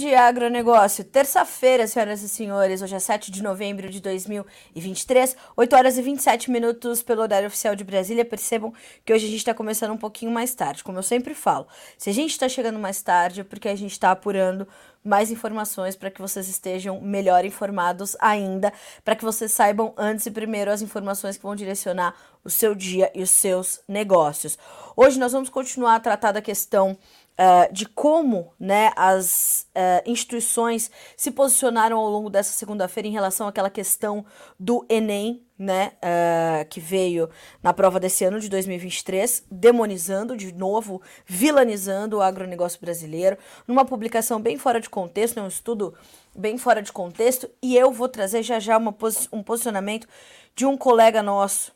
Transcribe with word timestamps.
De 0.00 0.14
agronegócio. 0.14 1.04
Terça-feira, 1.04 1.86
senhoras 1.86 2.22
e 2.22 2.28
senhores, 2.28 2.80
hoje 2.80 2.94
é 2.94 2.98
7 2.98 3.30
de 3.30 3.42
novembro 3.42 3.90
de 3.90 4.00
2023, 4.00 5.36
8 5.54 5.76
horas 5.76 5.98
e 5.98 6.02
27 6.02 6.50
minutos 6.50 7.02
pelo 7.02 7.20
horário 7.20 7.48
oficial 7.48 7.76
de 7.76 7.84
Brasília. 7.84 8.24
Percebam 8.24 8.72
que 9.04 9.12
hoje 9.12 9.26
a 9.26 9.28
gente 9.28 9.40
está 9.40 9.52
começando 9.52 9.90
um 9.90 9.98
pouquinho 9.98 10.32
mais 10.32 10.54
tarde, 10.54 10.82
como 10.82 10.98
eu 10.98 11.02
sempre 11.02 11.34
falo. 11.34 11.66
Se 11.98 12.08
a 12.08 12.14
gente 12.14 12.30
está 12.30 12.48
chegando 12.48 12.78
mais 12.78 13.02
tarde, 13.02 13.42
é 13.42 13.44
porque 13.44 13.68
a 13.68 13.76
gente 13.76 13.92
está 13.92 14.10
apurando 14.10 14.66
mais 15.04 15.30
informações 15.30 15.96
para 15.96 16.10
que 16.10 16.20
vocês 16.20 16.48
estejam 16.48 16.98
melhor 17.00 17.44
informados 17.44 18.16
ainda, 18.20 18.72
para 19.04 19.14
que 19.14 19.24
vocês 19.24 19.52
saibam 19.52 19.92
antes 19.98 20.24
e 20.24 20.30
primeiro 20.30 20.70
as 20.70 20.80
informações 20.80 21.36
que 21.36 21.42
vão 21.42 21.54
direcionar 21.54 22.14
o 22.42 22.48
seu 22.48 22.74
dia 22.74 23.12
e 23.14 23.22
os 23.22 23.30
seus 23.30 23.80
negócios. 23.86 24.58
Hoje 24.96 25.18
nós 25.18 25.32
vamos 25.32 25.50
continuar 25.50 25.96
a 25.96 26.00
tratar 26.00 26.32
da 26.32 26.40
questão 26.40 26.96
uh, 27.40 27.72
de 27.72 27.86
como 27.86 28.52
né, 28.60 28.92
as 28.94 29.66
uh, 29.74 30.08
instituições 30.08 30.90
se 31.16 31.30
posicionaram 31.30 31.96
ao 31.96 32.08
longo 32.08 32.28
dessa 32.28 32.52
segunda-feira 32.52 33.08
em 33.08 33.12
relação 33.12 33.48
àquela 33.48 33.70
questão 33.70 34.24
do 34.58 34.84
Enem, 34.88 35.42
né, 35.58 35.92
uh, 35.96 36.68
que 36.68 36.80
veio 36.80 37.28
na 37.62 37.72
prova 37.72 37.98
desse 37.98 38.24
ano 38.24 38.38
de 38.38 38.48
2023, 38.48 39.44
demonizando 39.50 40.36
de 40.36 40.52
novo, 40.52 41.00
vilanizando 41.26 42.18
o 42.18 42.22
agronegócio 42.22 42.80
brasileiro, 42.80 43.38
numa 43.66 43.84
publicação 43.84 44.40
bem 44.40 44.58
fora 44.58 44.80
de 44.80 44.90
contexto, 44.90 45.36
né, 45.36 45.42
um 45.42 45.48
estudo 45.48 45.94
bem 46.34 46.58
fora 46.58 46.82
de 46.82 46.92
contexto, 46.92 47.48
e 47.62 47.76
eu 47.76 47.90
vou 47.90 48.08
trazer 48.08 48.42
já 48.42 48.60
já 48.60 48.76
uma, 48.76 48.94
um 49.32 49.42
posicionamento 49.42 50.06
de 50.54 50.66
um 50.66 50.76
colega 50.76 51.22
nosso 51.22 51.72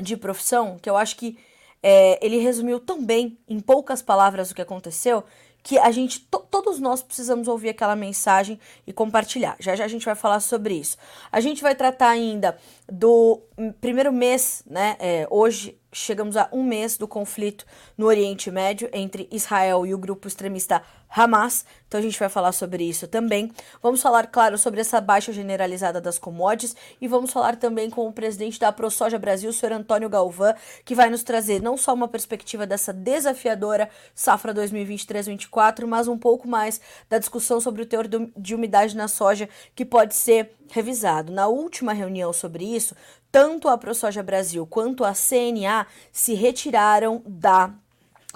de 0.00 0.16
profissão, 0.16 0.76
que 0.80 0.90
eu 0.90 0.96
acho 0.96 1.16
que 1.16 1.38
é, 1.88 2.18
ele 2.20 2.38
resumiu 2.38 2.80
tão 2.80 3.00
bem, 3.00 3.38
em 3.48 3.60
poucas 3.60 4.02
palavras, 4.02 4.50
o 4.50 4.54
que 4.56 4.60
aconteceu, 4.60 5.22
que 5.62 5.78
a 5.78 5.92
gente, 5.92 6.18
todos 6.50 6.80
nós 6.80 7.00
precisamos 7.00 7.46
ouvir 7.46 7.68
aquela 7.68 7.94
mensagem 7.94 8.58
e 8.84 8.92
compartilhar. 8.92 9.56
Já 9.60 9.76
já 9.76 9.84
a 9.84 9.88
gente 9.88 10.04
vai 10.04 10.16
falar 10.16 10.40
sobre 10.40 10.74
isso. 10.74 10.96
A 11.30 11.40
gente 11.40 11.62
vai 11.62 11.76
tratar 11.76 12.08
ainda 12.08 12.58
do 12.90 13.40
primeiro 13.80 14.12
mês, 14.12 14.64
né? 14.66 14.96
É, 14.98 15.28
hoje 15.30 15.78
chegamos 15.92 16.36
a 16.36 16.48
um 16.52 16.62
mês 16.62 16.96
do 16.96 17.08
conflito 17.08 17.64
no 17.96 18.06
Oriente 18.06 18.50
Médio 18.50 18.88
entre 18.92 19.28
Israel 19.30 19.86
e 19.86 19.94
o 19.94 19.98
grupo 19.98 20.28
extremista 20.28 20.82
Hamas. 21.08 21.64
Então 21.86 22.00
a 22.00 22.02
gente 22.02 22.18
vai 22.18 22.28
falar 22.28 22.52
sobre 22.52 22.84
isso 22.84 23.06
também. 23.06 23.50
Vamos 23.82 24.02
falar, 24.02 24.26
claro, 24.26 24.58
sobre 24.58 24.80
essa 24.80 25.00
baixa 25.00 25.32
generalizada 25.32 26.00
das 26.00 26.18
commodities 26.18 26.76
e 27.00 27.08
vamos 27.08 27.32
falar 27.32 27.56
também 27.56 27.88
com 27.88 28.06
o 28.06 28.12
presidente 28.12 28.58
da 28.58 28.72
ProSoja 28.72 29.18
Brasil, 29.18 29.50
o 29.50 29.52
senhor 29.52 29.72
Antônio 29.72 30.08
Galvão, 30.08 30.54
que 30.84 30.94
vai 30.94 31.08
nos 31.08 31.22
trazer 31.22 31.62
não 31.62 31.76
só 31.76 31.94
uma 31.94 32.08
perspectiva 32.08 32.66
dessa 32.66 32.92
desafiadora 32.92 33.88
safra 34.14 34.52
2023-24, 34.54 35.86
mas 35.86 36.08
um 36.08 36.18
pouco 36.18 36.48
mais 36.48 36.80
da 37.08 37.18
discussão 37.18 37.60
sobre 37.60 37.82
o 37.82 37.86
teor 37.86 38.06
de 38.08 38.54
umidade 38.54 38.96
na 38.96 39.08
soja 39.08 39.48
que 39.74 39.84
pode 39.84 40.14
ser 40.14 40.55
revisado. 40.70 41.32
Na 41.32 41.46
última 41.48 41.92
reunião 41.92 42.32
sobre 42.32 42.64
isso, 42.64 42.94
tanto 43.30 43.68
a 43.68 43.76
ProSoja 43.76 44.22
Brasil 44.22 44.66
quanto 44.66 45.04
a 45.04 45.12
CNA 45.12 45.86
se 46.12 46.34
retiraram 46.34 47.22
da 47.26 47.74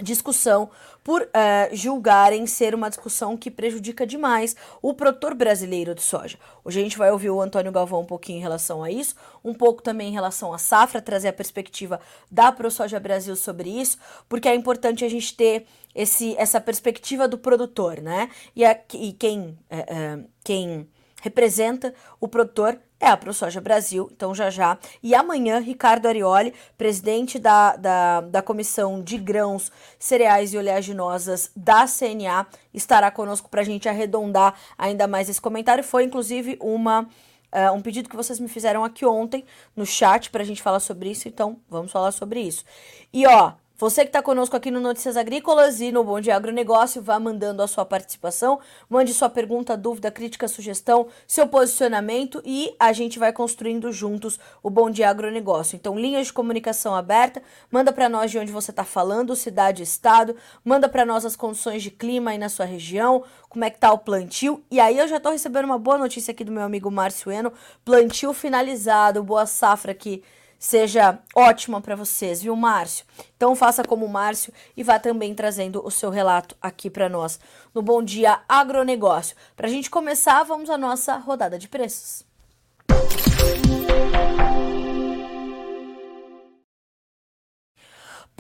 discussão 0.03 0.71
por 1.03 1.23
uh, 1.23 1.75
julgarem 1.75 2.47
ser 2.47 2.75
uma 2.75 2.89
discussão 2.89 3.37
que 3.37 3.51
prejudica 3.51 4.07
demais 4.07 4.55
o 4.83 4.93
produtor 4.95 5.35
brasileiro 5.35 5.95
de 5.95 6.03
soja. 6.03 6.39
Hoje 6.65 6.81
a 6.81 6.83
gente 6.83 6.99
vai 6.99 7.11
ouvir 7.11 7.31
o 7.31 7.41
Antônio 7.41 7.73
Galvão 7.73 8.03
um 8.03 8.07
pouquinho 8.07 8.39
em 8.39 8.43
relação 8.43 8.83
a 8.83 8.91
isso, 8.91 9.15
um 9.45 9.55
pouco 9.55 9.83
também 9.83 10.09
em 10.09 10.13
relação 10.13 10.53
à 10.53 10.59
safra, 10.59 11.01
trazer 11.01 11.29
a 11.29 11.33
perspectiva 11.33 12.01
da 12.31 12.53
ProSoja 12.53 13.01
Brasil 13.01 13.35
sobre 13.37 13.71
isso, 13.71 13.99
porque 14.29 14.49
é 14.49 14.55
importante 14.55 15.05
a 15.05 15.09
gente 15.09 15.35
ter 15.35 15.67
esse, 15.95 16.37
essa 16.37 16.61
perspectiva 16.61 17.27
do 17.27 17.39
produtor, 17.39 18.01
né? 18.01 18.31
E, 18.55 18.65
a, 18.65 18.79
e 18.95 19.13
quem, 19.13 19.59
uh, 19.71 20.21
uh, 20.21 20.29
quem 20.45 20.89
representa 21.21 21.95
o 22.21 22.29
produtor 22.29 22.79
é 23.01 23.07
a 23.07 23.17
ProSoja 23.17 23.61
Brasil, 23.61 24.11
então 24.13 24.35
já 24.35 24.51
já. 24.51 24.79
E 25.03 25.15
amanhã, 25.15 25.59
Ricardo 25.59 26.07
Arioli, 26.07 26.53
presidente 26.77 27.39
da, 27.39 27.75
da, 27.75 28.21
da 28.21 28.43
Comissão 28.43 29.03
de 29.03 29.17
Grãos, 29.17 29.73
Cereais 29.99 30.53
e 30.53 30.59
Oleaginosas 30.59 31.51
da 31.57 31.87
CNA, 31.87 32.47
estará 32.75 33.11
conosco 33.11 33.49
para 33.49 33.63
a 33.63 33.65
gente 33.65 33.89
arredondar 33.89 34.55
ainda 34.77 35.07
mais 35.07 35.31
esse 35.31 35.41
comentário. 35.41 35.83
Foi, 35.83 36.05
inclusive, 36.05 36.59
uma... 36.61 37.09
Uh, 37.53 37.75
um 37.75 37.83
pedido 37.83 38.09
que 38.09 38.15
vocês 38.15 38.39
me 38.39 38.47
fizeram 38.47 38.85
aqui 38.85 39.05
ontem 39.05 39.45
no 39.75 39.85
chat 39.85 40.31
para 40.31 40.41
a 40.41 40.47
gente 40.47 40.63
falar 40.63 40.79
sobre 40.79 41.11
isso, 41.11 41.27
então 41.27 41.59
vamos 41.69 41.91
falar 41.91 42.13
sobre 42.13 42.41
isso. 42.41 42.65
E 43.13 43.27
ó, 43.27 43.55
você 43.81 44.03
que 44.03 44.11
está 44.11 44.21
conosco 44.21 44.55
aqui 44.55 44.71
no 44.71 44.79
Notícias 44.79 45.17
Agrícolas 45.17 45.81
e 45.81 45.91
no 45.91 46.05
Bom 46.05 46.21
Dia 46.21 46.37
Agronegócio, 46.37 47.01
vá 47.01 47.19
mandando 47.19 47.63
a 47.63 47.67
sua 47.67 47.83
participação, 47.83 48.61
mande 48.91 49.15
sua 49.15 49.31
pergunta, 49.31 49.75
dúvida, 49.75 50.11
crítica, 50.11 50.47
sugestão, 50.47 51.09
seu 51.27 51.49
posicionamento 51.49 52.43
e 52.45 52.77
a 52.79 52.93
gente 52.93 53.19
vai 53.19 53.33
construindo 53.33 53.91
juntos 53.91 54.39
o 54.63 54.69
Bom 54.69 54.91
Dia 54.91 55.09
Agronegócio. 55.09 55.77
Então, 55.77 55.99
linhas 55.99 56.27
de 56.27 56.33
comunicação 56.35 56.95
aberta, 56.95 57.43
manda 57.71 57.91
para 57.91 58.07
nós 58.07 58.31
de 58.31 58.39
onde 58.39 58.53
você 58.53 58.71
está 58.71 58.85
falando, 58.85 59.35
cidade, 59.35 59.83
estado, 59.83 60.37
manda 60.63 60.87
para 60.87 61.07
nós 61.07 61.25
as 61.25 61.35
condições 61.35 61.83
de 61.83 61.91
clima 61.91 62.33
aí 62.33 62.39
na 62.39 62.51
sua 62.51 62.67
região, 62.67 63.25
como 63.49 63.65
é 63.65 63.71
que 63.71 63.79
tá 63.79 63.91
o 63.91 63.99
plantio. 63.99 64.63
E 64.71 64.79
aí 64.79 64.99
eu 64.99 65.09
já 65.09 65.17
estou 65.17 65.33
recebendo 65.33 65.65
uma 65.65 65.79
boa 65.79 65.97
notícia 65.97 66.33
aqui 66.33 66.45
do 66.45 66.53
meu 66.53 66.65
amigo 66.65 66.91
Márcio 66.91 67.33
Eno, 67.33 67.51
plantio 67.83 68.35
finalizado, 68.35 69.25
boa 69.25 69.47
safra 69.47 69.93
aqui 69.93 70.23
seja 70.61 71.19
ótima 71.35 71.81
para 71.81 71.97
vocês, 71.97 72.43
viu, 72.43 72.55
Márcio? 72.55 73.07
Então 73.35 73.57
faça 73.57 73.83
como 73.83 74.05
o 74.05 74.09
Márcio 74.09 74.53
e 74.77 74.85
vá 74.85 74.99
também 74.99 75.35
trazendo 75.35 75.85
o 75.85 75.91
seu 75.91 76.11
relato 76.11 76.55
aqui 76.61 76.91
para 76.91 77.09
nós 77.09 77.41
no 77.75 77.81
Bom 77.81 78.03
Dia 78.03 78.41
Agronegócio. 78.47 79.35
Para 79.57 79.67
a 79.67 79.71
gente 79.71 79.91
começar, 79.91 80.45
vamos 80.45 80.69
à 80.69 80.77
nossa 80.77 81.17
rodada 81.17 81.59
de 81.59 81.67
preços. 81.67 82.25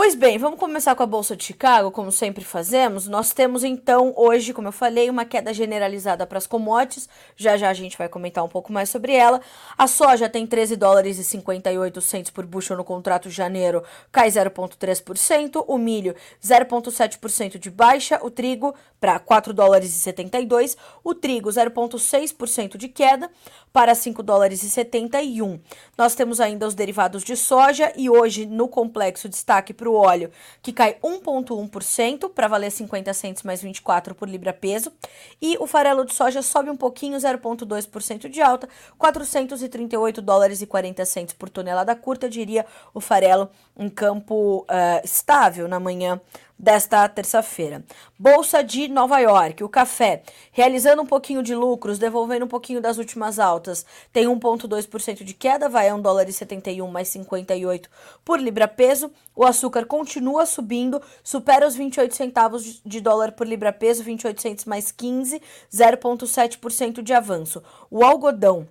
Pois 0.02 0.14
bem, 0.14 0.38
vamos 0.38 0.58
começar 0.58 0.94
com 0.94 1.02
a 1.02 1.06
Bolsa 1.06 1.37
de 1.37 1.44
Chicago, 1.44 1.91
como 1.91 2.11
sempre 2.11 2.43
fazemos. 2.43 3.06
Nós 3.06 3.35
temos 3.35 3.62
então 3.62 4.14
hoje, 4.17 4.55
como 4.55 4.67
eu 4.67 4.73
falei, 4.73 5.11
uma 5.11 5.26
queda 5.26 5.52
generalizada 5.52 6.26
para 6.26 6.38
as 6.38 6.47
commodities. 6.47 7.06
Já 7.37 7.58
já 7.58 7.69
a 7.69 7.75
gente 7.75 7.99
vai 7.99 8.08
comentar 8.08 8.43
um 8.43 8.49
pouco 8.49 8.73
mais 8.73 8.88
sobre 8.88 9.12
ela. 9.12 9.43
A 9.76 9.87
soja 9.87 10.26
tem 10.26 10.47
13 10.47 10.75
dólares 10.75 11.19
e 11.19 11.25
58 11.25 12.00
centos 12.00 12.31
por 12.31 12.47
bushel 12.47 12.79
no 12.79 12.82
contrato 12.82 13.29
de 13.29 13.35
janeiro, 13.35 13.85
cai 14.11 14.31
0,3%. 14.31 15.62
O 15.69 15.76
milho, 15.76 16.14
0,7% 16.43 17.58
de 17.58 17.70
baixa. 17.70 18.19
O 18.23 18.31
trigo, 18.31 18.75
para 18.99 19.19
4 19.19 19.52
dólares 19.52 19.91
e 19.91 20.00
72. 20.00 20.79
O 21.05 21.14
trigo, 21.14 21.50
0,6% 21.50 22.79
de 22.79 22.88
queda 22.88 23.31
para 23.70 23.94
5 23.94 24.23
dólares 24.23 24.62
e 24.62 24.70
71. 24.70 25.61
Nós 25.97 26.14
temos 26.14 26.41
ainda 26.41 26.67
os 26.67 26.75
derivados 26.75 27.23
de 27.23 27.37
soja 27.37 27.93
e 27.94 28.08
hoje 28.08 28.47
no 28.47 28.67
complexo 28.67 29.29
destaque 29.29 29.75
para 29.75 29.90
o 29.91 29.95
óleo, 29.95 30.31
que 30.63 30.73
cai 30.73 30.95
1,1% 31.03 32.31
para 32.31 32.49
valer 32.49 32.71
50 32.71 33.13
centos 33.13 33.43
mais 33.43 33.61
24 33.61 34.15
por 34.15 34.29
libra 34.29 34.53
peso. 34.53 34.93
E 35.41 35.57
o 35.59 35.67
farelo 35.67 36.05
de 36.05 36.15
soja 36.15 36.43
sobe 36.43 36.71
um 36.71 36.77
pouquinho, 36.77 37.19
0,2% 37.19 38.29
de 38.29 38.41
alta, 38.41 38.69
438 38.99 40.23
dólares 40.23 40.63
e 40.63 40.67
40 40.67 41.05
centos 41.05 41.35
por 41.35 41.51
tonelada 41.51 41.95
curta, 41.95 42.29
diria 42.29 42.65
o 42.95 43.01
farelo 43.01 43.51
em 43.77 43.89
campo 43.89 44.61
uh, 44.61 45.05
estável 45.05 45.67
na 45.69 45.81
manhã 45.81 46.21
desta 46.61 47.09
terça-feira. 47.09 47.83
Bolsa 48.19 48.62
de 48.62 48.87
Nova 48.87 49.19
York, 49.19 49.65
o 49.65 49.69
café, 49.69 50.23
realizando 50.53 51.01
um 51.01 51.07
pouquinho 51.07 51.43
de 51.43 51.55
lucros, 51.55 51.99
devolvendo 51.99 52.45
um 52.45 52.49
pouquinho 52.49 52.83
das 52.83 52.99
últimas 52.99 53.39
altas, 53.39 53.87
tem 54.12 54.27
1,2% 54.27 55.25
de 55.25 55.33
queda, 55.33 55.71
vai 55.71 55.89
a 55.89 55.95
1 55.95 56.03
dólar 56.03 56.29
e 56.29 56.33
71 56.33 56.87
mais 56.89 57.09
58 57.09 57.89
por 58.23 58.39
libra 58.39 58.69
peso. 58.69 59.11
O 59.35 59.45
açúcar 59.45 59.87
continua 59.87 60.45
subindo, 60.45 61.01
supera 61.25 61.67
os 61.67 61.75
28 61.75 62.15
centavos 62.15 62.83
de 62.85 63.01
dólar 63.01 63.33
por 63.33 63.47
libra 63.47 63.73
peso, 63.73 64.05
28 64.05 64.43
centos 64.43 64.65
mais 64.67 64.93
15, 64.93 65.41
0,7% 65.73 67.01
de 67.01 67.15
avanço. 67.15 67.62
O 67.91 68.05
algodão 68.05 68.69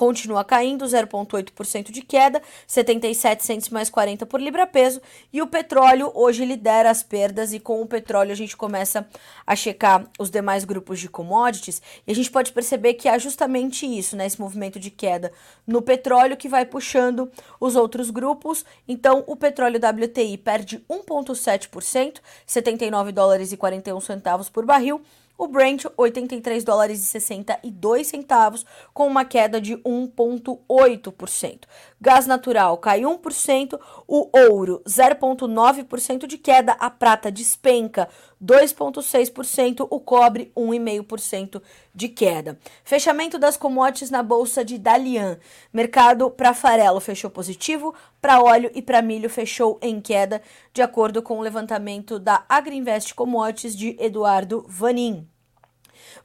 continua 0.00 0.42
caindo, 0.42 0.86
0,8% 0.86 1.90
de 1.90 2.00
queda, 2.00 2.40
77 2.66 3.44
centos 3.44 3.68
mais 3.68 3.90
40 3.90 4.24
por 4.24 4.40
libra 4.40 4.66
peso, 4.66 4.98
e 5.30 5.42
o 5.42 5.46
petróleo 5.46 6.10
hoje 6.14 6.42
lidera 6.42 6.88
as 6.88 7.02
perdas 7.02 7.52
e 7.52 7.60
com 7.60 7.82
o 7.82 7.86
petróleo 7.86 8.32
a 8.32 8.34
gente 8.34 8.56
começa 8.56 9.06
a 9.46 9.54
checar 9.54 10.08
os 10.18 10.30
demais 10.30 10.64
grupos 10.64 11.00
de 11.00 11.06
commodities. 11.06 11.82
E 12.06 12.12
a 12.12 12.14
gente 12.14 12.30
pode 12.30 12.50
perceber 12.50 12.94
que 12.94 13.10
há 13.10 13.18
justamente 13.18 13.84
isso, 13.84 14.16
né, 14.16 14.24
esse 14.24 14.40
movimento 14.40 14.80
de 14.80 14.90
queda 14.90 15.30
no 15.66 15.82
petróleo 15.82 16.34
que 16.34 16.48
vai 16.48 16.64
puxando 16.64 17.30
os 17.60 17.76
outros 17.76 18.08
grupos. 18.08 18.64
Então, 18.88 19.22
o 19.26 19.36
petróleo 19.36 19.78
WTI 19.78 20.38
perde 20.38 20.82
1,7%, 20.88 22.20
79 22.46 23.12
dólares 23.12 23.52
e 23.52 23.56
41 23.58 24.00
centavos 24.00 24.48
por 24.48 24.64
barril, 24.64 25.02
o 25.40 25.48
Brent 25.48 25.86
83 25.96 26.62
dólares 26.62 27.00
e 27.00 27.02
62 27.02 28.08
centavos, 28.08 28.66
com 28.92 29.06
uma 29.06 29.24
queda 29.24 29.58
de 29.58 29.74
1,8%. 29.78 31.60
Gás 31.98 32.26
natural 32.26 32.76
cai 32.76 33.00
1%, 33.00 33.80
o 34.06 34.28
ouro 34.38 34.82
0,9% 34.86 36.26
de 36.26 36.36
queda, 36.36 36.72
a 36.72 36.90
prata 36.90 37.32
despenca 37.32 38.06
2,6%, 38.44 39.86
o 39.88 39.98
cobre 39.98 40.52
1,5% 40.54 41.62
de 41.94 42.08
queda. 42.10 42.58
Fechamento 42.84 43.38
das 43.38 43.56
commodities 43.56 44.10
na 44.10 44.22
bolsa 44.22 44.62
de 44.62 44.76
Dalian. 44.76 45.38
Mercado 45.72 46.30
para 46.30 46.52
farelo 46.52 47.00
fechou 47.00 47.30
positivo, 47.30 47.94
para 48.20 48.42
óleo 48.42 48.70
e 48.74 48.82
para 48.82 49.00
milho 49.00 49.30
fechou 49.30 49.78
em 49.80 50.02
queda, 50.02 50.42
de 50.74 50.82
acordo 50.82 51.22
com 51.22 51.38
o 51.38 51.42
levantamento 51.42 52.18
da 52.18 52.44
Agriinvest 52.46 53.14
Commodities 53.14 53.74
de 53.74 53.96
Eduardo 53.98 54.66
Vanin. 54.68 55.29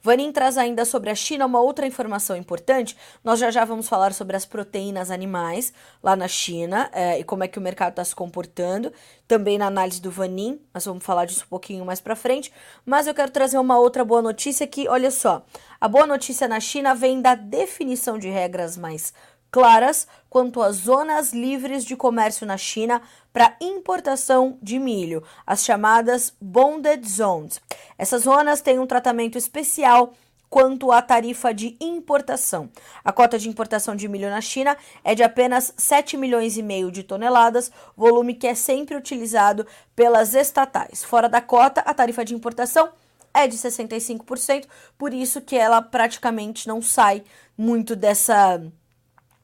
Vanin 0.02 0.32
traz 0.32 0.56
ainda 0.58 0.84
sobre 0.84 1.10
a 1.10 1.14
China 1.14 1.46
uma 1.46 1.60
outra 1.60 1.86
informação 1.86 2.36
importante. 2.36 2.96
Nós 3.22 3.38
já 3.38 3.50
já 3.50 3.64
vamos 3.64 3.88
falar 3.88 4.12
sobre 4.12 4.36
as 4.36 4.44
proteínas 4.44 5.10
animais 5.10 5.72
lá 6.02 6.14
na 6.16 6.28
China 6.28 6.90
é, 6.92 7.18
e 7.18 7.24
como 7.24 7.44
é 7.44 7.48
que 7.48 7.58
o 7.58 7.62
mercado 7.62 7.90
está 7.90 8.04
se 8.04 8.14
comportando. 8.14 8.92
Também 9.26 9.58
na 9.58 9.66
análise 9.66 10.00
do 10.00 10.10
Vanin, 10.10 10.60
nós 10.72 10.84
vamos 10.84 11.04
falar 11.04 11.24
disso 11.24 11.44
um 11.44 11.48
pouquinho 11.48 11.84
mais 11.84 12.00
para 12.00 12.14
frente. 12.14 12.52
Mas 12.84 13.06
eu 13.06 13.14
quero 13.14 13.30
trazer 13.30 13.58
uma 13.58 13.78
outra 13.78 14.04
boa 14.04 14.22
notícia 14.22 14.66
que, 14.66 14.88
olha 14.88 15.10
só, 15.10 15.44
a 15.80 15.88
boa 15.88 16.06
notícia 16.06 16.46
na 16.46 16.60
China 16.60 16.94
vem 16.94 17.20
da 17.20 17.34
definição 17.34 18.18
de 18.18 18.28
regras 18.28 18.76
mais 18.76 19.12
claras 19.50 20.06
quanto 20.36 20.60
às 20.60 20.76
zonas 20.76 21.32
livres 21.32 21.82
de 21.82 21.96
comércio 21.96 22.46
na 22.46 22.58
China 22.58 23.00
para 23.32 23.56
importação 23.58 24.58
de 24.60 24.78
milho, 24.78 25.24
as 25.46 25.64
chamadas 25.64 26.30
Bonded 26.38 27.08
Zones. 27.08 27.58
Essas 27.96 28.24
zonas 28.24 28.60
têm 28.60 28.78
um 28.78 28.86
tratamento 28.86 29.38
especial 29.38 30.12
quanto 30.50 30.92
à 30.92 31.00
tarifa 31.00 31.54
de 31.54 31.74
importação. 31.80 32.68
A 33.02 33.12
cota 33.12 33.38
de 33.38 33.48
importação 33.48 33.96
de 33.96 34.06
milho 34.08 34.28
na 34.28 34.42
China 34.42 34.76
é 35.02 35.14
de 35.14 35.22
apenas 35.22 35.72
7 35.74 36.18
milhões 36.18 36.58
e 36.58 36.62
meio 36.62 36.92
de 36.92 37.02
toneladas, 37.02 37.72
volume 37.96 38.34
que 38.34 38.46
é 38.46 38.54
sempre 38.54 38.94
utilizado 38.94 39.66
pelas 39.94 40.34
estatais. 40.34 41.02
Fora 41.02 41.30
da 41.30 41.40
cota, 41.40 41.80
a 41.80 41.94
tarifa 41.94 42.22
de 42.22 42.34
importação 42.34 42.90
é 43.32 43.46
de 43.46 43.56
65%, 43.56 44.66
por 44.98 45.14
isso 45.14 45.40
que 45.40 45.56
ela 45.56 45.80
praticamente 45.80 46.68
não 46.68 46.82
sai 46.82 47.24
muito 47.56 47.96
dessa 47.96 48.60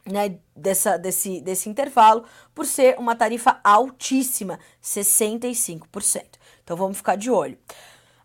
né, 0.05 0.37
dessa, 0.57 0.97
desse, 0.97 1.41
desse 1.41 1.69
intervalo, 1.69 2.25
por 2.55 2.67
ser 2.67 2.97
uma 2.99 3.15
tarifa 3.15 3.61
altíssima, 3.63 4.59
65%. 4.83 6.23
Então 6.63 6.77
vamos 6.77 6.97
ficar 6.97 7.17
de 7.17 7.31
olho. 7.31 7.57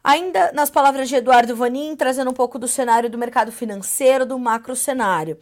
Ainda 0.04 0.52
nas 0.54 0.70
palavras 0.70 1.10
de 1.10 1.16
Eduardo 1.16 1.56
Vanin, 1.56 1.96
trazendo 1.96 2.32
um 2.32 2.34
pouco 2.34 2.58
do 2.58 2.68
cenário 2.68 3.10
do 3.10 3.18
mercado 3.18 3.52
financeiro, 3.52 4.26
do 4.26 4.40
macro 4.40 4.76
cenário. 4.76 5.38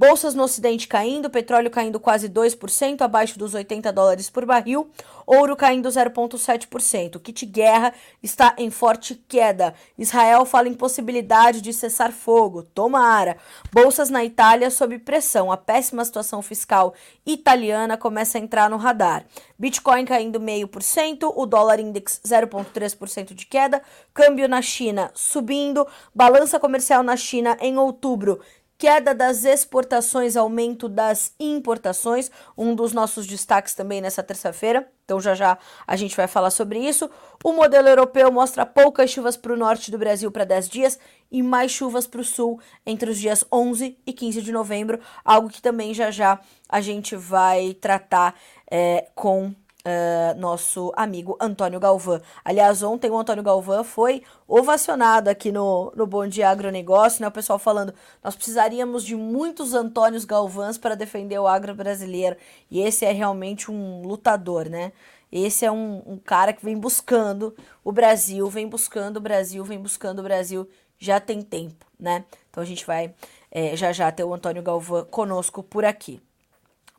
Bolsas 0.00 0.34
no 0.34 0.44
Ocidente 0.44 0.88
caindo, 0.88 1.28
petróleo 1.28 1.70
caindo 1.70 2.00
quase 2.00 2.26
2%, 2.26 3.02
abaixo 3.02 3.38
dos 3.38 3.52
80 3.52 3.92
dólares 3.92 4.30
por 4.30 4.46
barril, 4.46 4.90
ouro 5.26 5.54
caindo 5.54 5.90
0,7%. 5.90 7.20
Kit 7.20 7.44
guerra 7.44 7.92
está 8.22 8.54
em 8.56 8.70
forte 8.70 9.14
queda. 9.14 9.74
Israel 9.98 10.46
fala 10.46 10.68
em 10.68 10.72
possibilidade 10.72 11.60
de 11.60 11.74
cessar 11.74 12.12
fogo. 12.12 12.62
Tomara. 12.62 13.36
Bolsas 13.70 14.08
na 14.08 14.24
Itália 14.24 14.70
sob 14.70 14.98
pressão. 15.00 15.52
A 15.52 15.58
péssima 15.58 16.02
situação 16.02 16.40
fiscal 16.40 16.94
italiana 17.26 17.98
começa 17.98 18.38
a 18.38 18.40
entrar 18.40 18.70
no 18.70 18.78
radar. 18.78 19.26
Bitcoin 19.58 20.06
caindo 20.06 20.40
0,5%, 20.40 21.30
o 21.36 21.44
dólar 21.44 21.78
index 21.78 22.18
0,3% 22.24 23.34
de 23.34 23.44
queda, 23.44 23.82
câmbio 24.14 24.48
na 24.48 24.62
China 24.62 25.10
subindo, 25.12 25.86
balança 26.14 26.58
comercial 26.58 27.02
na 27.02 27.18
China 27.18 27.58
em 27.60 27.76
outubro 27.76 28.40
queda 28.80 29.14
das 29.14 29.44
exportações, 29.44 30.38
aumento 30.38 30.88
das 30.88 31.34
importações, 31.38 32.30
um 32.56 32.74
dos 32.74 32.94
nossos 32.94 33.26
destaques 33.26 33.74
também 33.74 34.00
nessa 34.00 34.22
terça-feira. 34.22 34.90
Então 35.04 35.20
já 35.20 35.34
já 35.34 35.58
a 35.86 35.96
gente 35.96 36.16
vai 36.16 36.26
falar 36.26 36.48
sobre 36.48 36.78
isso. 36.78 37.10
O 37.44 37.52
modelo 37.52 37.88
europeu 37.88 38.32
mostra 38.32 38.64
poucas 38.64 39.10
chuvas 39.10 39.36
para 39.36 39.52
o 39.52 39.56
norte 39.56 39.90
do 39.90 39.98
Brasil 39.98 40.30
para 40.30 40.44
10 40.44 40.68
dias 40.70 40.98
e 41.30 41.42
mais 41.42 41.70
chuvas 41.70 42.06
para 42.06 42.22
o 42.22 42.24
sul 42.24 42.58
entre 42.86 43.10
os 43.10 43.18
dias 43.18 43.44
11 43.52 43.98
e 44.06 44.12
15 44.14 44.40
de 44.40 44.50
novembro, 44.50 44.98
algo 45.22 45.50
que 45.50 45.60
também 45.60 45.92
já 45.92 46.10
já 46.10 46.40
a 46.66 46.80
gente 46.80 47.14
vai 47.14 47.74
tratar 47.74 48.34
é, 48.70 49.10
com 49.14 49.54
Uh, 49.80 50.38
nosso 50.38 50.92
amigo 50.94 51.38
Antônio 51.40 51.80
Galvão. 51.80 52.20
Aliás, 52.44 52.82
ontem 52.82 53.10
o 53.10 53.16
Antônio 53.16 53.42
Galvão 53.42 53.82
foi 53.82 54.22
ovacionado 54.46 55.30
aqui 55.30 55.50
no, 55.50 55.90
no 55.96 56.06
Bom 56.06 56.26
Dia 56.26 56.50
Agronegócio, 56.50 57.22
né? 57.22 57.28
O 57.28 57.32
pessoal 57.32 57.58
falando, 57.58 57.94
nós 58.22 58.36
precisaríamos 58.36 59.02
de 59.02 59.16
muitos 59.16 59.72
Antônios 59.72 60.26
Galvãs 60.26 60.76
para 60.76 60.94
defender 60.94 61.38
o 61.38 61.46
agro 61.46 61.74
brasileiro. 61.74 62.36
E 62.70 62.80
esse 62.82 63.06
é 63.06 63.12
realmente 63.12 63.70
um 63.70 64.02
lutador, 64.02 64.68
né? 64.68 64.92
Esse 65.32 65.64
é 65.64 65.72
um, 65.72 66.02
um 66.04 66.18
cara 66.18 66.52
que 66.52 66.64
vem 66.64 66.76
buscando 66.76 67.54
o 67.82 67.90
Brasil, 67.90 68.48
vem 68.50 68.68
buscando 68.68 69.16
o 69.16 69.20
Brasil, 69.20 69.64
vem 69.64 69.78
buscando 69.78 70.18
o 70.18 70.22
Brasil, 70.22 70.68
já 70.98 71.20
tem 71.20 71.40
tempo, 71.40 71.86
né? 71.98 72.24
Então 72.50 72.62
a 72.62 72.66
gente 72.66 72.84
vai 72.84 73.14
é, 73.50 73.74
já 73.76 73.92
já 73.92 74.10
ter 74.12 74.24
o 74.24 74.34
Antônio 74.34 74.62
Galvão 74.62 75.04
conosco 75.04 75.62
por 75.62 75.84
aqui. 75.84 76.20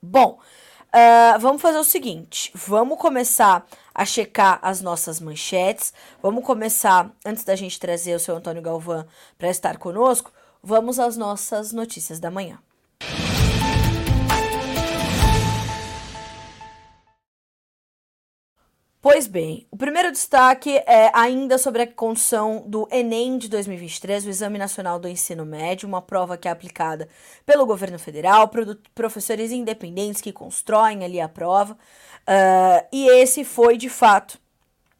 Bom, 0.01 0.39
Uh, 0.93 1.39
vamos 1.39 1.61
fazer 1.61 1.77
o 1.77 1.83
seguinte: 1.83 2.51
vamos 2.53 2.99
começar 2.99 3.65
a 3.95 4.05
checar 4.05 4.59
as 4.61 4.81
nossas 4.81 5.19
manchetes. 5.19 5.93
Vamos 6.21 6.43
começar, 6.43 7.09
antes 7.25 7.43
da 7.43 7.55
gente 7.55 7.79
trazer 7.79 8.13
o 8.13 8.19
seu 8.19 8.35
Antônio 8.35 8.61
Galvão 8.61 9.05
para 9.37 9.49
estar 9.49 9.77
conosco, 9.77 10.31
vamos 10.61 10.99
às 10.99 11.15
nossas 11.15 11.71
notícias 11.71 12.19
da 12.19 12.29
manhã. 12.29 12.59
Pois 19.01 19.25
bem, 19.25 19.65
o 19.71 19.77
primeiro 19.77 20.11
destaque 20.11 20.77
é 20.85 21.09
ainda 21.15 21.57
sobre 21.57 21.81
a 21.81 21.87
condição 21.87 22.63
do 22.67 22.87
Enem 22.91 23.39
de 23.39 23.49
2023, 23.49 24.27
o 24.27 24.29
Exame 24.29 24.59
Nacional 24.59 24.99
do 24.99 25.07
Ensino 25.07 25.43
Médio, 25.43 25.87
uma 25.87 26.03
prova 26.03 26.37
que 26.37 26.47
é 26.47 26.51
aplicada 26.51 27.09
pelo 27.43 27.65
governo 27.65 27.97
federal, 27.97 28.47
professores 28.93 29.51
independentes 29.51 30.21
que 30.21 30.31
constroem 30.31 31.03
ali 31.03 31.19
a 31.19 31.27
prova, 31.27 31.73
uh, 31.73 32.87
e 32.93 33.09
esse 33.09 33.43
foi 33.43 33.75
de 33.75 33.89
fato, 33.89 34.39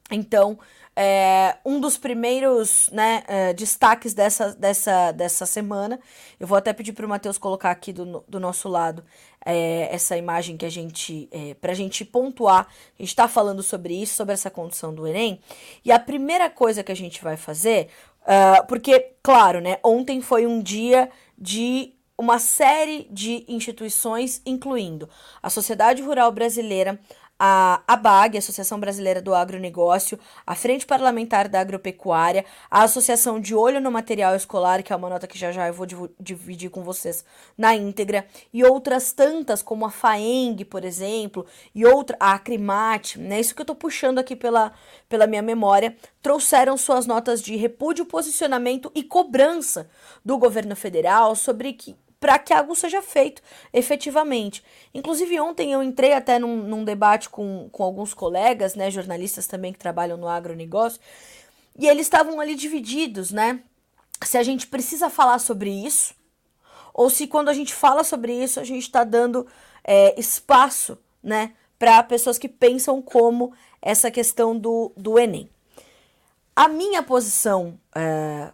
então, 0.10 0.58
é, 1.04 1.58
um 1.66 1.80
dos 1.80 1.98
primeiros 1.98 2.88
né, 2.92 3.24
é, 3.28 3.54
destaques 3.54 4.14
dessa, 4.14 4.54
dessa, 4.54 5.12
dessa 5.12 5.48
semana. 5.48 6.00
Eu 6.40 6.46
vou 6.46 6.56
até 6.56 6.72
pedir 6.74 6.94
para 6.94 7.04
o 7.04 7.10
Matheus 7.10 7.40
colocar 7.40 7.72
aqui 7.72 7.92
do, 7.92 8.24
do 8.28 8.40
nosso 8.40 8.70
lado 8.70 9.04
é, 9.44 9.90
essa 9.92 10.16
imagem 10.16 10.56
que 10.58 10.66
a 10.66 10.70
gente. 10.70 11.28
É, 11.32 11.56
para 11.56 11.72
a 11.72 11.76
gente 11.76 12.06
pontuar. 12.06 12.68
A 12.68 13.02
gente 13.02 13.10
está 13.10 13.28
falando 13.28 13.64
sobre 13.64 14.00
isso, 14.00 14.14
sobre 14.14 14.36
essa 14.36 14.52
condição 14.52 14.94
do 14.94 15.08
Enem. 15.08 15.42
E 15.84 15.92
a 15.92 15.98
primeira 15.98 16.52
coisa 16.52 16.84
que 16.84 16.92
a 16.92 16.96
gente 16.96 17.24
vai 17.24 17.36
fazer. 17.36 17.88
Uh, 18.22 18.68
porque, 18.68 19.14
claro, 19.24 19.60
né, 19.60 19.80
ontem 19.84 20.22
foi 20.22 20.46
um 20.46 20.62
dia 20.62 21.10
de 21.36 21.96
uma 22.16 22.38
série 22.38 23.08
de 23.10 23.44
instituições, 23.48 24.44
incluindo 24.46 25.10
a 25.42 25.50
Sociedade 25.50 26.04
Rural 26.04 26.32
Brasileira, 26.32 27.00
a 27.44 27.82
ABAG, 27.88 28.38
Associação 28.38 28.80
Brasileira 28.80 29.20
do 29.20 29.34
Agronegócio, 29.34 30.20
a 30.46 30.54
Frente 30.54 30.86
Parlamentar 30.86 31.50
da 31.50 31.60
Agropecuária, 31.60 32.46
a 32.70 32.84
Associação 32.84 33.40
de 33.40 33.56
Olho 33.56 33.82
no 33.82 33.90
Material 33.90 34.36
Escolar, 34.36 34.84
que 34.84 34.94
é 34.94 34.96
uma 34.96 35.10
nota 35.10 35.26
que 35.26 35.40
já 35.40 35.52
já 35.52 35.68
eu 35.68 35.74
vou 35.74 35.88
dividir 36.20 36.70
com 36.70 36.84
vocês 36.84 37.26
na 37.58 37.76
íntegra, 37.76 38.28
e 38.54 38.64
outras 38.64 39.12
tantas, 39.12 39.64
como 39.64 39.88
a 39.88 39.90
FAENG, 39.90 40.64
por 40.66 40.86
exemplo, 40.86 41.48
e 41.74 41.84
outra, 41.84 42.16
a 42.20 42.34
Acrimate, 42.34 43.18
né? 43.20 43.40
Isso 43.40 43.56
que 43.56 43.62
eu 43.64 43.66
tô 43.66 43.74
puxando 43.74 44.20
aqui 44.20 44.36
pela, 44.36 44.72
pela 45.10 45.26
minha 45.26 45.42
memória, 45.42 45.98
trouxeram 46.22 46.78
suas 46.78 47.08
notas 47.08 47.42
de 47.42 47.56
repúdio, 47.56 48.06
posicionamento 48.06 48.92
e 48.94 49.02
cobrança 49.02 49.90
do 50.24 50.38
governo 50.38 50.76
federal 50.76 51.36
sobre 51.36 51.74
que 51.74 51.96
para 52.22 52.38
que 52.38 52.54
algo 52.54 52.76
seja 52.76 53.02
feito 53.02 53.42
efetivamente. 53.74 54.64
Inclusive, 54.94 55.40
ontem 55.40 55.74
eu 55.74 55.82
entrei 55.82 56.14
até 56.14 56.38
num, 56.38 56.58
num, 56.58 56.86
debate 56.86 57.28
com, 57.28 57.68
com 57.72 57.84
alguns 57.84 58.14
colegas, 58.14 58.76
né, 58.76 58.92
jornalistas 58.92 59.48
também 59.48 59.74
que 59.74 59.80
trabalham 59.80 60.18
no 60.18 60.28
agronegócio, 60.28 61.02
e 61.78 61.88
eles 61.88 62.06
estavam 62.06 62.40
ali 62.40 62.54
divididos, 62.54 63.32
né? 63.32 63.62
Se 64.24 64.38
a 64.38 64.44
gente 64.44 64.68
precisa 64.68 65.10
falar 65.10 65.40
sobre 65.40 65.72
isso, 65.72 66.14
ou 66.94 67.10
se 67.10 67.26
quando 67.26 67.50
a 67.50 67.54
gente 67.54 67.74
fala 67.74 68.04
sobre 68.04 68.32
isso, 68.32 68.60
a 68.60 68.64
gente 68.64 68.84
está 68.84 69.04
dando 69.04 69.48
é, 69.84 70.18
espaço, 70.20 71.00
né, 71.24 71.54
para 71.80 72.04
pessoas 72.04 72.38
que 72.38 72.48
pensam 72.48 73.02
como 73.02 73.52
essa 73.82 74.12
questão 74.12 74.56
do, 74.56 74.92
do 74.96 75.18
Enem. 75.18 75.50
A 76.56 76.68
minha 76.68 77.02
posição 77.02 77.80
é, 77.96 78.52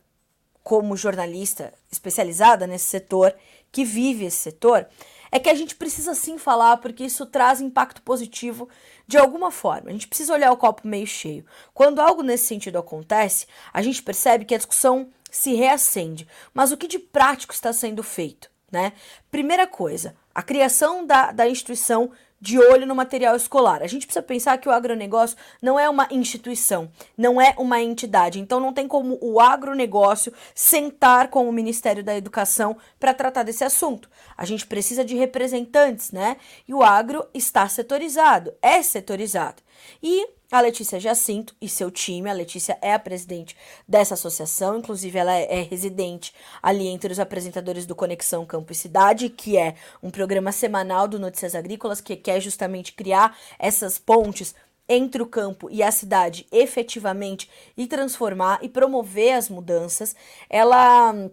como 0.67 0.97
jornalista 0.97 1.73
especializada 1.89 2.67
nesse 2.67 2.87
setor 2.87 3.33
que 3.71 3.83
vive 3.83 4.25
esse 4.25 4.37
setor, 4.37 4.87
é 5.31 5.39
que 5.39 5.49
a 5.49 5.53
gente 5.53 5.75
precisa 5.75 6.15
sim 6.15 6.37
falar 6.37 6.77
porque 6.77 7.03
isso 7.03 7.25
traz 7.25 7.61
impacto 7.61 8.01
positivo 8.01 8.69
de 9.05 9.17
alguma 9.17 9.51
forma. 9.51 9.89
A 9.89 9.93
gente 9.93 10.07
precisa 10.07 10.33
olhar 10.33 10.51
o 10.51 10.57
copo 10.57 10.87
meio 10.87 11.07
cheio. 11.07 11.45
Quando 11.73 11.99
algo 11.99 12.23
nesse 12.23 12.45
sentido 12.45 12.77
acontece, 12.77 13.45
a 13.73 13.81
gente 13.81 14.01
percebe 14.01 14.45
que 14.45 14.55
a 14.55 14.57
discussão 14.57 15.09
se 15.29 15.53
reacende. 15.53 16.27
Mas 16.53 16.71
o 16.71 16.77
que 16.77 16.87
de 16.87 16.99
prático 16.99 17.53
está 17.53 17.73
sendo 17.73 18.03
feito? 18.03 18.49
Né? 18.71 18.93
Primeira 19.31 19.65
coisa, 19.65 20.15
a 20.35 20.41
criação 20.43 21.05
da, 21.05 21.31
da 21.31 21.47
instituição 21.47 22.11
de 22.39 22.59
olho 22.59 22.85
no 22.85 22.95
material 22.95 23.35
escolar. 23.35 23.81
A 23.81 23.87
gente 23.87 24.05
precisa 24.05 24.23
pensar 24.23 24.57
que 24.57 24.69
o 24.69 24.71
agronegócio 24.71 25.37
não 25.61 25.79
é 25.79 25.89
uma 25.89 26.07
instituição, 26.11 26.91
não 27.17 27.41
é 27.41 27.55
uma 27.57 27.81
entidade. 27.81 28.39
Então 28.39 28.59
não 28.59 28.73
tem 28.73 28.87
como 28.87 29.17
o 29.21 29.39
agronegócio 29.39 30.31
sentar 30.53 31.29
com 31.29 31.47
o 31.47 31.51
Ministério 31.51 32.03
da 32.03 32.15
Educação 32.15 32.77
para 32.99 33.13
tratar 33.13 33.43
desse 33.43 33.63
assunto. 33.63 34.09
A 34.37 34.45
gente 34.45 34.67
precisa 34.67 35.03
de 35.03 35.15
representantes, 35.15 36.11
né? 36.11 36.37
E 36.67 36.73
o 36.73 36.83
agro 36.83 37.25
está 37.33 37.67
setorizado, 37.67 38.53
é 38.61 38.81
setorizado. 38.81 39.61
E 40.01 40.36
a 40.51 40.61
Letícia 40.61 40.99
Jacinto 40.99 41.55
e 41.61 41.67
seu 41.67 41.91
time, 41.91 42.29
a 42.29 42.33
Letícia 42.33 42.77
é 42.81 42.93
a 42.93 42.99
presidente 42.99 43.55
dessa 43.87 44.13
associação, 44.13 44.77
inclusive 44.77 45.17
ela 45.17 45.33
é, 45.33 45.61
residente 45.61 46.33
ali 46.61 46.87
entre 46.87 47.11
os 47.11 47.19
apresentadores 47.19 47.85
do 47.85 47.95
Conexão 47.95 48.45
Campo 48.45 48.71
e 48.71 48.75
Cidade, 48.75 49.29
que 49.29 49.57
é 49.57 49.75
um 50.01 50.09
programa 50.09 50.51
semanal 50.51 51.07
do 51.07 51.19
Notícias 51.19 51.53
Agrícolas 51.53 51.99
que 51.99 52.15
quer 52.15 52.39
justamente 52.39 52.93
criar 52.93 53.37
essas 53.59 53.99
pontes 53.99 54.55
entre 54.87 55.21
o 55.21 55.25
campo 55.25 55.69
e 55.69 55.83
a 55.83 55.91
cidade 55.91 56.47
efetivamente 56.49 57.49
e 57.75 57.85
transformar 57.87 58.59
e 58.61 58.69
promover 58.69 59.33
as 59.33 59.49
mudanças. 59.49 60.15
Ela 60.49 61.29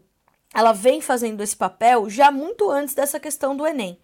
ela 0.55 0.73
vem 0.73 1.01
fazendo 1.01 1.43
esse 1.43 1.57
papel 1.57 2.09
já 2.09 2.31
muito 2.31 2.71
antes 2.71 2.95
dessa 2.95 3.19
questão 3.19 3.57
do 3.57 3.67
Enem. 3.67 3.99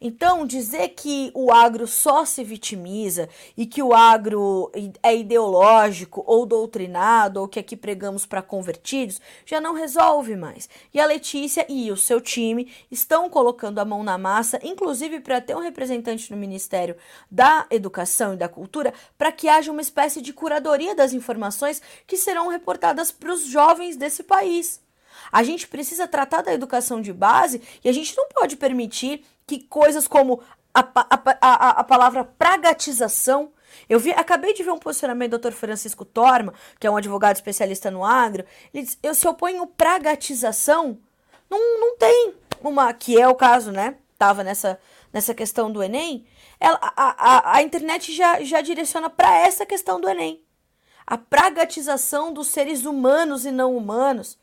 Então, 0.00 0.46
dizer 0.46 0.90
que 0.90 1.32
o 1.34 1.52
agro 1.52 1.86
só 1.86 2.24
se 2.24 2.44
vitimiza 2.44 3.28
e 3.56 3.66
que 3.66 3.82
o 3.82 3.92
agro 3.92 4.70
é 5.02 5.16
ideológico 5.16 6.22
ou 6.24 6.46
doutrinado, 6.46 7.40
ou 7.40 7.48
que 7.48 7.58
aqui 7.58 7.76
pregamos 7.76 8.24
para 8.24 8.40
convertidos, 8.40 9.20
já 9.44 9.60
não 9.60 9.74
resolve 9.74 10.36
mais. 10.36 10.68
E 10.94 11.00
a 11.00 11.06
Letícia 11.06 11.66
e 11.68 11.90
o 11.90 11.96
seu 11.96 12.20
time 12.20 12.72
estão 12.90 13.28
colocando 13.28 13.80
a 13.80 13.84
mão 13.84 14.04
na 14.04 14.16
massa, 14.16 14.60
inclusive 14.62 15.20
para 15.20 15.40
ter 15.40 15.56
um 15.56 15.60
representante 15.60 16.30
no 16.30 16.36
Ministério 16.36 16.96
da 17.28 17.66
Educação 17.70 18.34
e 18.34 18.36
da 18.36 18.48
Cultura, 18.48 18.94
para 19.18 19.32
que 19.32 19.48
haja 19.48 19.72
uma 19.72 19.80
espécie 19.80 20.22
de 20.22 20.32
curadoria 20.32 20.94
das 20.94 21.12
informações 21.12 21.82
que 22.06 22.16
serão 22.16 22.48
reportadas 22.48 23.10
para 23.10 23.32
os 23.32 23.44
jovens 23.44 23.96
desse 23.96 24.22
país. 24.22 24.85
A 25.30 25.42
gente 25.42 25.66
precisa 25.68 26.06
tratar 26.06 26.42
da 26.42 26.52
educação 26.52 27.00
de 27.00 27.12
base 27.12 27.60
e 27.84 27.88
a 27.88 27.92
gente 27.92 28.16
não 28.16 28.28
pode 28.28 28.56
permitir 28.56 29.24
que 29.46 29.60
coisas 29.60 30.06
como 30.08 30.40
a, 30.74 30.80
a, 30.80 31.38
a, 31.40 31.70
a 31.80 31.84
palavra 31.84 32.24
pragatização 32.24 33.52
eu 33.88 34.00
vi, 34.00 34.10
acabei 34.12 34.54
de 34.54 34.62
ver 34.62 34.70
um 34.70 34.78
posicionamento 34.78 35.32
do 35.32 35.38
Dr. 35.38 35.52
Francisco 35.52 36.04
Torma, 36.04 36.54
que 36.78 36.86
é 36.86 36.90
um 36.90 36.96
advogado 36.96 37.36
especialista 37.36 37.90
no 37.90 38.04
agro. 38.04 38.44
Ele 38.72 38.84
diz: 38.84 38.98
eu 39.02 39.14
se 39.14 39.26
oponho 39.28 39.66
pragatização, 39.66 40.98
não, 41.50 41.80
não 41.80 41.96
tem 41.96 42.34
uma, 42.62 42.92
que 42.92 43.20
é 43.20 43.28
o 43.28 43.34
caso, 43.34 43.70
né? 43.70 43.96
Tava 44.18 44.42
nessa, 44.42 44.78
nessa 45.12 45.34
questão 45.34 45.70
do 45.70 45.82
Enem. 45.82 46.26
Ela, 46.58 46.78
a, 46.82 47.52
a, 47.52 47.56
a 47.56 47.62
internet 47.62 48.12
já, 48.12 48.42
já 48.42 48.60
direciona 48.60 49.10
para 49.10 49.36
essa 49.38 49.66
questão 49.66 50.00
do 50.00 50.08
Enem. 50.08 50.42
A 51.06 51.16
pragatização 51.16 52.32
dos 52.32 52.48
seres 52.48 52.84
humanos 52.84 53.44
e 53.44 53.52
não 53.52 53.76
humanos. 53.76 54.38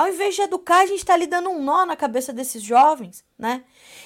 Ao 0.00 0.08
invés 0.08 0.34
de 0.34 0.40
educar, 0.40 0.78
a 0.78 0.86
gente 0.86 1.00
está 1.00 1.12
ali 1.12 1.26
dando 1.26 1.50
um 1.50 1.62
nó 1.62 1.84
na 1.84 1.94
cabeça 1.94 2.32
desses 2.32 2.62
jovens, 2.62 3.22
né? 3.38 3.62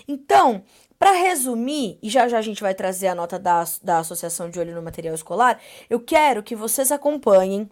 Então, 0.09 0.65
para 0.99 1.13
resumir, 1.13 2.01
e 2.03 2.11
já 2.11 2.27
já 2.27 2.37
a 2.37 2.43
gente 2.43 2.61
vai 2.61 2.75
trazer 2.75 3.07
a 3.07 3.15
nota 3.15 3.39
da, 3.39 3.63
da 3.81 3.99
Associação 4.01 4.51
de 4.51 4.59
Olho 4.59 4.75
no 4.75 4.83
Material 4.83 5.15
Escolar, 5.15 5.57
eu 5.89 6.01
quero 6.01 6.43
que 6.43 6.57
vocês 6.57 6.91
acompanhem 6.91 7.71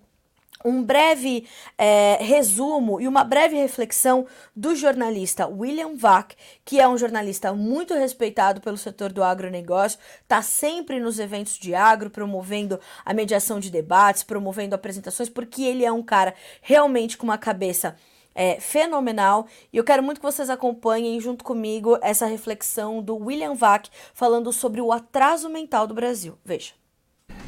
um 0.65 0.85
breve 0.85 1.49
é, 1.77 2.17
resumo 2.21 3.01
e 3.01 3.09
uma 3.09 3.25
breve 3.25 3.57
reflexão 3.57 4.25
do 4.55 4.77
jornalista 4.77 5.49
William 5.49 5.97
Vac, 5.97 6.37
que 6.65 6.79
é 6.79 6.87
um 6.87 6.97
jornalista 6.97 7.53
muito 7.53 7.93
respeitado 7.93 8.61
pelo 8.61 8.77
setor 8.77 9.13
do 9.13 9.25
agronegócio, 9.25 9.99
está 10.23 10.41
sempre 10.43 11.01
nos 11.01 11.19
eventos 11.19 11.55
de 11.55 11.75
agro, 11.75 12.09
promovendo 12.09 12.79
a 13.05 13.13
mediação 13.13 13.59
de 13.59 13.69
debates, 13.69 14.23
promovendo 14.23 14.77
apresentações, 14.77 15.29
porque 15.29 15.63
ele 15.65 15.85
é 15.85 15.91
um 15.91 16.05
cara 16.05 16.33
realmente 16.61 17.19
com 17.19 17.25
uma 17.25 17.37
cabeça 17.37 17.97
é, 18.35 18.61
fenomenal 18.61 19.47
e 19.73 19.77
eu 19.77 19.85
quero 19.85 20.03
muito 20.03 20.21
que 20.21 20.27
vocês 20.27 20.51
acompanhem 20.51 21.21
junto 21.21 21.45
comigo 21.45 21.99
essa 22.01 22.27
reflexão 22.27 23.03
do 23.03 23.17
William 23.17 23.55
Vac 23.55 23.89
falando 24.15 24.53
sobre 24.53 24.81
o 24.81 24.93
atraso 24.93 25.49
mental 25.49 25.87
do 25.87 25.95
Brasil. 25.95 26.39
Veja. 26.45 26.73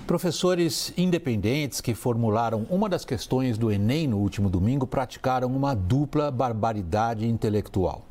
Professores 0.07 0.93
independentes 0.99 1.81
que 1.81 1.95
formularam 1.95 2.67
uma 2.69 2.91
das 2.91 3.05
questões 3.07 3.57
do 3.57 3.73
Enem 3.73 4.07
no 4.07 4.19
último 4.19 4.51
domingo 4.51 4.87
praticaram 4.87 5.49
uma 5.49 5.75
dupla 5.75 6.31
barbaridade 6.31 7.27
intelectual. 7.27 8.03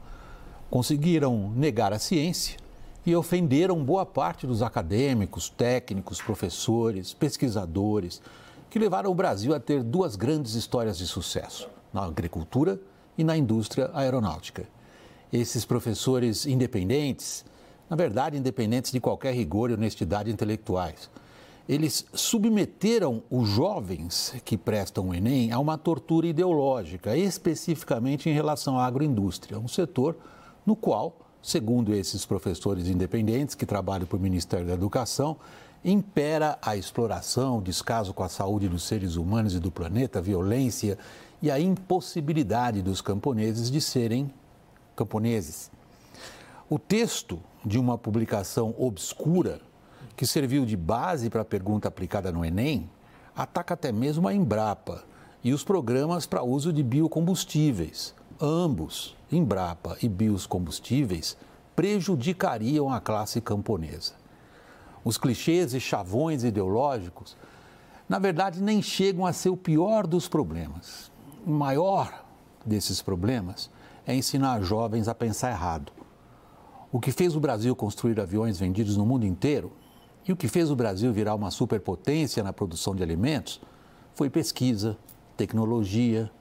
Conseguiram 0.72 1.52
negar 1.56 1.94
a 1.94 2.00
ciência 2.00 2.58
e 3.06 3.16
ofenderam 3.16 3.84
boa 3.84 4.06
parte 4.06 4.48
dos 4.48 4.64
acadêmicos, 4.64 5.50
técnicos, 5.50 6.20
professores, 6.20 7.14
pesquisadores 7.14 8.22
que 8.70 8.80
levaram 8.80 9.12
o 9.12 9.16
Brasil 9.16 9.54
a 9.54 9.60
ter 9.60 9.84
duas 9.84 10.16
grandes 10.16 10.56
histórias 10.56 10.98
de 10.98 11.06
sucesso: 11.06 11.70
na 11.94 12.04
agricultura 12.04 12.80
e 13.18 13.24
na 13.24 13.38
indústria 13.38 13.92
aeronáutica. 13.94 14.68
Esses 15.32 15.66
professores 15.66 16.46
independentes, 16.46 17.46
na 17.90 17.96
verdade, 17.96 18.38
independentes 18.38 18.92
de 18.92 19.00
qualquer 19.00 19.34
rigor 19.34 19.70
e 19.70 19.74
honestidade 19.74 20.32
intelectuais, 20.32 21.10
eles 21.68 22.06
submeteram 22.14 23.24
os 23.30 23.48
jovens 23.48 24.36
que 24.44 24.58
prestam 24.58 25.10
o 25.10 25.16
Enem 25.16 25.52
a 25.52 25.60
uma 25.60 25.78
tortura 25.78 26.28
ideológica, 26.28 27.16
especificamente 27.16 28.30
em 28.30 28.34
relação 28.34 28.78
à 28.78 28.86
agroindústria, 28.86 29.60
um 29.60 29.68
setor 29.68 30.18
no 30.66 30.76
qual, 30.76 31.16
segundo 31.42 31.94
esses 31.94 32.26
professores 32.26 32.88
independentes 32.88 33.56
que 33.56 33.66
trabalham 33.66 34.06
para 34.06 34.18
o 34.18 34.20
Ministério 34.22 34.68
da 34.68 34.74
Educação, 34.74 35.38
impera 35.86 36.58
a 36.62 36.76
exploração, 36.78 37.62
descaso 37.62 38.14
com 38.14 38.24
a 38.24 38.30
saúde 38.30 38.68
dos 38.68 38.84
seres 38.84 39.16
humanos 39.16 39.54
e 39.54 39.60
do 39.60 39.72
planeta, 39.72 40.20
a 40.20 40.22
violência 40.22 40.98
e 41.44 41.52
a 41.52 41.60
impossibilidade 41.60 42.82
dos 42.82 43.02
camponeses 43.02 43.70
de 43.70 43.82
serem 43.82 44.34
camponeses. 44.96 45.70
O 46.70 46.80
texto 46.80 47.38
de 47.66 47.78
uma 47.78 47.98
publicação 47.98 48.74
obscura 48.78 49.60
que 50.16 50.26
serviu 50.26 50.66
de 50.66 50.78
base 50.78 51.30
para 51.30 51.42
a 51.42 51.46
pergunta 51.46 51.90
aplicada 51.90 52.32
no 52.32 52.46
Enem, 52.46 52.90
ataca 53.36 53.74
até 53.74 53.92
mesmo 53.92 54.26
a 54.26 54.34
Embrapa 54.34 55.04
e 55.44 55.52
os 55.52 55.66
programas 55.66 56.26
para 56.26 56.44
uso 56.44 56.72
de 56.72 56.82
biocombustíveis. 56.82 58.16
Ambos, 58.40 59.14
Embrapa 59.30 59.98
e 60.02 60.08
biocombustíveis, 60.08 61.36
prejudicariam 61.76 62.90
a 62.90 63.02
classe 63.02 63.42
camponesa. 63.42 64.14
Os 65.04 65.18
clichês 65.18 65.74
e 65.74 65.80
chavões 65.82 66.46
ideológicos, 66.46 67.36
na 68.08 68.18
verdade, 68.18 68.62
nem 68.62 68.82
chegam 68.82 69.26
a 69.26 69.34
ser 69.34 69.50
o 69.50 69.58
pior 69.58 70.08
dos 70.08 70.30
problemas. 70.30 71.12
O 71.46 71.52
maior 71.52 72.24
desses 72.66 73.02
problemas 73.02 73.70
é 74.08 74.16
ensinar 74.16 74.62
jovens 74.62 75.10
a 75.10 75.16
pensar 75.16 75.52
errado. 75.52 75.92
O 76.90 77.02
que 77.02 77.12
fez 77.12 77.36
o 77.36 77.40
Brasil 77.40 77.76
construir 77.76 78.18
aviões 78.18 78.58
vendidos 78.58 78.96
no 78.96 79.06
mundo 79.06 79.26
inteiro 79.26 79.72
E 80.26 80.32
o 80.32 80.38
que 80.38 80.48
fez 80.48 80.72
o 80.72 80.76
Brasil 80.76 81.12
virar 81.12 81.36
uma 81.36 81.52
superpotência 81.52 82.42
na 82.42 82.54
produção 82.54 82.96
de 82.96 83.04
alimentos 83.04 83.60
foi 84.16 84.30
pesquisa, 84.30 84.98
tecnologia, 85.36 86.32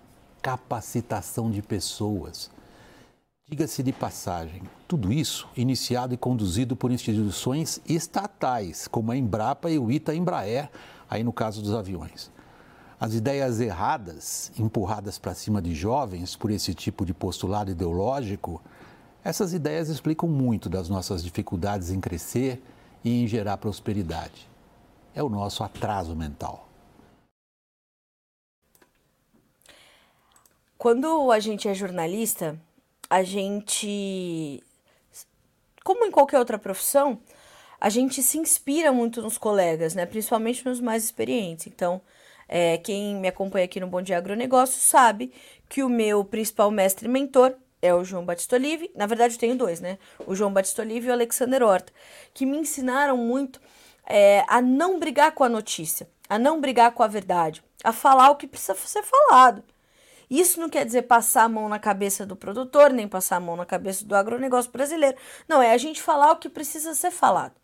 capacitação 0.41 1.51
de 1.51 1.61
pessoas. 1.63 2.49
Diga-se 3.51 3.83
de 3.83 3.93
passagem, 3.93 4.63
tudo 4.87 5.13
isso 5.13 5.49
iniciado 5.57 6.15
e 6.15 6.17
conduzido 6.17 6.77
por 6.77 6.93
instituições 6.93 7.81
estatais, 7.89 8.87
como 8.87 9.11
a 9.11 9.17
Embrapa 9.17 9.69
e 9.69 9.81
o 9.81 9.91
Ita 9.91 10.15
Embraer, 10.15 10.71
aí 11.11 11.25
no 11.25 11.33
caso 11.33 11.61
dos 11.61 11.75
aviões. 11.75 12.31
As 13.03 13.15
ideias 13.15 13.59
erradas, 13.59 14.53
empurradas 14.57 15.19
para 15.19 15.35
cima 15.35 15.61
de 15.61 15.75
jovens 15.75 16.37
por 16.37 16.53
esse 16.53 16.73
tipo 16.73 17.05
de 17.05 17.13
postulado 17.13 17.69
ideológico, 17.69 18.63
essas 19.25 19.53
ideias 19.53 19.89
explicam 19.89 20.29
muito 20.29 20.69
das 20.69 20.89
nossas 20.89 21.21
dificuldades 21.25 21.91
em 21.91 22.01
crescer 22.01 22.63
e 23.03 23.21
em 23.21 23.27
gerar 23.27 23.57
prosperidade. 23.57 24.49
É 25.17 25.21
o 25.21 25.29
nosso 25.29 25.65
atraso 25.65 26.15
mental. 26.15 26.69
Quando 30.79 31.33
a 31.33 31.41
gente 31.41 31.67
é 31.67 31.75
jornalista, 31.75 32.57
a 33.11 33.25
gente, 33.25 34.63
como 35.83 36.05
em 36.05 36.11
qualquer 36.13 36.39
outra 36.39 36.57
profissão, 36.57 37.19
a 37.81 37.89
gente 37.89 38.23
se 38.23 38.39
inspira 38.39 38.93
muito 38.93 39.21
nos 39.21 39.37
colegas, 39.37 39.93
né? 39.93 40.07
Principalmente 40.07 40.65
nos 40.65 40.81
mais 40.81 41.03
experientes. 41.03 41.67
Então, 41.67 42.01
é, 42.55 42.77
quem 42.77 43.17
me 43.17 43.29
acompanha 43.29 43.65
aqui 43.65 43.81
no 43.81 43.87
Bom 43.87 44.03
Dia 44.03 44.19
Agronegócio 44.19 44.79
sabe 44.79 45.33
que 45.71 45.83
o 45.83 45.89
meu 45.89 46.23
principal 46.23 46.71
mestre 46.71 47.07
e 47.07 47.09
mentor 47.09 47.55
é 47.81 47.95
o 47.95 48.05
João 48.05 48.27
Batista 48.27 48.57
Olive. 48.57 48.91
Na 48.95 49.07
verdade, 49.07 49.37
eu 49.37 49.41
tenho 49.41 49.57
dois, 49.57 49.81
né? 49.81 49.99
O 50.27 50.35
João 50.35 50.53
Batista 50.53 50.83
Olive 50.83 51.07
e 51.07 51.11
o 51.11 51.15
Alexander 51.15 51.63
Horta, 51.63 51.91
que 52.35 52.45
me 52.45 52.59
ensinaram 52.59 53.17
muito 53.17 53.59
é, 54.05 54.45
a 54.47 54.61
não 54.61 54.99
brigar 54.99 55.33
com 55.33 55.45
a 55.45 55.49
notícia, 55.49 56.07
a 56.29 56.39
não 56.39 56.61
brigar 56.61 56.93
com 56.93 57.03
a 57.03 57.07
verdade, 57.07 57.65
a 57.83 57.91
falar 57.91 58.29
o 58.29 58.37
que 58.37 58.47
precisa 58.47 58.75
ser 58.75 59.03
falado. 59.03 59.65
Isso 60.29 60.61
não 60.61 60.69
quer 60.69 60.85
dizer 60.85 61.03
passar 61.03 61.45
a 61.45 61.49
mão 61.49 61.71
na 61.71 61.79
cabeça 61.79 62.27
do 62.27 62.37
produtor, 62.37 62.93
nem 62.93 63.09
passar 63.09 63.37
a 63.37 63.41
mão 63.41 63.57
na 63.57 63.65
cabeça 63.65 64.05
do 64.05 64.15
agronegócio 64.15 64.71
brasileiro. 64.71 65.17
Não, 65.49 65.63
é 65.63 65.73
a 65.73 65.79
gente 65.79 66.03
falar 66.03 66.33
o 66.33 66.37
que 66.37 66.51
precisa 66.51 66.93
ser 66.93 67.13
falado. 67.13 67.55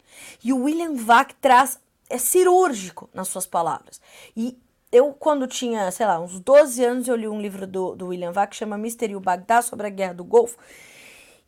E 0.43 0.51
o 0.51 0.63
William 0.63 0.95
Vac 0.95 1.35
traz, 1.43 1.79
é 2.09 2.17
cirúrgico 2.17 3.11
nas 3.13 3.29
suas 3.29 3.47
palavras. 3.47 4.01
E 4.35 4.57
eu, 4.91 5.13
quando 5.13 5.47
tinha, 5.47 5.91
sei 5.91 6.07
lá, 6.07 6.19
uns 6.21 6.41
12 6.41 6.85
anos, 6.85 7.09
eu 7.09 7.17
li 7.17 7.29
um 7.29 7.41
livro 7.41 7.67
do, 7.67 7.95
do 7.95 8.07
William 8.09 8.33
Vac 8.33 8.51
que 8.51 8.57
chama 8.57 8.79
Mister 8.79 9.15
o 9.17 9.21
Bagdá 9.21 9.61
sobre 9.63 9.87
a 9.87 9.91
Guerra 9.91 10.15
do 10.15 10.25
Golfo. 10.25 10.57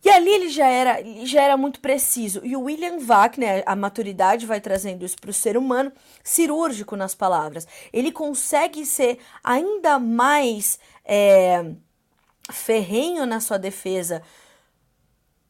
E 0.02 0.08
ali 0.08 0.30
ele 0.30 0.48
já 0.48 0.66
era, 0.66 1.00
ele 1.00 1.26
já 1.26 1.42
era 1.42 1.56
muito 1.56 1.80
preciso. 1.80 2.40
E 2.44 2.56
o 2.56 2.62
William 2.62 2.98
Vac, 2.98 3.38
né, 3.38 3.62
a 3.66 3.76
maturidade 3.76 4.46
vai 4.46 4.60
trazendo 4.60 5.04
isso 5.04 5.16
para 5.20 5.30
o 5.30 5.34
ser 5.34 5.56
humano, 5.56 5.92
cirúrgico 6.24 6.96
nas 6.96 7.14
palavras. 7.14 7.66
Ele 7.92 8.10
consegue 8.10 8.86
ser 8.86 9.18
ainda 9.44 9.98
mais 9.98 10.78
é, 11.04 11.72
ferrenho 12.50 13.26
na 13.26 13.40
sua 13.40 13.58
defesa 13.58 14.22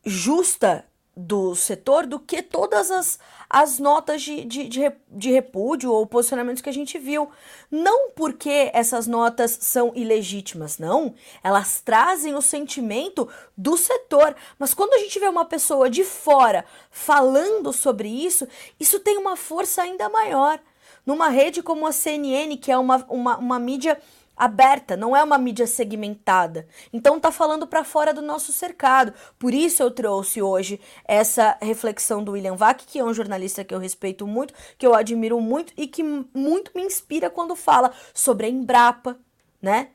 justa 0.04 0.84
do 1.20 1.54
setor 1.54 2.06
do 2.06 2.18
que 2.18 2.42
todas 2.42 2.90
as, 2.90 3.18
as 3.48 3.78
notas 3.78 4.22
de, 4.22 4.44
de, 4.44 4.68
de, 5.08 5.30
repúdio 5.30 5.92
ou 5.92 6.06
posicionamentos 6.06 6.62
que 6.62 6.70
a 6.70 6.72
gente 6.72 6.98
viu. 6.98 7.30
Não 7.70 8.10
porque 8.10 8.70
essas 8.72 9.06
notas 9.06 9.58
são 9.60 9.92
ilegítimas, 9.94 10.78
não. 10.78 11.14
Elas 11.42 11.80
trazem 11.80 12.34
o 12.34 12.40
sentimento 12.40 13.28
do 13.56 13.76
setor. 13.76 14.34
Mas 14.58 14.72
quando 14.72 14.94
a 14.94 14.98
gente 14.98 15.18
vê 15.18 15.28
uma 15.28 15.44
pessoa 15.44 15.90
de 15.90 16.04
fora 16.04 16.64
falando 16.90 17.72
sobre 17.72 18.08
isso, 18.08 18.48
isso 18.78 18.98
tem 19.00 19.18
uma 19.18 19.36
força 19.36 19.82
ainda 19.82 20.08
maior. 20.08 20.58
Numa 21.04 21.28
rede 21.28 21.62
como 21.62 21.86
a 21.86 21.92
CNN, 21.92 22.56
que 22.56 22.72
é 22.72 22.78
uma, 22.78 23.04
uma, 23.08 23.36
uma 23.36 23.58
mídia 23.58 24.00
aberta, 24.40 24.96
não 24.96 25.14
é 25.14 25.22
uma 25.22 25.36
mídia 25.36 25.66
segmentada. 25.66 26.66
Então 26.90 27.20
tá 27.20 27.30
falando 27.30 27.66
para 27.66 27.84
fora 27.84 28.14
do 28.14 28.22
nosso 28.22 28.54
cercado. 28.54 29.12
Por 29.38 29.52
isso 29.52 29.82
eu 29.82 29.90
trouxe 29.90 30.40
hoje 30.40 30.80
essa 31.04 31.58
reflexão 31.60 32.24
do 32.24 32.32
William 32.32 32.56
Vac, 32.56 32.80
que 32.86 32.98
é 32.98 33.04
um 33.04 33.12
jornalista 33.12 33.62
que 33.62 33.74
eu 33.74 33.78
respeito 33.78 34.26
muito, 34.26 34.54
que 34.78 34.86
eu 34.86 34.94
admiro 34.94 35.38
muito 35.42 35.74
e 35.76 35.86
que 35.86 36.02
muito 36.02 36.70
me 36.74 36.82
inspira 36.82 37.28
quando 37.28 37.54
fala 37.54 37.92
sobre 38.14 38.46
a 38.46 38.48
Embrapa, 38.48 39.18
né? 39.60 39.88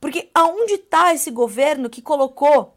Porque 0.00 0.28
aonde 0.34 0.74
está 0.74 1.14
esse 1.14 1.30
governo 1.30 1.88
que 1.88 2.02
colocou, 2.02 2.76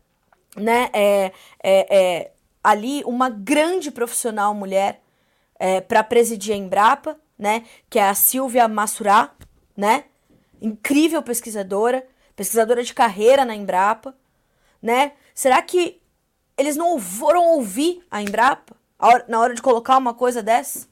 né, 0.55 0.89
é, 0.93 1.31
é, 1.63 1.97
é, 1.97 2.31
ali 2.63 3.03
uma 3.05 3.27
grande 3.27 3.89
profissional 3.89 4.53
mulher 4.53 5.01
é, 5.59 5.81
para 5.81 6.03
presidir 6.03 6.53
a 6.53 6.57
Embrapa, 6.57 7.19
né, 7.37 7.65
que 7.89 7.97
é 7.97 8.07
a 8.07 8.13
Silvia 8.13 8.67
Massurá, 8.67 9.31
né? 9.75 10.05
Incrível 10.61 11.21
pesquisadora, 11.21 12.05
pesquisadora 12.35 12.83
de 12.83 12.93
carreira 12.93 13.45
na 13.45 13.55
Embrapa, 13.55 14.15
né? 14.81 15.13
Será 15.33 15.61
que 15.61 16.01
eles 16.57 16.75
não 16.75 16.99
foram 16.99 17.45
ouvir 17.49 18.03
a 18.09 18.21
Embrapa 18.21 18.75
na 19.27 19.39
hora 19.39 19.53
de 19.53 19.61
colocar 19.61 19.97
uma 19.97 20.13
coisa 20.13 20.41
dessa, 20.41 20.87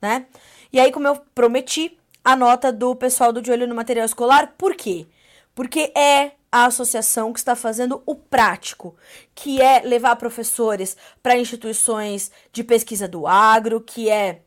né? 0.00 0.26
E 0.72 0.80
aí, 0.80 0.90
como 0.90 1.06
eu 1.06 1.16
prometi, 1.34 1.96
a 2.24 2.34
nota 2.34 2.72
do 2.72 2.94
pessoal 2.96 3.32
do 3.32 3.40
De 3.40 3.52
Olho 3.52 3.68
no 3.68 3.74
Material 3.74 4.04
Escolar, 4.04 4.54
por 4.58 4.74
quê? 4.74 5.06
Porque 5.54 5.92
é 5.96 6.32
a 6.50 6.66
associação 6.66 7.32
que 7.32 7.38
está 7.38 7.54
fazendo 7.54 8.02
o 8.04 8.14
prático, 8.14 8.96
que 9.34 9.60
é 9.60 9.80
levar 9.80 10.16
professores 10.16 10.96
para 11.22 11.38
instituições 11.38 12.30
de 12.52 12.64
pesquisa 12.64 13.06
do 13.06 13.26
agro, 13.26 13.80
que 13.80 14.10
é 14.10 14.42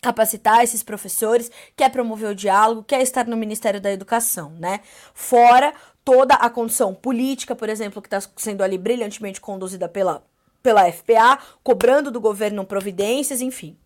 capacitar 0.00 0.62
esses 0.62 0.82
professores, 0.82 1.50
quer 1.76 1.90
promover 1.90 2.30
o 2.30 2.34
diálogo, 2.34 2.84
quer 2.84 3.00
estar 3.02 3.26
no 3.26 3.36
Ministério 3.36 3.80
da 3.80 3.90
Educação, 3.90 4.50
né? 4.58 4.80
Fora 5.14 5.72
toda 6.04 6.34
a 6.34 6.48
condição 6.48 6.94
política, 6.94 7.56
por 7.56 7.68
exemplo, 7.68 8.00
que 8.00 8.06
está 8.06 8.20
sendo 8.36 8.62
ali 8.62 8.78
brilhantemente 8.78 9.40
conduzida 9.40 9.88
pela, 9.88 10.22
pela 10.62 10.90
FPA, 10.90 11.38
cobrando 11.64 12.12
do 12.12 12.20
governo 12.20 12.64
providências, 12.64 13.40
enfim. 13.40 13.76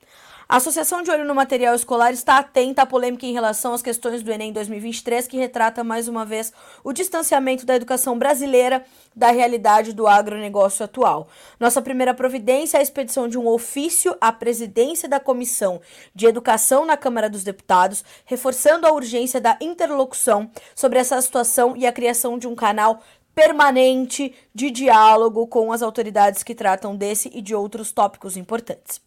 A 0.51 0.57
Associação 0.57 1.01
de 1.01 1.13
Olho 1.13 1.25
no 1.25 1.33
Material 1.33 1.77
Escolar 1.77 2.13
está 2.13 2.39
atenta 2.39 2.83
à 2.83 2.87
polêmica 2.87 3.25
em 3.25 3.33
relação 3.33 3.73
às 3.73 3.83
questões 3.83 4.21
do 4.21 4.33
Enem 4.33 4.53
2023, 4.53 5.29
que 5.29 5.37
retrata 5.37 5.85
mais 5.85 6.09
uma 6.09 6.25
vez 6.25 6.53
o 6.83 6.93
distanciamento 6.93 7.65
da 7.65 7.77
educação 7.77 8.19
brasileira 8.19 8.85
da 9.15 9.31
realidade 9.31 9.93
do 9.93 10.09
agronegócio 10.09 10.85
atual. 10.85 11.29
Nossa 11.61 11.81
primeira 11.81 12.13
providência 12.13 12.79
é 12.79 12.81
a 12.81 12.83
expedição 12.83 13.29
de 13.29 13.39
um 13.39 13.47
ofício 13.47 14.17
à 14.21 14.33
presidência 14.33 15.09
da 15.09 15.21
Comissão 15.21 15.81
de 16.13 16.27
Educação 16.27 16.85
na 16.85 16.97
Câmara 16.97 17.31
dos 17.31 17.45
Deputados, 17.45 18.05
reforçando 18.25 18.89
a 18.89 18.93
urgência 18.93 19.41
da 19.41 19.57
interlocução 19.61 20.51
sobre 20.75 20.99
essa 20.99 21.23
situação 21.23 21.77
e 21.77 21.87
a 21.87 21.93
criação 21.93 22.37
de 22.37 22.49
um 22.49 22.57
canal 22.57 23.01
permanente 23.41 24.35
de 24.55 24.71
diálogo 24.71 25.47
com 25.47 25.73
as 25.73 25.81
autoridades 25.81 26.43
que 26.43 26.55
tratam 26.55 26.95
desse 26.95 27.31
e 27.33 27.41
de 27.41 27.55
outros 27.55 27.91
tópicos 27.91 28.37
importantes. 28.37 29.01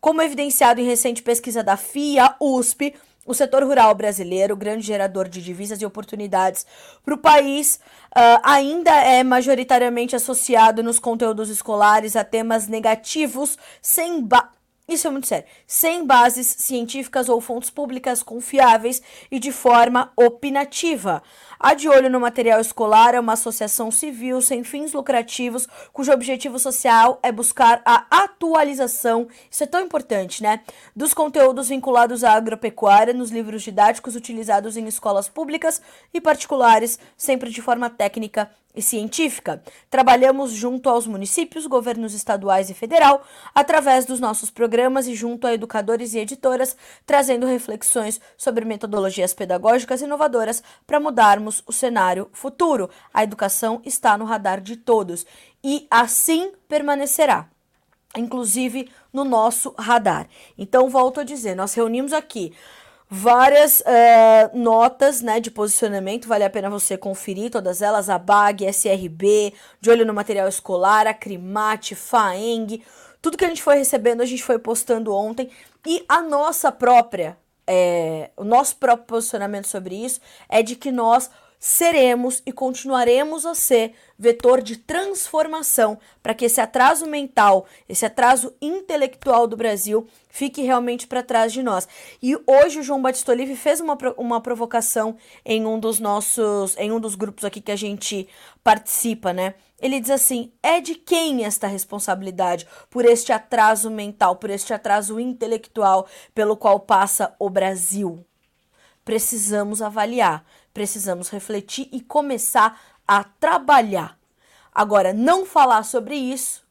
Como 0.00 0.20
evidenciado 0.20 0.80
em 0.80 0.84
recente 0.84 1.22
pesquisa 1.22 1.62
da 1.62 1.76
FIA 1.76 2.34
USP, 2.40 2.94
o 3.24 3.32
setor 3.32 3.62
rural 3.62 3.94
brasileiro, 3.94 4.56
grande 4.56 4.84
gerador 4.84 5.28
de 5.28 5.40
divisas 5.40 5.80
e 5.80 5.86
oportunidades 5.86 6.66
para 7.04 7.14
o 7.14 7.18
país, 7.18 7.78
uh, 8.10 8.40
ainda 8.42 8.90
é 8.90 9.22
majoritariamente 9.22 10.16
associado 10.16 10.82
nos 10.82 10.98
conteúdos 10.98 11.48
escolares 11.48 12.16
a 12.16 12.24
temas 12.24 12.66
negativos, 12.66 13.56
sem 13.80 14.20
ba 14.20 14.50
isso 14.88 15.08
é 15.08 15.10
muito 15.10 15.26
sério. 15.26 15.46
Sem 15.66 16.06
bases 16.06 16.46
científicas 16.46 17.28
ou 17.28 17.40
fontes 17.40 17.70
públicas 17.70 18.22
confiáveis 18.22 19.02
e 19.30 19.40
de 19.40 19.50
forma 19.50 20.12
opinativa. 20.16 21.24
A 21.58 21.72
De 21.72 21.88
Olho 21.88 22.10
no 22.10 22.20
Material 22.20 22.60
Escolar 22.60 23.14
é 23.14 23.20
uma 23.20 23.32
associação 23.32 23.90
civil 23.90 24.42
sem 24.42 24.62
fins 24.62 24.92
lucrativos, 24.92 25.66
cujo 25.90 26.12
objetivo 26.12 26.58
social 26.58 27.18
é 27.22 27.32
buscar 27.32 27.80
a 27.82 28.04
atualização, 28.10 29.26
isso 29.50 29.64
é 29.64 29.66
tão 29.66 29.80
importante, 29.80 30.42
né? 30.42 30.60
Dos 30.94 31.14
conteúdos 31.14 31.68
vinculados 31.68 32.22
à 32.22 32.32
agropecuária 32.32 33.14
nos 33.14 33.30
livros 33.30 33.62
didáticos 33.62 34.14
utilizados 34.14 34.76
em 34.76 34.86
escolas 34.86 35.30
públicas 35.30 35.80
e 36.12 36.20
particulares, 36.20 36.98
sempre 37.16 37.50
de 37.50 37.62
forma 37.62 37.88
técnica 37.88 38.50
e 38.76 38.82
científica. 38.82 39.62
Trabalhamos 39.90 40.52
junto 40.52 40.90
aos 40.90 41.06
municípios, 41.06 41.66
governos 41.66 42.12
estaduais 42.12 42.68
e 42.68 42.74
federal, 42.74 43.24
através 43.54 44.04
dos 44.04 44.20
nossos 44.20 44.50
programas 44.50 45.06
e 45.06 45.14
junto 45.14 45.46
a 45.46 45.54
educadores 45.54 46.12
e 46.12 46.18
editoras, 46.18 46.76
trazendo 47.06 47.46
reflexões 47.46 48.20
sobre 48.36 48.66
metodologias 48.66 49.32
pedagógicas 49.32 50.02
inovadoras 50.02 50.62
para 50.86 51.00
mudarmos 51.00 51.45
o 51.66 51.72
cenário 51.72 52.28
futuro. 52.32 52.90
A 53.12 53.24
educação 53.24 53.80
está 53.84 54.16
no 54.16 54.24
radar 54.24 54.60
de 54.60 54.76
todos 54.76 55.26
e 55.62 55.86
assim 55.90 56.52
permanecerá 56.68 57.48
inclusive 58.16 58.88
no 59.12 59.24
nosso 59.24 59.74
radar. 59.78 60.26
Então, 60.56 60.88
volto 60.88 61.20
a 61.20 61.24
dizer, 61.24 61.54
nós 61.54 61.74
reunimos 61.74 62.12
aqui 62.12 62.52
várias 63.08 63.80
é, 63.82 64.50
notas 64.52 65.20
né, 65.22 65.38
de 65.38 65.50
posicionamento, 65.50 66.26
vale 66.26 66.44
a 66.44 66.50
pena 66.50 66.68
você 66.68 66.96
conferir 66.96 67.50
todas 67.50 67.80
elas, 67.80 68.08
a 68.08 68.18
BAG, 68.18 68.64
SRB, 68.64 69.54
de 69.80 69.90
olho 69.90 70.04
no 70.04 70.14
material 70.14 70.48
escolar, 70.48 71.06
a 71.06 71.14
Crimate, 71.14 71.94
FAENG, 71.94 72.82
Tudo 73.22 73.36
que 73.36 73.44
a 73.44 73.48
gente 73.48 73.62
foi 73.62 73.76
recebendo, 73.76 74.20
a 74.22 74.26
gente 74.26 74.42
foi 74.42 74.58
postando 74.58 75.14
ontem. 75.14 75.50
E 75.86 76.04
a 76.08 76.20
nossa 76.20 76.72
própria, 76.72 77.38
é, 77.66 78.30
o 78.36 78.44
nosso 78.44 78.76
próprio 78.76 79.06
posicionamento 79.06 79.66
sobre 79.66 79.96
isso 79.96 80.20
é 80.48 80.62
de 80.62 80.76
que 80.76 80.92
nós 80.92 81.30
seremos 81.58 82.42
e 82.44 82.52
continuaremos 82.52 83.46
a 83.46 83.54
ser 83.54 83.94
vetor 84.18 84.62
de 84.62 84.76
transformação 84.76 85.98
para 86.22 86.34
que 86.34 86.44
esse 86.44 86.60
atraso 86.60 87.06
mental, 87.06 87.66
esse 87.88 88.04
atraso 88.04 88.54
intelectual 88.60 89.46
do 89.46 89.56
Brasil 89.56 90.06
fique 90.28 90.62
realmente 90.62 91.06
para 91.06 91.22
trás 91.22 91.52
de 91.52 91.62
nós. 91.62 91.88
E 92.22 92.36
hoje 92.46 92.80
o 92.80 92.82
João 92.82 93.02
Batista 93.02 93.32
Olive 93.32 93.56
fez 93.56 93.80
uma, 93.80 93.96
uma 94.16 94.40
provocação 94.40 95.16
em 95.44 95.66
um 95.66 95.78
dos 95.78 95.98
nossos, 95.98 96.76
em 96.76 96.92
um 96.92 97.00
dos 97.00 97.14
grupos 97.14 97.44
aqui 97.44 97.60
que 97.60 97.72
a 97.72 97.76
gente 97.76 98.28
participa, 98.62 99.32
né? 99.32 99.54
Ele 99.80 100.00
diz 100.00 100.10
assim: 100.10 100.52
é 100.62 100.80
de 100.80 100.94
quem 100.94 101.44
esta 101.44 101.66
responsabilidade 101.66 102.66
por 102.90 103.04
este 103.04 103.32
atraso 103.32 103.90
mental, 103.90 104.36
por 104.36 104.50
este 104.50 104.72
atraso 104.72 105.20
intelectual 105.20 106.06
pelo 106.34 106.56
qual 106.56 106.80
passa 106.80 107.34
o 107.38 107.50
Brasil? 107.50 108.24
Precisamos 109.04 109.80
avaliar 109.80 110.44
precisamos 110.76 111.30
refletir 111.30 111.88
e 111.90 112.02
começar 112.02 112.78
a 113.08 113.24
trabalhar. 113.24 114.18
Agora, 114.70 115.14
não 115.14 115.46
falar 115.46 115.82
sobre 115.84 116.14
isso 116.14 116.66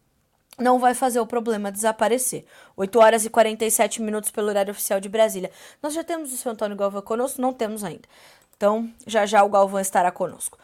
não 0.60 0.78
vai 0.78 0.94
fazer 0.94 1.20
o 1.20 1.26
problema 1.26 1.72
desaparecer. 1.72 2.46
8 2.78 3.00
horas 3.00 3.26
e 3.26 3.32
47 3.32 4.04
minutos 4.04 4.30
pelo 4.30 4.48
horário 4.48 4.70
oficial 4.70 5.00
de 5.00 5.10
Brasília. 5.10 5.50
Nós 5.82 5.96
já 5.96 6.04
temos 6.04 6.32
o 6.32 6.38
seu 6.38 6.52
Antônio 6.52 6.78
Galvão 6.78 7.02
conosco? 7.02 7.42
Não 7.42 7.52
temos 7.52 7.84
ainda. 7.84 8.08
Então, 8.56 8.88
já 9.08 9.26
já 9.26 9.44
o 9.44 9.50
Galvão 9.50 9.82
estará 9.82 10.12
conosco. 10.12 10.60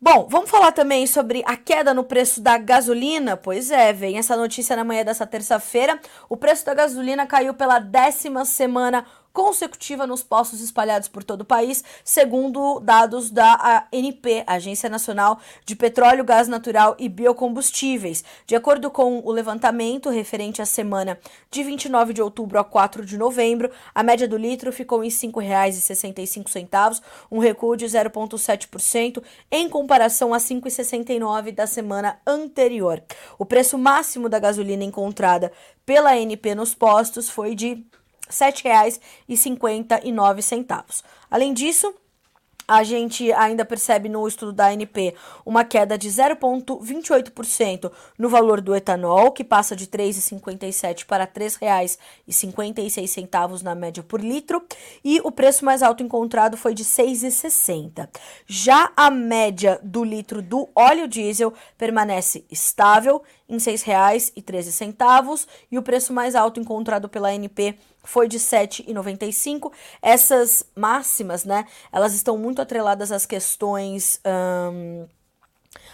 Bom, 0.00 0.26
vamos 0.28 0.50
falar 0.50 0.72
também 0.72 1.06
sobre 1.06 1.42
a 1.46 1.56
queda 1.56 1.94
no 1.94 2.04
preço 2.04 2.40
da 2.40 2.58
gasolina? 2.58 3.36
Pois 3.36 3.70
é, 3.70 3.92
vem 3.92 4.18
essa 4.18 4.36
notícia 4.36 4.76
na 4.76 4.84
manhã 4.84 5.02
dessa 5.02 5.26
terça-feira. 5.26 5.98
O 6.28 6.36
preço 6.36 6.66
da 6.66 6.74
gasolina 6.74 7.26
caiu 7.26 7.54
pela 7.54 7.78
décima 7.78 8.44
semana 8.44 9.06
consecutiva 9.34 10.06
nos 10.06 10.22
postos 10.22 10.60
espalhados 10.60 11.08
por 11.08 11.24
todo 11.24 11.40
o 11.40 11.44
país, 11.44 11.82
segundo 12.04 12.78
dados 12.78 13.32
da 13.32 13.88
ANP, 13.92 14.44
Agência 14.46 14.88
Nacional 14.88 15.40
de 15.66 15.74
Petróleo, 15.74 16.24
Gás 16.24 16.46
Natural 16.46 16.94
e 17.00 17.08
Biocombustíveis. 17.08 18.22
De 18.46 18.54
acordo 18.54 18.92
com 18.92 19.18
o 19.24 19.32
levantamento 19.32 20.08
referente 20.08 20.62
à 20.62 20.64
semana 20.64 21.18
de 21.50 21.64
29 21.64 22.12
de 22.12 22.22
outubro 22.22 22.60
a 22.60 22.64
4 22.64 23.04
de 23.04 23.18
novembro, 23.18 23.72
a 23.92 24.04
média 24.04 24.28
do 24.28 24.36
litro 24.36 24.72
ficou 24.72 25.02
em 25.02 25.08
R$ 25.08 25.14
5,65, 25.14 27.02
um 27.28 27.40
recuo 27.40 27.76
de 27.76 27.86
0,7% 27.86 29.20
em 29.50 29.68
comparação 29.68 30.32
a 30.32 30.38
R$ 30.38 30.44
5,69 30.44 31.52
da 31.52 31.66
semana 31.66 32.20
anterior. 32.24 33.02
O 33.36 33.44
preço 33.44 33.76
máximo 33.76 34.28
da 34.28 34.38
gasolina 34.38 34.84
encontrada 34.84 35.50
pela 35.84 36.12
ANP 36.12 36.54
nos 36.54 36.72
postos 36.72 37.28
foi 37.28 37.56
de 37.56 37.84
R$ 38.40 38.52
7,59. 38.52 41.02
Além 41.30 41.54
disso, 41.54 41.94
a 42.66 42.82
gente 42.82 43.30
ainda 43.32 43.62
percebe 43.64 44.08
no 44.08 44.26
estudo 44.26 44.50
da 44.52 44.68
ANP 44.68 45.14
uma 45.44 45.62
queda 45.64 45.98
de 45.98 46.08
0,28% 46.08 47.92
no 48.18 48.28
valor 48.28 48.62
do 48.62 48.74
etanol, 48.74 49.30
que 49.32 49.44
passa 49.44 49.76
de 49.76 49.84
R$ 49.84 49.90
3,57 49.90 51.04
para 51.04 51.24
R$ 51.24 51.30
3,56 51.30 53.62
na 53.62 53.74
média 53.74 54.02
por 54.02 54.18
litro, 54.20 54.64
e 55.04 55.20
o 55.22 55.30
preço 55.30 55.62
mais 55.64 55.82
alto 55.82 56.02
encontrado 56.02 56.56
foi 56.56 56.72
de 56.72 56.82
R$ 56.82 56.88
6,60. 56.88 58.08
Já 58.46 58.90
a 58.96 59.10
média 59.10 59.78
do 59.82 60.02
litro 60.02 60.40
do 60.40 60.66
óleo 60.74 61.06
diesel 61.06 61.52
permanece 61.76 62.46
estável 62.50 63.22
em 63.46 63.58
R$ 63.58 63.60
6,13 63.60 65.46
e 65.70 65.78
o 65.78 65.82
preço 65.82 66.14
mais 66.14 66.34
alto 66.34 66.58
encontrado 66.58 67.10
pela 67.10 67.28
ANP 67.28 67.76
foi 68.04 68.28
de 68.28 68.38
7,95. 68.38 69.72
Essas 70.00 70.64
máximas, 70.76 71.44
né, 71.44 71.66
elas 71.90 72.14
estão 72.14 72.38
muito 72.38 72.62
atreladas 72.62 73.10
às 73.10 73.26
questões. 73.26 74.20
Um, 74.24 75.06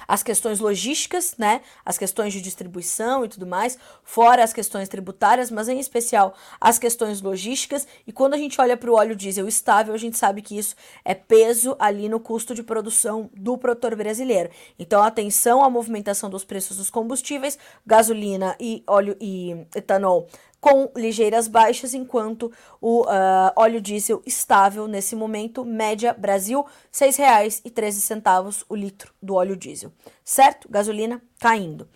as 0.06 0.24
questões 0.24 0.58
logísticas, 0.58 1.36
né, 1.38 1.60
as 1.84 1.96
questões 1.96 2.32
de 2.32 2.40
distribuição 2.40 3.24
e 3.24 3.28
tudo 3.28 3.46
mais, 3.46 3.78
fora 4.02 4.42
as 4.42 4.52
questões 4.52 4.88
tributárias, 4.88 5.52
mas 5.52 5.68
em 5.68 5.78
especial 5.78 6.34
as 6.60 6.80
questões 6.80 7.22
logísticas. 7.22 7.86
E 8.04 8.12
quando 8.12 8.34
a 8.34 8.36
gente 8.36 8.60
olha 8.60 8.76
para 8.76 8.90
o 8.90 8.94
óleo 8.94 9.14
diesel 9.14 9.46
estável, 9.46 9.94
a 9.94 9.98
gente 9.98 10.18
sabe 10.18 10.42
que 10.42 10.58
isso 10.58 10.74
é 11.04 11.14
peso 11.14 11.76
ali 11.78 12.08
no 12.08 12.18
custo 12.18 12.54
de 12.56 12.62
produção 12.62 13.30
do 13.34 13.56
produtor 13.56 13.94
brasileiro. 13.94 14.50
Então, 14.76 15.00
atenção 15.00 15.62
à 15.62 15.70
movimentação 15.70 16.28
dos 16.28 16.44
preços 16.44 16.76
dos 16.76 16.90
combustíveis, 16.90 17.56
gasolina 17.86 18.56
e 18.58 18.82
óleo 18.88 19.16
e 19.20 19.64
etanol 19.76 20.28
com 20.60 20.90
ligeiras 20.94 21.48
baixas, 21.48 21.94
enquanto 21.94 22.52
o 22.80 23.02
uh, 23.02 23.52
óleo 23.56 23.80
diesel 23.80 24.22
estável 24.26 24.86
nesse 24.86 25.16
momento, 25.16 25.64
média 25.64 26.12
Brasil, 26.12 26.62
R$ 26.62 26.68
6,13 26.92 28.64
o 28.68 28.76
litro 28.76 29.12
do 29.22 29.34
óleo 29.34 29.56
diesel, 29.56 29.90
certo? 30.22 30.68
Gasolina 30.68 31.22
caindo. 31.38 31.88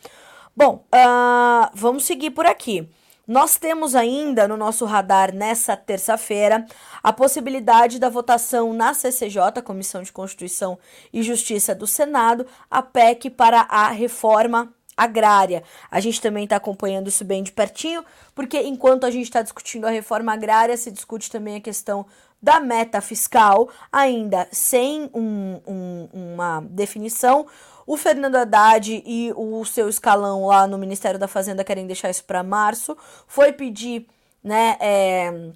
Bom, 0.56 0.86
uh, 0.94 1.70
vamos 1.74 2.04
seguir 2.04 2.30
por 2.30 2.46
aqui. 2.46 2.88
Nós 3.26 3.56
temos 3.56 3.94
ainda 3.94 4.46
no 4.46 4.56
nosso 4.56 4.84
radar 4.84 5.34
nessa 5.34 5.74
terça-feira 5.76 6.66
a 7.02 7.10
possibilidade 7.12 7.98
da 7.98 8.10
votação 8.10 8.74
na 8.74 8.92
CCJ, 8.92 9.62
Comissão 9.64 10.02
de 10.02 10.12
Constituição 10.12 10.78
e 11.10 11.22
Justiça 11.22 11.74
do 11.74 11.86
Senado, 11.86 12.46
a 12.70 12.82
PEC 12.82 13.30
para 13.30 13.62
a 13.62 13.88
reforma 13.88 14.74
agrária. 14.96 15.62
A 15.90 16.00
gente 16.00 16.20
também 16.20 16.44
está 16.44 16.56
acompanhando 16.56 17.08
isso 17.08 17.24
bem 17.24 17.42
de 17.42 17.52
pertinho, 17.52 18.04
porque 18.34 18.60
enquanto 18.60 19.04
a 19.04 19.10
gente 19.10 19.24
está 19.24 19.42
discutindo 19.42 19.86
a 19.86 19.90
reforma 19.90 20.32
agrária, 20.32 20.76
se 20.76 20.90
discute 20.90 21.30
também 21.30 21.56
a 21.56 21.60
questão 21.60 22.06
da 22.40 22.60
meta 22.60 23.00
fiscal, 23.00 23.70
ainda 23.90 24.46
sem 24.52 25.10
um, 25.14 25.60
um, 25.66 26.08
uma 26.12 26.60
definição. 26.68 27.46
O 27.86 27.96
Fernando 27.96 28.36
Haddad 28.36 29.02
e 29.04 29.32
o 29.34 29.64
seu 29.64 29.88
escalão 29.88 30.46
lá 30.46 30.66
no 30.66 30.76
Ministério 30.76 31.18
da 31.18 31.26
Fazenda 31.26 31.64
querem 31.64 31.86
deixar 31.86 32.10
isso 32.10 32.24
para 32.24 32.42
março. 32.42 32.96
Foi 33.26 33.52
pedir 33.52 34.06
né, 34.42 34.76
é, 34.78 35.52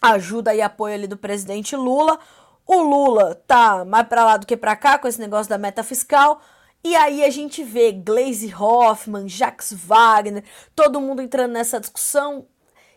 ajuda 0.00 0.54
e 0.54 0.62
apoio 0.62 0.94
ali 0.94 1.06
do 1.06 1.18
presidente 1.18 1.76
Lula. 1.76 2.18
O 2.66 2.80
Lula 2.80 3.34
tá 3.46 3.84
mais 3.84 4.06
para 4.08 4.24
lá 4.24 4.36
do 4.38 4.46
que 4.46 4.56
para 4.56 4.74
cá 4.74 4.98
com 4.98 5.08
esse 5.08 5.20
negócio 5.20 5.50
da 5.50 5.58
meta 5.58 5.82
fiscal. 5.82 6.40
E 6.84 6.96
aí 6.96 7.24
a 7.24 7.30
gente 7.30 7.62
vê 7.62 7.92
Glaze 7.92 8.52
Hoffman, 8.52 9.28
Jacques 9.28 9.72
Wagner, 9.72 10.42
todo 10.74 11.00
mundo 11.00 11.22
entrando 11.22 11.52
nessa 11.52 11.78
discussão. 11.78 12.46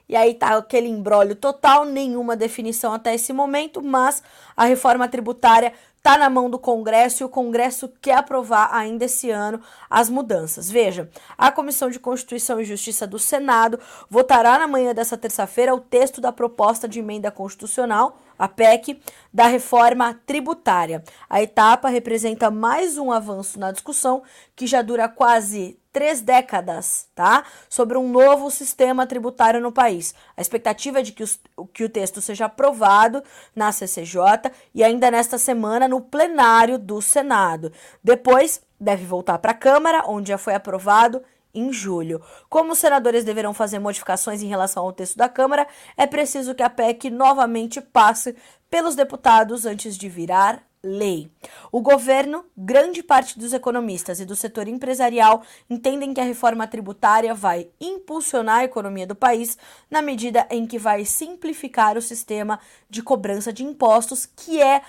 E 0.10 0.16
aí 0.16 0.34
tá 0.34 0.58
aquele 0.58 0.88
embrólio 0.88 1.36
total, 1.36 1.86
nenhuma 1.86 2.36
definição 2.36 2.94
até 2.94 3.14
esse 3.16 3.32
momento, 3.34 3.82
mas 3.84 4.24
a 4.56 4.66
reforma 4.66 5.08
tributária 5.08 5.74
está 6.06 6.20
na 6.20 6.30
mão 6.30 6.52
do 6.52 6.60
Congresso 6.60 7.24
e 7.24 7.26
o 7.26 7.30
Congresso 7.30 7.92
quer 8.00 8.20
aprovar 8.20 8.70
ainda 8.72 9.06
esse 9.06 9.32
ano 9.32 9.60
as 9.90 10.08
mudanças. 10.08 10.70
Veja, 10.70 11.10
a 11.36 11.52
Comissão 11.52 11.90
de 11.90 11.98
Constituição 11.98 12.62
e 12.62 12.64
Justiça 12.64 13.08
do 13.08 13.18
Senado 13.18 13.80
votará 14.08 14.60
na 14.60 14.68
manhã 14.68 14.94
dessa 14.94 15.18
terça-feira 15.18 15.74
o 15.74 15.80
texto 15.80 16.22
da 16.22 16.32
proposta 16.32 16.88
de 16.88 17.00
emenda 17.00 17.32
constitucional 17.32 18.20
a 18.38 18.48
PEC 18.48 19.02
da 19.34 19.48
reforma 19.48 20.20
tributária. 20.28 21.04
A 21.28 21.42
etapa 21.42 21.90
representa 21.90 22.52
mais 22.52 23.00
um 23.00 23.12
avanço 23.12 23.60
na 23.60 23.72
discussão 23.72 24.22
que 24.56 24.68
já 24.68 24.84
dura 24.84 25.10
quase 25.10 25.80
três 25.96 26.20
décadas, 26.20 27.08
tá? 27.16 27.46
Sobre 27.70 27.98
um 27.98 28.10
novo 28.10 28.52
sistema 28.52 29.08
tributário 29.08 29.62
no 29.62 29.72
país. 29.72 30.14
A 30.36 30.42
expectativa 30.42 31.00
é 31.00 31.02
de 31.02 31.14
que, 31.14 31.24
os, 31.24 31.40
que 31.74 31.86
o 31.86 31.90
texto 31.90 32.20
seja 32.20 32.48
aprovado 32.48 33.24
na 33.56 33.72
CCJ 33.72 34.52
e 34.74 34.84
ainda 34.84 35.10
nesta 35.10 35.38
semana 35.38 35.88
no 35.88 36.02
plenário 36.02 36.78
do 36.78 37.02
Senado. 37.02 37.72
Depois 38.04 38.62
deve 38.78 39.06
voltar 39.06 39.38
para 39.38 39.52
a 39.52 39.56
Câmara, 39.56 40.04
onde 40.06 40.28
já 40.28 40.38
foi 40.38 40.54
aprovado 40.54 41.24
em 41.54 41.72
julho. 41.72 42.22
Como 42.50 42.74
os 42.74 42.80
senadores 42.80 43.24
deverão 43.24 43.54
fazer 43.54 43.80
modificações 43.80 44.44
em 44.44 44.48
relação 44.48 44.84
ao 44.84 44.92
texto 44.92 45.16
da 45.16 45.30
Câmara, 45.30 45.66
é 45.96 46.06
preciso 46.06 46.54
que 46.54 46.62
a 46.62 46.70
PEC 46.70 47.10
novamente 47.10 47.80
passe 47.80 48.36
pelos 48.70 48.96
deputados 48.96 49.66
antes 49.66 49.98
de 49.98 50.10
virar 50.10 50.62
lei. 50.86 51.30
O 51.72 51.82
governo, 51.82 52.46
grande 52.56 53.02
parte 53.02 53.38
dos 53.38 53.52
economistas 53.52 54.20
e 54.20 54.26
do 54.26 54.36
setor 54.36 54.68
empresarial 54.68 55.42
entendem 55.70 56.14
que 56.14 56.22
a 56.22 56.24
reforma 56.24 56.68
tributária 56.68 57.34
vai 57.34 57.68
impulsionar 57.82 58.60
a 58.60 58.64
economia 58.64 59.08
do 59.08 59.16
país 59.16 59.58
na 59.90 60.02
medida 60.02 60.48
em 60.50 60.66
que 60.66 60.78
vai 60.78 61.04
simplificar 61.04 61.98
o 61.98 62.02
sistema 62.02 62.60
de 62.90 63.02
cobrança 63.02 63.52
de 63.52 63.64
impostos, 63.64 64.26
que 64.26 64.62
é 64.62 64.82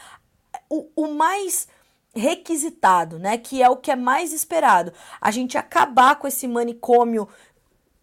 o, 0.69 0.87
o 0.95 1.09
mais 1.09 1.67
requisitado, 2.15 3.19
né? 3.19 3.39
Que 3.39 3.63
é 3.63 3.69
o 3.69 3.77
que 3.77 3.91
é 3.91 3.97
mais 3.97 4.33
esperado. 4.33 4.93
A 5.21 5.31
gente 5.31 5.57
acabar 5.59 6.17
com 6.17 6.27
esse 6.27 6.47
manicômio, 6.47 7.29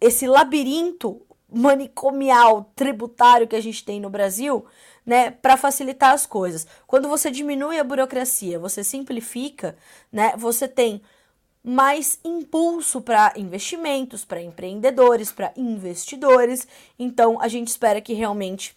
esse 0.01 0.27
labirinto 0.27 1.21
manicomial 1.53 2.71
tributário 2.75 3.47
que 3.47 3.55
a 3.55 3.61
gente 3.61 3.85
tem 3.85 3.99
no 3.99 4.09
Brasil, 4.09 4.65
né, 5.05 5.31
para 5.31 5.57
facilitar 5.57 6.13
as 6.13 6.25
coisas. 6.25 6.65
Quando 6.87 7.07
você 7.07 7.29
diminui 7.29 7.79
a 7.79 7.83
burocracia, 7.83 8.59
você 8.59 8.83
simplifica, 8.83 9.75
né, 10.11 10.33
você 10.37 10.67
tem 10.67 11.01
mais 11.63 12.19
impulso 12.25 13.01
para 13.01 13.33
investimentos, 13.37 14.25
para 14.25 14.41
empreendedores, 14.41 15.31
para 15.31 15.53
investidores. 15.55 16.67
Então, 16.99 17.39
a 17.39 17.47
gente 17.47 17.69
espera 17.69 18.01
que 18.01 18.13
realmente 18.13 18.75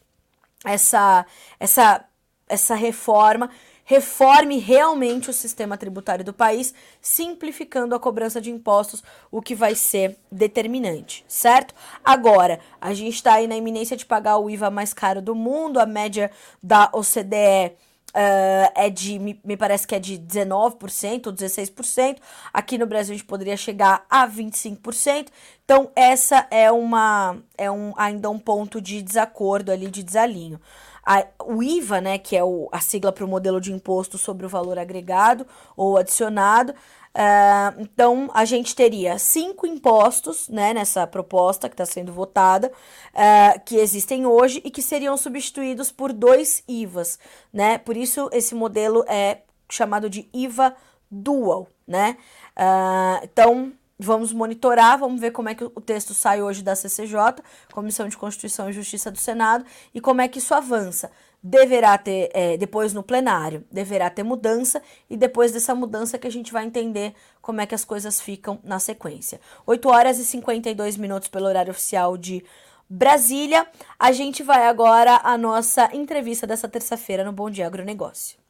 essa, 0.64 1.26
essa, 1.58 2.04
essa 2.48 2.74
reforma 2.74 3.50
reforme 3.86 4.58
realmente 4.58 5.30
o 5.30 5.32
sistema 5.32 5.78
tributário 5.78 6.24
do 6.24 6.32
país, 6.32 6.74
simplificando 7.00 7.94
a 7.94 8.00
cobrança 8.00 8.40
de 8.40 8.50
impostos, 8.50 9.02
o 9.30 9.40
que 9.40 9.54
vai 9.54 9.76
ser 9.76 10.18
determinante, 10.30 11.24
certo? 11.28 11.72
Agora, 12.04 12.58
a 12.80 12.92
gente 12.92 13.14
está 13.14 13.34
aí 13.34 13.46
na 13.46 13.56
iminência 13.56 13.96
de 13.96 14.04
pagar 14.04 14.38
o 14.38 14.50
IVA 14.50 14.70
mais 14.70 14.92
caro 14.92 15.22
do 15.22 15.36
mundo, 15.36 15.78
a 15.78 15.86
média 15.86 16.30
da 16.60 16.90
OCDE 16.92 17.76
Uh, 18.14 18.72
é 18.74 18.88
de, 18.88 19.18
me, 19.18 19.38
me, 19.44 19.58
parece 19.58 19.86
que 19.86 19.94
é 19.94 19.98
de 19.98 20.18
19% 20.18 21.26
ou 21.26 21.32
16%. 21.34 22.16
Aqui 22.50 22.78
no 22.78 22.86
Brasil 22.86 23.12
a 23.14 23.18
gente 23.18 23.26
poderia 23.26 23.58
chegar 23.58 24.06
a 24.08 24.26
25%. 24.26 25.26
Então, 25.62 25.90
essa 25.94 26.46
é 26.50 26.72
uma 26.72 27.36
é 27.58 27.70
um, 27.70 27.92
ainda 27.94 28.30
um 28.30 28.38
ponto 28.38 28.80
de 28.80 29.02
desacordo 29.02 29.70
ali, 29.70 29.90
de 29.90 30.02
desalinho. 30.02 30.58
A, 31.06 31.24
o 31.44 31.62
IVA, 31.62 32.00
né, 32.00 32.18
que 32.18 32.36
é 32.36 32.42
o, 32.42 32.68
a 32.72 32.80
sigla 32.80 33.12
para 33.12 33.24
o 33.24 33.28
modelo 33.28 33.60
de 33.60 33.72
imposto 33.72 34.18
sobre 34.18 34.44
o 34.44 34.48
valor 34.48 34.78
agregado 34.78 35.46
ou 35.76 35.96
adicionado, 35.96 36.74
Uh, 37.16 37.80
então, 37.80 38.30
a 38.34 38.44
gente 38.44 38.76
teria 38.76 39.18
cinco 39.18 39.66
impostos 39.66 40.50
né, 40.50 40.74
nessa 40.74 41.06
proposta 41.06 41.66
que 41.66 41.72
está 41.72 41.86
sendo 41.86 42.12
votada, 42.12 42.70
uh, 43.14 43.60
que 43.64 43.76
existem 43.76 44.26
hoje 44.26 44.60
e 44.62 44.70
que 44.70 44.82
seriam 44.82 45.16
substituídos 45.16 45.90
por 45.90 46.12
dois 46.12 46.62
IVAs. 46.68 47.18
Né? 47.50 47.78
Por 47.78 47.96
isso, 47.96 48.28
esse 48.34 48.54
modelo 48.54 49.02
é 49.08 49.38
chamado 49.66 50.10
de 50.10 50.28
IVA 50.30 50.76
dual. 51.10 51.68
Né? 51.88 52.18
Uh, 52.54 53.24
então, 53.24 53.72
vamos 53.98 54.32
monitorar, 54.32 54.98
vamos 54.98 55.20
ver 55.20 55.30
como 55.30 55.48
é 55.48 55.54
que 55.54 55.64
o 55.64 55.80
texto 55.80 56.12
sai 56.14 56.42
hoje 56.42 56.62
da 56.62 56.74
CCJ, 56.74 57.42
Comissão 57.72 58.08
de 58.08 58.16
Constituição 58.16 58.68
e 58.68 58.72
Justiça 58.72 59.10
do 59.10 59.18
Senado, 59.18 59.64
e 59.94 60.00
como 60.00 60.20
é 60.20 60.28
que 60.28 60.38
isso 60.38 60.54
avança 60.54 61.10
deverá 61.42 61.96
ter, 61.96 62.30
é, 62.34 62.56
depois 62.56 62.92
no 62.92 63.04
plenário, 63.04 63.64
deverá 63.70 64.10
ter 64.10 64.24
mudança 64.24 64.82
e 65.08 65.16
depois 65.16 65.52
dessa 65.52 65.74
mudança 65.76 66.18
que 66.18 66.26
a 66.26 66.30
gente 66.30 66.52
vai 66.52 66.64
entender 66.64 67.14
como 67.40 67.60
é 67.60 67.66
que 67.66 67.74
as 67.74 67.84
coisas 67.84 68.20
ficam 68.20 68.58
na 68.64 68.80
sequência. 68.80 69.40
8 69.64 69.88
horas 69.88 70.18
e 70.18 70.24
52 70.24 70.96
minutos 70.96 71.28
pelo 71.28 71.46
horário 71.46 71.70
oficial 71.70 72.16
de 72.16 72.44
Brasília. 72.88 73.64
A 73.96 74.10
gente 74.10 74.42
vai 74.42 74.66
agora 74.66 75.20
à 75.22 75.38
nossa 75.38 75.88
entrevista 75.94 76.46
dessa 76.46 76.68
terça-feira 76.68 77.24
no 77.24 77.32
Bom 77.32 77.48
Dia 77.48 77.66
Agronegócio. 77.66 78.45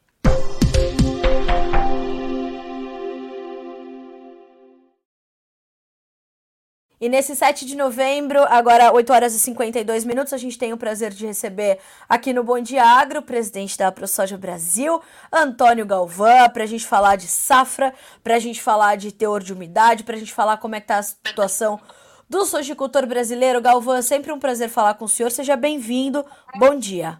E 6.99 7.07
nesse 7.07 7.35
7 7.35 7.63
de 7.63 7.75
novembro, 7.77 8.43
agora 8.49 8.91
8 8.91 9.13
horas 9.13 9.35
e 9.35 9.39
52 9.39 10.03
minutos, 10.03 10.33
a 10.33 10.37
gente 10.37 10.57
tem 10.57 10.73
o 10.73 10.77
prazer 10.77 11.11
de 11.13 11.27
receber 11.27 11.77
aqui 12.09 12.33
no 12.33 12.43
Bom 12.43 12.59
Dia 12.59 12.83
Agro, 12.83 13.19
o 13.19 13.21
presidente 13.21 13.77
da 13.77 13.91
ProSoja 13.91 14.35
Brasil, 14.35 14.99
Antônio 15.31 15.85
Galvão, 15.85 16.49
para 16.49 16.63
a 16.63 16.67
gente 16.67 16.87
falar 16.87 17.15
de 17.15 17.27
safra, 17.27 17.93
para 18.23 18.33
a 18.33 18.39
gente 18.39 18.59
falar 18.59 18.95
de 18.95 19.11
teor 19.11 19.43
de 19.43 19.53
umidade, 19.53 20.03
para 20.03 20.15
a 20.15 20.19
gente 20.19 20.33
falar 20.33 20.57
como 20.57 20.73
é 20.73 20.79
que 20.79 20.85
está 20.85 20.97
a 20.97 21.03
situação 21.03 21.79
do 22.27 22.43
sojicultor 22.45 23.05
brasileiro. 23.05 23.61
Galvão, 23.61 24.01
sempre 24.01 24.31
um 24.31 24.39
prazer 24.39 24.67
falar 24.67 24.95
com 24.95 25.05
o 25.05 25.09
senhor. 25.09 25.29
Seja 25.29 25.55
bem-vindo. 25.55 26.25
Bom 26.55 26.73
dia. 26.73 27.19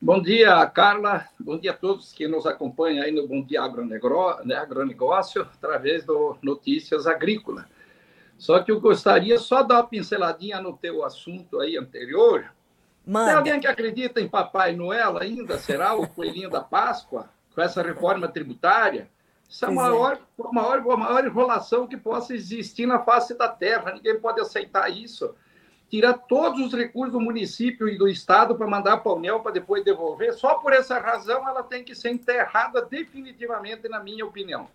Bom 0.00 0.22
dia, 0.22 0.64
Carla. 0.70 1.26
Bom 1.38 1.58
dia 1.58 1.72
a 1.72 1.76
todos 1.76 2.12
que 2.12 2.26
nos 2.26 2.46
acompanham 2.46 3.04
aí 3.04 3.12
no 3.12 3.28
Bom 3.28 3.42
Dia 3.42 3.62
Agronegócio, 3.62 5.42
através 5.42 6.02
do 6.02 6.38
Notícias 6.42 7.06
Agrícolas. 7.06 7.75
Só 8.38 8.60
que 8.60 8.70
eu 8.70 8.80
gostaria 8.80 9.38
só 9.38 9.62
dar 9.62 9.76
uma 9.76 9.86
pinceladinha 9.86 10.60
no 10.60 10.76
teu 10.76 11.04
assunto 11.04 11.60
aí 11.60 11.76
anterior. 11.76 12.52
Manda. 13.06 13.26
Tem 13.26 13.36
alguém 13.36 13.60
que 13.60 13.66
acredita 13.66 14.20
em 14.20 14.28
Papai 14.28 14.74
Noel 14.74 15.16
ainda? 15.18 15.58
Será 15.58 15.94
o 15.94 16.08
coelhinho 16.08 16.50
da 16.50 16.60
Páscoa? 16.60 17.30
Com 17.54 17.62
essa 17.62 17.82
reforma 17.82 18.28
tributária? 18.28 19.08
Isso 19.48 19.64
é 19.64 19.68
a 19.68 19.70
maior, 19.70 20.14
é. 20.14 20.52
maior, 20.52 20.78
a 20.78 20.96
maior 20.96 21.24
enrolação 21.24 21.86
que 21.86 21.96
possa 21.96 22.34
existir 22.34 22.84
na 22.84 22.98
face 22.98 23.36
da 23.38 23.48
terra. 23.48 23.92
Ninguém 23.92 24.18
pode 24.20 24.40
aceitar 24.40 24.90
isso. 24.90 25.34
Tirar 25.88 26.14
todos 26.14 26.60
os 26.66 26.74
recursos 26.74 27.12
do 27.12 27.20
município 27.20 27.88
e 27.88 27.96
do 27.96 28.08
estado 28.08 28.56
para 28.56 28.66
mandar 28.66 28.98
para 28.98 29.12
a 29.12 29.14
União 29.14 29.40
para 29.40 29.52
depois 29.52 29.84
devolver. 29.84 30.34
Só 30.34 30.56
por 30.56 30.72
essa 30.72 30.98
razão 30.98 31.48
ela 31.48 31.62
tem 31.62 31.84
que 31.84 31.94
ser 31.94 32.10
enterrada 32.10 32.82
definitivamente, 32.82 33.88
na 33.88 34.00
minha 34.00 34.26
opinião. 34.26 34.68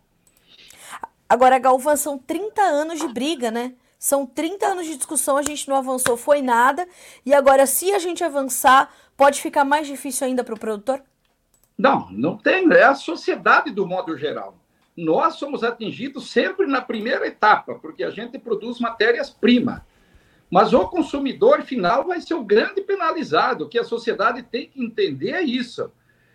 Agora, 1.32 1.58
Galvão, 1.58 1.96
são 1.96 2.18
30 2.18 2.62
anos 2.62 3.00
de 3.00 3.08
briga, 3.08 3.50
né? 3.50 3.74
São 3.98 4.26
30 4.26 4.68
anos 4.68 4.86
de 4.86 4.98
discussão, 4.98 5.38
a 5.38 5.42
gente 5.42 5.66
não 5.66 5.78
avançou, 5.78 6.18
foi 6.18 6.42
nada. 6.42 6.86
E 7.26 7.34
agora, 7.34 7.66
se 7.66 7.94
a 7.94 8.00
gente 8.00 8.22
avançar, 8.22 8.94
pode 9.16 9.40
ficar 9.42 9.64
mais 9.64 9.88
difícil 9.88 10.28
ainda 10.28 10.44
para 10.44 10.56
o 10.56 10.60
produtor? 10.60 11.02
Não, 11.78 12.12
não 12.12 12.36
tem. 12.36 12.70
É 12.74 12.84
a 12.84 12.96
sociedade 12.96 13.72
do 13.72 13.88
modo 13.88 14.18
geral. 14.18 14.58
Nós 14.94 15.36
somos 15.36 15.64
atingidos 15.64 16.30
sempre 16.30 16.68
na 16.68 16.82
primeira 16.82 17.26
etapa, 17.26 17.76
porque 17.76 18.04
a 18.04 18.10
gente 18.10 18.38
produz 18.38 18.78
matérias-primas. 18.82 19.80
Mas 20.50 20.74
o 20.74 20.86
consumidor 20.90 21.62
final 21.62 22.04
vai 22.04 22.20
ser 22.20 22.34
o 22.34 22.44
grande 22.44 22.82
penalizado. 22.82 23.64
O 23.64 23.70
que 23.70 23.80
a 23.80 23.86
sociedade 23.86 24.44
tem 24.44 24.68
que 24.68 24.84
entender 24.84 25.32
é 25.32 25.42
isso 25.42 25.90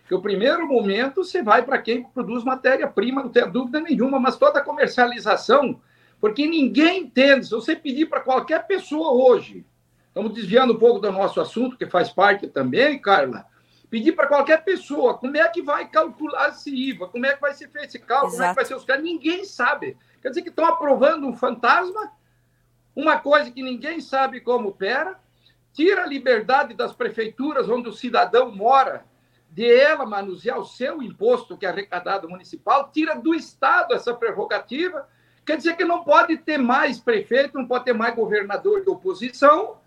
que 0.06 0.14
o 0.14 0.22
primeiro 0.22 0.66
momento 0.66 1.24
você 1.24 1.42
vai 1.42 1.62
para 1.62 1.78
quem 1.78 2.04
produz 2.04 2.44
matéria-prima, 2.44 3.22
não 3.22 3.30
tem 3.30 3.50
dúvida 3.50 3.80
nenhuma, 3.80 4.20
mas 4.20 4.36
toda 4.36 4.60
a 4.60 4.64
comercialização, 4.64 5.80
porque 6.20 6.46
ninguém 6.46 7.02
entende. 7.02 7.46
Se 7.46 7.50
você 7.50 7.74
pedir 7.74 8.06
para 8.06 8.20
qualquer 8.20 8.66
pessoa 8.66 9.12
hoje, 9.12 9.66
estamos 10.08 10.32
desviando 10.32 10.74
um 10.74 10.78
pouco 10.78 11.00
do 11.00 11.10
nosso 11.10 11.40
assunto, 11.40 11.76
que 11.76 11.86
faz 11.86 12.08
parte 12.08 12.46
também, 12.46 13.00
Carla, 13.00 13.46
pedir 13.90 14.12
para 14.12 14.28
qualquer 14.28 14.62
pessoa 14.62 15.18
como 15.18 15.36
é 15.36 15.48
que 15.48 15.60
vai 15.60 15.88
calcular 15.88 16.50
esse 16.50 16.70
IVA, 16.70 17.08
como 17.08 17.26
é 17.26 17.34
que 17.34 17.40
vai 17.40 17.52
ser 17.52 17.68
feito 17.68 17.88
esse 17.88 17.98
cálculo, 17.98 18.32
Exato. 18.32 18.38
como 18.38 18.50
é 18.50 18.50
que 18.50 18.56
vai 18.56 18.64
ser 18.64 18.76
os 18.76 18.84
caras, 18.84 19.02
ninguém 19.02 19.44
sabe. 19.44 19.96
Quer 20.22 20.28
dizer 20.28 20.42
que 20.42 20.50
estão 20.50 20.66
aprovando 20.66 21.26
um 21.26 21.34
fantasma, 21.34 22.12
uma 22.94 23.18
coisa 23.18 23.50
que 23.50 23.62
ninguém 23.62 24.00
sabe 24.00 24.40
como 24.40 24.68
opera, 24.68 25.18
tira 25.72 26.04
a 26.04 26.06
liberdade 26.06 26.74
das 26.74 26.92
prefeituras 26.92 27.68
onde 27.68 27.88
o 27.88 27.92
cidadão 27.92 28.54
mora 28.54 29.04
de 29.56 29.66
ela 29.72 30.04
manusear 30.04 30.58
o 30.58 30.66
seu 30.66 31.02
imposto 31.02 31.56
que 31.56 31.64
é 31.64 31.70
arrecadado 31.70 32.28
municipal, 32.28 32.90
tira 32.92 33.18
do 33.18 33.34
Estado 33.34 33.94
essa 33.94 34.12
prerrogativa. 34.12 35.08
Quer 35.46 35.56
dizer 35.56 35.78
que 35.78 35.84
não 35.84 36.04
pode 36.04 36.36
ter 36.36 36.58
mais 36.58 37.00
prefeito, 37.00 37.56
não 37.56 37.66
pode 37.66 37.86
ter 37.86 37.94
mais 37.94 38.14
governador 38.14 38.82
de 38.82 38.90
oposição, 38.90 39.78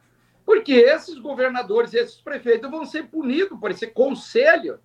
porque 0.44 0.74
esses 0.74 1.20
governadores, 1.20 1.94
esses 1.94 2.20
prefeitos 2.20 2.68
vão 2.72 2.84
ser 2.84 3.10
punidos 3.10 3.60
por 3.60 3.70
esse 3.70 3.86
conselho 3.86 4.80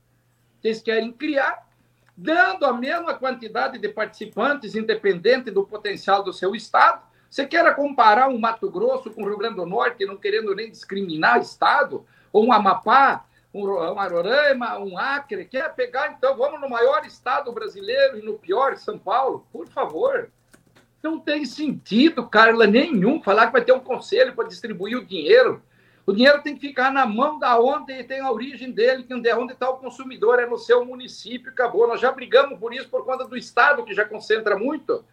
que 0.61 0.69
eles 0.69 0.83
querem 0.83 1.11
criar, 1.11 1.67
dando 2.15 2.67
a 2.67 2.73
mesma 2.75 3.15
quantidade 3.15 3.79
de 3.79 3.89
participantes, 3.89 4.75
independente 4.75 5.51
do 5.51 5.65
potencial 5.65 6.23
do 6.23 6.31
seu 6.31 6.55
Estado. 6.55 7.01
Você 7.31 7.47
quer 7.47 7.75
comparar 7.75 8.29
um 8.29 8.39
Mato 8.39 8.71
Grosso 8.71 9.11
com 9.11 9.23
o 9.23 9.27
Rio 9.27 9.39
Grande 9.39 9.57
do 9.57 9.65
Norte, 9.65 10.05
não 10.05 10.19
querendo 10.19 10.55
nem 10.55 10.71
discriminar 10.71 11.41
Estado, 11.41 12.05
ou 12.31 12.45
um 12.45 12.53
Amapá, 12.53 13.25
um, 13.55 13.71
um 13.71 14.85
um 14.85 14.99
Acre, 14.99 15.45
quer 15.45 15.73
pegar, 15.75 16.11
então 16.11 16.37
vamos 16.37 16.61
no 16.61 16.69
maior 16.69 17.07
estado 17.07 17.53
brasileiro 17.53 18.19
e 18.19 18.23
no 18.23 18.35
pior, 18.35 18.77
São 18.77 18.99
Paulo, 18.99 19.47
por 19.53 19.69
favor. 19.69 20.29
Não 21.01 21.21
tem 21.21 21.45
sentido, 21.45 22.27
Carla, 22.27 22.67
nenhum, 22.67 23.23
falar 23.23 23.47
que 23.47 23.53
vai 23.53 23.65
ter 23.65 23.73
um 23.73 23.81
conselho 23.81 24.35
para 24.35 24.49
distribuir 24.49 24.99
o 24.99 25.05
dinheiro. 25.05 25.63
O 26.07 26.13
dinheiro 26.13 26.43
tem 26.43 26.55
que 26.55 26.67
ficar 26.67 26.93
na 26.93 27.07
mão 27.07 27.39
da 27.39 27.59
onde 27.59 28.03
tem 28.05 28.21
a 28.21 28.31
origem 28.31 28.73
dele, 28.73 29.05
que 29.05 29.29
é 29.29 29.37
onde 29.37 29.53
está 29.53 29.71
o 29.71 29.79
consumidor, 29.79 30.41
é 30.41 30.47
no 30.47 30.59
seu 30.59 30.85
município, 30.85 31.51
acabou. 31.51 31.87
Nós 31.87 32.01
já 32.01 32.11
brigamos 32.11 32.59
por 32.59 32.75
isso 32.75 32.89
por 32.89 33.05
conta 33.05 33.25
do 33.25 33.37
Estado, 33.37 33.85
que 33.85 33.95
já 33.95 34.05
concentra 34.05 34.59
muito. 34.59 35.05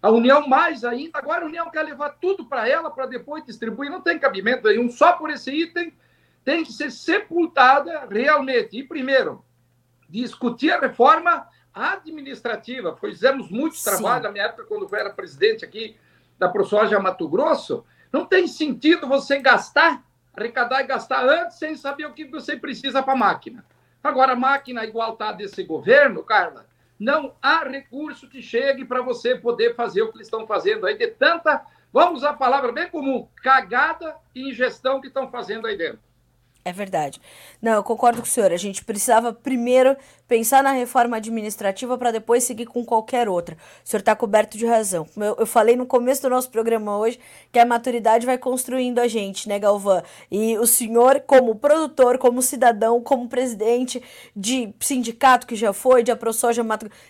A 0.00 0.10
União 0.10 0.46
mais 0.46 0.84
ainda, 0.84 1.18
agora 1.18 1.44
a 1.44 1.48
União 1.48 1.70
quer 1.70 1.82
levar 1.82 2.10
tudo 2.20 2.44
para 2.44 2.68
ela 2.68 2.90
para 2.90 3.06
depois 3.06 3.44
distribuir, 3.44 3.90
não 3.90 4.00
tem 4.00 4.18
cabimento 4.18 4.68
nenhum, 4.68 4.88
só 4.90 5.14
por 5.14 5.30
esse 5.30 5.50
item 5.50 5.92
tem 6.48 6.64
que 6.64 6.72
ser 6.72 6.90
sepultada 6.90 8.06
realmente. 8.10 8.78
E, 8.78 8.82
primeiro, 8.82 9.44
discutir 10.08 10.72
a 10.72 10.80
reforma 10.80 11.46
administrativa. 11.74 12.96
Fizemos 12.96 13.50
muito 13.50 13.76
Sim. 13.76 13.90
trabalho 13.90 14.22
na 14.22 14.32
minha 14.32 14.44
época, 14.44 14.64
quando 14.64 14.88
eu 14.90 14.98
era 14.98 15.10
presidente 15.10 15.62
aqui 15.62 15.94
da 16.38 16.48
ProSoja 16.48 16.98
Mato 16.98 17.28
Grosso. 17.28 17.84
Não 18.10 18.24
tem 18.24 18.46
sentido 18.46 19.06
você 19.06 19.38
gastar, 19.40 20.02
arrecadar 20.34 20.80
e 20.80 20.86
gastar 20.86 21.22
antes 21.28 21.58
sem 21.58 21.76
saber 21.76 22.06
o 22.06 22.14
que 22.14 22.24
você 22.24 22.56
precisa 22.56 23.02
para 23.02 23.12
a 23.12 23.16
máquina. 23.16 23.62
Agora, 24.02 24.32
a 24.32 24.36
máquina 24.36 24.86
igual 24.86 25.12
está 25.12 25.32
desse 25.32 25.62
governo, 25.62 26.24
Carla, 26.24 26.66
não 26.98 27.34
há 27.42 27.62
recurso 27.62 28.26
que 28.26 28.40
chegue 28.40 28.86
para 28.86 29.02
você 29.02 29.34
poder 29.34 29.74
fazer 29.74 30.00
o 30.00 30.10
que 30.10 30.16
eles 30.16 30.28
estão 30.28 30.46
fazendo 30.46 30.86
aí 30.86 30.96
de 30.96 31.08
tanta, 31.08 31.60
vamos 31.92 32.20
usar 32.20 32.30
a 32.30 32.34
palavra 32.38 32.72
bem 32.72 32.88
comum, 32.88 33.28
cagada 33.42 34.16
e 34.34 34.48
ingestão 34.48 34.98
que 34.98 35.08
estão 35.08 35.30
fazendo 35.30 35.66
aí 35.66 35.76
dentro. 35.76 36.07
É 36.68 36.72
verdade. 36.72 37.18
Não, 37.62 37.72
eu 37.72 37.82
concordo 37.82 38.20
com 38.20 38.26
o 38.26 38.30
senhor. 38.30 38.52
A 38.52 38.56
gente 38.58 38.84
precisava 38.84 39.32
primeiro 39.32 39.96
pensar 40.28 40.62
na 40.62 40.72
reforma 40.72 41.16
administrativa 41.16 41.96
para 41.96 42.10
depois 42.10 42.44
seguir 42.44 42.66
com 42.66 42.84
qualquer 42.84 43.26
outra. 43.26 43.56
O 43.82 43.88
senhor 43.88 44.00
está 44.00 44.14
coberto 44.14 44.58
de 44.58 44.66
razão. 44.66 45.06
Eu, 45.16 45.34
eu, 45.38 45.46
falei 45.46 45.76
no 45.76 45.86
começo 45.86 46.20
do 46.20 46.28
nosso 46.28 46.50
programa 46.50 46.98
hoje 46.98 47.18
que 47.50 47.58
a 47.58 47.64
maturidade 47.64 48.26
vai 48.26 48.36
construindo 48.36 48.98
a 48.98 49.08
gente, 49.08 49.48
né, 49.48 49.58
Galvão? 49.58 50.02
E 50.30 50.58
o 50.58 50.66
senhor, 50.66 51.22
como 51.26 51.54
produtor, 51.54 52.18
como 52.18 52.42
cidadão, 52.42 53.00
como 53.00 53.30
presidente 53.30 54.02
de 54.36 54.74
sindicato 54.78 55.46
que 55.46 55.56
já 55.56 55.72
foi, 55.72 56.02
de 56.02 56.12
AproSoja, 56.12 56.62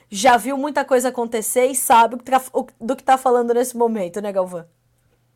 já 0.08 0.36
viu 0.36 0.56
muita 0.56 0.84
coisa 0.84 1.08
acontecer 1.08 1.66
e 1.66 1.74
sabe 1.74 2.16
tá, 2.22 2.40
do 2.80 2.94
que 2.94 3.02
está 3.02 3.18
falando 3.18 3.52
nesse 3.52 3.76
momento, 3.76 4.20
né, 4.20 4.30
Galvão? 4.30 4.77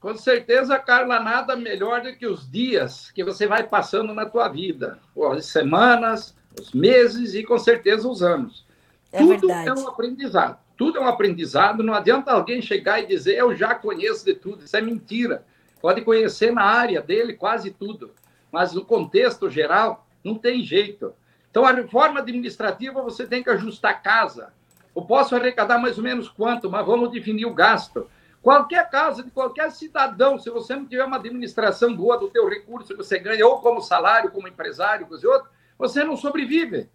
Com 0.03 0.17
certeza, 0.17 0.77
Carla, 0.81 1.21
nada 1.21 1.55
melhor 1.55 2.03
do 2.03 2.13
que 2.13 2.27
os 2.27 2.51
dias 2.51 3.13
que 3.13 3.23
você 3.23 3.47
vai 3.47 3.63
passando 3.63 4.13
na 4.13 4.27
tua 4.27 4.49
vida, 4.49 4.99
as 5.33 5.47
semanas, 5.47 6.35
os 6.61 6.73
meses 6.73 7.35
e 7.35 7.45
com 7.45 7.57
certeza 7.57 8.09
os 8.09 8.21
anos. 8.21 8.67
É 9.13 9.19
Tudo 9.19 9.47
verdade. 9.47 9.69
é 9.69 9.73
um 9.73 9.87
aprendizado. 9.87 10.59
Tudo 10.77 10.99
é 10.99 11.01
um 11.01 11.07
aprendizado. 11.07 11.85
Não 11.85 11.95
adianta 11.95 12.33
alguém 12.33 12.61
chegar 12.61 13.01
e 13.01 13.07
dizer 13.07 13.39
eu 13.39 13.55
já 13.55 13.77
conheço 13.77 14.25
de 14.25 14.35
tudo. 14.35 14.65
Isso 14.65 14.77
é 14.77 14.81
mentira. 14.81 15.45
Pode 15.81 16.01
conhecer 16.01 16.51
na 16.51 16.65
área 16.65 17.01
dele 17.01 17.35
quase 17.35 17.71
tudo, 17.71 18.11
mas 18.51 18.73
no 18.73 18.85
contexto 18.85 19.49
geral 19.49 20.05
não 20.25 20.35
tem 20.35 20.65
jeito. 20.65 21.15
Então, 21.49 21.65
a 21.65 21.71
reforma 21.71 22.19
administrativa 22.19 23.03
você 23.03 23.25
tem 23.25 23.41
que 23.41 23.51
ajustar 23.51 23.93
a 23.93 23.95
casa. 23.95 24.53
Eu 24.97 25.03
posso 25.03 25.37
arrecadar 25.37 25.79
mais 25.79 25.97
ou 25.97 26.03
menos 26.03 26.29
quanto, 26.29 26.69
mas 26.69 26.85
vamos 26.85 27.13
definir 27.13 27.47
o 27.47 27.55
gasto. 27.55 28.09
Qualquer 28.43 28.91
casa 28.91 29.23
de 29.23 29.31
qualquer 29.31 29.71
cidadão, 29.71 30.37
se 30.37 30.51
você 30.51 30.75
não 30.75 30.85
tiver 30.85 31.05
uma 31.05 31.17
administração 31.17 31.95
boa 31.95 32.19
do 32.19 32.29
teu 32.29 32.49
recurso 32.49 32.89
que 32.89 32.97
você 32.97 33.17
ganha, 33.19 33.47
ou 33.47 33.61
como 33.61 33.81
salário, 33.81 34.33
como 34.33 34.49
empresário, 34.49 35.07
coisa 35.07 35.25
e 35.25 35.29
outra, 35.29 35.49
você 35.79 36.03
não 36.03 36.17
sobrevive. 36.17 36.91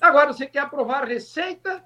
Agora, 0.00 0.32
você 0.32 0.46
quer 0.46 0.60
aprovar 0.60 1.04
receita 1.04 1.84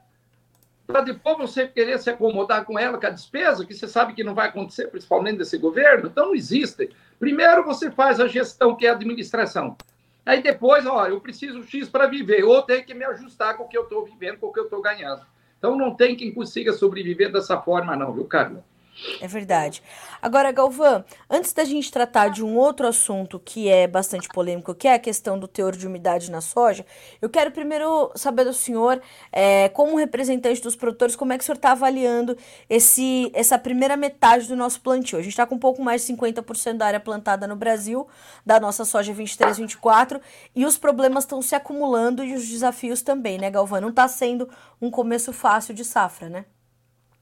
para 0.87 1.01
depois 1.01 1.39
você 1.39 1.67
querer 1.67 1.99
se 1.99 2.11
acomodar 2.11 2.65
com 2.65 2.79
ela, 2.79 2.99
com 2.99 3.07
a 3.07 3.11
despesa, 3.11 3.65
que 3.65 3.75
você 3.75 3.89
sabe 3.89 4.13
que 4.13 4.25
não 4.25 4.35
vai 4.35 4.49
acontecer, 4.49 4.89
principalmente 4.89 5.39
desse 5.39 5.59
governo. 5.59 6.09
Então, 6.09 6.27
não 6.27 6.35
existe. 6.35 6.91
Primeiro, 7.19 7.65
você 7.65 7.91
faz 7.91 8.21
a 8.21 8.29
gestão, 8.29 8.77
que 8.77 8.87
é 8.87 8.91
a 8.91 8.93
administração. 8.93 9.77
Aí 10.25 10.43
depois, 10.43 10.87
ó, 10.87 11.07
eu 11.07 11.21
preciso 11.21 11.63
X 11.65 11.89
para 11.89 12.07
viver, 12.07 12.45
ou 12.45 12.63
tem 12.63 12.85
que 12.85 12.95
me 12.95 13.05
ajustar 13.05 13.57
com 13.57 13.65
o 13.65 13.69
que 13.69 13.77
eu 13.77 13.85
estou 13.85 14.05
vivendo, 14.05 14.39
com 14.39 14.47
o 14.49 14.53
que 14.53 14.61
eu 14.61 14.65
estou 14.65 14.81
ganhando. 14.81 15.23
Então, 15.59 15.77
não 15.77 15.95
tem 15.95 16.17
quem 16.17 16.33
consiga 16.33 16.73
sobreviver 16.73 17.33
dessa 17.33 17.61
forma, 17.61 17.97
não, 17.97 18.13
viu, 18.13 18.25
Carlos? 18.25 18.63
É 19.21 19.27
verdade. 19.27 19.83
Agora, 20.21 20.53
Galvão, 20.53 21.05
antes 21.29 21.53
da 21.53 21.65
gente 21.65 21.91
tratar 21.91 22.29
de 22.29 22.45
um 22.45 22.57
outro 22.57 22.87
assunto 22.87 23.39
que 23.39 23.69
é 23.69 23.87
bastante 23.87 24.29
polêmico, 24.29 24.75
que 24.75 24.89
é 24.89 24.95
a 24.95 24.99
questão 24.99 25.39
do 25.39 25.49
teor 25.49 25.75
de 25.75 25.87
umidade 25.87 26.31
na 26.31 26.41
soja, 26.41 26.85
eu 27.21 27.29
quero 27.29 27.51
primeiro 27.51 28.11
saber 28.15 28.45
do 28.45 28.53
senhor, 28.53 29.01
é, 29.33 29.69
como 29.71 29.97
representante 29.97 30.61
dos 30.61 30.77
produtores, 30.77 31.17
como 31.17 31.33
é 31.33 31.39
que 31.39 31.43
o 31.43 31.47
senhor 31.47 31.57
está 31.57 31.73
avaliando 31.73 32.37
esse, 32.69 33.31
essa 33.35 33.59
primeira 33.59 33.97
metade 33.97 34.47
do 34.47 34.57
nosso 34.57 34.81
plantio. 34.81 35.19
A 35.19 35.23
gente 35.23 35.33
está 35.33 35.47
com 35.47 35.55
um 35.55 35.59
pouco 35.59 35.83
mais 35.83 36.05
de 36.05 36.13
50% 36.13 36.77
da 36.77 36.87
área 36.87 37.01
plantada 37.01 37.47
no 37.47 37.57
Brasil, 37.57 38.07
da 38.45 38.61
nossa 38.61 38.85
soja 38.85 39.13
23, 39.13 39.59
24, 39.59 40.21
e 40.55 40.67
os 40.67 40.77
problemas 40.77 41.25
estão 41.25 41.41
se 41.41 41.55
acumulando 41.55 42.23
e 42.23 42.35
os 42.35 42.47
desafios 42.47 43.03
também, 43.03 43.39
né, 43.39 43.51
Galvão? 43.51 43.81
Não 43.81 43.91
está 43.91 44.07
sendo 44.09 44.49
um 44.81 44.91
começo 44.91 45.33
fácil 45.33 45.75
de 45.75 45.85
safra, 45.85 46.29
né? 46.29 46.45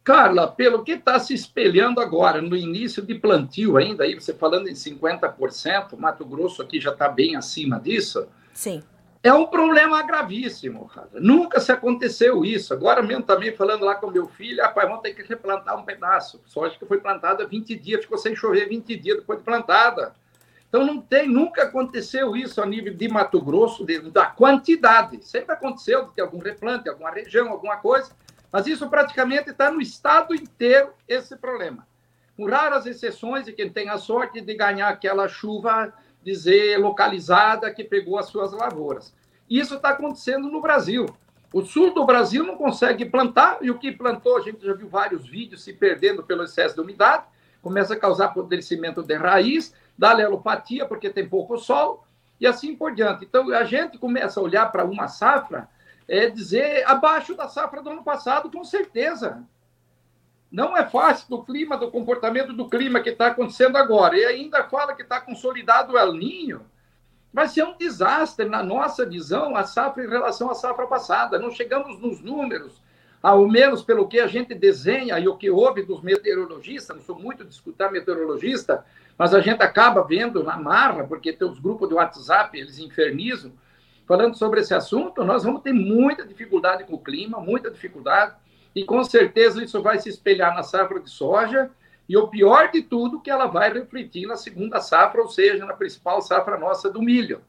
Carla, 0.09 0.49
pelo 0.49 0.83
que 0.83 0.93
está 0.93 1.19
se 1.19 1.35
espelhando 1.35 2.01
agora, 2.01 2.41
no 2.41 2.57
início 2.57 3.03
de 3.03 3.15
plantio 3.15 3.77
ainda, 3.77 4.05
aí 4.05 4.15
você 4.15 4.33
falando 4.33 4.67
em 4.67 4.73
50%, 4.73 5.99
Mato 5.99 6.25
Grosso 6.25 6.63
aqui 6.63 6.81
já 6.81 6.93
está 6.93 7.11
bem 7.11 7.37
acima 7.37 7.79
disso. 7.79 8.27
Sim. 8.55 8.83
É 9.23 9.35
um 9.35 9.45
problema 9.45 10.03
gravíssimo, 10.03 10.89
cara. 10.89 11.11
Nunca 11.21 11.61
se 11.61 11.71
aconteceu 11.71 12.43
isso. 12.43 12.73
Agora 12.73 13.03
mesmo 13.03 13.23
também 13.23 13.55
falando 13.55 13.85
lá 13.85 13.97
com 13.97 14.11
meu 14.11 14.27
filho, 14.27 14.63
rapaz, 14.63 14.89
vamos 14.89 15.03
ter 15.03 15.13
que 15.13 15.23
replantar 15.29 15.79
um 15.79 15.85
pedaço. 15.85 16.41
Soja 16.47 16.75
que 16.79 16.87
foi 16.87 17.01
plantada 17.01 17.47
20 17.47 17.77
dias, 17.77 18.01
ficou 18.01 18.17
sem 18.17 18.35
chover 18.35 18.67
20 18.67 18.97
dias 18.97 19.19
depois 19.19 19.41
de 19.41 19.45
plantada. 19.45 20.15
Então 20.71 20.87
não 20.87 21.03
tem, 21.03 21.29
nunca 21.29 21.65
aconteceu 21.65 22.35
isso 22.35 22.63
a 22.63 22.67
nível 22.67 22.95
de 22.95 23.09
Mato 23.11 23.43
Grosso, 23.43 23.85
de, 23.85 24.01
da 24.11 24.25
quantidade. 24.25 25.23
Sempre 25.23 25.53
aconteceu 25.53 26.07
de 26.07 26.15
ter 26.15 26.23
algum 26.23 26.39
replante, 26.39 26.89
alguma 26.89 27.11
região, 27.11 27.51
alguma 27.51 27.77
coisa, 27.77 28.11
mas 28.53 28.67
isso 28.67 28.89
praticamente 28.89 29.51
está 29.51 29.71
no 29.71 29.81
estado 29.81 30.35
inteiro, 30.35 30.93
esse 31.07 31.37
problema. 31.37 31.87
Com 32.37 32.47
raras 32.47 32.87
exceções 32.87 33.47
de 33.47 33.53
quem 33.53 33.71
tem 33.71 33.89
a 33.89 33.99
sorte 33.99 34.41
de 34.41 34.55
ganhar 34.55 34.89
aquela 34.89 35.29
chuva, 35.29 35.93
dizer, 36.23 36.79
localizada 36.79 37.73
que 37.73 37.85
pegou 37.85 38.19
as 38.19 38.27
suas 38.27 38.53
lavouras. 38.53 39.15
Isso 39.49 39.75
está 39.77 39.91
acontecendo 39.91 40.51
no 40.51 40.61
Brasil. 40.61 41.07
O 41.53 41.63
sul 41.63 41.95
do 41.95 42.05
Brasil 42.05 42.45
não 42.45 42.57
consegue 42.57 43.07
plantar, 43.07 43.59
e 43.63 43.71
o 43.71 43.79
que 43.79 43.91
plantou, 43.91 44.37
a 44.37 44.41
gente 44.41 44.65
já 44.65 44.75
viu 44.75 44.89
vários 44.89 45.27
vídeos 45.27 45.65
se 45.65 45.73
perdendo 45.73 46.23
pelo 46.23 46.45
excesso 46.45 46.75
de 46.75 46.81
umidade, 46.81 47.25
começa 47.63 47.95
a 47.95 47.99
causar 47.99 48.27
apodrecimento 48.27 49.03
de 49.03 49.15
raiz, 49.15 49.75
dá 49.97 50.13
lelopatia 50.13 50.87
porque 50.87 51.11
tem 51.11 51.29
pouco 51.29 51.57
sol, 51.57 52.05
e 52.41 52.47
assim 52.47 52.77
por 52.77 52.95
diante. 52.95 53.25
Então, 53.25 53.51
a 53.53 53.65
gente 53.65 53.99
começa 53.99 54.39
a 54.39 54.43
olhar 54.43 54.71
para 54.71 54.85
uma 54.85 55.09
safra 55.09 55.69
é 56.09 56.31
dizer 56.31 56.85
abaixo 56.87 57.35
da 57.35 57.49
safra 57.49 57.83
do 57.83 57.91
ano 57.91 58.03
passado, 58.03 58.51
com 58.51 58.65
certeza. 58.65 59.45
Não 60.51 60.75
é 60.75 60.89
fácil 60.89 61.29
do 61.29 61.45
clima, 61.45 61.77
do 61.77 61.91
comportamento 61.91 62.55
do 62.55 62.71
clima 62.71 63.01
que 63.01 63.11
está 63.11 63.27
acontecendo 63.27 63.77
agora. 63.77 64.17
E 64.17 64.25
ainda 64.25 64.65
fala 64.65 64.95
que 64.95 65.03
está 65.03 65.21
consolidado 65.21 65.93
o 65.93 65.99
El 65.99 66.15
Ninho. 66.15 66.63
Vai 67.31 67.47
ser 67.47 67.65
um 67.65 67.77
desastre, 67.77 68.49
na 68.49 68.63
nossa 68.63 69.05
visão, 69.05 69.55
a 69.55 69.65
safra 69.65 70.03
em 70.03 70.09
relação 70.09 70.51
à 70.51 70.55
safra 70.55 70.87
passada. 70.87 71.39
Não 71.39 71.51
chegamos 71.51 72.01
nos 72.01 72.23
números, 72.23 72.83
ao 73.23 73.47
menos 73.47 73.83
pelo 73.83 74.09
que 74.09 74.19
a 74.19 74.27
gente 74.27 74.55
desenha 74.55 75.19
e 75.19 75.29
o 75.29 75.37
que 75.37 75.51
ouve 75.51 75.83
dos 75.83 76.01
meteorologistas. 76.01 76.97
Não 76.97 77.05
sou 77.05 77.19
muito 77.19 77.45
de 77.45 77.53
escutar 77.53 77.93
meteorologista, 77.93 78.83
mas 79.19 79.35
a 79.35 79.41
gente 79.43 79.63
acaba 79.63 80.03
vendo 80.03 80.43
na 80.43 80.57
marra, 80.57 81.05
porque 81.05 81.35
tem 81.35 81.47
os 81.47 81.59
grupos 81.59 81.91
de 81.91 81.95
WhatsApp, 81.95 82.59
eles 82.59 82.79
infernizam 82.79 83.53
falando 84.09 84.35
sobre 84.35 84.61
esse 84.61 84.73
assunto, 84.73 85.23
nós 85.23 85.45
vamos 85.45 85.61
ter 85.61 85.75
muita 85.75 86.27
dificuldade 86.27 86.85
com 86.85 86.95
o 86.95 86.99
clima, 86.99 87.39
muita 87.39 87.71
dificuldade, 87.71 88.35
e 88.75 88.83
com 88.83 89.05
certeza 89.05 89.63
isso 89.63 89.83
vai 89.83 89.99
se 89.99 90.09
espelhar 90.09 90.55
na 90.55 90.63
safra 90.63 90.99
de 90.99 91.11
soja, 91.11 91.71
e 92.09 92.17
o 92.17 92.27
pior 92.27 92.71
de 92.71 92.81
tudo, 92.81 93.21
que 93.21 93.31
ela 93.31 93.47
vai 93.47 93.71
refletir 93.71 94.27
na 94.27 94.35
segunda 94.35 94.81
safra, 94.81 95.21
ou 95.21 95.29
seja, 95.29 95.67
na 95.67 95.75
principal 95.75 96.23
safra 96.23 96.59
nossa 96.59 96.91
do 96.91 97.03
milho. 97.03 97.43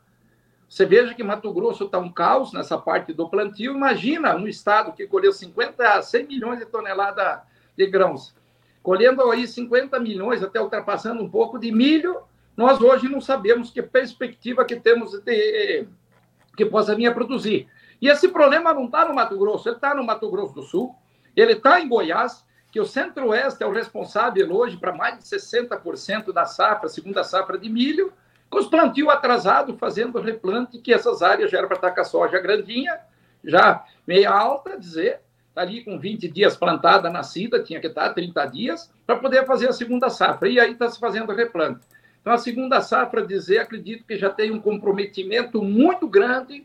Você 0.68 0.86
veja 0.86 1.14
que 1.16 1.24
Mato 1.24 1.52
Grosso 1.54 1.86
está 1.86 1.98
um 1.98 2.12
caos 2.12 2.52
nessa 2.52 2.78
parte 2.78 3.14
do 3.14 3.30
plantio. 3.30 3.74
Imagina 3.74 4.36
um 4.36 4.48
estado 4.48 4.92
que 4.92 5.08
colheu 5.08 5.32
50 5.32 5.94
a 5.94 6.02
100 6.02 6.28
milhões 6.28 6.60
de 6.60 6.66
toneladas 6.66 7.40
de 7.76 7.88
grãos. 7.88 8.36
Colhendo 8.84 9.32
aí 9.32 9.48
50 9.48 9.98
milhões, 10.00 10.44
até 10.44 10.62
ultrapassando 10.62 11.24
um 11.24 11.30
pouco 11.30 11.58
de 11.58 11.72
milho, 11.72 12.22
nós 12.56 12.82
hoje 12.82 13.08
não 13.08 13.22
sabemos 13.22 13.72
que 13.72 13.82
perspectiva 13.82 14.66
que 14.66 14.76
temos 14.76 15.18
de 15.22 15.88
que 16.60 16.66
possa 16.66 16.94
vir 16.94 17.08
a 17.08 17.14
produzir. 17.14 17.70
E 18.02 18.10
esse 18.10 18.28
problema 18.28 18.74
não 18.74 18.86
está 18.86 19.06
no 19.06 19.14
Mato 19.14 19.38
Grosso, 19.38 19.70
ele 19.70 19.78
está 19.78 19.96
no 19.96 20.04
Mato 20.04 20.30
Grosso 20.30 20.54
do 20.54 20.62
Sul, 20.62 20.94
ele 21.34 21.54
está 21.54 21.80
em 21.80 21.88
Goiás, 21.88 22.46
que 22.70 22.82
o 22.82 22.86
Centro-Oeste 22.86 23.64
é 23.64 23.66
o 23.66 23.72
responsável 23.72 24.52
hoje 24.52 24.76
para 24.76 24.94
mais 24.94 25.18
de 25.18 25.24
60% 25.24 26.34
da 26.34 26.46
safra, 26.46 26.90
segunda 26.90 27.24
safra 27.24 27.58
de 27.58 27.70
milho, 27.70 28.12
com 28.50 28.60
os 28.60 28.68
plantios 28.68 29.08
atrasados, 29.08 29.78
fazendo 29.80 30.20
replante, 30.20 30.80
que 30.80 30.94
essas 30.94 31.22
áreas 31.22 31.50
já 31.50 31.60
eram 31.60 31.68
para 31.68 31.78
estar 31.78 31.92
com 31.92 32.02
a 32.02 32.04
soja 32.04 32.40
grandinha, 32.40 33.00
já 33.44 33.86
meia 34.06 34.32
alta, 34.32 34.78
dizer, 34.78 35.22
tá 35.56 35.62
ali 35.62 35.84
com 35.84 35.98
20 35.98 36.28
dias 36.28 36.58
plantada, 36.58 37.10
nascida, 37.10 37.64
tinha 37.64 37.80
que 37.80 37.88
estar 37.88 38.14
30 38.14 38.46
dias, 38.48 38.92
para 39.08 39.16
poder 39.16 39.46
fazer 39.46 39.70
a 39.70 39.74
segunda 39.74 40.10
safra. 40.10 40.50
E 40.50 40.60
aí 40.60 40.74
está 40.74 40.90
se 40.90 41.00
fazendo 41.00 41.32
replante. 41.32 41.88
Então, 42.30 42.36
a 42.36 42.44
segunda 42.44 42.80
safra, 42.80 43.26
dizer, 43.26 43.58
acredito 43.58 44.06
que 44.06 44.16
já 44.16 44.30
tem 44.30 44.52
um 44.52 44.62
comprometimento 44.62 45.64
muito 45.64 46.08
grande 46.08 46.64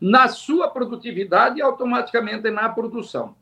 na 0.00 0.26
sua 0.26 0.68
produtividade 0.68 1.60
e 1.60 1.62
automaticamente 1.62 2.50
na 2.50 2.68
produção. 2.68 3.36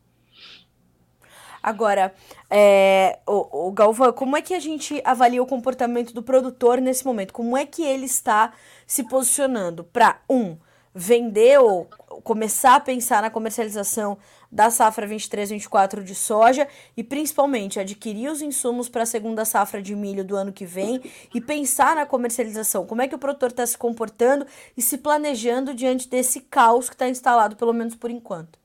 Agora, 1.62 2.14
é, 2.50 3.20
o, 3.26 3.68
o 3.68 3.72
Galvão, 3.72 4.12
como 4.12 4.36
é 4.36 4.42
que 4.42 4.52
a 4.52 4.60
gente 4.60 5.00
avalia 5.02 5.42
o 5.42 5.46
comportamento 5.46 6.12
do 6.12 6.22
produtor 6.22 6.78
nesse 6.78 7.06
momento? 7.06 7.32
Como 7.32 7.56
é 7.56 7.64
que 7.64 7.82
ele 7.82 8.04
está 8.04 8.52
se 8.86 9.04
posicionando 9.04 9.82
para, 9.82 10.20
um, 10.28 10.58
vender 10.94 11.58
ou 11.58 11.88
começar 12.20 12.76
a 12.76 12.80
pensar 12.80 13.22
na 13.22 13.30
comercialização 13.30 14.18
da 14.50 14.70
safra 14.70 15.06
23-24 15.06 16.02
de 16.02 16.14
soja 16.14 16.68
e 16.96 17.02
principalmente 17.02 17.80
adquirir 17.80 18.30
os 18.30 18.42
insumos 18.42 18.88
para 18.88 19.02
a 19.02 19.06
segunda 19.06 19.44
safra 19.44 19.80
de 19.80 19.94
milho 19.94 20.24
do 20.24 20.36
ano 20.36 20.52
que 20.52 20.66
vem 20.66 21.00
e 21.34 21.40
pensar 21.40 21.96
na 21.96 22.04
comercialização. 22.04 22.86
Como 22.86 23.02
é 23.02 23.08
que 23.08 23.14
o 23.14 23.18
produtor 23.18 23.50
está 23.50 23.66
se 23.66 23.78
comportando 23.78 24.46
e 24.76 24.82
se 24.82 24.98
planejando 24.98 25.74
diante 25.74 26.08
desse 26.08 26.40
caos 26.40 26.88
que 26.88 26.94
está 26.94 27.08
instalado, 27.08 27.56
pelo 27.56 27.72
menos 27.72 27.94
por 27.94 28.10
enquanto? 28.10 28.58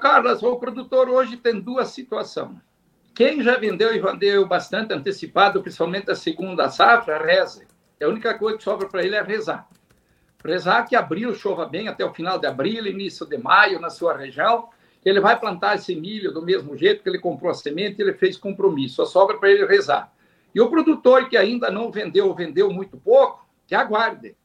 Carlos, 0.00 0.42
o 0.42 0.56
produtor 0.56 1.08
hoje 1.08 1.36
tem 1.36 1.60
duas 1.60 1.88
situações. 1.88 2.56
Quem 3.14 3.42
já 3.42 3.58
vendeu 3.58 3.94
e 3.94 4.00
vendeu 4.00 4.46
bastante 4.46 4.94
antecipado, 4.94 5.60
principalmente 5.60 6.10
a 6.10 6.14
segunda 6.14 6.70
safra, 6.70 7.18
reze. 7.18 7.66
A 8.02 8.08
única 8.08 8.36
coisa 8.38 8.58
que 8.58 8.64
sobra 8.64 8.88
para 8.88 9.04
ele 9.04 9.14
é 9.14 9.22
rezar 9.22 9.68
rezar 10.44 10.86
que 10.86 10.96
abril 10.96 11.34
chova 11.34 11.66
bem 11.66 11.88
até 11.88 12.04
o 12.04 12.12
final 12.12 12.38
de 12.38 12.46
abril, 12.46 12.86
início 12.86 13.26
de 13.26 13.38
maio 13.38 13.80
na 13.80 13.90
sua 13.90 14.16
região, 14.16 14.68
ele 15.04 15.20
vai 15.20 15.38
plantar 15.38 15.74
esse 15.74 15.94
milho 15.94 16.32
do 16.32 16.42
mesmo 16.42 16.76
jeito 16.76 17.02
que 17.02 17.08
ele 17.08 17.18
comprou 17.18 17.50
a 17.50 17.54
semente, 17.54 18.00
ele 18.00 18.12
fez 18.12 18.36
compromisso, 18.36 18.96
só 18.96 19.04
sobra 19.04 19.36
para 19.36 19.50
ele 19.50 19.66
rezar. 19.66 20.12
E 20.54 20.60
o 20.60 20.70
produtor 20.70 21.28
que 21.28 21.36
ainda 21.36 21.70
não 21.70 21.90
vendeu 21.90 22.28
ou 22.28 22.34
vendeu 22.34 22.70
muito 22.70 22.96
pouco, 22.96 23.46
que 23.66 23.74
aguarde. 23.74 24.36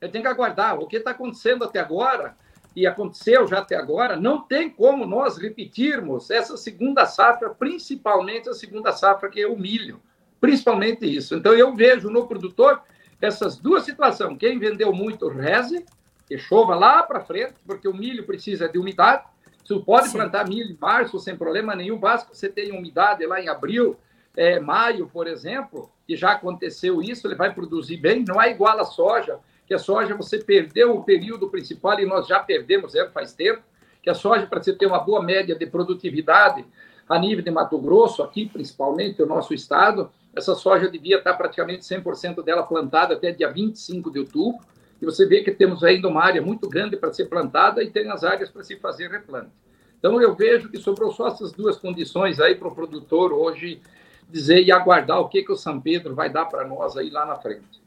Ele 0.00 0.12
tem 0.12 0.22
que 0.22 0.28
aguardar. 0.28 0.78
O 0.78 0.86
que 0.86 0.96
está 0.96 1.12
acontecendo 1.12 1.64
até 1.64 1.80
agora, 1.80 2.36
e 2.74 2.86
aconteceu 2.86 3.46
já 3.48 3.58
até 3.58 3.74
agora, 3.74 4.16
não 4.16 4.42
tem 4.42 4.68
como 4.68 5.06
nós 5.06 5.38
repetirmos 5.38 6.30
essa 6.30 6.56
segunda 6.56 7.06
safra, 7.06 7.48
principalmente 7.50 8.48
a 8.48 8.54
segunda 8.54 8.92
safra, 8.92 9.30
que 9.30 9.40
é 9.40 9.46
o 9.46 9.58
milho. 9.58 10.00
Principalmente 10.38 11.06
isso. 11.06 11.34
Então, 11.34 11.54
eu 11.54 11.74
vejo 11.74 12.10
no 12.10 12.26
produtor 12.28 12.82
essas 13.20 13.56
duas 13.56 13.84
situações. 13.84 14.36
Quem 14.38 14.58
vendeu 14.58 14.92
muito, 14.92 15.28
reze, 15.28 15.84
que 16.26 16.36
chova 16.38 16.74
lá 16.74 17.02
para 17.02 17.20
frente, 17.20 17.54
porque 17.66 17.88
o 17.88 17.94
milho 17.94 18.24
precisa 18.24 18.68
de 18.68 18.78
umidade. 18.78 19.24
Você 19.64 19.78
pode 19.80 20.08
Sim. 20.08 20.18
plantar 20.18 20.48
milho 20.48 20.70
em 20.70 20.78
março 20.80 21.18
sem 21.18 21.36
problema 21.36 21.74
nenhum, 21.74 21.98
basta 21.98 22.30
que 22.30 22.36
você 22.36 22.48
tenha 22.48 22.74
umidade 22.74 23.24
lá 23.26 23.40
em 23.40 23.48
abril, 23.48 23.96
é, 24.36 24.60
maio, 24.60 25.08
por 25.08 25.26
exemplo, 25.26 25.90
que 26.06 26.16
já 26.16 26.32
aconteceu 26.32 27.02
isso, 27.02 27.26
ele 27.26 27.34
vai 27.34 27.52
produzir 27.52 27.96
bem. 27.96 28.24
Não 28.26 28.40
é 28.40 28.50
igual 28.50 28.78
a 28.78 28.84
soja, 28.84 29.38
que 29.66 29.74
a 29.74 29.78
soja 29.78 30.14
você 30.14 30.38
perdeu 30.38 30.94
o 30.94 31.02
período 31.02 31.48
principal 31.48 31.98
e 31.98 32.06
nós 32.06 32.26
já 32.26 32.38
perdemos 32.38 32.94
ela 32.94 33.10
faz 33.10 33.32
tempo. 33.32 33.62
Que 34.02 34.10
a 34.10 34.14
soja, 34.14 34.46
para 34.46 34.62
você 34.62 34.72
ter 34.72 34.86
uma 34.86 35.00
boa 35.00 35.22
média 35.22 35.56
de 35.56 35.66
produtividade 35.66 36.64
a 37.08 37.18
nível 37.18 37.42
de 37.42 37.50
Mato 37.50 37.78
Grosso, 37.78 38.22
aqui 38.22 38.46
principalmente, 38.46 39.22
o 39.22 39.26
nosso 39.26 39.54
estado, 39.54 40.10
essa 40.36 40.54
soja 40.54 40.88
devia 40.88 41.16
estar 41.16 41.32
praticamente 41.34 41.82
100% 41.82 42.44
dela 42.44 42.62
plantada 42.62 43.14
até 43.14 43.32
dia 43.32 43.50
25 43.50 44.10
de 44.10 44.18
outubro. 44.18 44.60
E 45.00 45.04
você 45.04 45.26
vê 45.26 45.42
que 45.42 45.50
temos 45.50 45.82
ainda 45.82 46.08
uma 46.08 46.22
área 46.22 46.42
muito 46.42 46.68
grande 46.68 46.96
para 46.96 47.12
ser 47.12 47.24
plantada 47.26 47.82
e 47.82 47.90
tem 47.90 48.10
as 48.10 48.22
áreas 48.22 48.50
para 48.50 48.62
se 48.62 48.76
fazer 48.76 49.10
replante. 49.10 49.50
Então, 49.98 50.20
eu 50.20 50.34
vejo 50.34 50.68
que 50.68 50.78
sobrou 50.78 51.10
só 51.10 51.28
essas 51.28 51.52
duas 51.52 51.78
condições 51.78 52.38
aí 52.38 52.54
para 52.54 52.68
o 52.68 52.74
produtor 52.74 53.32
hoje 53.32 53.80
dizer 54.28 54.62
e 54.62 54.70
aguardar 54.70 55.20
o 55.20 55.28
que, 55.28 55.42
que 55.42 55.52
o 55.52 55.56
São 55.56 55.80
Pedro 55.80 56.14
vai 56.14 56.28
dar 56.28 56.44
para 56.44 56.66
nós 56.66 56.96
aí 56.96 57.08
lá 57.08 57.24
na 57.24 57.36
frente. 57.36 57.86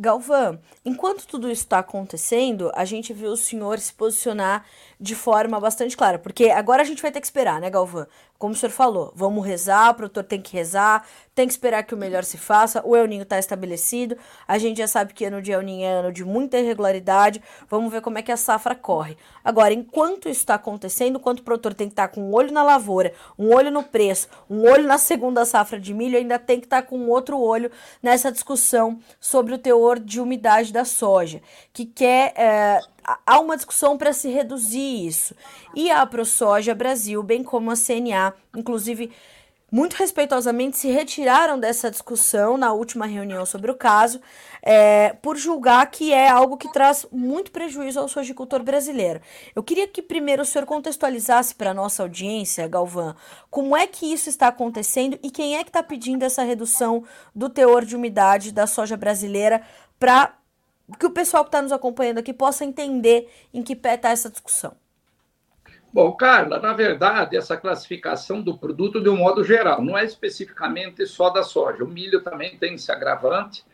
Galvão, 0.00 0.60
enquanto 0.84 1.26
tudo 1.26 1.50
isso 1.50 1.64
está 1.64 1.80
acontecendo, 1.80 2.70
a 2.72 2.84
gente 2.84 3.12
viu 3.12 3.32
o 3.32 3.36
senhor 3.36 3.80
se 3.80 3.92
posicionar 3.92 4.64
de 5.00 5.16
forma 5.16 5.58
bastante 5.58 5.96
clara, 5.96 6.20
porque 6.20 6.50
agora 6.50 6.82
a 6.82 6.84
gente 6.84 7.02
vai 7.02 7.10
ter 7.10 7.20
que 7.20 7.26
esperar, 7.26 7.60
né, 7.60 7.68
Galvão? 7.68 8.06
Como 8.38 8.52
o 8.54 8.56
senhor 8.56 8.70
falou, 8.70 9.12
vamos 9.16 9.44
rezar, 9.44 9.90
o 9.90 9.94
produtor 9.94 10.22
tem 10.22 10.40
que 10.40 10.56
rezar, 10.56 11.04
tem 11.34 11.44
que 11.44 11.52
esperar 11.52 11.82
que 11.82 11.92
o 11.92 11.98
melhor 11.98 12.22
se 12.22 12.38
faça, 12.38 12.80
o 12.86 12.94
El 12.94 13.06
Ninho 13.06 13.24
está 13.24 13.36
estabelecido, 13.36 14.16
a 14.46 14.58
gente 14.58 14.78
já 14.78 14.86
sabe 14.86 15.12
que 15.12 15.24
ano 15.24 15.42
de 15.42 15.50
El 15.50 15.62
Ninho 15.62 15.84
é 15.84 15.92
ano 15.92 16.12
de 16.12 16.24
muita 16.24 16.56
irregularidade, 16.56 17.42
vamos 17.68 17.90
ver 17.90 18.00
como 18.00 18.16
é 18.16 18.22
que 18.22 18.30
a 18.30 18.36
safra 18.36 18.76
corre. 18.76 19.16
Agora, 19.42 19.74
enquanto 19.74 20.28
isso 20.28 20.38
está 20.38 20.54
acontecendo, 20.54 21.18
enquanto 21.18 21.40
o 21.40 21.42
produtor 21.42 21.74
tem 21.74 21.88
que 21.88 21.94
estar 21.94 22.06
tá 22.06 22.14
com 22.14 22.20
um 22.20 22.32
olho 22.32 22.52
na 22.52 22.62
lavoura, 22.62 23.12
um 23.36 23.52
olho 23.52 23.72
no 23.72 23.82
preço, 23.82 24.28
um 24.48 24.62
olho 24.62 24.86
na 24.86 24.98
segunda 24.98 25.44
safra 25.44 25.80
de 25.80 25.92
milho, 25.92 26.16
ainda 26.16 26.38
tem 26.38 26.60
que 26.60 26.66
estar 26.66 26.82
tá 26.82 26.88
com 26.88 27.08
outro 27.08 27.40
olho 27.40 27.72
nessa 28.00 28.30
discussão 28.30 29.00
sobre 29.18 29.52
o 29.52 29.58
teor 29.58 29.98
de 29.98 30.20
umidade 30.20 30.72
da 30.72 30.84
soja, 30.84 31.42
que 31.72 31.84
quer... 31.84 32.32
É, 32.36 32.80
há 33.26 33.38
uma 33.40 33.56
discussão 33.56 33.96
para 33.96 34.12
se 34.12 34.28
reduzir 34.28 35.06
isso. 35.06 35.34
E 35.74 35.90
a 35.90 36.04
ProSoja 36.04 36.74
Brasil, 36.74 37.22
bem 37.22 37.42
como 37.42 37.70
a 37.70 37.76
CNA, 37.76 38.34
inclusive 38.56 39.12
muito 39.70 39.94
respeitosamente 39.94 40.78
se 40.78 40.88
retiraram 40.88 41.58
dessa 41.60 41.90
discussão 41.90 42.56
na 42.56 42.72
última 42.72 43.04
reunião 43.04 43.44
sobre 43.44 43.70
o 43.70 43.74
caso, 43.74 44.18
é, 44.62 45.12
por 45.20 45.36
julgar 45.36 45.90
que 45.90 46.12
é 46.12 46.28
algo 46.28 46.56
que 46.56 46.72
traz 46.72 47.06
muito 47.12 47.50
prejuízo 47.50 48.00
ao 48.00 48.08
sojicultor 48.08 48.62
brasileiro. 48.62 49.20
Eu 49.54 49.62
queria 49.62 49.86
que 49.86 50.00
primeiro 50.00 50.42
o 50.42 50.44
senhor 50.44 50.64
contextualizasse 50.64 51.54
para 51.54 51.72
a 51.72 51.74
nossa 51.74 52.02
audiência, 52.02 52.66
Galvão, 52.66 53.14
como 53.50 53.76
é 53.76 53.86
que 53.86 54.10
isso 54.10 54.30
está 54.30 54.48
acontecendo 54.48 55.18
e 55.22 55.30
quem 55.30 55.56
é 55.56 55.62
que 55.62 55.70
está 55.70 55.82
pedindo 55.82 56.24
essa 56.24 56.42
redução 56.42 57.04
do 57.34 57.50
teor 57.50 57.84
de 57.84 57.94
umidade 57.94 58.52
da 58.52 58.66
soja 58.66 58.96
brasileira 58.96 59.62
para 59.98 60.34
que 60.96 61.06
o 61.06 61.10
pessoal 61.10 61.44
que 61.44 61.48
está 61.48 61.60
nos 61.60 61.72
acompanhando 61.72 62.18
aqui 62.18 62.32
possa 62.32 62.64
entender 62.64 63.28
em 63.52 63.62
que 63.62 63.76
pé 63.76 63.94
está 63.94 64.10
essa 64.10 64.30
discussão. 64.30 64.74
Bom, 65.92 66.12
Carla, 66.12 66.58
na 66.58 66.72
verdade, 66.74 67.36
essa 67.36 67.56
classificação 67.56 68.42
do 68.42 68.56
produto 68.56 69.00
de 69.00 69.08
um 69.08 69.16
modo 69.16 69.42
geral, 69.42 69.82
não 69.82 69.96
é 69.96 70.04
especificamente 70.04 71.06
só 71.06 71.30
da 71.30 71.42
soja. 71.42 71.82
O 71.82 71.88
milho 71.88 72.22
também 72.22 72.56
tem 72.58 72.74
esse 72.74 72.92
agravante, 72.92 73.64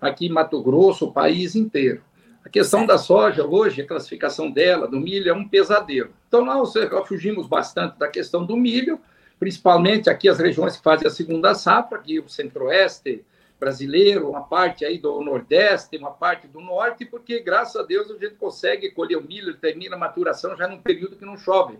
aqui 0.00 0.26
em 0.26 0.32
Mato 0.32 0.60
Grosso, 0.60 1.06
o 1.06 1.12
país 1.12 1.54
inteiro. 1.54 2.02
A 2.44 2.48
questão 2.48 2.84
da 2.84 2.98
soja, 2.98 3.46
hoje, 3.46 3.82
a 3.82 3.86
classificação 3.86 4.50
dela, 4.50 4.88
do 4.88 4.98
milho, 4.98 5.30
é 5.30 5.32
um 5.32 5.48
pesadelo. 5.48 6.10
Então, 6.26 6.44
nós 6.44 6.74
fugimos 7.06 7.46
bastante 7.46 7.96
da 7.96 8.08
questão 8.08 8.44
do 8.44 8.56
milho, 8.56 9.00
principalmente 9.38 10.10
aqui 10.10 10.28
as 10.28 10.40
regiões 10.40 10.76
que 10.76 10.82
fazem 10.82 11.06
a 11.06 11.10
segunda 11.10 11.54
safra, 11.54 11.98
aqui 11.98 12.18
o 12.18 12.28
centro-oeste, 12.28 13.24
brasileiro, 13.62 14.28
uma 14.28 14.42
parte 14.42 14.84
aí 14.84 14.98
do 14.98 15.22
Nordeste, 15.22 15.96
uma 15.96 16.10
parte 16.10 16.48
do 16.48 16.60
Norte, 16.60 17.04
porque 17.04 17.38
graças 17.38 17.76
a 17.76 17.84
Deus 17.84 18.10
a 18.10 18.14
gente 18.14 18.34
consegue 18.34 18.90
colher 18.90 19.16
o 19.16 19.22
milho, 19.22 19.56
termina 19.56 19.94
a 19.94 19.98
maturação 19.98 20.56
já 20.56 20.66
num 20.66 20.82
período 20.82 21.14
que 21.14 21.24
não 21.24 21.36
chove. 21.36 21.78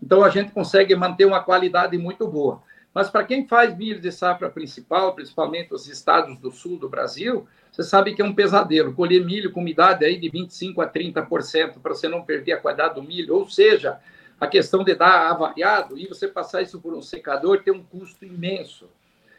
Então 0.00 0.22
a 0.22 0.30
gente 0.30 0.52
consegue 0.52 0.94
manter 0.94 1.24
uma 1.24 1.42
qualidade 1.42 1.98
muito 1.98 2.28
boa. 2.28 2.62
Mas 2.94 3.10
para 3.10 3.24
quem 3.24 3.44
faz 3.44 3.76
milho 3.76 4.00
de 4.00 4.12
safra 4.12 4.48
principal, 4.48 5.16
principalmente 5.16 5.74
os 5.74 5.88
estados 5.88 6.38
do 6.38 6.52
sul 6.52 6.78
do 6.78 6.88
Brasil, 6.88 7.44
você 7.72 7.82
sabe 7.82 8.14
que 8.14 8.22
é 8.22 8.24
um 8.24 8.32
pesadelo. 8.32 8.94
Colher 8.94 9.24
milho 9.24 9.50
com 9.50 9.60
umidade 9.60 10.04
aí 10.04 10.16
de 10.20 10.30
25% 10.30 10.78
a 10.78 10.88
30% 10.88 11.80
para 11.82 11.92
você 11.92 12.06
não 12.06 12.22
perder 12.22 12.52
a 12.52 12.60
qualidade 12.60 12.94
do 12.94 13.02
milho, 13.02 13.34
ou 13.34 13.50
seja, 13.50 13.98
a 14.40 14.46
questão 14.46 14.84
de 14.84 14.94
dar 14.94 15.28
avariado 15.28 15.98
e 15.98 16.06
você 16.06 16.28
passar 16.28 16.62
isso 16.62 16.80
por 16.80 16.94
um 16.94 17.02
secador 17.02 17.64
tem 17.64 17.74
um 17.74 17.82
custo 17.82 18.24
imenso. 18.24 18.88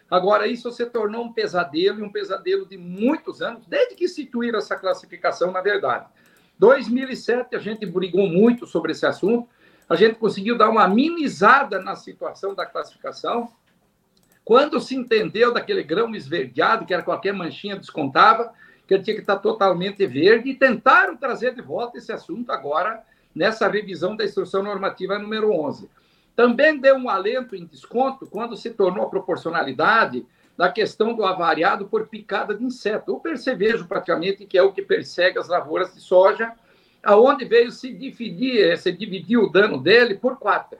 Agora, 0.09 0.47
isso 0.47 0.71
se 0.71 0.85
tornou 0.85 1.25
um 1.25 1.33
pesadelo, 1.33 1.99
e 1.99 2.03
um 2.03 2.11
pesadelo 2.11 2.65
de 2.65 2.77
muitos 2.77 3.41
anos, 3.41 3.65
desde 3.67 3.95
que 3.95 4.05
instituíram 4.05 4.57
essa 4.57 4.75
classificação, 4.75 5.51
na 5.51 5.61
verdade. 5.61 6.05
2007, 6.57 7.55
a 7.55 7.59
gente 7.59 7.85
brigou 7.85 8.27
muito 8.27 8.65
sobre 8.65 8.93
esse 8.93 9.05
assunto, 9.05 9.47
a 9.89 9.95
gente 9.95 10.15
conseguiu 10.15 10.57
dar 10.57 10.69
uma 10.69 10.83
amenizada 10.83 11.81
na 11.81 11.95
situação 11.95 12.53
da 12.53 12.65
classificação. 12.65 13.51
Quando 14.43 14.79
se 14.79 14.95
entendeu 14.95 15.53
daquele 15.53 15.83
grão 15.83 16.15
esverdeado, 16.15 16.85
que 16.85 16.93
era 16.93 17.03
qualquer 17.03 17.33
manchinha 17.33 17.77
descontava, 17.77 18.53
que 18.87 18.93
ele 18.93 19.03
tinha 19.03 19.15
que 19.15 19.21
estar 19.21 19.37
totalmente 19.37 20.05
verde, 20.07 20.49
e 20.49 20.55
tentaram 20.55 21.17
trazer 21.17 21.53
de 21.53 21.61
volta 21.61 21.97
esse 21.97 22.11
assunto 22.11 22.49
agora, 22.51 23.03
nessa 23.35 23.67
revisão 23.67 24.15
da 24.15 24.23
instrução 24.23 24.63
normativa 24.63 25.19
número 25.19 25.51
11. 25.51 25.89
Também 26.37 26.77
deu 26.77 26.95
um 26.95 27.09
alento 27.09 27.55
em 27.55 27.65
desconto 27.65 28.27
quando 28.27 28.55
se 28.55 28.69
tornou 28.69 29.03
a 29.03 29.09
proporcionalidade 29.09 30.23
da 30.55 30.71
questão 30.71 31.15
do 31.15 31.25
avariado 31.25 31.87
por 31.87 32.05
picada 32.09 32.53
de 32.53 32.63
inseto, 32.63 33.15
o 33.15 33.19
percevejo 33.19 33.87
praticamente, 33.87 34.45
que 34.45 34.55
é 34.55 34.61
o 34.61 34.71
que 34.71 34.83
persegue 34.83 35.39
as 35.39 35.47
lavouras 35.47 35.95
de 35.95 35.99
soja, 35.99 36.53
aonde 37.01 37.43
veio 37.43 37.71
se 37.71 37.91
dividir, 37.91 38.77
se 38.77 38.91
dividir 38.91 39.39
o 39.39 39.49
dano 39.49 39.81
dele 39.81 40.13
por 40.13 40.37
quatro. 40.37 40.77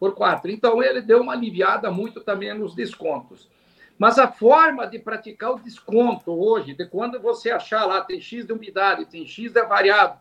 Por 0.00 0.16
quatro. 0.16 0.50
Então, 0.50 0.82
ele 0.82 1.00
deu 1.00 1.20
uma 1.20 1.32
aliviada 1.32 1.92
muito 1.92 2.20
também 2.20 2.52
nos 2.52 2.74
descontos. 2.74 3.48
Mas 3.96 4.18
a 4.18 4.26
forma 4.26 4.84
de 4.84 4.98
praticar 4.98 5.52
o 5.52 5.60
desconto 5.60 6.32
hoje, 6.32 6.74
de 6.74 6.86
quando 6.86 7.20
você 7.20 7.52
achar 7.52 7.84
lá, 7.84 8.00
tem 8.00 8.20
X 8.20 8.44
de 8.44 8.52
umidade, 8.52 9.06
tem 9.06 9.24
X 9.24 9.52
de 9.52 9.60
avariado, 9.60 10.18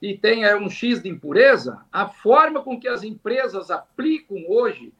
e 0.00 0.16
tem 0.16 0.44
um 0.56 0.68
X 0.68 1.02
de 1.02 1.08
impureza, 1.08 1.80
a 1.90 2.06
forma 2.06 2.62
com 2.62 2.78
que 2.78 2.88
as 2.88 3.02
empresas 3.02 3.70
aplicam 3.70 4.44
hoje 4.48 4.92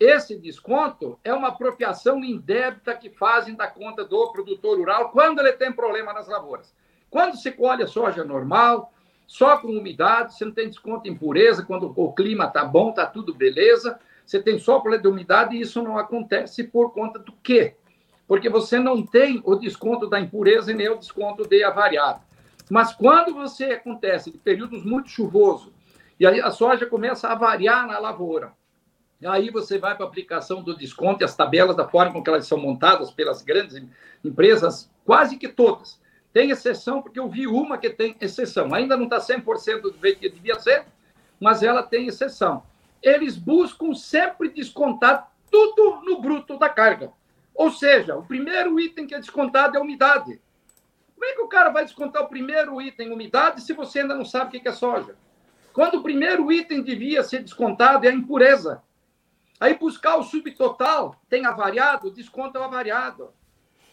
esse 0.00 0.34
desconto 0.34 1.20
é 1.22 1.32
uma 1.32 1.48
apropriação 1.48 2.24
indébita 2.24 2.96
que 2.96 3.10
fazem 3.10 3.54
da 3.54 3.66
conta 3.66 4.02
do 4.02 4.32
produtor 4.32 4.78
rural 4.78 5.10
quando 5.10 5.40
ele 5.40 5.52
tem 5.52 5.70
problema 5.70 6.14
nas 6.14 6.26
lavouras. 6.26 6.74
Quando 7.10 7.36
se 7.36 7.52
colhe 7.52 7.82
a 7.82 7.86
soja 7.86 8.24
normal, 8.24 8.94
só 9.26 9.58
com 9.58 9.68
umidade, 9.68 10.34
você 10.34 10.44
não 10.46 10.52
tem 10.52 10.70
desconto 10.70 11.06
em 11.06 11.12
impureza, 11.12 11.66
quando 11.66 11.92
o 11.94 12.12
clima 12.14 12.46
está 12.46 12.64
bom, 12.64 12.90
está 12.90 13.04
tudo 13.04 13.34
beleza, 13.34 14.00
você 14.24 14.42
tem 14.42 14.58
só 14.58 14.80
problema 14.80 15.02
de 15.02 15.08
umidade 15.08 15.54
e 15.54 15.60
isso 15.60 15.82
não 15.82 15.98
acontece 15.98 16.64
por 16.64 16.94
conta 16.94 17.18
do 17.18 17.32
quê? 17.42 17.74
Porque 18.26 18.48
você 18.48 18.78
não 18.78 19.04
tem 19.04 19.42
o 19.44 19.54
desconto 19.54 20.08
da 20.08 20.18
impureza 20.18 20.72
e 20.72 20.74
nem 20.74 20.88
o 20.88 20.96
desconto 20.96 21.46
de 21.46 21.62
avariado. 21.62 22.22
Mas 22.70 22.94
quando 22.94 23.34
você 23.34 23.64
acontece 23.64 24.30
de 24.30 24.38
períodos 24.38 24.84
muito 24.84 25.10
chuvosos, 25.10 25.72
e 26.18 26.26
aí 26.26 26.40
a 26.40 26.50
soja 26.50 26.86
começa 26.86 27.28
a 27.28 27.34
variar 27.34 27.86
na 27.86 27.98
lavoura, 27.98 28.52
e 29.20 29.26
aí 29.26 29.50
você 29.50 29.76
vai 29.76 29.94
para 29.94 30.06
a 30.06 30.08
aplicação 30.08 30.62
do 30.62 30.74
desconto 30.74 31.22
e 31.22 31.24
as 31.24 31.36
tabelas 31.36 31.76
da 31.76 31.86
forma 31.86 32.12
com 32.12 32.22
que 32.22 32.30
elas 32.30 32.46
são 32.46 32.58
montadas 32.58 33.10
pelas 33.10 33.42
grandes 33.42 33.82
empresas, 34.24 34.90
quase 35.04 35.36
que 35.36 35.48
todas. 35.48 36.00
Tem 36.32 36.50
exceção, 36.50 37.02
porque 37.02 37.18
eu 37.18 37.28
vi 37.28 37.46
uma 37.46 37.76
que 37.76 37.90
tem 37.90 38.16
exceção. 38.20 38.72
Ainda 38.72 38.96
não 38.96 39.04
está 39.04 39.18
100% 39.18 39.82
do 39.82 39.98
jeito 40.00 40.20
que 40.20 40.28
devia 40.30 40.58
ser, 40.58 40.86
mas 41.38 41.62
ela 41.62 41.82
tem 41.82 42.06
exceção. 42.06 42.62
Eles 43.02 43.36
buscam 43.36 43.92
sempre 43.94 44.48
descontar 44.48 45.30
tudo 45.50 46.02
no 46.02 46.20
bruto 46.20 46.56
da 46.56 46.68
carga. 46.68 47.12
Ou 47.54 47.70
seja, 47.70 48.16
o 48.16 48.24
primeiro 48.24 48.78
item 48.80 49.06
que 49.06 49.14
é 49.14 49.18
descontado 49.18 49.76
é 49.76 49.80
a 49.80 49.82
umidade. 49.82 50.40
Como 51.20 51.30
é 51.30 51.34
que 51.34 51.42
o 51.42 51.48
cara 51.48 51.68
vai 51.68 51.84
descontar 51.84 52.22
o 52.22 52.28
primeiro 52.28 52.80
item, 52.80 53.12
umidade, 53.12 53.60
se 53.60 53.74
você 53.74 54.00
ainda 54.00 54.14
não 54.14 54.24
sabe 54.24 54.56
o 54.56 54.62
que 54.62 54.66
é 54.66 54.72
soja? 54.72 55.14
Quando 55.70 55.98
o 55.98 56.02
primeiro 56.02 56.50
item 56.50 56.82
devia 56.82 57.22
ser 57.22 57.40
descontado 57.40 58.06
é 58.06 58.08
a 58.08 58.14
impureza. 58.14 58.82
Aí 59.60 59.76
buscar 59.76 60.16
o 60.16 60.22
subtotal, 60.22 61.14
tem 61.28 61.44
avariado, 61.44 62.10
desconta 62.10 62.58
o 62.58 62.62
avariado. 62.62 63.34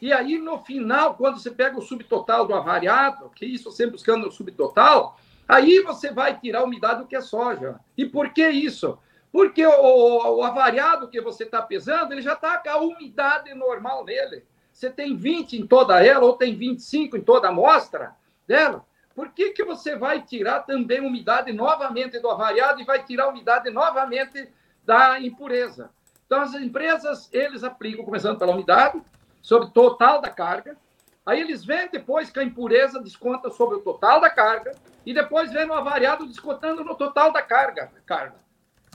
E 0.02 0.14
aí, 0.14 0.38
no 0.38 0.60
final, 0.60 1.16
quando 1.16 1.38
você 1.38 1.52
pega 1.52 1.78
o 1.78 1.82
subtotal 1.82 2.48
do 2.48 2.56
avariado, 2.56 3.30
que 3.32 3.46
isso 3.46 3.74
sempre 3.74 3.92
buscando 3.92 4.30
o 4.30 4.32
subtotal, 4.32 5.20
aí 5.46 5.82
você 5.82 6.14
vai 6.14 6.40
tirar 6.40 6.60
a 6.60 6.64
umidade 6.64 7.02
do 7.02 7.08
que 7.08 7.16
é 7.18 7.22
soja. 7.22 7.78
E 7.98 8.06
por 8.06 8.30
que 8.30 8.48
isso? 8.48 8.98
Porque 9.34 9.68
o, 9.68 10.38
o, 10.38 10.44
avariado 10.44 11.10
que 11.10 11.20
você 11.20 11.44
está 11.44 11.62
pesando, 11.62 12.14
ele 12.14 12.22
já 12.22 12.36
está 12.36 12.58
com 12.58 12.70
a 12.70 12.78
umidade 12.78 13.54
normal 13.54 14.06
nele. 14.06 14.46
Você 14.78 14.92
tem 14.92 15.16
20 15.16 15.58
em 15.58 15.66
toda 15.66 16.06
ela, 16.06 16.24
ou 16.24 16.34
tem 16.34 16.56
25 16.56 17.18
em 17.18 17.22
toda 17.22 17.48
a 17.48 17.50
amostra 17.50 18.16
dela. 18.46 18.86
Por 19.16 19.32
que, 19.32 19.50
que 19.50 19.64
você 19.64 19.96
vai 19.96 20.22
tirar 20.22 20.60
também 20.68 21.02
umidade 21.02 21.52
novamente 21.52 22.20
do 22.20 22.30
avariado 22.30 22.80
e 22.80 22.86
vai 22.86 23.04
tirar 23.04 23.30
umidade 23.30 23.72
novamente 23.72 24.48
da 24.86 25.20
impureza? 25.20 25.90
Então, 26.28 26.42
as 26.42 26.54
empresas, 26.54 27.28
eles 27.34 27.64
aplicam, 27.64 28.06
começando 28.06 28.38
pela 28.38 28.52
umidade, 28.54 29.02
sobre 29.42 29.68
o 29.68 29.72
total 29.72 30.22
da 30.22 30.30
carga. 30.30 30.78
Aí 31.26 31.42
eles 31.42 31.66
vêm 31.66 31.90
depois 31.92 32.30
que 32.30 32.40
a 32.40 32.44
impureza 32.44 33.00
desconta 33.00 33.50
sobre 33.50 33.78
o 33.78 33.82
total 33.82 34.22
da 34.22 34.30
carga 34.30 34.74
e 35.04 35.12
depois 35.12 35.52
vem 35.52 35.68
o 35.68 35.74
avariado 35.74 36.28
descontando 36.28 36.84
no 36.84 36.94
total 36.94 37.34
da 37.34 37.42
carga. 37.42 37.92
carga. 38.06 38.36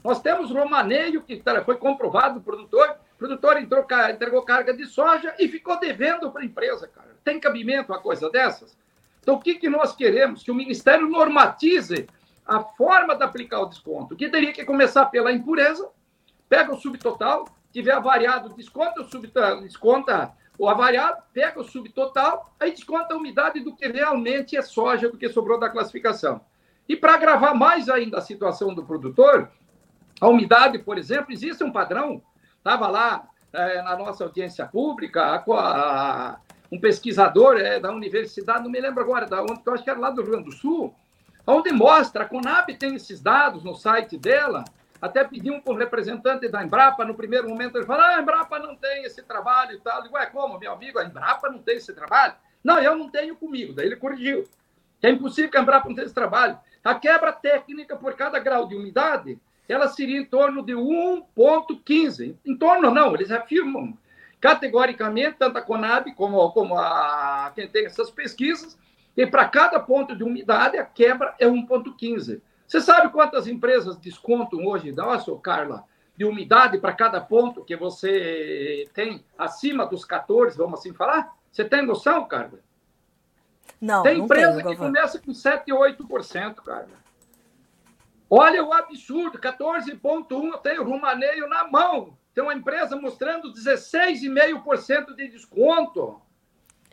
Nós 0.05 0.21
temos 0.21 0.53
romaneio 0.53 1.23
que 1.23 1.43
foi 1.65 1.77
comprovado 1.77 2.39
o 2.39 2.43
produtor, 2.43 3.01
produtor 3.23 3.57
entrou, 3.57 3.87
entregou 4.11 4.43
carga 4.43 4.75
de 4.75 4.85
soja 4.85 5.33
e 5.39 5.47
ficou 5.47 5.79
devendo 5.79 6.31
para 6.33 6.43
a 6.43 6.45
empresa, 6.45 6.89
cara. 6.89 7.17
Tem 7.23 7.39
cabimento 7.39 7.93
uma 7.93 8.01
coisa 8.01 8.29
dessas? 8.29 8.77
Então, 9.21 9.37
o 9.37 9.41
que, 9.41 9.55
que 9.55 9.69
nós 9.69 9.95
queremos? 9.95 10.43
Que 10.43 10.51
o 10.51 10.55
Ministério 10.55 11.09
normatize 11.09 12.09
a 12.45 12.61
forma 12.61 13.15
de 13.15 13.23
aplicar 13.23 13.61
o 13.61 13.67
desconto, 13.67 14.17
que 14.17 14.29
teria 14.29 14.53
que 14.53 14.65
começar 14.65 15.07
pela 15.07 15.31
impureza, 15.31 15.89
pega 16.49 16.75
o 16.75 16.77
subtotal, 16.77 17.47
tiver 17.73 17.93
avariado, 17.93 18.53
desconta 18.55 19.01
o 19.01 19.09
subtotal, 19.09 19.61
desconta 19.61 20.33
o 20.59 20.69
avariado, 20.69 21.23
pega 21.33 21.61
o 21.61 21.65
subtotal, 21.65 22.53
aí 22.59 22.73
desconta 22.73 23.15
a 23.15 23.17
umidade 23.17 23.61
do 23.61 23.77
que 23.77 23.87
realmente 23.87 24.57
é 24.57 24.63
soja, 24.63 25.09
do 25.09 25.17
que 25.17 25.29
sobrou 25.29 25.61
da 25.61 25.71
classificação. 25.71 26.41
E 26.89 26.97
para 26.97 27.15
agravar 27.15 27.55
mais 27.55 27.89
ainda 27.89 28.19
a 28.19 28.21
situação 28.21 28.75
do 28.75 28.85
produtor, 28.85 29.49
a 30.21 30.29
umidade, 30.29 30.81
por 30.81 30.99
exemplo, 30.99 31.33
existe 31.33 31.63
um 31.63 31.71
padrão, 31.71 32.21
estava 32.63 32.87
lá 32.89 33.29
é, 33.53 33.83
na 33.83 33.97
nossa 33.97 34.25
audiência 34.25 34.65
pública, 34.67 35.21
a, 35.23 35.37
a, 35.37 36.37
um 36.71 36.81
pesquisador 36.81 37.57
é, 37.57 37.81
da 37.81 37.91
universidade, 37.91 38.63
não 38.63 38.71
me 38.71 38.81
lembro 38.81 39.03
agora, 39.03 39.27
da 39.27 39.43
onde, 39.43 39.61
eu 39.67 39.75
acho 39.75 39.83
que 39.83 39.91
era 39.91 39.99
lá 39.99 40.11
do 40.11 40.23
Rio 40.23 40.31
Grande 40.31 40.45
do 40.45 40.53
Sul, 40.53 40.95
onde 41.47 41.73
mostra, 41.73 42.25
a 42.25 42.29
Conab 42.29 42.73
tem 42.77 42.95
esses 42.95 43.21
dados 43.21 43.65
no 43.65 43.75
site 43.75 44.17
dela, 44.17 44.65
até 45.01 45.25
pediu 45.25 45.61
para 45.61 45.75
um 45.75 45.77
representante 45.77 46.49
da 46.49 46.63
Embrapa, 46.63 47.05
no 47.05 47.17
primeiro 47.17 47.49
momento 47.49 47.77
ele 47.77 47.85
falou, 47.85 48.05
ah, 48.05 48.17
a 48.17 48.23
Embrapa 48.23 48.61
não 48.61 48.77
tem 48.77 49.03
esse 49.03 49.21
trabalho 49.21 49.73
e 49.73 49.81
tal. 49.81 49.97
Eu 49.97 50.05
digo, 50.05 50.17
é 50.17 50.27
como, 50.27 50.57
meu 50.61 50.73
amigo, 50.73 50.97
a 51.01 51.05
Embrapa 51.05 51.51
não 51.51 51.59
tem 51.59 51.77
esse 51.77 51.93
trabalho? 51.93 52.35
Não, 52.63 52.79
eu 52.79 52.95
não 52.95 53.11
tenho 53.11 53.35
comigo. 53.35 53.73
Daí 53.73 53.87
ele 53.87 53.97
corrigiu. 53.97 54.49
É 55.03 55.11
impossível 55.11 55.51
que 55.51 55.59
a 55.59 55.61
Embrapa 55.61 55.89
não 55.89 55.97
tenha 55.97 56.05
esse 56.05 56.15
trabalho. 56.15 56.57
A 56.85 56.95
quebra 56.95 57.33
técnica 57.33 57.97
por 57.97 58.15
cada 58.15 58.39
grau 58.39 58.69
de 58.69 58.77
umidade 58.77 59.41
ela 59.69 59.89
seria 59.89 60.19
em 60.19 60.25
torno 60.25 60.65
de 60.65 60.73
1,15. 60.73 62.37
Em 62.45 62.57
torno, 62.57 62.91
não, 62.91 63.15
eles 63.15 63.31
afirmam 63.31 63.97
categoricamente, 64.41 65.37
tanto 65.39 65.59
a 65.59 65.63
Conab 65.63 66.13
como, 66.15 66.51
como 66.51 66.77
a, 66.77 67.53
quem 67.55 67.69
tem 67.69 67.87
essas 67.87 68.11
pesquisas, 68.11 68.77
e 69.17 69.27
para 69.27 69.49
cada 69.49 69.79
ponto 69.79 70.17
de 70.17 70.25
umidade, 70.25 70.77
a 70.77 70.85
quebra 70.85 71.35
é 71.39 71.47
1,15. 71.47 72.41
Você 72.67 72.81
sabe 72.81 73.13
quantas 73.13 73.47
empresas 73.47 73.97
descontam 73.99 74.67
hoje, 74.67 74.91
nossa, 74.93 75.31
Carla, 75.37 75.85
de 76.17 76.25
umidade 76.25 76.79
para 76.79 76.93
cada 76.93 77.21
ponto 77.21 77.65
que 77.65 77.77
você 77.77 78.89
tem 78.95 79.25
acima 79.39 79.87
dos 79.87 80.05
14, 80.05 80.57
vamos 80.57 80.81
assim 80.81 80.93
falar? 80.93 81.37
Você 81.51 81.65
tem 81.65 81.85
noção, 81.85 82.25
Carla? 82.27 82.59
Não, 83.81 84.03
tem 84.03 84.19
não 84.19 84.25
empresa 84.25 84.57
tenho, 84.57 84.71
que 84.71 84.77
começa 84.77 85.19
com 85.19 85.35
7, 85.35 85.71
8%, 85.71 86.55
Carla. 86.57 87.02
Olha 88.35 88.65
o 88.65 88.73
absurdo, 88.73 89.39
14,1%, 89.39 90.63
tem 90.63 90.79
o 90.79 90.85
Rumaneio 90.85 91.47
na 91.51 91.69
mão. 91.69 92.17
Tem 92.33 92.43
uma 92.43 92.55
empresa 92.55 92.97
mostrando 92.97 93.53
16,5% 93.53 95.15
de 95.15 95.29
desconto. 95.29 96.19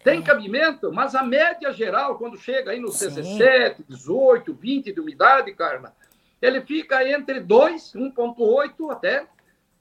Tem 0.04 0.20
é. 0.20 0.22
cabimento, 0.22 0.92
mas 0.92 1.16
a 1.16 1.24
média 1.24 1.72
geral, 1.72 2.18
quando 2.18 2.38
chega 2.38 2.72
aí 2.72 2.80
nos 2.82 2.98
Sim. 2.98 3.08
17, 3.08 3.86
18, 3.88 4.54
20 4.54 4.92
de 4.92 5.00
umidade, 5.00 5.54
Carla, 5.54 5.96
ele 6.42 6.60
fica 6.60 7.10
entre 7.10 7.40
2, 7.40 7.94
1,8 7.94 8.92
até. 8.92 9.26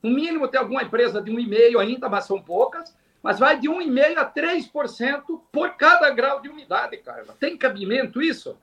No 0.01 0.11
mínimo 0.11 0.47
tem 0.47 0.61
alguma 0.61 0.85
empresa 0.85 1.21
de 1.21 1.33
1,5 1.33 1.81
ainda, 1.81 2.09
mas 2.09 2.25
são 2.25 2.41
poucas. 2.41 2.97
Mas 3.21 3.41
vai 3.41 3.59
de 3.59 3.69
1,5% 3.69 4.17
a 4.17 4.33
3% 4.33 5.41
por 5.51 5.71
cada 5.71 6.09
grau 6.11 6.41
de 6.41 6.49
umidade, 6.49 6.99
Carla. 6.99 7.35
Tem 7.41 7.57
cabimento 7.57 8.23
isso? 8.23 8.57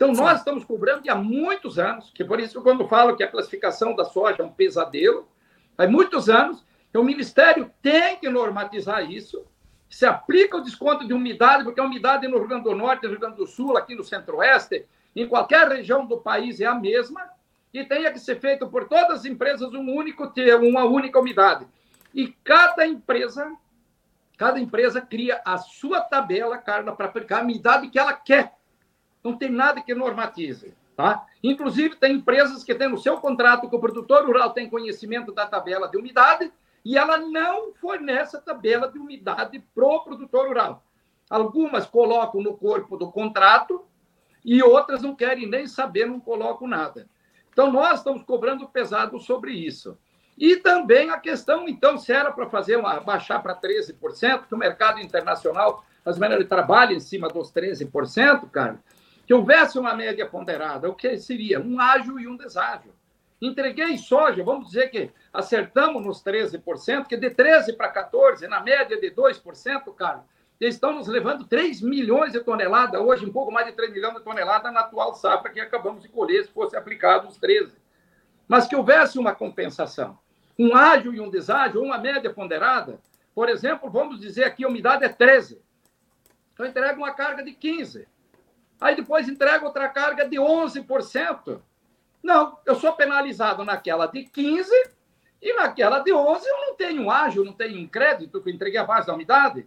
Então, 0.00 0.14
nós 0.14 0.38
estamos 0.38 0.64
cobrando 0.64 1.02
há 1.10 1.14
muitos 1.14 1.78
anos, 1.78 2.10
que 2.14 2.24
por 2.24 2.40
isso, 2.40 2.62
quando 2.62 2.88
falo 2.88 3.14
que 3.14 3.22
a 3.22 3.28
classificação 3.28 3.94
da 3.94 4.02
soja 4.02 4.36
é 4.42 4.42
um 4.42 4.50
pesadelo, 4.50 5.28
há 5.76 5.86
muitos 5.86 6.30
anos, 6.30 6.64
o 6.96 7.02
Ministério 7.02 7.70
tem 7.82 8.16
que 8.16 8.26
normatizar 8.30 9.10
isso, 9.10 9.44
se 9.90 10.06
aplica 10.06 10.56
o 10.56 10.62
desconto 10.62 11.06
de 11.06 11.12
umidade, 11.12 11.64
porque 11.64 11.78
a 11.78 11.84
umidade 11.84 12.26
no 12.26 12.38
Rio 12.38 12.48
Grande 12.48 12.64
do 12.64 12.74
Norte, 12.74 13.02
no 13.02 13.10
Rio 13.10 13.20
Grande 13.20 13.36
do 13.36 13.46
Sul, 13.46 13.76
aqui 13.76 13.94
no 13.94 14.02
Centro-Oeste, 14.02 14.86
em 15.14 15.28
qualquer 15.28 15.68
região 15.68 16.06
do 16.06 16.16
país 16.16 16.62
é 16.62 16.64
a 16.64 16.74
mesma, 16.74 17.20
e 17.70 17.84
tenha 17.84 18.10
que 18.10 18.18
ser 18.18 18.40
feito 18.40 18.66
por 18.68 18.88
todas 18.88 19.18
as 19.18 19.24
empresas 19.26 19.70
um 19.74 19.94
único 19.94 20.32
uma 20.62 20.84
única 20.86 21.20
umidade. 21.20 21.66
E 22.14 22.28
cada 22.42 22.86
empresa, 22.86 23.52
cada 24.38 24.58
empresa 24.58 25.02
cria 25.02 25.42
a 25.44 25.58
sua 25.58 26.00
tabela, 26.00 26.56
Carla, 26.56 26.96
para 26.96 27.04
aplicar 27.04 27.40
a 27.40 27.42
umidade 27.42 27.90
que 27.90 27.98
ela 27.98 28.14
quer 28.14 28.58
não 29.22 29.36
tem 29.36 29.50
nada 29.50 29.80
que 29.80 29.94
normatize. 29.94 30.74
Tá? 30.96 31.26
Inclusive, 31.42 31.96
tem 31.96 32.16
empresas 32.16 32.62
que 32.62 32.74
têm 32.74 32.88
no 32.88 32.98
seu 32.98 33.16
contrato 33.18 33.68
que 33.68 33.76
o 33.76 33.80
produtor 33.80 34.26
rural 34.26 34.50
tem 34.50 34.68
conhecimento 34.68 35.32
da 35.32 35.46
tabela 35.46 35.88
de 35.88 35.96
umidade 35.96 36.52
e 36.84 36.98
ela 36.98 37.18
não 37.18 37.72
fornece 37.74 38.36
a 38.36 38.40
tabela 38.40 38.90
de 38.90 38.98
umidade 38.98 39.62
para 39.74 39.86
o 39.86 40.00
produtor 40.00 40.48
rural. 40.48 40.84
Algumas 41.28 41.86
colocam 41.86 42.42
no 42.42 42.56
corpo 42.56 42.96
do 42.96 43.10
contrato 43.10 43.84
e 44.44 44.62
outras 44.62 45.02
não 45.02 45.14
querem 45.14 45.48
nem 45.48 45.66
saber, 45.66 46.06
não 46.06 46.20
colocam 46.20 46.66
nada. 46.66 47.08
Então, 47.52 47.70
nós 47.70 47.98
estamos 47.98 48.22
cobrando 48.22 48.68
pesado 48.68 49.18
sobre 49.18 49.52
isso. 49.52 49.96
E 50.36 50.56
também 50.56 51.10
a 51.10 51.18
questão, 51.18 51.68
então, 51.68 51.98
se 51.98 52.12
era 52.12 52.32
para 52.32 52.48
fazer 52.48 52.76
uma, 52.76 53.00
baixar 53.00 53.42
para 53.42 53.54
13%, 53.54 54.46
que 54.46 54.54
o 54.54 54.58
mercado 54.58 54.98
internacional, 54.98 55.84
as 56.04 56.18
maneiras 56.18 56.44
de 56.44 56.48
trabalho 56.48 56.96
em 56.96 57.00
cima 57.00 57.28
dos 57.28 57.52
13%, 57.52 58.50
cara, 58.50 58.82
que 59.30 59.34
houvesse 59.34 59.78
uma 59.78 59.94
média 59.94 60.26
ponderada, 60.26 60.90
o 60.90 60.94
que 60.96 61.16
seria? 61.16 61.60
Um 61.60 61.78
ágio 61.78 62.18
e 62.18 62.26
um 62.26 62.36
deságio. 62.36 62.92
Entreguei 63.40 63.96
soja, 63.96 64.42
vamos 64.42 64.66
dizer 64.66 64.88
que 64.90 65.08
acertamos 65.32 66.04
nos 66.04 66.20
13%, 66.20 67.06
que 67.06 67.16
de 67.16 67.30
13% 67.30 67.76
para 67.76 68.10
14%, 68.10 68.48
na 68.48 68.58
média 68.58 69.00
de 69.00 69.08
2%, 69.08 69.94
cara, 69.94 70.24
eles 70.60 70.74
estão 70.74 70.92
nos 70.92 71.06
levando 71.06 71.44
3 71.44 71.80
milhões 71.80 72.32
de 72.32 72.40
toneladas, 72.40 73.00
hoje 73.00 73.24
um 73.24 73.30
pouco 73.30 73.52
mais 73.52 73.68
de 73.68 73.72
3 73.72 73.92
milhões 73.92 74.16
de 74.16 74.24
toneladas 74.24 74.72
na 74.72 74.80
atual 74.80 75.14
safra 75.14 75.52
que 75.52 75.60
acabamos 75.60 76.02
de 76.02 76.08
colher, 76.08 76.44
se 76.44 76.50
fosse 76.50 76.76
aplicado 76.76 77.28
os 77.28 77.38
13%. 77.38 77.70
Mas 78.48 78.66
que 78.66 78.74
houvesse 78.74 79.16
uma 79.16 79.32
compensação, 79.32 80.18
um 80.58 80.74
ágio 80.74 81.14
e 81.14 81.20
um 81.20 81.30
deságio, 81.30 81.80
uma 81.80 81.98
média 81.98 82.34
ponderada, 82.34 82.98
por 83.32 83.48
exemplo, 83.48 83.88
vamos 83.88 84.18
dizer 84.18 84.42
aqui 84.42 84.64
a 84.64 84.68
umidade 84.68 85.04
é 85.04 85.08
13%. 85.08 85.56
Então, 86.52 86.66
entrega 86.66 86.98
uma 86.98 87.14
carga 87.14 87.44
de 87.44 87.52
15%. 87.52 88.08
Aí 88.80 88.96
depois 88.96 89.28
entrega 89.28 89.64
outra 89.64 89.88
carga 89.88 90.26
de 90.26 90.36
11%. 90.36 91.60
Não, 92.22 92.58
eu 92.64 92.74
sou 92.74 92.92
penalizado 92.94 93.64
naquela 93.64 94.06
de 94.06 94.20
15% 94.24 94.66
e 95.42 95.52
naquela 95.54 96.00
de 96.00 96.10
11% 96.10 96.40
eu 96.44 96.66
não 96.66 96.74
tenho 96.74 97.10
ágio, 97.10 97.44
não 97.44 97.52
tenho 97.52 97.88
crédito 97.88 98.40
que 98.40 98.48
eu 98.48 98.54
entreguei 98.54 98.78
a 98.78 98.84
base 98.84 99.06
da 99.06 99.14
unidade. 99.14 99.66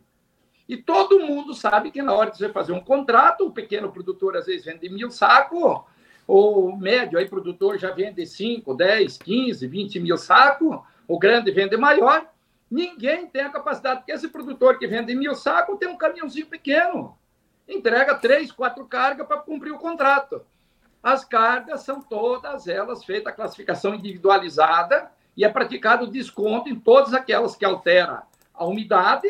E 0.68 0.78
todo 0.78 1.20
mundo 1.20 1.53
sabe 1.53 1.91
que 1.91 2.01
na 2.01 2.14
hora 2.14 2.32
de 2.32 2.38
você 2.38 2.49
fazer 2.49 2.72
um 2.72 2.80
contrato, 2.80 3.45
o 3.45 3.51
pequeno 3.51 3.91
produtor 3.91 4.36
às 4.38 4.45
vezes 4.45 4.66
vende 4.66 4.89
mil 4.89 5.11
sacos, 5.11 5.82
ou 6.26 6.70
o 6.70 6.78
médio 6.78 7.20
aí 7.20 7.28
produtor 7.28 7.78
já 7.78 7.91
vende 7.91 8.26
5, 8.26 8.74
10, 8.74 9.18
15, 9.18 9.68
20 9.68 9.99
mil 9.99 10.18
sacos, 10.18 10.80
o 11.07 11.20
grande 11.20 11.51
vende 11.51 11.76
maior. 11.76 12.26
Ninguém 12.72 13.28
tem 13.28 13.43
a 13.43 13.49
capacidade, 13.49 13.99
porque 13.99 14.14
esse 14.14 14.28
produtor 14.30 14.80
que 14.80 14.88
vende 14.88 15.14
mil 15.14 15.36
sacos 15.36 15.78
tem 15.78 15.89
um 15.89 15.97
caminhãozinho 15.97 16.47
pequeno 16.47 17.18
entrega 17.68 18.16
três, 18.16 18.51
quatro 18.51 18.86
cargas 18.86 19.28
para 19.28 19.38
cumprir 19.38 19.72
o 19.72 19.80
contrato. 19.80 20.45
As 21.01 21.26
cargas 21.26 21.82
são 21.82 22.01
todas 22.01 22.68
elas 22.68 23.03
feitas 23.03 23.34
a 23.34 23.36
classificação 23.36 23.93
individualizada 23.93 25.11
e 25.36 25.43
é 25.43 25.49
praticado 25.49 26.07
desconto 26.07 26.70
em 26.70 26.80
todas 26.80 27.14
aquelas 27.14 27.55
que 27.55 27.66
altera 27.66 28.24
a 28.53 28.66
umidade, 28.66 29.28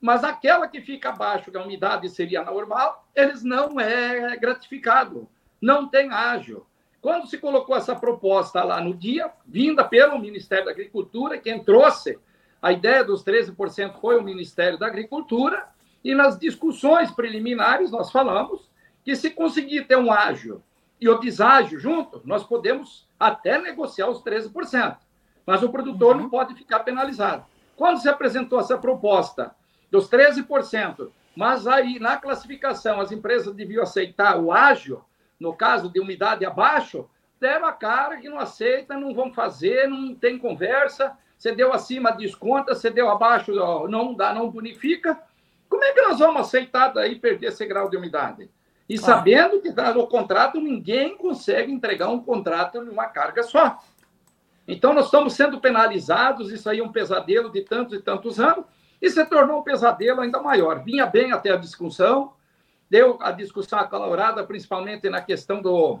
mas 0.00 0.24
aquela 0.24 0.68
que 0.68 0.80
fica 0.80 1.10
abaixo 1.10 1.50
da 1.50 1.62
umidade 1.62 2.08
seria 2.10 2.42
normal, 2.42 3.06
eles 3.14 3.42
não 3.42 3.80
é 3.80 4.36
gratificado, 4.36 5.28
não 5.60 5.88
tem 5.88 6.10
ágio. 6.10 6.66
Quando 7.00 7.26
se 7.26 7.38
colocou 7.38 7.76
essa 7.76 7.94
proposta 7.94 8.62
lá 8.64 8.80
no 8.80 8.94
dia, 8.94 9.30
vinda 9.46 9.84
pelo 9.84 10.18
Ministério 10.18 10.64
da 10.64 10.70
Agricultura, 10.70 11.38
quem 11.38 11.62
trouxe 11.62 12.18
a 12.60 12.72
ideia 12.72 13.04
dos 13.04 13.22
13% 13.22 14.00
foi 14.00 14.18
o 14.18 14.22
Ministério 14.22 14.78
da 14.78 14.86
Agricultura, 14.86 15.68
e 16.04 16.14
nas 16.14 16.38
discussões 16.38 17.10
preliminares 17.10 17.90
nós 17.90 18.10
falamos 18.10 18.70
que 19.02 19.16
se 19.16 19.30
conseguir 19.30 19.86
ter 19.86 19.96
um 19.96 20.12
ágio 20.12 20.62
e 21.00 21.08
o 21.08 21.18
deságio 21.18 21.78
junto, 21.78 22.22
nós 22.24 22.44
podemos 22.44 23.08
até 23.18 23.58
negociar 23.58 24.08
os 24.08 24.22
13%, 24.22 24.96
mas 25.46 25.62
o 25.62 25.68
produtor 25.68 26.14
uhum. 26.14 26.22
não 26.22 26.30
pode 26.30 26.54
ficar 26.54 26.80
penalizado. 26.80 27.44
Quando 27.76 28.00
se 28.00 28.08
apresentou 28.08 28.60
essa 28.60 28.78
proposta 28.78 29.54
dos 29.90 30.08
13%, 30.08 31.10
mas 31.36 31.66
aí 31.66 31.98
na 31.98 32.16
classificação 32.16 33.00
as 33.00 33.10
empresas 33.10 33.54
deviam 33.54 33.82
aceitar 33.82 34.38
o 34.38 34.52
ágio, 34.52 35.04
no 35.38 35.54
caso 35.54 35.90
de 35.90 36.00
umidade 36.00 36.44
abaixo, 36.44 37.08
deram 37.40 37.66
a 37.66 37.72
cara 37.72 38.16
que 38.18 38.28
não 38.28 38.38
aceita, 38.38 38.96
não 38.96 39.14
vão 39.14 39.32
fazer, 39.32 39.88
não 39.88 40.14
tem 40.14 40.38
conversa, 40.38 41.16
você 41.36 41.52
deu 41.52 41.72
acima, 41.72 42.12
desconta, 42.12 42.74
você 42.74 42.88
deu 42.90 43.10
abaixo, 43.10 43.52
não 43.88 44.14
dá, 44.14 44.32
não 44.32 44.50
bonifica. 44.50 45.20
Como 45.74 45.82
é 45.82 45.92
que 45.92 46.02
nós 46.02 46.20
vamos 46.20 46.42
aceitar 46.42 46.90
daí 46.90 47.16
perder 47.16 47.48
esse 47.48 47.66
grau 47.66 47.90
de 47.90 47.96
umidade? 47.96 48.48
E 48.88 48.96
claro. 48.96 49.12
sabendo 49.12 49.60
que 49.60 49.72
tá 49.72 49.92
no 49.92 50.06
contrato 50.06 50.60
ninguém 50.60 51.16
consegue 51.16 51.72
entregar 51.72 52.10
um 52.10 52.20
contrato 52.20 52.78
em 52.78 52.88
uma 52.88 53.06
carga 53.06 53.42
só. 53.42 53.80
Então 54.68 54.94
nós 54.94 55.06
estamos 55.06 55.32
sendo 55.32 55.60
penalizados, 55.60 56.52
isso 56.52 56.70
aí 56.70 56.78
é 56.78 56.82
um 56.84 56.92
pesadelo 56.92 57.50
de 57.50 57.62
tantos 57.62 57.98
e 57.98 58.00
tantos 58.00 58.38
anos, 58.38 58.64
e 59.02 59.10
se 59.10 59.26
tornou 59.26 59.58
um 59.58 59.62
pesadelo 59.64 60.20
ainda 60.20 60.40
maior. 60.40 60.84
Vinha 60.84 61.06
bem 61.06 61.32
até 61.32 61.50
a 61.50 61.56
discussão, 61.56 62.34
deu 62.88 63.18
a 63.20 63.32
discussão 63.32 63.80
acalorada, 63.80 64.44
principalmente 64.44 65.10
na 65.10 65.20
questão 65.20 65.60
do, 65.60 65.98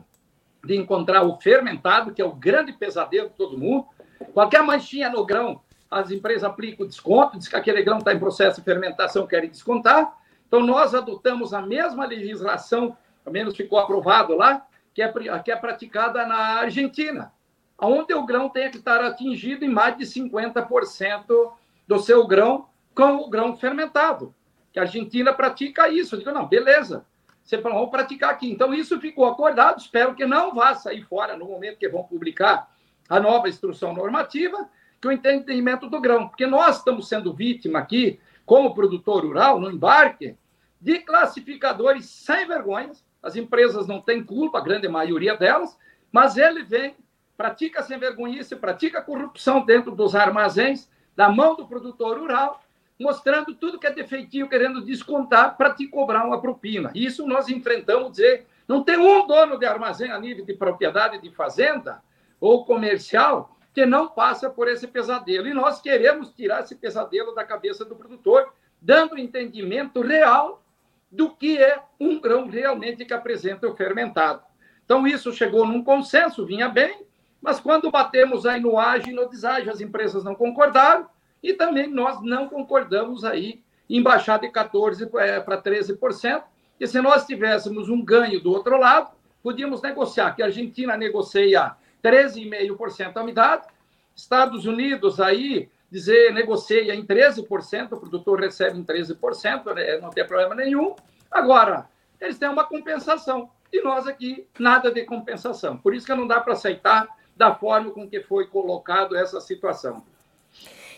de 0.64 0.76
encontrar 0.76 1.24
o 1.24 1.40
fermentado, 1.40 2.14
que 2.14 2.22
é 2.22 2.24
o 2.24 2.32
grande 2.32 2.72
pesadelo 2.72 3.28
de 3.28 3.34
todo 3.34 3.58
mundo. 3.58 3.88
Qualquer 4.32 4.62
manchinha 4.62 5.10
no 5.10 5.26
grão, 5.26 5.60
as 5.94 6.10
empresas 6.10 6.44
aplicam 6.44 6.86
desconto, 6.86 7.38
diz 7.38 7.46
que 7.46 7.56
aquele 7.56 7.82
grão 7.82 7.98
está 7.98 8.12
em 8.12 8.18
processo 8.18 8.60
de 8.60 8.64
fermentação, 8.64 9.26
querem 9.26 9.48
descontar. 9.48 10.12
Então, 10.46 10.60
nós 10.60 10.94
adotamos 10.94 11.54
a 11.54 11.62
mesma 11.62 12.04
legislação, 12.04 12.96
ao 13.24 13.32
menos 13.32 13.56
ficou 13.56 13.78
aprovado 13.78 14.34
lá, 14.34 14.66
que 14.92 15.02
é, 15.02 15.12
que 15.42 15.52
é 15.52 15.56
praticada 15.56 16.26
na 16.26 16.60
Argentina, 16.60 17.32
onde 17.80 18.12
o 18.12 18.26
grão 18.26 18.48
tem 18.48 18.70
que 18.70 18.78
estar 18.78 19.02
atingido 19.02 19.64
em 19.64 19.68
mais 19.68 19.96
de 19.96 20.04
50% 20.04 21.52
do 21.86 21.98
seu 21.98 22.26
grão 22.26 22.68
com 22.94 23.16
o 23.16 23.30
grão 23.30 23.56
fermentado. 23.56 24.34
Que 24.72 24.80
a 24.80 24.82
Argentina 24.82 25.32
pratica 25.32 25.88
isso. 25.88 26.14
Eu 26.14 26.18
digo, 26.18 26.32
não, 26.32 26.46
beleza. 26.46 27.06
Você 27.42 27.58
falou, 27.58 27.78
vamos 27.78 27.90
praticar 27.90 28.30
aqui. 28.30 28.50
Então, 28.50 28.74
isso 28.74 29.00
ficou 29.00 29.26
acordado. 29.26 29.78
Espero 29.78 30.14
que 30.14 30.26
não 30.26 30.54
vá 30.54 30.74
sair 30.74 31.02
fora 31.02 31.36
no 31.36 31.46
momento 31.46 31.78
que 31.78 31.88
vão 31.88 32.02
publicar 32.02 32.68
a 33.08 33.20
nova 33.20 33.48
instrução 33.48 33.92
normativa, 33.92 34.68
que 35.04 35.08
o 35.08 35.12
entendimento 35.12 35.86
do 35.86 36.00
grão. 36.00 36.28
Porque 36.28 36.46
nós 36.46 36.78
estamos 36.78 37.08
sendo 37.08 37.34
vítima 37.34 37.78
aqui, 37.78 38.18
como 38.46 38.74
produtor 38.74 39.22
rural, 39.22 39.60
no 39.60 39.70
embarque, 39.70 40.34
de 40.80 40.98
classificadores 41.00 42.06
sem 42.06 42.46
vergonhas. 42.46 43.04
As 43.22 43.36
empresas 43.36 43.86
não 43.86 44.00
têm 44.00 44.24
culpa, 44.24 44.58
a 44.58 44.62
grande 44.62 44.88
maioria 44.88 45.36
delas, 45.36 45.78
mas 46.10 46.38
ele 46.38 46.62
vem, 46.62 46.94
pratica 47.36 47.82
sem 47.82 47.98
vergonhice, 47.98 48.56
pratica 48.56 49.02
corrupção 49.02 49.64
dentro 49.64 49.94
dos 49.94 50.14
armazéns, 50.14 50.88
da 51.14 51.28
mão 51.28 51.54
do 51.54 51.66
produtor 51.66 52.18
rural, 52.18 52.62
mostrando 52.98 53.54
tudo 53.54 53.78
que 53.78 53.86
é 53.86 53.92
defeitivo, 53.92 54.48
querendo 54.48 54.84
descontar 54.84 55.56
para 55.56 55.74
te 55.74 55.86
cobrar 55.86 56.24
uma 56.24 56.40
propina. 56.40 56.90
Isso 56.94 57.26
nós 57.26 57.48
enfrentamos, 57.48 58.12
dizer, 58.12 58.46
não 58.66 58.82
tem 58.82 58.96
um 58.96 59.26
dono 59.26 59.58
de 59.58 59.66
armazém 59.66 60.10
a 60.10 60.18
nível 60.18 60.44
de 60.44 60.54
propriedade 60.54 61.20
de 61.20 61.30
fazenda 61.30 62.02
ou 62.40 62.64
comercial 62.64 63.53
que 63.74 63.84
não 63.84 64.08
passa 64.08 64.48
por 64.48 64.68
esse 64.68 64.86
pesadelo. 64.86 65.48
E 65.48 65.52
nós 65.52 65.80
queremos 65.82 66.30
tirar 66.30 66.62
esse 66.62 66.76
pesadelo 66.76 67.34
da 67.34 67.44
cabeça 67.44 67.84
do 67.84 67.96
produtor, 67.96 68.54
dando 68.80 69.18
entendimento 69.18 70.00
real 70.00 70.62
do 71.10 71.30
que 71.30 71.58
é 71.58 71.82
um 71.98 72.20
grão 72.20 72.48
realmente 72.48 73.04
que 73.04 73.12
apresenta 73.12 73.68
o 73.68 73.74
fermentado. 73.74 74.42
Então, 74.84 75.06
isso 75.06 75.32
chegou 75.32 75.66
num 75.66 75.82
consenso, 75.82 76.46
vinha 76.46 76.68
bem, 76.68 77.04
mas 77.40 77.58
quando 77.58 77.90
batemos 77.90 78.46
aí 78.46 78.60
no 78.60 78.78
ágio 78.78 79.10
e 79.10 79.14
no 79.14 79.28
deságio, 79.28 79.72
as 79.72 79.80
empresas 79.80 80.22
não 80.22 80.34
concordaram, 80.34 81.08
e 81.42 81.52
também 81.52 81.88
nós 81.88 82.22
não 82.22 82.48
concordamos 82.48 83.24
aí 83.24 83.62
em 83.88 84.02
baixar 84.02 84.38
de 84.38 84.48
14% 84.48 85.18
é, 85.18 85.40
para 85.40 85.60
13%, 85.60 86.42
e 86.78 86.86
se 86.86 87.00
nós 87.00 87.26
tivéssemos 87.26 87.88
um 87.88 88.02
ganho 88.02 88.40
do 88.40 88.52
outro 88.52 88.78
lado, 88.78 89.10
podíamos 89.42 89.82
negociar, 89.82 90.34
que 90.34 90.42
a 90.42 90.46
Argentina 90.46 90.96
negocia 90.96 91.76
13,5% 92.04 93.16
a 93.16 93.22
umidade, 93.22 93.66
Estados 94.14 94.66
Unidos 94.66 95.20
aí 95.20 95.68
dizer 95.90 96.32
negocia 96.34 96.94
em 96.94 97.06
13%, 97.06 97.92
o 97.92 97.96
produtor 97.96 98.40
recebe 98.40 98.78
em 98.78 98.84
13%, 98.84 99.74
né, 99.74 99.98
não 99.98 100.10
tem 100.10 100.26
problema 100.26 100.54
nenhum. 100.54 100.94
Agora, 101.30 101.88
eles 102.20 102.38
têm 102.38 102.48
uma 102.48 102.64
compensação, 102.64 103.48
e 103.72 103.82
nós 103.82 104.06
aqui 104.06 104.46
nada 104.58 104.90
de 104.90 105.04
compensação. 105.04 105.76
Por 105.78 105.94
isso 105.94 106.06
que 106.06 106.14
não 106.14 106.26
dá 106.26 106.40
para 106.40 106.52
aceitar 106.52 107.08
da 107.36 107.54
forma 107.54 107.90
com 107.90 108.08
que 108.08 108.20
foi 108.20 108.46
colocado 108.46 109.16
essa 109.16 109.40
situação. 109.40 110.02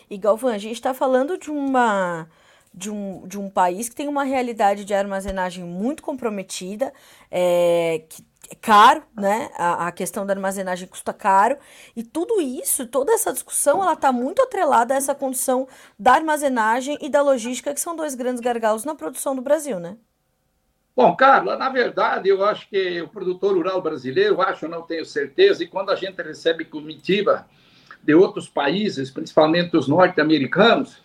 E 0.09 0.17
Galvão, 0.17 0.51
a 0.51 0.57
gente 0.57 0.75
está 0.75 0.93
falando 0.93 1.37
de 1.37 1.49
uma 1.49 2.27
de 2.73 2.91
um, 2.91 3.27
de 3.27 3.39
um 3.39 3.49
país 3.49 3.89
que 3.89 3.95
tem 3.95 4.07
uma 4.07 4.23
realidade 4.23 4.85
de 4.85 4.93
armazenagem 4.93 5.63
muito 5.63 6.03
comprometida, 6.03 6.93
é, 7.31 8.03
que 8.07 8.23
é 8.49 8.55
caro, 8.55 9.03
né? 9.15 9.49
A, 9.55 9.87
a, 9.87 9.91
questão 9.91 10.25
da 10.25 10.33
armazenagem 10.33 10.87
custa 10.87 11.11
caro 11.11 11.57
e 11.95 12.03
tudo 12.03 12.39
isso, 12.39 12.87
toda 12.87 13.11
essa 13.11 13.33
discussão, 13.33 13.81
ela 13.81 13.93
está 13.93 14.11
muito 14.11 14.41
atrelada 14.41 14.93
a 14.93 14.97
essa 14.97 15.13
condição 15.13 15.67
da 15.99 16.13
armazenagem 16.13 16.97
e 17.01 17.09
da 17.09 17.21
logística, 17.21 17.73
que 17.73 17.79
são 17.81 17.95
dois 17.95 18.15
grandes 18.15 18.39
gargalos 18.39 18.85
na 18.85 18.95
produção 18.95 19.35
do 19.35 19.41
Brasil, 19.41 19.79
né? 19.79 19.97
Bom, 20.95 21.15
Carla, 21.15 21.57
na 21.57 21.69
verdade, 21.69 22.29
eu 22.29 22.43
acho 22.43 22.67
que 22.69 23.01
o 23.01 23.07
produtor 23.07 23.55
rural 23.55 23.81
brasileiro, 23.81 24.41
acho, 24.41 24.67
não 24.67 24.81
tenho 24.81 25.05
certeza, 25.05 25.63
e 25.63 25.67
quando 25.67 25.91
a 25.91 25.95
gente 25.95 26.19
recebe 26.21 26.65
comitiva 26.65 27.45
de 28.01 28.15
outros 28.15 28.47
países, 28.47 29.11
principalmente 29.11 29.75
os 29.75 29.87
norte-americanos, 29.87 30.97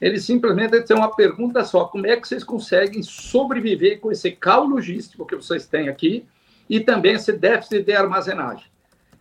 eles 0.00 0.24
simplesmente 0.24 0.80
têm 0.82 0.96
uma 0.96 1.14
pergunta 1.14 1.64
só: 1.64 1.86
como 1.86 2.06
é 2.06 2.16
que 2.16 2.28
vocês 2.28 2.44
conseguem 2.44 3.02
sobreviver 3.02 3.98
com 4.00 4.12
esse 4.12 4.30
caos 4.32 4.68
logístico 4.68 5.26
que 5.26 5.34
vocês 5.34 5.66
têm 5.66 5.88
aqui 5.88 6.26
e 6.72 6.80
também 6.80 7.12
esse 7.12 7.34
déficit 7.34 7.82
de 7.82 7.92
armazenagem? 7.92 8.64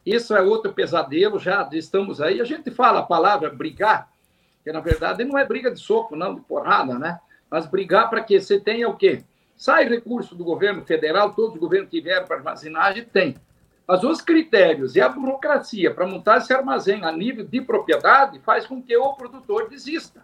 Isso 0.06 0.34
é 0.34 0.41
outro 0.41 0.72
pesadelo, 0.72 1.38
já 1.38 1.68
estamos 1.74 2.22
aí. 2.22 2.39
A 2.39 2.45
gente 2.45 2.72
fala 2.72 3.02
a 3.02 3.04
palavra 3.04 3.49
brigar, 3.49 4.10
que 4.64 4.72
na 4.72 4.80
verdade 4.80 5.26
não 5.26 5.38
é 5.38 5.45
briga 5.45 5.70
de 5.70 5.78
soco, 5.78 6.16
não, 6.16 6.34
de 6.34 6.39
porrada, 6.39 6.97
né? 6.97 7.20
Mas 7.49 7.66
brigar 7.66 8.10
para 8.10 8.24
que 8.24 8.39
você 8.39 8.58
tenha 8.58 8.88
o 8.88 8.95
quê? 8.95 9.26
Sai 9.54 9.84
recurso 9.84 10.34
do 10.34 10.45
governo 10.45 10.86
federal, 10.86 11.34
todos 11.34 11.56
os 11.56 11.60
governos 11.60 11.89
tiveram 11.89 12.26
para 12.26 12.38
armazenagem, 12.38 13.04
tem. 13.04 13.36
Mas 13.86 14.02
os 14.02 14.22
critérios 14.22 14.95
e 14.95 15.02
a 15.02 15.10
burocracia 15.10 15.93
para 15.93 16.08
montar 16.08 16.38
esse 16.38 16.54
armazém 16.54 17.04
a 17.04 17.12
nível 17.12 17.45
de 17.45 17.60
propriedade 17.60 18.39
faz 18.39 18.66
com 18.66 18.82
que 18.82 18.95
o 18.95 19.14
produtor 19.14 19.68
desista. 19.68 20.24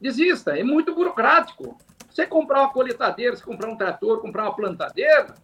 Desista, 0.00 0.56
é 0.56 0.62
muito 0.62 0.94
burocrático. 0.94 1.76
Você 2.08 2.24
comprar 2.24 2.60
uma 2.60 2.72
coletadeira, 2.72 3.34
você 3.34 3.42
comprar 3.42 3.68
um 3.68 3.76
trator, 3.76 4.20
comprar 4.20 4.44
uma 4.44 4.54
plantadeira, 4.54 5.34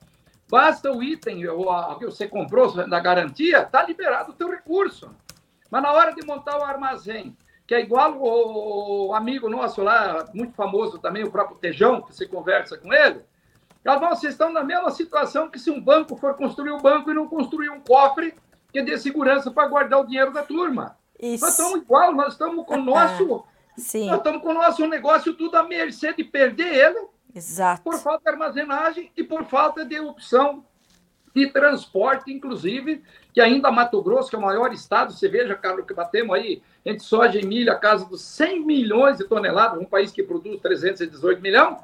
basta 0.53 0.93
o 0.93 1.03
item 1.03 1.49
o 1.49 1.95
que 1.99 2.05
você 2.05 2.29
comprou 2.29 2.71
da 2.87 3.01
garantia, 3.01 3.63
está 3.63 3.83
liberado 3.83 4.33
o 4.33 4.35
teu 4.35 4.51
recurso. 4.51 5.11
Mas 5.71 5.83
na 5.83 5.91
hora 5.91 6.15
de 6.15 6.27
montar 6.27 6.59
o 6.59 6.63
armazém, 6.63 7.35
que 7.67 7.75
é 7.75 7.81
igual 7.81 8.19
o 8.21 9.15
amigo 9.15 9.49
nosso 9.49 9.83
lá, 9.83 10.27
muito 10.35 10.53
famoso 10.53 10.99
também, 10.99 11.25
o 11.25 11.31
próprio 11.31 11.57
Tejão, 11.57 12.03
que 12.03 12.15
você 12.15 12.27
conversa 12.27 12.77
com 12.77 12.93
ele, 12.93 13.23
Galvão, 13.83 14.11
vocês 14.11 14.35
estão 14.35 14.53
na 14.53 14.63
mesma 14.63 14.91
situação 14.91 15.49
que 15.49 15.59
se 15.59 15.71
um 15.71 15.81
banco 15.81 16.17
for 16.17 16.35
construir 16.35 16.71
um 16.71 16.83
banco 16.83 17.11
e 17.11 17.15
não 17.15 17.27
construir 17.27 17.71
um 17.71 17.81
cofre 17.81 18.35
que 18.71 18.83
dê 18.83 18.99
segurança 18.99 19.51
para 19.51 19.67
guardar 19.67 20.01
o 20.01 20.07
dinheiro 20.07 20.35
da 20.35 20.43
turma. 20.43 20.99
Isso. 21.19 21.45
Nós 21.45 21.59
estamos 21.59 21.81
igual, 21.81 22.13
nós 22.13 22.35
estamos 22.35 22.67
com 22.67 22.75
o 22.75 22.85
nosso. 22.85 23.45
Sim. 23.79 24.07
Nós 24.07 24.19
estamos 24.19 24.43
com 24.43 24.51
o 24.51 24.55
nosso 24.55 24.87
negócio 24.87 25.33
tudo 25.33 25.57
à 25.57 25.63
mercê 25.63 26.13
de 26.13 26.23
perder 26.23 26.75
ele. 26.75 27.09
Exato. 27.35 27.83
Por 27.83 27.99
falta 27.99 28.25
de 28.25 28.31
armazenagem 28.31 29.11
e 29.17 29.25
por 29.25 29.45
falta 29.45 29.85
de 29.85 29.99
opção 30.01 30.65
de 31.35 31.47
transporte, 31.47 32.31
inclusive, 32.31 33.03
que 33.33 33.41
ainda 33.41 33.71
Mato 33.71 34.03
Grosso, 34.03 34.29
que 34.29 34.37
é 34.37 34.39
o 34.39 34.43
maior 34.43 34.73
estado, 34.73 35.13
você 35.13 35.29
veja, 35.29 35.55
Carlos, 35.55 35.87
que 35.87 35.95
batemos 35.95 36.37
aí 36.37 36.63
entre 36.85 37.03
soja 37.03 37.41
e 37.41 37.47
milho 37.47 37.73
a 37.73 37.77
casa 37.77 38.05
dos 38.05 38.21
100 38.23 38.65
milhões 38.65 39.17
de 39.17 39.25
toneladas, 39.25 39.81
um 39.81 39.87
país 39.87 40.13
que 40.13 40.23
produz 40.23 40.61
318 40.61 41.41
milhões, 41.41 41.79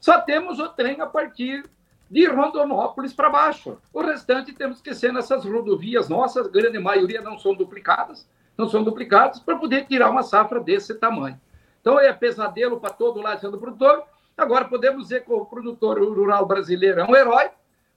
só 0.00 0.20
temos 0.20 0.58
o 0.58 0.68
trem 0.68 1.00
a 1.00 1.06
partir 1.06 1.68
de 2.10 2.26
Rondonópolis 2.26 3.12
para 3.12 3.28
baixo. 3.28 3.78
O 3.92 4.00
restante 4.00 4.52
temos 4.52 4.80
que 4.80 4.94
ser 4.94 5.12
nessas 5.12 5.44
rodovias 5.44 6.08
nossas, 6.08 6.46
a 6.46 6.50
grande 6.50 6.78
maioria 6.78 7.20
não 7.20 7.38
são 7.38 7.54
duplicadas, 7.54 8.26
não 8.56 8.68
são 8.68 8.82
duplicadas 8.82 9.38
para 9.40 9.56
poder 9.56 9.86
tirar 9.86 10.10
uma 10.10 10.22
safra 10.22 10.60
desse 10.60 10.94
tamanho. 10.94 11.38
Então 11.80 12.00
é 12.00 12.12
pesadelo 12.12 12.80
para 12.80 12.90
todo 12.90 13.20
lado 13.20 13.50
do 13.50 13.58
produtor. 13.58 14.04
Agora 14.38 14.66
podemos 14.66 15.02
dizer 15.02 15.24
que 15.24 15.32
o 15.32 15.44
produtor 15.44 16.00
rural 16.00 16.46
brasileiro 16.46 17.00
é 17.00 17.04
um 17.04 17.16
herói, 17.16 17.50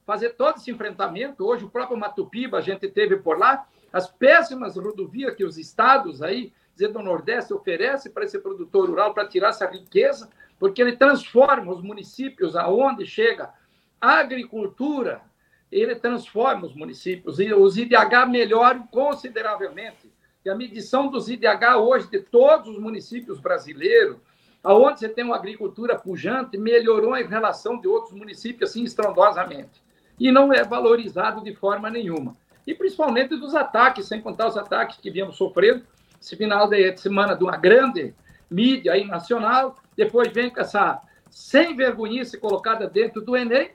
fazer 0.04 0.30
todo 0.30 0.56
esse 0.56 0.72
enfrentamento. 0.72 1.46
Hoje 1.46 1.64
o 1.64 1.70
próprio 1.70 1.96
Matupiba 1.96 2.58
a 2.58 2.60
gente 2.60 2.88
teve 2.88 3.16
por 3.16 3.38
lá, 3.38 3.64
as 3.92 4.08
péssimas 4.08 4.76
rodovias 4.76 5.36
que 5.36 5.44
os 5.44 5.56
estados 5.56 6.20
aí, 6.20 6.52
do 6.76 7.00
Nordeste, 7.00 7.54
oferecem 7.54 8.10
para 8.10 8.24
esse 8.24 8.40
produtor 8.40 8.88
rural 8.88 9.14
para 9.14 9.28
tirar 9.28 9.50
essa 9.50 9.66
riqueza, 9.66 10.28
porque 10.58 10.82
ele 10.82 10.96
transforma 10.96 11.72
os 11.72 11.80
municípios 11.80 12.56
aonde 12.56 13.06
chega 13.06 13.50
a 14.00 14.18
agricultura, 14.18 15.22
ele 15.70 15.94
transforma 15.94 16.66
os 16.66 16.74
municípios 16.74 17.38
e 17.38 17.54
os 17.54 17.78
IDH 17.78 18.26
melhoram 18.28 18.84
consideravelmente. 18.88 20.12
E 20.44 20.50
a 20.50 20.56
medição 20.56 21.06
dos 21.06 21.28
IDH 21.28 21.76
hoje 21.78 22.10
de 22.10 22.18
todos 22.18 22.66
os 22.66 22.80
municípios 22.80 23.38
brasileiros, 23.38 24.16
aonde 24.62 25.00
você 25.00 25.08
tem 25.08 25.24
uma 25.24 25.36
agricultura 25.36 25.98
pujante, 25.98 26.56
melhorou 26.56 27.16
em 27.16 27.26
relação 27.26 27.78
de 27.80 27.88
outros 27.88 28.12
municípios 28.14 28.70
assim 28.70 28.84
estrondosamente. 28.84 29.82
E 30.18 30.30
não 30.30 30.52
é 30.52 30.62
valorizado 30.62 31.42
de 31.42 31.54
forma 31.54 31.90
nenhuma. 31.90 32.36
E 32.66 32.74
principalmente 32.74 33.36
dos 33.36 33.54
ataques, 33.54 34.06
sem 34.06 34.20
contar 34.20 34.46
os 34.46 34.56
ataques 34.56 34.98
que 34.98 35.10
viemos 35.10 35.36
sofrendo 35.36 35.84
esse 36.20 36.36
final 36.36 36.68
de 36.68 36.96
semana 36.96 37.34
de 37.34 37.42
uma 37.42 37.56
grande 37.56 38.14
mídia 38.48 38.92
aí 38.92 39.04
nacional, 39.04 39.76
depois 39.96 40.32
vem 40.32 40.50
com 40.50 40.60
essa 40.60 41.02
sem 41.28 41.74
vergonhice 41.74 42.38
colocada 42.38 42.86
dentro 42.86 43.22
do 43.22 43.36
Enem, 43.36 43.70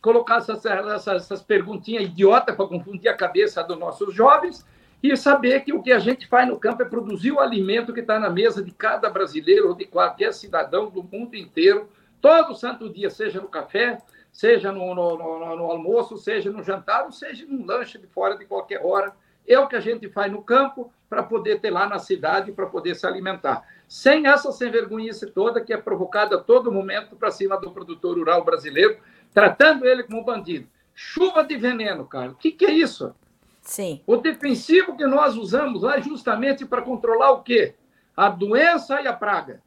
colocar 0.00 0.36
essas, 0.36 0.64
essas, 0.64 1.22
essas 1.22 1.42
perguntinhas 1.42 2.04
idiotas 2.04 2.54
para 2.54 2.66
confundir 2.66 3.08
a 3.08 3.16
cabeça 3.16 3.64
dos 3.64 3.78
nossos 3.78 4.14
jovens 4.14 4.64
e 5.02 5.16
saber 5.16 5.60
que 5.60 5.72
o 5.72 5.82
que 5.82 5.92
a 5.92 5.98
gente 5.98 6.26
faz 6.26 6.46
no 6.46 6.58
campo 6.58 6.82
é 6.82 6.84
produzir 6.84 7.32
o 7.32 7.40
alimento 7.40 7.92
que 7.92 8.00
está 8.00 8.18
na 8.18 8.28
mesa 8.28 8.62
de 8.62 8.70
cada 8.70 9.08
brasileiro 9.08 9.68
ou 9.68 9.74
de 9.74 9.86
qualquer 9.86 10.32
cidadão 10.32 10.90
do 10.90 11.02
mundo 11.02 11.34
inteiro, 11.34 11.88
todo 12.20 12.54
santo 12.54 12.88
dia, 12.88 13.08
seja 13.08 13.40
no 13.40 13.48
café, 13.48 13.98
seja 14.30 14.70
no, 14.70 14.94
no, 14.94 15.16
no, 15.16 15.56
no 15.56 15.64
almoço, 15.64 16.18
seja 16.18 16.50
no 16.50 16.62
jantar, 16.62 17.04
ou 17.04 17.12
seja 17.12 17.46
num 17.46 17.64
lanche 17.64 17.98
de 17.98 18.06
fora 18.06 18.36
de 18.36 18.44
qualquer 18.44 18.84
hora. 18.84 19.14
É 19.48 19.58
o 19.58 19.66
que 19.66 19.76
a 19.76 19.80
gente 19.80 20.08
faz 20.08 20.30
no 20.30 20.42
campo 20.42 20.92
para 21.08 21.22
poder 21.22 21.60
ter 21.60 21.70
lá 21.70 21.88
na 21.88 21.98
cidade, 21.98 22.52
para 22.52 22.66
poder 22.66 22.94
se 22.94 23.06
alimentar. 23.06 23.66
Sem 23.88 24.26
essa 24.26 24.52
sem 24.52 24.70
vergonhice 24.70 25.26
toda 25.26 25.60
que 25.60 25.72
é 25.72 25.76
provocada 25.76 26.36
a 26.36 26.40
todo 26.40 26.70
momento 26.70 27.16
para 27.16 27.30
cima 27.30 27.58
do 27.58 27.72
produtor 27.72 28.16
rural 28.16 28.44
brasileiro, 28.44 28.98
tratando 29.32 29.86
ele 29.86 30.04
como 30.04 30.24
bandido. 30.24 30.68
Chuva 30.94 31.42
de 31.42 31.56
veneno, 31.56 32.06
cara. 32.06 32.30
O 32.30 32.34
que, 32.36 32.52
que 32.52 32.66
é 32.66 32.70
isso? 32.70 33.14
Sim. 33.62 34.02
O 34.06 34.16
defensivo 34.16 34.96
que 34.96 35.06
nós 35.06 35.36
usamos 35.36 35.82
lá 35.82 35.98
é 35.98 36.02
justamente 36.02 36.64
para 36.64 36.82
controlar 36.82 37.30
o 37.32 37.42
quê? 37.42 37.74
A 38.16 38.28
doença 38.28 39.00
e 39.00 39.06
a 39.06 39.12
praga. 39.12 39.62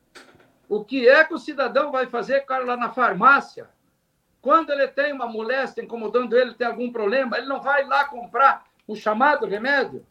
O 0.67 0.83
que 0.83 1.07
é 1.07 1.23
que 1.23 1.33
o 1.33 1.39
cidadão 1.39 1.91
vai 1.91 2.07
fazer, 2.07 2.41
cara, 2.41 2.65
lá 2.65 2.75
na 2.75 2.89
farmácia? 2.89 3.69
Quando 4.41 4.71
ele 4.71 4.87
tem 4.87 5.13
uma 5.13 5.27
moléstia 5.27 5.83
incomodando 5.83 6.37
ele, 6.37 6.53
tem 6.53 6.67
algum 6.67 6.91
problema, 6.91 7.37
ele 7.37 7.47
não 7.47 7.61
vai 7.61 7.85
lá 7.85 8.05
comprar 8.05 8.65
o 8.87 8.95
chamado 8.95 9.45
remédio. 9.45 10.05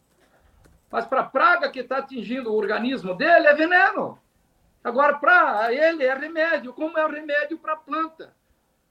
Mas 0.89 1.05
para 1.05 1.21
a 1.21 1.25
praga 1.25 1.69
que 1.69 1.79
está 1.79 1.97
atingindo 1.97 2.51
o 2.51 2.55
organismo 2.55 3.15
dele, 3.15 3.47
é 3.47 3.53
veneno. 3.53 4.19
Agora, 4.83 5.17
para 5.17 5.73
ele, 5.73 6.03
é 6.03 6.13
remédio, 6.13 6.73
como 6.73 6.97
é 6.97 7.05
o 7.05 7.11
remédio 7.11 7.57
para 7.57 7.73
a 7.73 7.77
planta. 7.77 8.33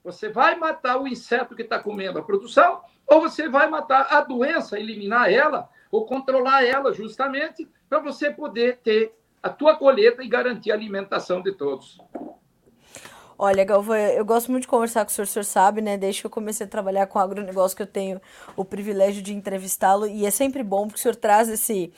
Você 0.05 0.29
vai 0.29 0.57
matar 0.57 1.01
o 1.01 1.07
inseto 1.07 1.55
que 1.55 1.63
está 1.63 1.79
comendo 1.79 2.19
a 2.19 2.23
produção, 2.23 2.81
ou 3.07 3.21
você 3.21 3.49
vai 3.49 3.69
matar 3.69 4.09
a 4.11 4.21
doença, 4.21 4.79
eliminar 4.79 5.33
ela, 5.33 5.69
ou 5.91 6.07
controlar 6.07 6.65
ela 6.65 6.93
justamente, 6.93 7.69
para 7.89 8.01
você 8.01 8.31
poder 8.31 8.79
ter 8.79 9.15
a 9.43 9.51
tua 9.51 9.77
colheita 9.77 10.23
e 10.23 10.29
garantir 10.29 10.71
a 10.71 10.75
alimentação 10.75 11.43
de 11.43 11.53
todos. 11.53 11.99
Olha, 13.39 13.65
Galvão, 13.65 13.97
eu 13.97 14.25
gosto 14.25 14.51
muito 14.53 14.63
de 14.63 14.69
conversar 14.69 15.05
com 15.05 15.11
o 15.11 15.15
senhor, 15.15 15.25
o 15.25 15.29
senhor 15.29 15.45
sabe, 15.45 15.81
né? 15.81 15.97
Desde 15.97 16.21
que 16.21 16.27
eu 16.27 16.31
comecei 16.31 16.65
a 16.65 16.71
trabalhar 16.71 17.07
com 17.07 17.19
agronegócio 17.19 17.77
que 17.77 17.83
eu 17.83 17.87
tenho 17.89 18.21
o 18.57 18.65
privilégio 18.65 19.21
de 19.21 19.35
entrevistá-lo, 19.35 20.07
e 20.07 20.25
é 20.25 20.31
sempre 20.31 20.63
bom 20.63 20.87
porque 20.87 20.99
o 20.99 21.03
senhor 21.03 21.17
traz 21.17 21.49
esse, 21.49 21.93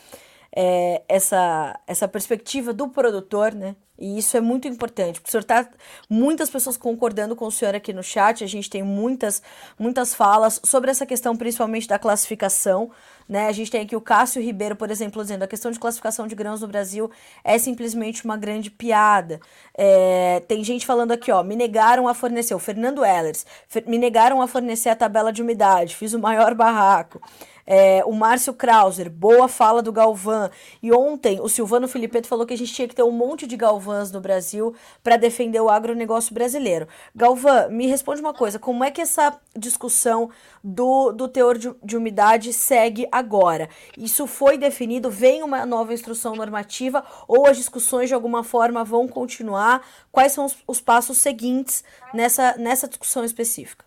é, 0.57 1.03
essa, 1.09 1.79
essa 1.87 2.07
perspectiva 2.07 2.73
do 2.73 2.89
produtor, 2.89 3.53
né? 3.53 3.75
E 3.99 4.19
isso 4.19 4.37
é 4.37 4.41
muito 4.41 4.67
importante, 4.67 5.21
o 5.25 5.31
senhor 5.31 5.45
tá 5.45 5.69
muitas 6.11 6.51
pessoas 6.51 6.77
concordando 6.77 7.37
com 7.37 7.47
o 7.47 7.51
senhor 7.51 7.77
aqui 7.77 7.93
no 7.93 8.03
chat, 8.03 8.43
a 8.43 8.47
gente 8.47 8.69
tem 8.69 8.83
muitas 8.83 9.41
muitas 9.79 10.13
falas 10.13 10.61
sobre 10.65 10.91
essa 10.91 11.07
questão 11.07 11.37
principalmente 11.37 11.87
da 11.87 11.97
classificação, 11.97 12.91
né? 13.29 13.47
A 13.49 13.53
gente 13.53 13.71
tem 13.71 13.83
aqui 13.83 13.97
o 13.97 14.01
Cássio 14.01 14.43
Ribeiro, 14.43 14.77
por 14.77 14.91
exemplo, 14.91 15.23
dizendo 15.23 15.43
a 15.43 15.47
questão 15.47 15.71
de 15.71 15.79
classificação 15.79 16.27
de 16.27 16.35
grãos 16.35 16.61
no 16.61 16.69
Brasil 16.69 17.11
é 17.43 17.59
simplesmente 17.59 18.25
uma 18.25 18.37
grande 18.37 18.71
piada. 18.71 19.41
É, 19.77 20.43
tem 20.47 20.63
gente 20.63 20.87
falando 20.87 21.13
aqui, 21.13 21.31
ó, 21.31 21.43
me 21.43 21.57
negaram 21.57 22.09
a 22.09 22.15
fornecer, 22.15 22.55
o 22.55 22.59
Fernando 22.59 23.05
Ellers, 23.05 23.47
me 23.87 23.99
negaram 23.99 24.41
a 24.41 24.47
fornecer 24.47 24.89
a 24.89 24.97
tabela 24.97 25.33
de 25.33 25.43
umidade, 25.43 25.97
fiz 25.97 26.13
o 26.13 26.19
maior 26.19 26.55
barraco. 26.55 27.21
É, 27.67 28.05
o 28.05 28.13
Márcio 28.13 28.53
Krauser, 28.53 29.11
boa 29.11 29.49
fala 29.49 29.81
do 29.81 29.93
Galvão. 29.93 30.51
E 30.83 30.93
ontem 30.93 31.41
o 31.41 31.49
Silvano 31.49 31.89
Filipeto 31.89 32.29
falou 32.29 32.47
que 32.47 32.53
a 32.53 32.59
gente 32.59 32.73
tinha 32.73 32.87
que 32.87 32.95
ter 32.95 33.03
um 33.03 33.11
monte 33.11 33.47
de 33.47 33.57
Galvãs 33.57 34.13
no 34.13 34.21
Brasil 34.21 34.75
para 35.03 35.17
defender 35.17 35.61
o 35.61 35.71
agronegócio 35.71 36.35
brasileiro. 36.35 36.87
Galvão, 37.15 37.71
me 37.71 37.87
responde 37.87 38.21
uma 38.21 38.35
coisa: 38.35 38.59
como 38.59 38.85
é 38.85 38.91
que 38.91 39.01
essa 39.01 39.39
discussão 39.57 40.31
do, 40.65 41.13
do 41.13 41.29
teor 41.29 41.59
de, 41.59 41.75
de 41.83 41.97
umidade 41.97 42.51
segue 42.55 43.07
agora? 43.13 43.69
Isso 43.99 44.27
foi 44.27 44.57
definido? 44.57 45.11
Vem 45.11 45.43
uma 45.43 45.67
nova 45.67 45.93
instrução 45.93 46.35
normativa 46.35 47.05
ou 47.29 47.47
as 47.47 47.59
discussões 47.59 48.09
de 48.09 48.15
alguma 48.15 48.43
forma 48.43 48.83
vão 48.83 49.07
continuar? 49.07 49.87
Quais 50.11 50.33
são 50.33 50.47
os, 50.47 50.57
os 50.67 50.81
passos 50.81 51.19
seguintes 51.19 51.85
nessa, 52.15 52.57
nessa 52.57 52.89
discussão 52.89 53.23
específica? 53.23 53.85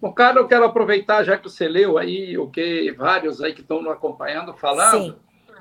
Bom, 0.00 0.12
cara, 0.12 0.40
eu 0.40 0.48
quero 0.48 0.64
aproveitar, 0.64 1.22
já 1.22 1.36
que 1.36 1.44
você 1.44 1.68
leu 1.68 1.98
aí 1.98 2.36
o 2.38 2.48
que 2.48 2.92
vários 2.92 3.42
aí 3.42 3.52
que 3.52 3.60
estão 3.60 3.82
nos 3.82 3.92
acompanhando 3.92 4.54
falando. 4.54 5.12
Sim. 5.12 5.16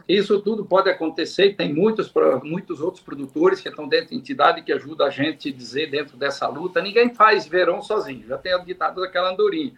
Isso 0.07 0.41
tudo 0.41 0.65
pode 0.65 0.89
acontecer 0.89 1.55
tem 1.55 1.74
muitos, 1.74 2.11
muitos 2.43 2.82
outros 2.82 3.01
produtores 3.01 3.61
que 3.61 3.69
estão 3.69 3.88
dentro 3.88 4.09
da 4.09 4.15
entidade 4.15 4.61
que 4.61 4.74
ajudam 4.74 5.07
a 5.07 5.09
gente 5.09 5.49
a 5.49 5.53
dizer 5.53 5.89
dentro 5.89 6.17
dessa 6.17 6.47
luta. 6.47 6.82
Ninguém 6.82 7.13
faz 7.13 7.47
verão 7.47 7.82
sozinho, 7.82 8.28
já 8.28 8.38
tem 8.38 8.53
a 8.53 8.57
ditado 8.57 8.99
daquela 8.99 9.32
andorinha. 9.32 9.74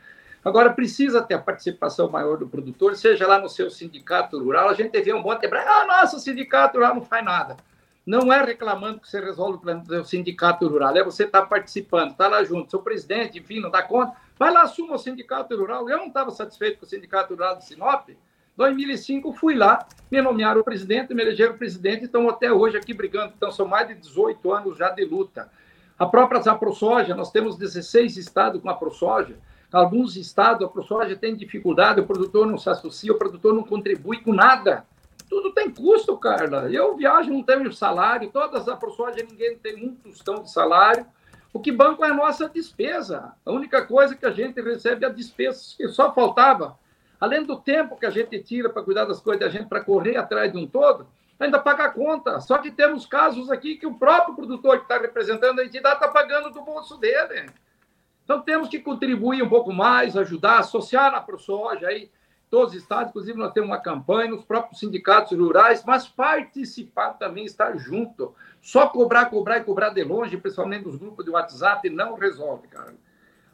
Agora, 0.45 0.71
precisa 0.71 1.23
ter 1.23 1.33
a 1.33 1.39
participação 1.39 2.07
maior 2.07 2.37
do 2.37 2.47
produtor, 2.47 2.95
seja 2.95 3.27
lá 3.27 3.39
no 3.39 3.49
seu 3.49 3.71
sindicato 3.71 4.37
rural. 4.37 4.69
A 4.69 4.75
gente 4.75 5.01
vê 5.01 5.11
um 5.11 5.23
monte 5.23 5.47
de. 5.47 5.57
Ah, 5.57 5.85
nossa, 5.87 6.17
o 6.17 6.19
sindicato 6.19 6.77
rural 6.77 6.93
não 6.93 7.01
faz 7.01 7.25
nada. 7.25 7.57
Não 8.05 8.31
é 8.31 8.43
reclamando 8.43 8.99
que 8.99 9.09
você 9.09 9.19
resolve 9.19 9.57
o 9.57 9.59
plano 9.59 9.83
do 9.83 10.05
sindicato 10.05 10.67
rural, 10.67 10.95
é 10.95 11.03
você 11.03 11.23
estar 11.23 11.41
tá 11.41 11.47
participando, 11.47 12.11
estar 12.11 12.25
tá 12.25 12.29
lá 12.29 12.43
junto. 12.43 12.69
Seu 12.69 12.79
presidente, 12.79 13.39
enfim, 13.39 13.59
não 13.59 13.71
dá 13.71 13.81
conta 13.81 14.15
Vai 14.37 14.51
lá, 14.51 14.63
assuma 14.63 14.95
o 14.95 14.99
sindicato 14.99 15.55
rural. 15.55 15.89
Eu 15.89 15.97
não 15.97 16.07
estava 16.07 16.29
satisfeito 16.29 16.79
com 16.79 16.85
o 16.85 16.89
sindicato 16.89 17.33
rural 17.33 17.57
de 17.57 17.65
Sinop. 17.65 18.09
Em 18.09 18.17
2005, 18.57 19.33
fui 19.33 19.55
lá, 19.55 19.87
me 20.11 20.21
nomearam 20.21 20.61
presidente, 20.61 21.13
me 21.13 21.21
elegeram 21.21 21.57
presidente, 21.57 22.05
estão 22.05 22.29
até 22.29 22.51
hoje 22.51 22.77
aqui 22.77 22.93
brigando. 22.93 23.33
Então, 23.35 23.51
são 23.51 23.67
mais 23.67 23.87
de 23.87 23.95
18 23.95 24.53
anos 24.53 24.77
já 24.77 24.89
de 24.89 25.05
luta. 25.05 25.49
A 25.97 26.05
própria 26.05 26.39
AproSoja, 26.51 27.15
nós 27.15 27.31
temos 27.31 27.57
16 27.57 28.17
estados 28.17 28.61
com 28.61 28.69
a 28.69 28.73
AproSoja. 28.73 29.37
Alguns 29.75 30.15
estados, 30.15 30.65
a 30.65 30.69
ProSoja 30.69 31.17
tem 31.17 31.35
dificuldade, 31.35 31.99
o 31.99 32.05
produtor 32.05 32.47
não 32.47 32.57
se 32.57 32.69
associa, 32.69 33.11
o 33.11 33.17
produtor 33.17 33.53
não 33.53 33.61
contribui 33.61 34.21
com 34.21 34.31
nada. 34.31 34.85
Tudo 35.29 35.51
tem 35.51 35.69
custo, 35.69 36.17
Carla. 36.17 36.71
Eu 36.71 36.95
viajo, 36.95 37.29
não 37.29 37.43
tenho 37.43 37.73
salário, 37.73 38.31
todas 38.31 38.69
as 38.69 38.79
ProSoja, 38.79 39.17
ninguém 39.29 39.57
tem 39.57 39.85
um 39.85 39.93
tostão 39.93 40.35
de 40.35 40.49
salário. 40.49 41.05
O 41.51 41.59
que 41.59 41.73
banco 41.73 42.05
é 42.05 42.09
a 42.09 42.13
nossa 42.13 42.47
despesa. 42.47 43.33
A 43.45 43.51
única 43.51 43.85
coisa 43.85 44.15
que 44.15 44.25
a 44.25 44.31
gente 44.31 44.61
recebe 44.61 45.03
é 45.03 45.09
a 45.09 45.11
despesa, 45.11 45.61
que 45.75 45.89
só 45.89 46.13
faltava. 46.13 46.79
Além 47.19 47.43
do 47.43 47.57
tempo 47.57 47.97
que 47.97 48.05
a 48.05 48.09
gente 48.09 48.39
tira 48.39 48.69
para 48.69 48.81
cuidar 48.81 49.03
das 49.03 49.19
coisas 49.19 49.41
da 49.41 49.49
gente, 49.49 49.67
para 49.67 49.83
correr 49.83 50.15
atrás 50.15 50.53
de 50.53 50.57
um 50.57 50.65
todo, 50.65 51.05
ainda 51.37 51.59
paga 51.59 51.83
a 51.83 51.89
conta. 51.89 52.39
Só 52.39 52.59
que 52.59 52.71
temos 52.71 53.05
casos 53.05 53.51
aqui 53.51 53.75
que 53.75 53.85
o 53.85 53.95
próprio 53.95 54.37
produtor 54.37 54.77
que 54.77 54.83
está 54.83 54.97
representando 54.97 55.59
a 55.59 55.65
entidade 55.65 55.95
está 55.95 56.07
pagando 56.07 56.49
do 56.49 56.61
bolso 56.61 56.95
dele. 56.95 57.49
Então 58.25 58.41
temos 58.41 58.67
que 58.67 58.79
contribuir 58.79 59.43
um 59.43 59.47
pouco 59.47 59.71
mais, 59.71 60.17
ajudar, 60.17 60.59
associar 60.59 61.11
na 61.11 61.21
ProSoja 61.21 61.87
aí, 61.87 62.09
todos 62.49 62.73
os 62.73 62.81
estados, 62.81 63.09
inclusive 63.09 63.37
nós 63.37 63.53
temos 63.53 63.69
uma 63.69 63.79
campanha 63.79 64.31
nos 64.31 64.43
próprios 64.43 64.79
sindicatos 64.79 65.37
rurais, 65.37 65.83
mas 65.85 66.07
participar 66.07 67.13
também, 67.13 67.45
estar 67.45 67.77
junto. 67.77 68.33
Só 68.61 68.87
cobrar, 68.87 69.25
cobrar 69.25 69.59
e 69.59 69.63
cobrar 69.63 69.89
de 69.89 70.03
longe, 70.03 70.37
principalmente 70.37 70.85
nos 70.85 70.97
grupos 70.97 71.23
de 71.23 71.31
WhatsApp, 71.31 71.87
não 71.89 72.15
resolve, 72.15 72.67
cara. 72.67 72.95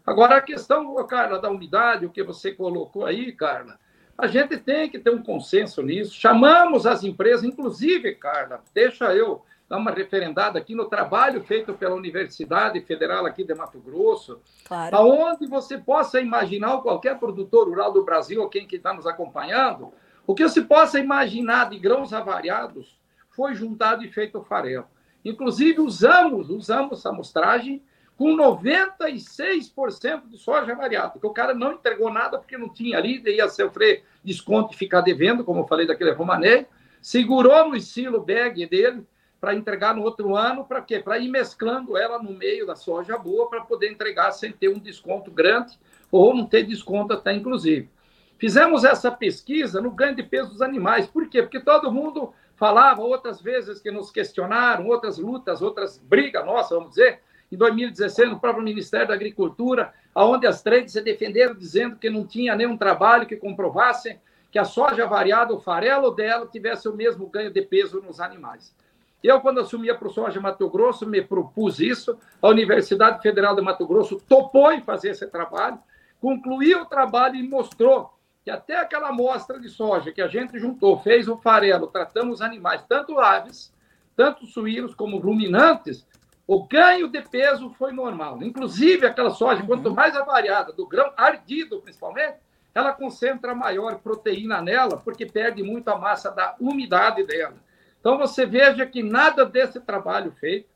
Agora, 0.05 0.37
a 0.37 0.41
questão, 0.41 0.95
Carla, 1.05 1.39
da 1.39 1.49
unidade, 1.49 2.05
o 2.05 2.09
que 2.09 2.23
você 2.23 2.51
colocou 2.53 3.05
aí, 3.05 3.33
Carla, 3.33 3.77
a 4.17 4.25
gente 4.27 4.57
tem 4.57 4.89
que 4.89 4.99
ter 4.99 5.09
um 5.09 5.21
consenso 5.21 5.81
nisso. 5.83 6.13
Chamamos 6.13 6.85
as 6.85 7.03
empresas, 7.03 7.43
inclusive, 7.43 8.15
Carla, 8.15 8.63
deixa 8.73 9.13
eu 9.13 9.43
dar 9.71 9.77
uma 9.77 9.91
referendada 9.91 10.59
aqui 10.59 10.75
no 10.75 10.89
trabalho 10.89 11.41
feito 11.45 11.73
pela 11.73 11.95
Universidade 11.95 12.81
Federal 12.81 13.25
aqui 13.25 13.41
de 13.41 13.55
Mato 13.55 13.79
Grosso, 13.79 14.41
claro. 14.65 14.97
aonde 14.97 15.47
você 15.47 15.77
possa 15.77 16.19
imaginar, 16.19 16.81
qualquer 16.81 17.17
produtor 17.17 17.69
rural 17.69 17.93
do 17.93 18.03
Brasil, 18.03 18.41
ou 18.41 18.49
quem 18.49 18.67
que 18.67 18.75
está 18.75 18.93
nos 18.93 19.07
acompanhando, 19.07 19.93
o 20.27 20.35
que 20.35 20.43
você 20.43 20.61
possa 20.61 20.99
imaginar 20.99 21.69
de 21.69 21.79
grãos 21.79 22.11
avariados, 22.11 22.99
foi 23.29 23.55
juntado 23.55 24.03
e 24.03 24.09
feito 24.09 24.43
farelo. 24.43 24.87
Inclusive, 25.23 25.79
usamos, 25.79 26.49
usamos 26.49 26.99
essa 26.99 27.07
amostragem 27.07 27.81
com 28.17 28.35
96% 28.35 30.27
de 30.27 30.37
soja 30.37 30.75
variada, 30.75 31.11
porque 31.11 31.27
o 31.27 31.33
cara 31.33 31.53
não 31.53 31.71
entregou 31.71 32.11
nada 32.11 32.37
porque 32.37 32.57
não 32.57 32.67
tinha 32.67 32.97
ali, 32.97 33.23
ia 33.25 33.47
sofrer 33.47 34.03
desconto 34.21 34.73
e 34.73 34.77
ficar 34.77 34.99
devendo, 34.99 35.45
como 35.45 35.61
eu 35.61 35.67
falei 35.67 35.87
daquele 35.87 36.11
romaneio, 36.11 36.65
segurou 37.01 37.69
no 37.69 37.75
estilo 37.77 38.19
bag 38.19 38.65
dele 38.65 39.07
para 39.41 39.55
entregar 39.55 39.95
no 39.95 40.03
outro 40.03 40.35
ano, 40.35 40.63
para 40.63 40.83
quê? 40.83 40.99
Para 40.99 41.17
ir 41.17 41.27
mesclando 41.27 41.97
ela 41.97 42.21
no 42.21 42.31
meio 42.31 42.67
da 42.67 42.75
soja 42.75 43.17
boa, 43.17 43.49
para 43.49 43.61
poder 43.61 43.91
entregar 43.91 44.31
sem 44.31 44.51
ter 44.51 44.69
um 44.69 44.77
desconto 44.77 45.31
grande, 45.31 45.79
ou 46.11 46.35
não 46.35 46.45
ter 46.45 46.63
desconto 46.63 47.13
até, 47.13 47.33
inclusive. 47.33 47.89
Fizemos 48.37 48.83
essa 48.83 49.11
pesquisa 49.11 49.81
no 49.81 49.89
ganho 49.89 50.15
de 50.15 50.21
peso 50.21 50.51
dos 50.51 50.61
animais. 50.61 51.07
Por 51.07 51.27
quê? 51.27 51.41
Porque 51.41 51.59
todo 51.59 51.91
mundo 51.91 52.31
falava 52.55 53.01
outras 53.01 53.41
vezes 53.41 53.79
que 53.79 53.89
nos 53.89 54.11
questionaram, 54.11 54.87
outras 54.87 55.17
lutas, 55.17 55.63
outras 55.63 55.97
brigas 55.97 56.45
nossas, 56.45 56.77
vamos 56.77 56.91
dizer, 56.91 57.21
em 57.51 57.57
2016, 57.57 58.29
no 58.29 58.39
próprio 58.39 58.63
Ministério 58.63 59.07
da 59.07 59.15
Agricultura, 59.15 59.91
onde 60.13 60.45
as 60.45 60.61
trades 60.61 60.93
se 60.93 61.01
defenderam 61.01 61.55
dizendo 61.55 61.95
que 61.95 62.09
não 62.09 62.27
tinha 62.27 62.55
nenhum 62.55 62.77
trabalho 62.77 63.25
que 63.25 63.35
comprovasse 63.35 64.19
que 64.51 64.59
a 64.59 64.65
soja 64.65 65.07
variada, 65.07 65.53
o 65.53 65.59
farelo 65.59 66.11
dela, 66.11 66.45
tivesse 66.45 66.87
o 66.87 66.95
mesmo 66.95 67.25
ganho 67.27 67.51
de 67.51 67.61
peso 67.61 68.01
nos 68.01 68.19
animais. 68.19 68.75
Eu, 69.23 69.39
quando 69.39 69.59
assumi 69.59 69.89
a 69.89 69.95
ProSoja 69.95 70.41
Mato 70.41 70.69
Grosso, 70.69 71.07
me 71.07 71.21
propus 71.21 71.79
isso. 71.79 72.17
A 72.41 72.47
Universidade 72.47 73.21
Federal 73.21 73.55
de 73.55 73.61
Mato 73.61 73.85
Grosso 73.85 74.17
topou 74.27 74.71
em 74.71 74.81
fazer 74.81 75.09
esse 75.09 75.27
trabalho, 75.27 75.79
concluiu 76.19 76.81
o 76.81 76.85
trabalho 76.85 77.35
e 77.35 77.47
mostrou 77.47 78.13
que 78.43 78.49
até 78.49 78.77
aquela 78.77 79.09
amostra 79.09 79.59
de 79.59 79.69
soja 79.69 80.11
que 80.11 80.21
a 80.21 80.27
gente 80.27 80.57
juntou, 80.57 80.99
fez 80.99 81.27
o 81.27 81.37
farelo, 81.37 81.87
tratamos 81.87 82.35
os 82.35 82.41
animais, 82.41 82.83
tanto 82.89 83.19
aves, 83.19 83.71
tanto 84.15 84.47
suínos 84.47 84.95
como 84.95 85.19
ruminantes, 85.19 86.05
o 86.47 86.65
ganho 86.65 87.07
de 87.07 87.21
peso 87.21 87.69
foi 87.77 87.93
normal. 87.93 88.41
Inclusive, 88.41 89.05
aquela 89.05 89.29
soja, 89.29 89.63
quanto 89.63 89.89
uhum. 89.89 89.95
mais 89.95 90.15
avariada, 90.15 90.73
do 90.73 90.87
grão 90.87 91.13
ardido 91.15 91.79
principalmente, 91.81 92.37
ela 92.73 92.93
concentra 92.93 93.53
maior 93.53 93.99
proteína 93.99 94.61
nela, 94.61 94.97
porque 94.97 95.25
perde 95.25 95.61
muito 95.61 95.89
a 95.89 95.97
massa 95.97 96.31
da 96.31 96.55
umidade 96.59 97.23
dela. 97.23 97.55
Então, 98.01 98.17
você 98.17 98.45
veja 98.45 98.85
que 98.85 99.01
nada 99.01 99.45
desse 99.45 99.79
trabalho 99.79 100.31
feito. 100.33 100.67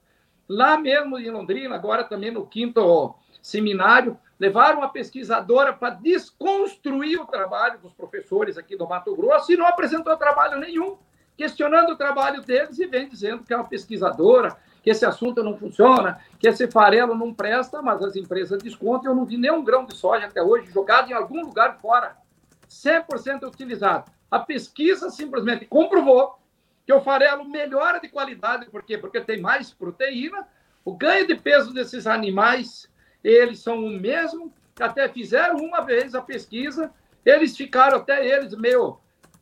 Lá 0.47 0.77
mesmo 0.77 1.17
em 1.17 1.29
Londrina, 1.29 1.73
agora 1.73 2.03
também 2.03 2.29
no 2.29 2.45
quinto 2.45 3.15
seminário, 3.41 4.17
levaram 4.39 4.77
uma 4.79 4.89
pesquisadora 4.89 5.73
para 5.73 5.95
desconstruir 5.95 7.19
o 7.19 7.25
trabalho 7.25 7.79
dos 7.79 7.93
professores 7.93 8.57
aqui 8.57 8.77
do 8.77 8.87
Mato 8.87 9.15
Grosso 9.15 9.51
e 9.51 9.57
não 9.57 9.65
apresentou 9.65 10.15
trabalho 10.17 10.59
nenhum, 10.59 10.97
questionando 11.35 11.91
o 11.91 11.97
trabalho 11.97 12.43
deles 12.43 12.77
e 12.77 12.85
vem 12.85 13.09
dizendo 13.09 13.43
que 13.43 13.53
é 13.53 13.57
uma 13.57 13.67
pesquisadora, 13.67 14.55
que 14.83 14.91
esse 14.91 15.03
assunto 15.03 15.43
não 15.43 15.57
funciona, 15.57 16.19
que 16.37 16.47
esse 16.47 16.69
farelo 16.69 17.15
não 17.15 17.33
presta, 17.33 17.81
mas 17.81 18.03
as 18.03 18.15
empresas 18.15 18.61
descontam. 18.61 19.11
Eu 19.11 19.15
não 19.15 19.25
vi 19.25 19.35
nenhum 19.35 19.63
grão 19.63 19.83
de 19.83 19.95
soja 19.95 20.27
até 20.27 20.43
hoje 20.43 20.71
jogado 20.71 21.09
em 21.09 21.13
algum 21.13 21.41
lugar 21.41 21.79
fora, 21.79 22.15
100% 22.69 23.47
utilizado. 23.47 24.11
A 24.29 24.39
pesquisa 24.39 25.09
simplesmente 25.09 25.65
comprovou 25.65 26.37
que 26.85 26.93
o 26.93 27.01
farelo 27.01 27.45
melhora 27.45 27.99
de 27.99 28.09
qualidade, 28.09 28.69
por 28.69 28.83
quê? 28.83 28.97
Porque 28.97 29.19
tem 29.21 29.41
mais 29.41 29.73
proteína, 29.73 30.47
o 30.83 30.95
ganho 30.95 31.25
de 31.25 31.35
peso 31.35 31.73
desses 31.73 32.05
animais 32.05 32.89
eles 33.23 33.59
são 33.59 33.83
o 33.83 33.89
mesmo, 33.89 34.53
até 34.79 35.09
fizeram 35.09 35.57
uma 35.57 35.81
vez 35.81 36.13
a 36.13 36.21
pesquisa, 36.21 36.93
eles 37.25 37.57
ficaram 37.57 37.97
até 37.97 38.25
eles 38.25 38.53
meio 38.55 38.99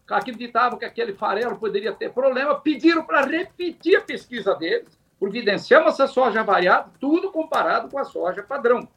acreditavam 0.09 0.77
que 0.77 0.85
aquele 0.85 1.13
farelo 1.13 1.57
poderia 1.57 1.93
ter 1.93 2.11
problema, 2.11 2.59
pediram 2.59 3.03
para 3.03 3.25
repetir 3.25 3.97
a 3.97 4.01
pesquisa 4.01 4.53
deles, 4.55 4.99
providenciamos 5.19 5.93
essa 5.93 6.07
soja 6.07 6.43
variada, 6.43 6.91
tudo 6.99 7.31
comparado 7.31 7.89
com 7.89 7.97
a 7.97 8.03
soja 8.03 8.43
padrão, 8.43 8.87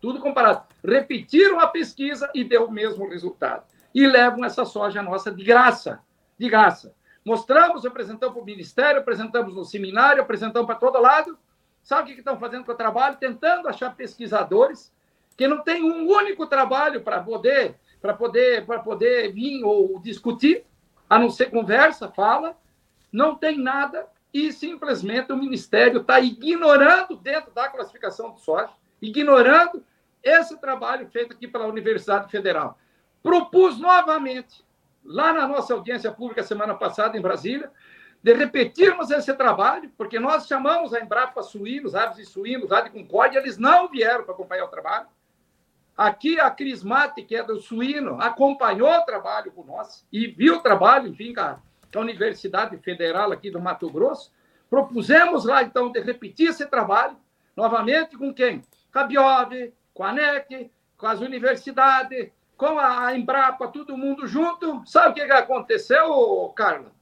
tudo 0.00 0.20
comparado. 0.20 0.64
Repetiram 0.84 1.60
a 1.60 1.68
pesquisa 1.68 2.30
e 2.34 2.44
deu 2.44 2.66
o 2.66 2.70
mesmo 2.70 3.08
resultado. 3.08 3.64
E 3.94 4.06
levam 4.06 4.44
essa 4.44 4.64
soja 4.64 5.02
nossa 5.02 5.32
de 5.32 5.42
graça, 5.42 6.00
de 6.38 6.48
graça. 6.48 6.94
Mostramos, 7.26 7.84
apresentamos 7.84 8.34
para 8.34 8.42
o 8.42 8.46
Ministério, 8.46 9.00
apresentamos 9.00 9.54
no 9.54 9.64
seminário, 9.64 10.22
apresentamos 10.22 10.66
para 10.66 10.76
todo 10.76 10.98
lado, 10.98 11.36
Sabe 11.86 12.10
o 12.10 12.14
que 12.14 12.18
estão 12.18 12.36
fazendo 12.36 12.64
com 12.64 12.72
o 12.72 12.76
trabalho? 12.76 13.16
Tentando 13.16 13.68
achar 13.68 13.94
pesquisadores 13.94 14.92
que 15.36 15.46
não 15.46 15.62
têm 15.62 15.84
um 15.84 16.08
único 16.08 16.44
trabalho 16.44 17.00
para 17.00 17.22
poder, 17.22 17.76
para 18.02 18.12
poder, 18.12 18.66
para 18.66 18.80
poder 18.80 19.32
vir 19.32 19.62
ou 19.62 20.00
discutir, 20.00 20.64
a 21.08 21.16
não 21.16 21.30
ser 21.30 21.48
conversa, 21.48 22.08
fala, 22.08 22.58
não 23.12 23.36
tem 23.36 23.56
nada 23.56 24.04
e 24.34 24.50
simplesmente 24.50 25.32
o 25.32 25.36
Ministério 25.36 26.00
está 26.00 26.18
ignorando 26.18 27.14
dentro 27.14 27.52
da 27.52 27.68
classificação 27.68 28.32
de 28.32 28.40
soja, 28.40 28.72
ignorando 29.00 29.80
esse 30.24 30.56
trabalho 30.56 31.06
feito 31.06 31.34
aqui 31.34 31.46
pela 31.46 31.68
Universidade 31.68 32.28
Federal. 32.32 32.76
Propus 33.22 33.78
novamente, 33.78 34.65
lá 35.06 35.32
na 35.32 35.46
nossa 35.46 35.72
audiência 35.72 36.10
pública 36.12 36.42
semana 36.42 36.74
passada 36.74 37.16
em 37.16 37.20
Brasília, 37.20 37.70
de 38.22 38.34
repetirmos 38.34 39.10
esse 39.10 39.32
trabalho, 39.34 39.90
porque 39.96 40.18
nós 40.18 40.46
chamamos 40.46 40.92
a 40.92 41.00
Embrapa 41.00 41.42
suínos, 41.42 41.94
aves 41.94 42.18
e 42.18 42.24
suínos, 42.24 42.72
ave 42.72 42.90
concórdia, 42.90 43.38
eles 43.38 43.56
não 43.56 43.88
vieram 43.88 44.24
para 44.24 44.34
acompanhar 44.34 44.64
o 44.64 44.68
trabalho. 44.68 45.06
Aqui 45.96 46.38
a 46.40 46.50
Crismate, 46.50 47.22
que 47.22 47.36
é 47.36 47.42
do 47.42 47.60
suíno, 47.60 48.20
acompanhou 48.20 48.90
o 48.90 49.04
trabalho 49.04 49.50
com 49.52 49.64
nós 49.64 50.04
e 50.12 50.26
viu 50.26 50.56
o 50.56 50.60
trabalho, 50.60 51.08
enfim, 51.08 51.32
com 51.32 51.40
a, 51.40 51.58
Universidade 51.98 52.76
Federal 52.78 53.32
aqui 53.32 53.50
do 53.50 53.58
Mato 53.58 53.88
Grosso. 53.88 54.30
Propusemos 54.68 55.46
lá, 55.46 55.62
então, 55.62 55.90
de 55.90 56.00
repetir 56.00 56.50
esse 56.50 56.66
trabalho, 56.66 57.16
novamente 57.56 58.18
com 58.18 58.34
quem? 58.34 58.62
Com 58.92 58.98
a 58.98 59.48
com 59.94 60.04
a 60.04 60.12
NEC, 60.12 60.70
com 60.98 61.06
as 61.06 61.20
universidades, 61.20 62.30
com 62.56 62.78
a 62.78 63.16
Embrapa, 63.16 63.68
todo 63.68 63.96
mundo 63.96 64.26
junto. 64.26 64.82
Sabe 64.86 65.10
o 65.10 65.26
que 65.26 65.32
aconteceu, 65.32 66.52
Carla? 66.56 66.92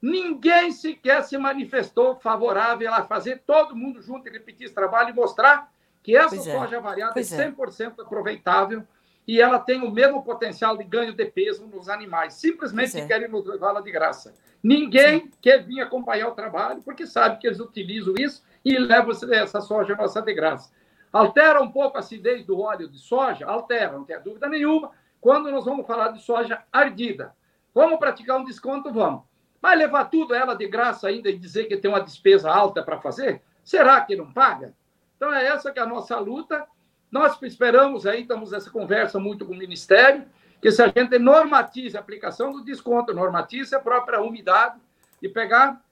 Ninguém 0.00 0.70
sequer 0.70 1.22
se 1.24 1.36
manifestou 1.36 2.16
favorável 2.16 2.92
a 2.94 3.02
fazer 3.02 3.42
todo 3.44 3.74
mundo 3.74 4.00
junto 4.00 4.28
e 4.28 4.32
repetir 4.32 4.66
esse 4.66 4.74
trabalho 4.74 5.10
e 5.10 5.12
mostrar 5.12 5.72
que 6.02 6.16
essa 6.16 6.36
pois 6.36 6.46
é. 6.46 6.52
soja 6.56 6.76
é. 6.76 6.80
variada 6.80 7.20
é 7.20 7.22
100% 7.22 7.98
é. 7.98 8.02
aproveitável 8.02 8.84
e 9.26 9.40
ela 9.40 9.58
tem 9.58 9.82
o 9.82 9.90
mesmo 9.90 10.22
potencial 10.22 10.76
de 10.76 10.84
ganho 10.84 11.12
de 11.12 11.24
peso 11.26 11.66
nos 11.66 11.88
animais. 11.88 12.34
Simplesmente 12.34 12.98
é. 12.98 13.06
querem 13.06 13.28
nos 13.28 13.44
levá-la 13.44 13.80
de 13.80 13.90
graça. 13.90 14.34
Ninguém 14.62 15.20
Sim. 15.20 15.30
quer 15.42 15.64
vir 15.64 15.80
acompanhar 15.80 16.28
o 16.28 16.34
trabalho 16.34 16.80
porque 16.82 17.06
sabe 17.06 17.38
que 17.38 17.46
eles 17.46 17.60
utilizam 17.60 18.14
isso 18.18 18.42
e 18.64 18.78
levam 18.78 19.12
essa 19.32 19.60
soja 19.60 19.96
nossa 19.96 20.22
de 20.22 20.32
graça. 20.32 20.70
Altera 21.12 21.62
um 21.62 21.70
pouco 21.70 21.96
a 21.96 22.00
acidez 22.00 22.44
do 22.44 22.60
óleo 22.60 22.88
de 22.88 22.98
soja? 22.98 23.46
Altera, 23.46 23.92
não 23.92 24.04
tem 24.04 24.20
dúvida 24.20 24.48
nenhuma. 24.48 24.90
Quando 25.20 25.50
nós 25.50 25.64
vamos 25.64 25.86
falar 25.86 26.08
de 26.08 26.22
soja 26.22 26.62
ardida, 26.72 27.34
vamos 27.74 27.98
praticar 27.98 28.38
um 28.38 28.44
desconto? 28.44 28.92
Vamos. 28.92 29.22
Vai 29.60 29.76
levar 29.76 30.04
tudo 30.04 30.34
ela 30.34 30.54
de 30.54 30.68
graça 30.68 31.08
ainda 31.08 31.28
e 31.28 31.38
dizer 31.38 31.64
que 31.64 31.76
tem 31.76 31.90
uma 31.90 32.00
despesa 32.00 32.50
alta 32.50 32.82
para 32.82 33.00
fazer? 33.00 33.42
Será 33.64 34.00
que 34.00 34.14
não 34.14 34.32
paga? 34.32 34.74
Então 35.16 35.32
é 35.32 35.46
essa 35.46 35.72
que 35.72 35.80
é 35.80 35.82
a 35.82 35.86
nossa 35.86 36.18
luta. 36.18 36.66
Nós 37.10 37.40
esperamos 37.42 38.06
aí, 38.06 38.22
estamos 38.22 38.52
nessa 38.52 38.70
conversa 38.70 39.18
muito 39.18 39.44
com 39.44 39.52
o 39.52 39.56
Ministério, 39.56 40.26
que 40.60 40.70
se 40.70 40.82
a 40.82 40.88
gente 40.88 41.18
normatize 41.18 41.96
a 41.96 42.00
aplicação 42.00 42.52
do 42.52 42.62
desconto, 42.62 43.14
normatize 43.14 43.74
a 43.74 43.80
própria 43.80 44.20
umidade 44.20 44.78
e 45.20 45.28
pegar 45.28 45.82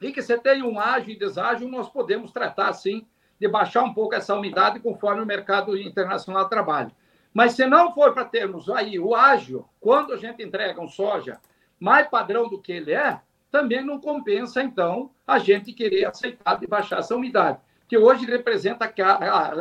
e 0.00 0.12
que 0.12 0.22
você 0.22 0.38
tenha 0.38 0.64
um 0.64 0.78
ágio 0.78 1.10
e 1.10 1.18
deságio, 1.18 1.68
nós 1.68 1.88
podemos 1.88 2.30
tratar, 2.30 2.72
sim, 2.72 3.06
de 3.40 3.48
baixar 3.48 3.82
um 3.82 3.94
pouco 3.94 4.14
essa 4.14 4.34
umidade 4.34 4.80
conforme 4.80 5.22
o 5.22 5.26
mercado 5.26 5.76
internacional 5.76 6.48
trabalha. 6.48 6.90
Mas 7.32 7.52
se 7.52 7.66
não 7.66 7.92
for 7.92 8.12
para 8.12 8.24
termos 8.24 8.68
aí 8.68 8.98
o 8.98 9.14
ágio, 9.14 9.64
quando 9.80 10.12
a 10.12 10.16
gente 10.16 10.42
entrega 10.42 10.80
um 10.80 10.88
soja 10.88 11.38
mais 11.78 12.08
padrão 12.08 12.48
do 12.48 12.60
que 12.60 12.72
ele 12.72 12.92
é, 12.92 13.20
também 13.50 13.84
não 13.84 14.00
compensa, 14.00 14.62
então, 14.62 15.10
a 15.26 15.38
gente 15.38 15.72
querer 15.72 16.06
aceitar 16.06 16.58
de 16.58 16.66
baixar 16.66 16.98
essa 16.98 17.14
umidade, 17.14 17.58
que 17.88 17.96
hoje 17.96 18.26
representa, 18.26 18.92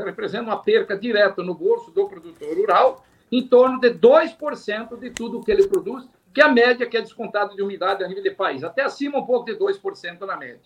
representa 0.03 0.43
uma 0.43 0.61
perca 0.61 0.97
direta 0.97 1.41
no 1.41 1.53
bolso 1.53 1.91
do 1.91 2.07
produtor 2.07 2.55
rural, 2.57 3.05
em 3.31 3.47
torno 3.47 3.79
de 3.79 3.91
2% 3.91 4.97
de 4.99 5.09
tudo 5.11 5.43
que 5.43 5.51
ele 5.51 5.67
produz, 5.67 6.07
que 6.33 6.41
é 6.41 6.43
a 6.43 6.51
média 6.51 6.85
que 6.85 6.97
é 6.97 7.01
descontada 7.01 7.55
de 7.55 7.61
umidade 7.61 8.03
a 8.03 8.07
nível 8.07 8.23
de 8.23 8.31
país, 8.31 8.63
até 8.63 8.83
acima 8.83 9.19
um 9.19 9.25
pouco 9.25 9.45
de 9.45 9.57
2% 9.57 10.19
na 10.21 10.35
média. 10.35 10.61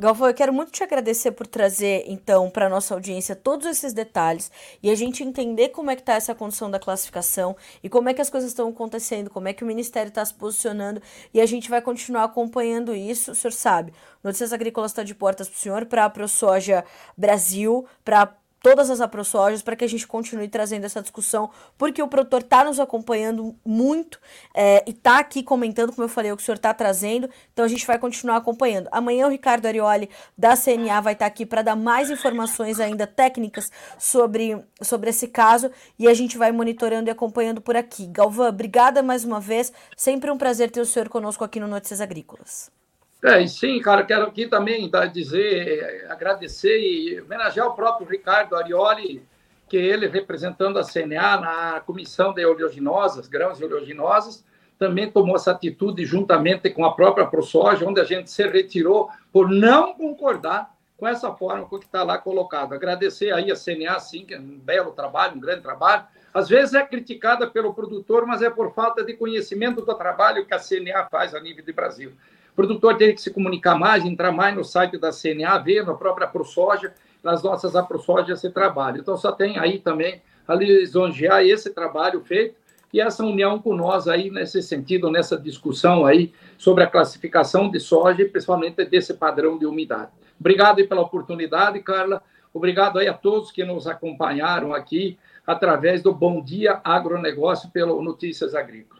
Galvão, 0.00 0.28
eu 0.28 0.34
quero 0.34 0.50
muito 0.50 0.72
te 0.72 0.82
agradecer 0.82 1.30
por 1.32 1.46
trazer, 1.46 2.04
então, 2.06 2.48
para 2.48 2.70
nossa 2.70 2.94
audiência 2.94 3.36
todos 3.36 3.66
esses 3.66 3.92
detalhes 3.92 4.50
e 4.82 4.88
a 4.88 4.94
gente 4.94 5.22
entender 5.22 5.68
como 5.68 5.90
é 5.90 5.94
que 5.94 6.00
está 6.00 6.14
essa 6.14 6.34
condição 6.34 6.70
da 6.70 6.78
classificação 6.78 7.54
e 7.82 7.88
como 7.90 8.08
é 8.08 8.14
que 8.14 8.22
as 8.22 8.30
coisas 8.30 8.48
estão 8.48 8.70
acontecendo, 8.70 9.28
como 9.28 9.48
é 9.48 9.52
que 9.52 9.62
o 9.62 9.66
Ministério 9.66 10.08
está 10.08 10.24
se 10.24 10.32
posicionando 10.32 11.02
e 11.34 11.40
a 11.40 11.44
gente 11.44 11.68
vai 11.68 11.82
continuar 11.82 12.24
acompanhando 12.24 12.94
isso. 12.94 13.32
O 13.32 13.34
senhor 13.34 13.52
sabe, 13.52 13.92
Notícias 14.24 14.54
Agrícolas 14.54 14.90
está 14.90 15.02
de 15.02 15.14
portas 15.14 15.50
para 15.50 15.56
o 15.56 15.60
senhor, 15.60 15.84
para 15.84 16.06
a 16.06 16.10
ProSoja 16.10 16.82
Brasil, 17.14 17.86
para 18.02 18.39
todas 18.62 18.90
as 18.90 19.00
AproSojas 19.00 19.62
para 19.62 19.74
que 19.74 19.84
a 19.84 19.88
gente 19.88 20.06
continue 20.06 20.48
trazendo 20.48 20.84
essa 20.84 21.00
discussão, 21.00 21.50
porque 21.78 22.02
o 22.02 22.08
produtor 22.08 22.40
está 22.40 22.64
nos 22.64 22.78
acompanhando 22.78 23.54
muito 23.64 24.20
é, 24.54 24.84
e 24.86 24.90
está 24.90 25.18
aqui 25.18 25.42
comentando, 25.42 25.92
como 25.92 26.04
eu 26.04 26.08
falei, 26.08 26.30
o 26.32 26.36
que 26.36 26.42
o 26.42 26.44
senhor 26.44 26.56
está 26.56 26.72
trazendo, 26.74 27.28
então 27.52 27.64
a 27.64 27.68
gente 27.68 27.86
vai 27.86 27.98
continuar 27.98 28.36
acompanhando. 28.36 28.88
Amanhã 28.92 29.26
o 29.26 29.30
Ricardo 29.30 29.66
Arioli, 29.66 30.08
da 30.36 30.56
CNA, 30.56 31.00
vai 31.00 31.14
estar 31.14 31.24
tá 31.24 31.26
aqui 31.26 31.46
para 31.46 31.62
dar 31.62 31.76
mais 31.76 32.10
informações 32.10 32.80
ainda 32.80 33.06
técnicas 33.06 33.70
sobre, 33.98 34.62
sobre 34.82 35.10
esse 35.10 35.28
caso 35.28 35.70
e 35.98 36.08
a 36.08 36.14
gente 36.14 36.36
vai 36.36 36.52
monitorando 36.52 37.08
e 37.08 37.12
acompanhando 37.12 37.60
por 37.60 37.76
aqui. 37.76 38.06
Galvão, 38.06 38.48
obrigada 38.48 39.02
mais 39.02 39.24
uma 39.24 39.40
vez, 39.40 39.72
sempre 39.96 40.30
um 40.30 40.38
prazer 40.38 40.70
ter 40.70 40.80
o 40.80 40.86
senhor 40.86 41.08
conosco 41.08 41.44
aqui 41.44 41.58
no 41.58 41.66
Notícias 41.66 42.00
Agrícolas. 42.00 42.79
É, 43.22 43.42
e 43.42 43.48
sim, 43.48 43.78
cara, 43.80 44.02
quero 44.02 44.26
aqui 44.26 44.46
também 44.46 44.88
tá, 44.88 45.04
dizer, 45.04 46.06
agradecer 46.08 46.78
e 46.78 47.20
homenagear 47.20 47.66
o 47.66 47.74
próprio 47.74 48.08
Ricardo 48.08 48.56
Arioli, 48.56 49.22
que 49.68 49.76
ele, 49.76 50.06
representando 50.06 50.78
a 50.78 50.84
CNA 50.84 51.40
na 51.40 51.80
comissão 51.80 52.32
de 52.32 52.44
oleaginosas, 52.44 53.28
grãos 53.28 53.60
e 53.60 53.64
oleaginosas, 53.64 54.42
também 54.78 55.10
tomou 55.10 55.36
essa 55.36 55.50
atitude 55.50 56.04
juntamente 56.06 56.70
com 56.70 56.82
a 56.86 56.94
própria 56.94 57.26
ProSoja, 57.26 57.86
onde 57.86 58.00
a 58.00 58.04
gente 58.04 58.30
se 58.30 58.42
retirou 58.48 59.10
por 59.30 59.50
não 59.50 59.92
concordar 59.92 60.74
com 60.96 61.06
essa 61.06 61.30
forma 61.32 61.68
que 61.68 61.84
está 61.84 62.02
lá 62.02 62.16
colocado. 62.16 62.74
Agradecer 62.74 63.32
aí 63.32 63.52
a 63.52 63.54
CNA, 63.54 64.00
sim, 64.00 64.24
que 64.24 64.32
é 64.32 64.38
um 64.38 64.58
belo 64.58 64.92
trabalho, 64.92 65.36
um 65.36 65.40
grande 65.40 65.60
trabalho. 65.60 66.04
Às 66.32 66.48
vezes 66.48 66.74
é 66.74 66.82
criticada 66.82 67.46
pelo 67.46 67.74
produtor, 67.74 68.26
mas 68.26 68.40
é 68.40 68.48
por 68.48 68.72
falta 68.72 69.04
de 69.04 69.12
conhecimento 69.12 69.82
do 69.82 69.94
trabalho 69.94 70.46
que 70.46 70.54
a 70.54 70.58
CNA 70.58 71.08
faz 71.10 71.34
a 71.34 71.40
nível 71.40 71.64
de 71.64 71.72
Brasil. 71.72 72.12
O 72.52 72.54
produtor 72.54 72.96
tem 72.96 73.14
que 73.14 73.20
se 73.20 73.30
comunicar 73.30 73.78
mais, 73.78 74.04
entrar 74.04 74.32
mais 74.32 74.54
no 74.54 74.64
site 74.64 74.98
da 74.98 75.10
CNA, 75.10 75.58
ver 75.58 75.84
na 75.84 75.94
própria 75.94 76.26
ProSoja, 76.26 76.92
nas 77.22 77.42
nossas 77.42 77.76
AproSoja 77.76 78.32
esse 78.32 78.50
trabalho. 78.50 79.00
Então, 79.00 79.16
só 79.16 79.32
tem 79.32 79.58
aí 79.58 79.78
também 79.78 80.20
a 80.46 80.54
lisonjear 80.54 81.44
esse 81.44 81.70
trabalho 81.70 82.20
feito 82.22 82.54
e 82.92 83.00
essa 83.00 83.24
união 83.24 83.60
com 83.60 83.74
nós 83.74 84.08
aí 84.08 84.30
nesse 84.30 84.62
sentido, 84.62 85.10
nessa 85.10 85.38
discussão 85.38 86.04
aí 86.04 86.32
sobre 86.58 86.82
a 86.82 86.88
classificação 86.88 87.70
de 87.70 87.78
soja 87.78 88.22
e 88.22 88.28
principalmente 88.28 88.84
desse 88.84 89.14
padrão 89.14 89.58
de 89.58 89.64
umidade. 89.64 90.10
Obrigado 90.38 90.84
pela 90.88 91.02
oportunidade, 91.02 91.78
Carla. 91.80 92.22
Obrigado 92.52 92.98
aí 92.98 93.06
a 93.06 93.14
todos 93.14 93.52
que 93.52 93.64
nos 93.64 93.86
acompanharam 93.86 94.74
aqui 94.74 95.18
através 95.46 96.02
do 96.02 96.12
Bom 96.12 96.42
Dia 96.42 96.80
Agronegócio 96.82 97.70
pelo 97.70 98.02
Notícias 98.02 98.54
Agrícolas. 98.54 98.99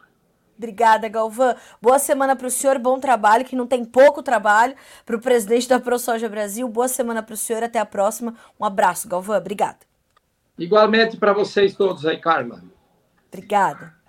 Obrigada, 0.61 1.09
Galvão. 1.09 1.55
Boa 1.81 1.97
semana 1.97 2.35
para 2.35 2.45
o 2.45 2.51
senhor, 2.51 2.77
bom 2.77 2.99
trabalho, 2.99 3.43
que 3.43 3.55
não 3.55 3.65
tem 3.65 3.83
pouco 3.83 4.21
trabalho. 4.21 4.75
Para 5.03 5.15
o 5.15 5.19
presidente 5.19 5.67
da 5.67 5.79
ProSoja 5.79 6.29
Brasil, 6.29 6.69
boa 6.69 6.87
semana 6.87 7.23
para 7.23 7.33
o 7.33 7.37
senhor, 7.37 7.63
até 7.63 7.79
a 7.79 7.85
próxima. 7.85 8.35
Um 8.59 8.63
abraço, 8.63 9.09
Galvão, 9.09 9.35
obrigada. 9.35 9.79
Igualmente 10.59 11.17
para 11.17 11.33
vocês 11.33 11.73
todos 11.73 12.05
aí, 12.05 12.19
Carla. 12.19 12.61
Obrigada. 13.33 14.00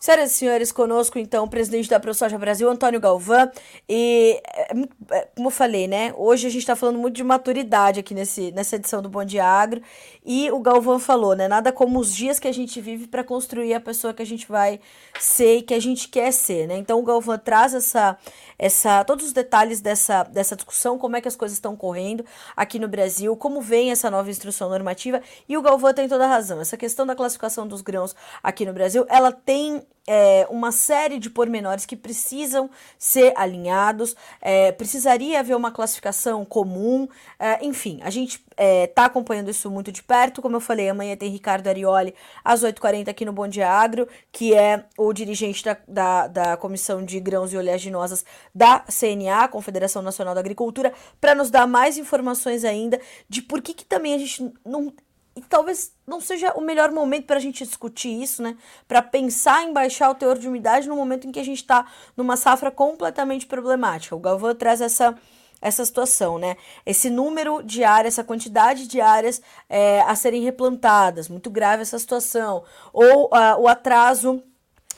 Senhoras 0.00 0.30
e 0.30 0.34
senhores, 0.34 0.70
conosco 0.70 1.18
então 1.18 1.44
o 1.44 1.48
presidente 1.48 1.90
da 1.90 1.98
ProSoja 1.98 2.38
Brasil, 2.38 2.70
Antônio 2.70 3.00
Galvão. 3.00 3.50
E, 3.88 4.40
é, 4.46 4.72
é, 5.10 5.28
como 5.34 5.48
eu 5.48 5.50
falei, 5.50 5.88
né? 5.88 6.14
Hoje 6.16 6.46
a 6.46 6.50
gente 6.50 6.60
está 6.60 6.76
falando 6.76 6.98
muito 6.98 7.16
de 7.16 7.24
maturidade 7.24 7.98
aqui 7.98 8.14
nesse, 8.14 8.52
nessa 8.52 8.76
edição 8.76 9.02
do 9.02 9.08
Bom 9.08 9.24
Dia 9.24 9.44
Agro. 9.44 9.82
E 10.24 10.50
o 10.52 10.60
Galvão 10.60 11.00
falou, 11.00 11.34
né? 11.34 11.48
Nada 11.48 11.72
como 11.72 11.98
os 11.98 12.14
dias 12.14 12.38
que 12.38 12.46
a 12.46 12.52
gente 12.52 12.80
vive 12.80 13.08
para 13.08 13.24
construir 13.24 13.74
a 13.74 13.80
pessoa 13.80 14.14
que 14.14 14.22
a 14.22 14.26
gente 14.26 14.46
vai 14.46 14.78
ser 15.18 15.56
e 15.56 15.62
que 15.62 15.74
a 15.74 15.80
gente 15.80 16.08
quer 16.08 16.32
ser, 16.32 16.68
né? 16.68 16.76
Então 16.76 17.00
o 17.00 17.02
Galvão 17.02 17.36
traz 17.36 17.74
essa, 17.74 18.16
essa, 18.56 19.02
todos 19.04 19.26
os 19.26 19.32
detalhes 19.32 19.80
dessa, 19.80 20.22
dessa 20.22 20.54
discussão, 20.54 20.96
como 20.96 21.16
é 21.16 21.20
que 21.20 21.28
as 21.28 21.34
coisas 21.34 21.56
estão 21.56 21.74
correndo 21.74 22.24
aqui 22.56 22.78
no 22.78 22.86
Brasil, 22.86 23.36
como 23.36 23.60
vem 23.60 23.90
essa 23.90 24.08
nova 24.10 24.30
instrução 24.30 24.68
normativa. 24.68 25.20
E 25.48 25.56
o 25.56 25.62
Galvão 25.62 25.92
tem 25.92 26.08
toda 26.08 26.24
a 26.24 26.28
razão. 26.28 26.60
Essa 26.60 26.76
questão 26.76 27.04
da 27.04 27.16
classificação 27.16 27.66
dos 27.66 27.82
grãos 27.82 28.14
aqui 28.42 28.64
no 28.64 28.72
Brasil, 28.72 29.04
ela 29.08 29.32
tem 29.32 29.82
é, 30.08 30.46
uma 30.48 30.72
série 30.72 31.18
de 31.18 31.28
pormenores 31.28 31.84
que 31.84 31.94
precisam 31.94 32.70
ser 32.98 33.34
alinhados, 33.36 34.16
é, 34.40 34.72
precisaria 34.72 35.38
haver 35.38 35.54
uma 35.54 35.70
classificação 35.70 36.46
comum, 36.46 37.06
é, 37.38 37.62
enfim, 37.64 38.00
a 38.02 38.08
gente 38.08 38.42
está 38.56 39.02
é, 39.02 39.04
acompanhando 39.04 39.50
isso 39.50 39.70
muito 39.70 39.92
de 39.92 40.02
perto, 40.02 40.40
como 40.40 40.56
eu 40.56 40.60
falei, 40.60 40.88
amanhã 40.88 41.14
tem 41.14 41.30
Ricardo 41.30 41.68
Arioli 41.68 42.14
às 42.42 42.64
8h40 42.64 43.08
aqui 43.08 43.26
no 43.26 43.32
Bom 43.34 43.46
Dia 43.46 43.70
Agro, 43.70 44.08
que 44.32 44.54
é 44.54 44.82
o 44.96 45.12
dirigente 45.12 45.62
da, 45.62 45.76
da, 45.86 46.26
da 46.26 46.56
Comissão 46.56 47.04
de 47.04 47.20
Grãos 47.20 47.52
e 47.52 47.58
Oleaginosas 47.58 48.24
da 48.54 48.80
CNA, 48.88 49.46
Confederação 49.48 50.00
Nacional 50.00 50.34
da 50.34 50.40
Agricultura, 50.40 50.92
para 51.20 51.34
nos 51.34 51.50
dar 51.50 51.66
mais 51.66 51.98
informações 51.98 52.64
ainda 52.64 52.98
de 53.28 53.42
por 53.42 53.60
que, 53.60 53.74
que 53.74 53.84
também 53.84 54.14
a 54.14 54.18
gente 54.18 54.50
não 54.64 54.90
e 55.38 55.42
talvez 55.42 55.92
não 56.04 56.20
seja 56.20 56.52
o 56.54 56.60
melhor 56.60 56.90
momento 56.90 57.26
para 57.26 57.36
a 57.36 57.40
gente 57.40 57.64
discutir 57.64 58.08
isso, 58.08 58.42
né? 58.42 58.56
Para 58.88 59.00
pensar 59.00 59.62
em 59.62 59.72
baixar 59.72 60.10
o 60.10 60.14
teor 60.16 60.36
de 60.36 60.48
umidade 60.48 60.88
no 60.88 60.96
momento 60.96 61.28
em 61.28 61.32
que 61.32 61.38
a 61.38 61.44
gente 61.44 61.58
está 61.58 61.86
numa 62.16 62.36
safra 62.36 62.72
completamente 62.72 63.46
problemática. 63.46 64.16
O 64.16 64.18
Galvão 64.18 64.52
traz 64.52 64.80
essa, 64.80 65.14
essa 65.62 65.84
situação, 65.84 66.38
né? 66.38 66.56
Esse 66.84 67.08
número 67.08 67.62
de 67.62 67.84
áreas, 67.84 68.14
essa 68.14 68.24
quantidade 68.24 68.88
de 68.88 69.00
áreas 69.00 69.40
é, 69.68 70.00
a 70.00 70.16
serem 70.16 70.42
replantadas, 70.42 71.28
muito 71.28 71.50
grave 71.50 71.82
essa 71.82 72.00
situação. 72.00 72.64
Ou 72.92 73.26
uh, 73.26 73.60
o 73.60 73.68
atraso 73.68 74.42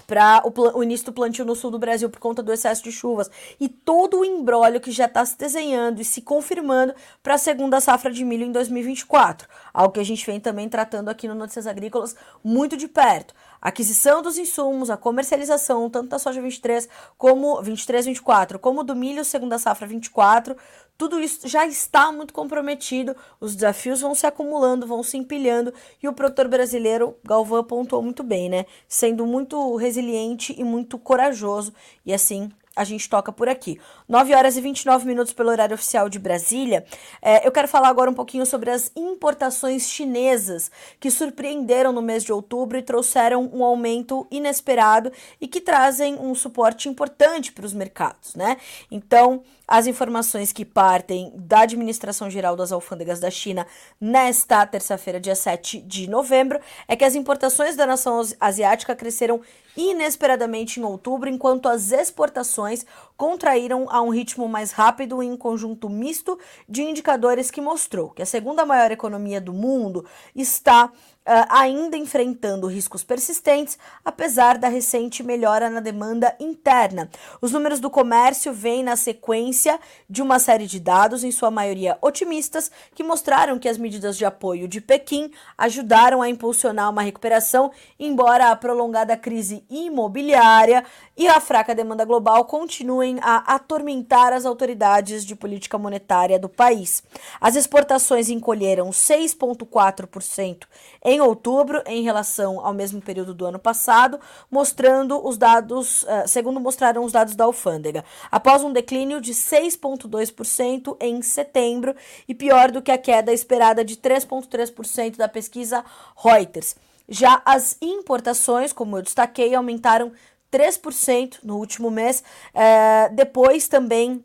para 0.07 0.43
o, 0.45 0.79
o, 0.79 0.83
início 0.83 1.07
do 1.07 1.13
plantio 1.13 1.45
no 1.45 1.55
sul 1.55 1.71
do 1.71 1.79
Brasil 1.79 2.09
por 2.09 2.19
conta 2.19 2.43
do 2.43 2.53
excesso 2.53 2.83
de 2.83 2.93
chuvas 2.93 3.31
e 3.59 3.69
todo 3.69 4.21
o 4.21 4.25
embrólio 4.25 4.81
que 4.81 4.91
já 4.91 5.07
está 5.07 5.25
se 5.25 5.37
desenhando 5.37 6.01
e 6.01 6.05
se 6.05 6.23
confirmando 6.23 6.95
para 7.23 7.35
a 7.35 7.39
segunda 7.39 7.81
safra 7.81 8.11
de 8.11 8.25
milho 8.25 8.45
em 8.45 8.53
2024, 8.53 9.49
algo 9.73 9.95
que 9.95 10.01
a 10.01 10.05
gente 10.05 10.25
vem 10.27 10.41
também 10.41 10.69
tratando 10.69 11.09
aqui 11.09 11.29
no 11.29 11.35
Notícias 11.35 11.67
Agrícolas 11.67 12.17
muito 12.43 12.77
de 12.77 12.89
perto. 12.89 13.35
A 13.61 13.69
aquisição 13.69 14.23
dos 14.23 14.39
insumos, 14.39 14.89
a 14.89 14.97
comercialização 14.97 15.91
tanto 15.91 16.09
da 16.09 16.19
soja 16.19 16.41
23 16.41 16.89
como 17.19 17.61
23 17.63 18.07
24, 18.07 18.59
como 18.59 18.83
do 18.83 18.97
milho 18.97 19.25
segunda 19.25 19.59
safra 19.59 19.87
24, 19.87 20.57
tudo 21.01 21.19
isso 21.19 21.49
já 21.49 21.67
está 21.67 22.13
muito 22.13 22.35
comprometido, 22.35 23.17
os 23.41 23.55
desafios 23.55 24.03
vão 24.03 24.15
se 24.15 24.27
acumulando, 24.27 24.87
vão 24.87 25.03
se 25.03 25.17
empilhando, 25.17 25.73
e 26.03 26.07
o 26.07 26.13
produtor 26.13 26.47
brasileiro, 26.47 27.17
Galvão 27.25 27.65
pontuou 27.65 28.03
muito 28.03 28.23
bem, 28.23 28.51
né? 28.51 28.67
Sendo 28.87 29.25
muito 29.25 29.77
resiliente 29.77 30.55
e 30.59 30.63
muito 30.63 30.99
corajoso, 30.99 31.73
e 32.05 32.13
assim 32.13 32.53
a 32.77 32.85
gente 32.85 33.09
toca 33.09 33.33
por 33.33 33.49
aqui. 33.49 33.81
9 34.09 34.35
horas 34.35 34.57
e 34.57 34.61
29 34.61 35.07
minutos 35.07 35.33
pelo 35.33 35.51
horário 35.51 35.75
oficial 35.75 36.09
de 36.09 36.19
Brasília. 36.19 36.85
É, 37.21 37.47
eu 37.47 37.51
quero 37.51 37.67
falar 37.67 37.89
agora 37.89 38.11
um 38.11 38.15
pouquinho 38.15 38.47
sobre 38.47 38.71
as 38.71 38.93
importações 38.95 39.89
chinesas 39.89 40.71
que 41.01 41.11
surpreenderam 41.11 41.93
no 41.93 42.01
mês 42.01 42.23
de 42.23 42.33
outubro 42.33 42.79
e 42.79 42.83
trouxeram 42.83 43.51
um 43.53 43.65
aumento 43.65 44.27
inesperado 44.31 45.13
e 45.41 45.49
que 45.49 45.61
trazem 45.61 46.15
um 46.17 46.35
suporte 46.35 46.89
importante 46.89 47.53
para 47.53 47.67
os 47.67 47.73
mercados, 47.73 48.35
né? 48.37 48.57
Então, 48.91 49.43
as 49.67 49.87
informações 49.87 50.53
que 50.53 50.65
partem 50.65 51.33
da 51.37 51.61
Administração 51.61 52.29
Geral 52.29 52.57
das 52.57 52.73
Alfândegas 52.73 53.21
da 53.21 53.31
China 53.31 53.67
nesta 54.01 54.67
terça-feira, 54.67 55.21
dia 55.21 55.37
7 55.37 55.81
de 55.81 56.09
novembro, 56.09 56.61
é 56.89 56.97
que 56.97 57.05
as 57.05 57.15
importações 57.15 57.77
da 57.77 57.87
nação 57.87 58.21
asiática 58.41 58.97
cresceram 58.97 59.41
inesperadamente 59.77 60.81
em 60.81 60.85
outubro, 60.85 61.29
enquanto 61.29 61.69
as 61.69 61.93
exportações 61.93 62.85
contraíram 63.17 63.87
a 63.91 64.01
um 64.01 64.11
ritmo 64.11 64.49
mais 64.49 64.73
rápido 64.73 65.23
em 65.23 65.31
um 65.31 65.37
conjunto 65.37 65.89
misto 65.89 66.39
de 66.69 66.83
indicadores 66.83 67.51
que 67.51 67.61
mostrou 67.61 68.11
que 68.11 68.23
a 68.23 68.27
segunda 68.27 68.65
maior 68.65 68.91
economia 68.91 69.41
do 69.41 69.53
mundo 69.53 70.05
está 70.35 70.91
ainda 71.27 71.97
enfrentando 71.97 72.67
riscos 72.67 73.05
persistentes, 73.05 73.79
apesar 74.05 74.59
da 74.59 74.69
recente 74.69 75.23
melhora 75.23 75.69
na 75.69 75.81
demanda 75.81 76.35
interna. 76.41 77.11
Os 77.41 77.53
números 77.53 77.79
do 77.79 77.91
comércio 77.91 78.53
vêm 78.53 78.83
na 78.83 78.97
sequência 78.97 79.79
de 80.09 80.23
uma 80.23 80.39
série 80.39 80.67
de 80.67 80.81
dados, 80.81 81.23
em 81.23 81.31
sua 81.31 81.51
maioria 81.51 81.99
otimistas, 82.01 82.71
que 82.95 83.03
mostraram 83.03 83.59
que 83.59 83.69
as 83.69 83.79
medidas 83.79 84.17
de 84.17 84.25
apoio 84.25 84.67
de 84.67 84.81
Pequim 84.81 85.31
ajudaram 85.57 86.23
a 86.23 86.29
impulsionar 86.29 86.91
uma 86.91 87.03
recuperação, 87.03 87.71
embora 87.99 88.51
a 88.51 88.57
prolongada 88.57 89.17
crise 89.17 89.65
imobiliária 89.69 90.85
e 91.17 91.29
a 91.29 91.39
fraca 91.39 91.75
demanda 91.75 92.05
global 92.05 92.45
continuem 92.47 93.19
a 93.21 93.55
atormentar 93.55 94.33
as 94.33 94.47
autoridades 94.47 95.25
de 95.25 95.37
política 95.37 95.77
monetária 95.77 96.39
do 96.39 96.49
país. 96.49 97.03
As 97.41 97.57
exportações 97.57 98.31
encolheram 98.31 98.91
6,4% 98.91 100.67
em 101.05 101.21
outubro 101.21 101.83
em 101.87 102.03
relação 102.03 102.65
ao 102.65 102.75
mesmo 102.75 103.01
período 103.01 103.33
do 103.33 103.47
ano 103.47 103.59
passado, 103.59 104.21
mostrando 104.51 105.27
os 105.27 105.37
dados, 105.37 106.03
uh, 106.03 106.27
segundo 106.27 106.61
mostraram 106.61 107.05
os 107.05 107.13
dados 107.13 107.35
da 107.35 107.45
alfândega, 107.45 108.05
após 108.31 108.63
um 108.63 108.73
declínio 108.73 109.21
de 109.21 109.33
6,2% 109.33 110.97
em 111.01 111.23
setembro 111.23 111.95
e 112.29 112.35
pior 112.35 112.71
do 112.71 112.83
que 112.83 112.91
a 112.91 112.99
queda 112.99 113.33
esperada 113.33 113.85
de 113.85 113.97
3,3% 113.97 115.17
da 115.17 115.29
pesquisa 115.29 115.85
Reuters. 116.17 116.77
Já 117.09 117.43
as 117.45 117.77
importações, 117.81 118.73
como 118.73 118.97
eu 118.97 119.03
destaquei, 119.03 119.55
aumentaram 119.55 120.13
3% 120.53 121.39
no 121.43 121.57
último 121.57 121.91
mês, 121.91 122.23
uh, 122.55 123.15
depois 123.15 123.69
também 123.69 124.25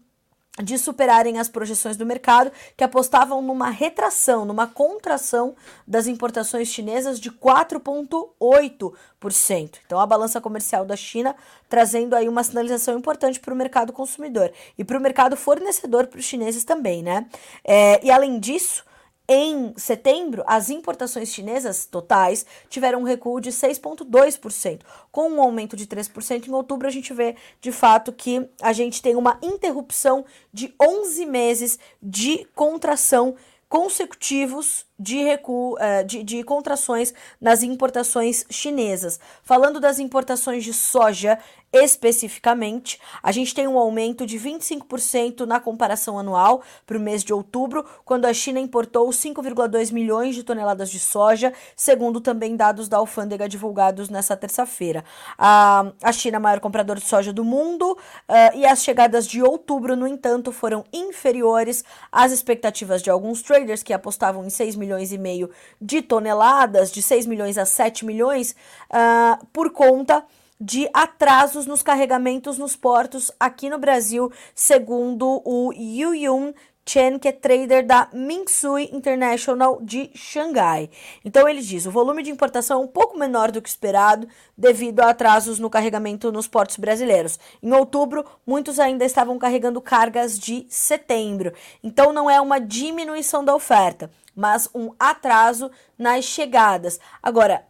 de 0.63 0.77
superarem 0.77 1.39
as 1.39 1.49
projeções 1.49 1.97
do 1.97 2.05
mercado, 2.05 2.51
que 2.77 2.83
apostavam 2.83 3.41
numa 3.41 3.69
retração, 3.69 4.45
numa 4.45 4.67
contração 4.67 5.55
das 5.85 6.07
importações 6.07 6.69
chinesas 6.69 7.19
de 7.19 7.29
4,8%. 7.29 9.79
Então, 9.85 9.99
a 9.99 10.05
balança 10.05 10.39
comercial 10.39 10.85
da 10.85 10.95
China 10.95 11.35
trazendo 11.67 12.15
aí 12.15 12.29
uma 12.29 12.43
sinalização 12.43 12.97
importante 12.97 13.39
para 13.39 13.53
o 13.53 13.57
mercado 13.57 13.91
consumidor 13.91 14.51
e 14.77 14.83
para 14.83 14.97
o 14.97 15.01
mercado 15.01 15.35
fornecedor 15.35 16.07
para 16.07 16.19
os 16.19 16.25
chineses 16.25 16.63
também, 16.63 17.03
né? 17.03 17.27
É, 17.63 18.03
e 18.05 18.09
além 18.09 18.39
disso, 18.39 18.85
em 19.27 19.73
setembro, 19.75 20.43
as 20.45 20.69
importações 20.69 21.29
chinesas 21.29 21.85
totais 21.85 22.45
tiveram 22.69 22.99
um 22.99 23.03
recuo 23.03 23.41
de 23.41 23.49
6,2%, 23.49 24.81
com 25.11 25.29
um 25.29 25.41
aumento 25.41 25.75
de 25.75 25.87
3%. 25.87 26.47
Em 26.47 26.51
outubro, 26.51 26.87
a 26.87 26.91
gente 26.91 27.13
vê 27.13 27.35
de 27.59 27.71
fato 27.71 28.13
que 28.13 28.47
a 28.61 28.71
gente 28.71 29.01
tem 29.01 29.15
uma 29.15 29.39
interrupção 29.41 30.25
de 30.53 30.73
11 30.79 31.25
meses 31.25 31.79
de 32.01 32.45
contração 32.53 33.35
consecutivos 33.67 34.85
de 34.97 35.17
recuo, 35.23 35.77
eh, 35.79 36.03
de, 36.03 36.23
de 36.23 36.43
contrações 36.43 37.13
nas 37.39 37.63
importações 37.63 38.45
chinesas. 38.49 39.19
Falando 39.43 39.79
das 39.79 39.99
importações 39.99 40.63
de 40.63 40.73
soja 40.73 41.37
especificamente, 41.73 42.97
a 43.21 43.33
gente 43.33 43.53
tem 43.53 43.67
um 43.67 43.77
aumento 43.77 44.25
de 44.25 44.39
25% 44.39 45.41
na 45.41 45.59
comparação 45.59 46.17
anual 46.17 46.61
para 46.85 46.97
o 46.97 47.01
mês 47.01 47.21
de 47.21 47.33
outubro, 47.33 47.85
quando 48.05 48.23
a 48.23 48.33
China 48.33 48.61
importou 48.61 49.09
5,2 49.09 49.91
milhões 49.91 50.35
de 50.35 50.43
toneladas 50.43 50.89
de 50.89 50.99
soja, 50.99 51.51
segundo 51.75 52.21
também 52.21 52.55
dados 52.55 52.87
da 52.87 52.95
alfândega 52.95 53.49
divulgados 53.49 54.07
nessa 54.09 54.37
terça-feira. 54.37 55.03
A, 55.37 55.91
a 56.01 56.13
China, 56.13 56.39
maior 56.39 56.61
comprador 56.61 56.97
de 56.97 57.05
soja 57.05 57.33
do 57.33 57.43
mundo, 57.43 57.91
uh, 57.91 58.55
e 58.55 58.65
as 58.65 58.81
chegadas 58.81 59.27
de 59.27 59.43
outubro, 59.43 59.97
no 59.97 60.07
entanto, 60.07 60.53
foram 60.53 60.85
inferiores 60.93 61.83
às 62.09 62.31
expectativas 62.31 63.01
de 63.01 63.09
alguns 63.09 63.41
traders 63.41 63.83
que 63.83 63.91
apostavam 63.91 64.45
em 64.45 64.49
6 64.49 64.77
milhões 64.77 64.84
e 65.11 65.17
meio 65.17 65.49
de 65.81 66.01
toneladas, 66.01 66.91
de 66.91 67.01
6 67.01 67.25
milhões 67.25 67.57
a 67.57 67.65
7 67.65 68.05
milhões, 68.05 68.55
uh, 68.89 69.45
por 69.51 69.71
conta 69.71 70.23
de 70.59 70.89
atrasos 70.93 71.65
nos 71.65 71.83
carregamentos 71.83 72.57
nos 72.57 72.75
portos 72.75 73.31
aqui 73.39 73.69
no 73.69 73.77
Brasil, 73.77 74.31
segundo 74.53 75.41
o 75.43 75.73
Yu 75.73 76.15
Yun 76.15 76.53
Chen, 76.87 77.17
que 77.17 77.27
é 77.27 77.31
trader 77.31 77.83
da 77.83 78.07
Mingsui 78.13 78.89
International 78.93 79.79
de 79.81 80.11
Xangai. 80.13 80.87
Então 81.25 81.49
ele 81.49 81.61
diz: 81.61 81.87
o 81.87 81.91
volume 81.91 82.21
de 82.21 82.29
importação 82.29 82.79
é 82.79 82.83
um 82.83 82.87
pouco 82.87 83.17
menor 83.17 83.51
do 83.51 83.61
que 83.61 83.67
esperado 83.67 84.27
devido 84.55 84.99
a 84.99 85.09
atrasos 85.09 85.57
no 85.57 85.69
carregamento 85.69 86.31
nos 86.31 86.47
portos 86.47 86.77
brasileiros. 86.77 87.39
Em 87.61 87.73
outubro, 87.73 88.23
muitos 88.45 88.79
ainda 88.79 89.03
estavam 89.03 89.39
carregando 89.39 89.81
cargas 89.81 90.37
de 90.37 90.67
setembro. 90.69 91.53
Então 91.83 92.13
não 92.13 92.29
é 92.29 92.39
uma 92.39 92.59
diminuição 92.59 93.43
da 93.43 93.55
oferta, 93.55 94.11
mas 94.35 94.69
um 94.73 94.91
atraso 94.99 95.71
nas 95.97 96.25
chegadas. 96.25 96.99
Agora, 97.23 97.65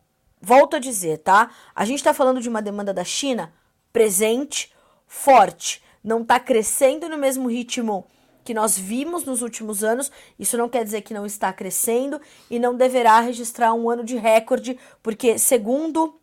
Volto 0.46 0.76
a 0.76 0.80
dizer, 0.80 1.18
tá? 1.18 1.50
A 1.76 1.86
gente 1.86 1.98
está 1.98 2.14
falando 2.14 2.40
de 2.40 2.48
uma 2.48 2.62
demanda 2.62 2.94
da 2.94 3.04
China 3.04 3.52
presente, 3.92 4.72
forte. 5.08 5.84
Não 6.04 6.22
está 6.22 6.40
crescendo 6.40 7.10
no 7.10 7.18
mesmo 7.18 7.50
ritmo 7.50 8.06
que 8.44 8.54
nós 8.54 8.78
vimos 8.78 9.24
nos 9.24 9.42
últimos 9.42 9.84
anos. 9.84 10.12
Isso 10.38 10.56
não 10.56 10.70
quer 10.70 10.84
dizer 10.84 11.02
que 11.02 11.16
não 11.16 11.26
está 11.26 11.52
crescendo 11.52 12.22
e 12.48 12.60
não 12.60 12.76
deverá 12.76 13.20
registrar 13.22 13.74
um 13.74 13.90
ano 13.90 14.04
de 14.04 14.18
recorde, 14.18 14.78
porque, 15.02 15.40
segundo 15.40 16.20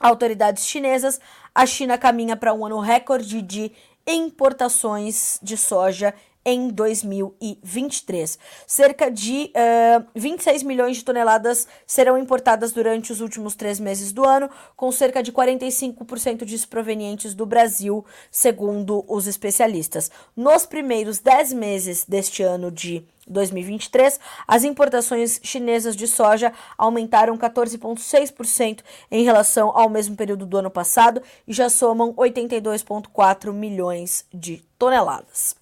autoridades 0.00 0.66
chinesas, 0.66 1.20
a 1.54 1.66
China 1.66 1.98
caminha 1.98 2.38
para 2.38 2.54
um 2.54 2.64
ano 2.64 2.80
recorde 2.80 3.42
de 3.42 3.70
importações 4.06 5.38
de 5.42 5.58
soja 5.58 6.14
em 6.44 6.68
2023. 6.68 8.38
Cerca 8.66 9.10
de 9.10 9.44
uh, 9.46 9.50
eh, 9.54 10.02
26 10.14 10.62
milhões 10.62 10.96
de 10.96 11.04
toneladas 11.04 11.66
serão 11.86 12.16
importadas 12.16 12.72
durante 12.72 13.12
os 13.12 13.20
últimos 13.20 13.54
três 13.54 13.78
meses 13.78 14.12
do 14.12 14.24
ano, 14.24 14.48
com 14.76 14.90
cerca 14.90 15.22
de 15.22 15.32
45% 15.32 16.44
disso 16.44 16.68
provenientes 16.68 17.34
do 17.34 17.44
Brasil, 17.44 18.04
segundo 18.30 19.04
os 19.08 19.26
especialistas. 19.26 20.10
Nos 20.36 20.64
primeiros 20.64 21.18
10 21.18 21.52
meses 21.52 22.04
deste 22.06 22.42
ano 22.42 22.70
de 22.70 23.04
2023, 23.28 24.18
as 24.46 24.64
importações 24.64 25.38
chinesas 25.42 25.94
de 25.94 26.08
soja 26.08 26.52
aumentaram 26.76 27.36
14,6% 27.36 28.80
em 29.10 29.22
relação 29.22 29.70
ao 29.74 29.88
mesmo 29.88 30.16
período 30.16 30.46
do 30.46 30.56
ano 30.56 30.70
passado 30.70 31.22
e 31.46 31.52
já 31.52 31.68
somam 31.68 32.14
82,4 32.14 33.52
milhões 33.52 34.24
de 34.32 34.64
toneladas. 34.78 35.57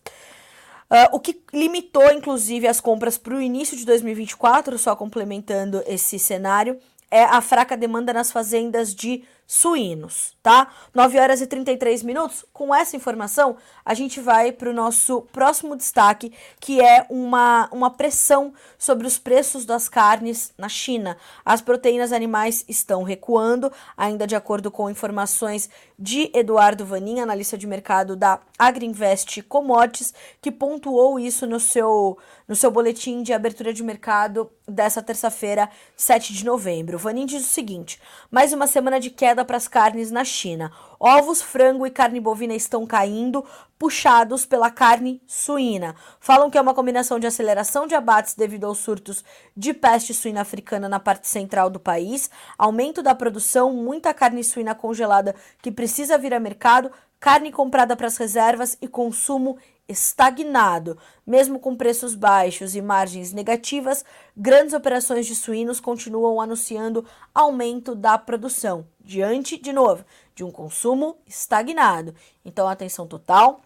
Uh, 0.89 1.17
o 1.17 1.21
que 1.21 1.41
limitou, 1.53 2.13
inclusive, 2.13 2.67
as 2.69 2.81
compras 2.81 3.19
para 3.19 3.35
o 3.35 3.41
início 3.41 3.77
de 3.77 3.85
2024, 3.85 4.79
só 4.79 4.95
complementando 4.95 5.83
esse 5.87 6.19
cenário, 6.19 6.79
é 7.11 7.25
a 7.25 7.41
fraca 7.41 7.77
demanda 7.77 8.13
nas 8.13 8.31
fazendas 8.31 8.95
de 8.95 9.25
suínos, 9.47 10.37
tá? 10.43 10.69
9 10.93 11.19
horas 11.19 11.41
e 11.41 11.47
33 11.47 12.03
minutos. 12.03 12.45
Com 12.53 12.75
essa 12.75 12.97
informação, 12.97 13.57
a 13.85 13.95
gente 13.95 14.21
vai 14.21 14.51
para 14.51 14.69
o 14.69 14.73
nosso 14.73 15.23
próximo 15.33 15.77
destaque, 15.77 16.33
que 16.59 16.81
é 16.81 17.07
uma, 17.09 17.69
uma 17.71 17.91
pressão 17.91 18.53
sobre 18.77 19.07
os 19.07 19.19
preços 19.19 19.65
das 19.65 19.89
carnes 19.89 20.53
na 20.59 20.69
China. 20.69 21.17
As 21.45 21.61
proteínas 21.61 22.13
animais 22.13 22.65
estão 22.69 23.05
recuando, 23.05 23.71
ainda 23.97 24.27
de 24.27 24.35
acordo 24.35 24.71
com 24.71 24.91
informações 24.91 25.71
de 25.99 26.31
Eduardo 26.35 26.85
Vanin, 26.85 27.21
analista 27.21 27.57
de 27.57 27.67
mercado 27.67 28.17
da 28.17 28.41
Agriinvest 28.59 29.43
Commodities, 29.43 30.13
que 30.43 30.51
pontuou 30.51 31.19
isso 31.19 31.47
no 31.47 31.61
seu, 31.61 32.19
no 32.49 32.57
seu 32.57 32.71
boletim 32.71 33.23
de 33.23 33.33
abertura 33.33 33.73
de 33.73 33.83
mercado 33.83 34.51
dessa 34.67 35.01
terça-feira, 35.01 35.71
7 35.97 36.33
de 36.33 36.45
novembro. 36.45 36.99
Vanin 36.99 37.25
diz 37.27 37.43
o 37.43 37.49
seguinte: 37.49 38.01
mais 38.31 38.53
uma 38.53 38.67
semana 38.67 38.99
de 38.99 39.11
queda 39.11 39.36
queda 39.37 39.45
para 39.45 39.59
as 39.59 39.69
carnes 39.69 40.11
na 40.11 40.25
China. 40.25 40.73
Ovos, 40.99 41.43
frango 41.43 41.87
e 41.87 41.91
carne 41.91 42.19
bovina 42.19 42.55
estão 42.55 42.87
caindo, 42.87 43.45
puxados 43.79 44.47
pela 44.47 44.71
carne 44.71 45.21
suína. 45.27 45.95
Falam 46.19 46.49
que 46.49 46.57
é 46.57 46.61
uma 46.61 46.73
combinação 46.73 47.19
de 47.19 47.27
aceleração 47.27 47.87
de 47.87 47.95
abates 47.95 48.35
devido 48.35 48.65
aos 48.65 48.79
surtos 48.79 49.23
de 49.55 49.75
peste 49.75 50.15
suína 50.15 50.41
africana 50.41 50.89
na 50.89 50.99
parte 50.99 51.29
central 51.29 51.69
do 51.69 51.79
país, 51.79 52.31
aumento 52.57 53.03
da 53.03 53.15
produção, 53.15 53.75
muita 53.75 54.15
carne 54.15 54.43
suína 54.43 54.75
congelada 54.75 55.35
que 55.61 55.71
precisa 55.71 56.17
vir 56.17 56.33
a 56.33 56.41
mercado, 56.41 56.91
carne 57.21 57.53
comprada 57.53 57.95
para 57.95 58.07
as 58.07 58.17
reservas 58.17 58.79
e 58.81 58.89
consumo 58.89 59.59
estagnado. 59.89 60.99
Mesmo 61.27 61.59
com 61.59 61.77
preços 61.77 62.15
baixos 62.15 62.75
e 62.75 62.83
margens 62.83 63.33
negativas, 63.33 64.05
grandes 64.37 64.75
operações 64.75 65.27
de 65.27 65.35
suínos 65.35 65.81
continuam 65.81 66.41
anunciando 66.41 67.05
aumento 67.35 67.95
da 67.95 68.19
produção, 68.19 68.87
diante, 69.01 69.57
de 69.57 69.73
novo, 69.73 70.05
de 70.35 70.45
um 70.45 70.51
consumo 70.51 71.17
estagnado. 71.27 72.15
Então, 72.45 72.69
atenção 72.69 73.07
total, 73.07 73.61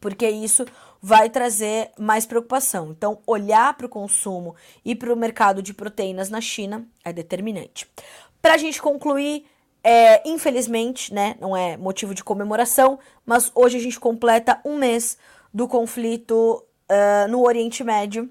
porque 0.00 0.28
isso 0.28 0.64
vai 1.00 1.28
trazer 1.28 1.90
mais 1.98 2.26
preocupação. 2.26 2.90
Então, 2.90 3.18
olhar 3.26 3.76
para 3.76 3.86
o 3.86 3.90
consumo 3.90 4.54
e 4.84 4.94
para 4.94 5.12
o 5.12 5.16
mercado 5.16 5.62
de 5.62 5.74
proteínas 5.74 6.30
na 6.30 6.40
China 6.40 6.86
é 7.04 7.12
determinante. 7.12 7.86
Para 8.40 8.54
a 8.54 8.58
gente 8.58 8.80
concluir, 8.80 9.46
é, 9.82 10.26
infelizmente, 10.26 11.12
né, 11.12 11.36
não 11.38 11.54
é 11.54 11.76
motivo 11.76 12.14
de 12.14 12.24
comemoração, 12.24 12.98
mas 13.26 13.52
hoje 13.54 13.76
a 13.76 13.80
gente 13.80 14.00
completa 14.00 14.60
um 14.64 14.78
mês 14.78 15.18
do 15.54 15.68
conflito 15.68 16.64
uh, 16.90 17.30
no 17.30 17.46
Oriente 17.46 17.84
Médio 17.84 18.28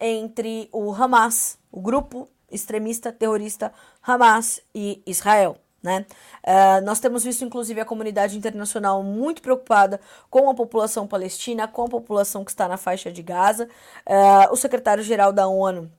entre 0.00 0.68
o 0.72 0.92
Hamas, 0.92 1.56
o 1.70 1.80
grupo 1.80 2.28
extremista 2.50 3.12
terrorista 3.12 3.72
Hamas 4.02 4.60
e 4.74 5.00
Israel. 5.06 5.56
Né? 5.80 6.06
Uh, 6.42 6.84
nós 6.84 6.98
temos 6.98 7.22
visto, 7.22 7.44
inclusive, 7.44 7.78
a 7.80 7.84
comunidade 7.84 8.36
internacional 8.36 9.02
muito 9.02 9.42
preocupada 9.42 10.00
com 10.30 10.48
a 10.48 10.54
população 10.54 11.06
palestina, 11.06 11.68
com 11.68 11.84
a 11.84 11.88
população 11.88 12.42
que 12.44 12.50
está 12.50 12.66
na 12.66 12.78
faixa 12.78 13.12
de 13.12 13.22
Gaza. 13.22 13.68
Uh, 14.06 14.50
o 14.50 14.56
secretário-geral 14.56 15.30
da 15.30 15.46
ONU, 15.46 15.92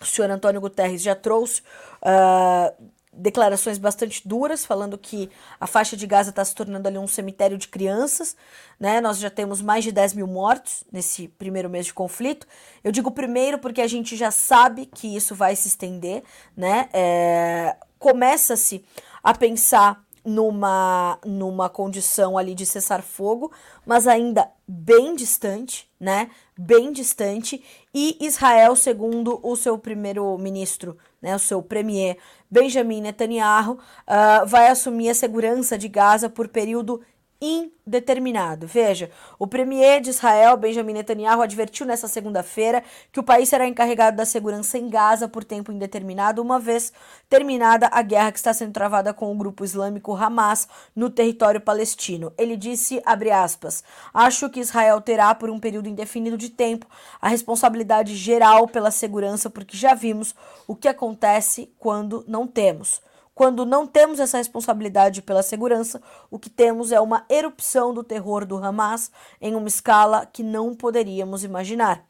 o 0.00 0.04
senhor 0.04 0.28
Antônio 0.30 0.60
Guterres, 0.60 1.00
já 1.00 1.14
trouxe 1.14 1.62
uh, 2.02 2.74
declarações 3.12 3.76
bastante 3.78 4.26
duras, 4.26 4.64
falando 4.64 4.96
que 4.96 5.28
a 5.58 5.66
faixa 5.66 5.96
de 5.96 6.06
Gaza 6.06 6.30
está 6.30 6.44
se 6.44 6.54
tornando 6.54 6.86
ali 6.86 6.98
um 6.98 7.06
cemitério 7.06 7.58
de 7.58 7.68
crianças, 7.68 8.36
né? 8.78 9.00
Nós 9.00 9.18
já 9.18 9.28
temos 9.28 9.60
mais 9.60 9.84
de 9.84 9.92
10 9.92 10.14
mil 10.14 10.26
mortos 10.26 10.84
nesse 10.92 11.28
primeiro 11.28 11.68
mês 11.68 11.86
de 11.86 11.94
conflito. 11.94 12.46
Eu 12.84 12.92
digo 12.92 13.10
primeiro 13.10 13.58
porque 13.58 13.80
a 13.80 13.88
gente 13.88 14.16
já 14.16 14.30
sabe 14.30 14.86
que 14.86 15.14
isso 15.14 15.34
vai 15.34 15.56
se 15.56 15.68
estender, 15.68 16.22
né? 16.56 16.88
É, 16.92 17.76
Começa-se 18.00 18.82
a 19.22 19.34
pensar 19.34 20.02
numa, 20.24 21.18
numa 21.24 21.68
condição 21.68 22.36
ali 22.36 22.54
de 22.54 22.66
cessar 22.66 23.02
fogo, 23.02 23.50
mas 23.84 24.06
ainda 24.06 24.50
bem 24.66 25.14
distante, 25.14 25.90
né? 25.98 26.30
Bem 26.56 26.92
distante. 26.92 27.62
E 27.92 28.16
Israel, 28.20 28.76
segundo 28.76 29.40
o 29.42 29.56
seu 29.56 29.76
primeiro-ministro, 29.78 30.96
né, 31.20 31.34
o 31.34 31.38
seu 31.38 31.62
premier 31.62 32.16
Benjamin 32.50 33.00
Netanyahu, 33.00 33.72
uh, 33.72 34.46
vai 34.46 34.68
assumir 34.68 35.10
a 35.10 35.14
segurança 35.14 35.76
de 35.76 35.88
Gaza 35.88 36.28
por 36.28 36.48
período 36.48 37.00
indeterminado. 37.40 38.66
Veja, 38.66 39.10
o 39.38 39.46
premier 39.46 40.00
de 40.00 40.10
Israel, 40.10 40.56
Benjamin 40.56 40.92
Netanyahu, 40.92 41.40
advertiu 41.40 41.86
nessa 41.86 42.06
segunda-feira 42.06 42.84
que 43.10 43.18
o 43.18 43.22
país 43.22 43.48
será 43.48 43.66
encarregado 43.66 44.16
da 44.16 44.26
segurança 44.26 44.76
em 44.76 44.90
Gaza 44.90 45.26
por 45.26 45.42
tempo 45.42 45.72
indeterminado, 45.72 46.42
uma 46.42 46.58
vez 46.58 46.92
terminada 47.28 47.88
a 47.90 48.02
guerra 48.02 48.30
que 48.30 48.38
está 48.38 48.52
sendo 48.52 48.72
travada 48.72 49.14
com 49.14 49.32
o 49.32 49.34
grupo 49.34 49.64
islâmico 49.64 50.14
Hamas 50.14 50.68
no 50.94 51.08
território 51.08 51.60
palestino. 51.60 52.32
Ele 52.36 52.56
disse, 52.56 53.02
aspas, 53.32 53.82
acho 54.12 54.50
que 54.50 54.60
Israel 54.60 55.00
terá 55.00 55.34
por 55.34 55.48
um 55.48 55.58
período 55.58 55.88
indefinido 55.88 56.36
de 56.36 56.50
tempo 56.50 56.86
a 57.20 57.28
responsabilidade 57.28 58.14
geral 58.16 58.68
pela 58.68 58.90
segurança, 58.90 59.48
porque 59.48 59.76
já 59.76 59.94
vimos 59.94 60.34
o 60.66 60.76
que 60.76 60.88
acontece 60.88 61.72
quando 61.78 62.24
não 62.28 62.46
temos. 62.46 63.00
Quando 63.40 63.64
não 63.64 63.86
temos 63.86 64.20
essa 64.20 64.36
responsabilidade 64.36 65.22
pela 65.22 65.42
segurança, 65.42 66.02
o 66.30 66.38
que 66.38 66.50
temos 66.50 66.92
é 66.92 67.00
uma 67.00 67.24
erupção 67.26 67.94
do 67.94 68.04
terror 68.04 68.44
do 68.44 68.62
Hamas 68.62 69.10
em 69.40 69.54
uma 69.54 69.66
escala 69.66 70.26
que 70.26 70.42
não 70.42 70.74
poderíamos 70.74 71.42
imaginar. 71.42 72.04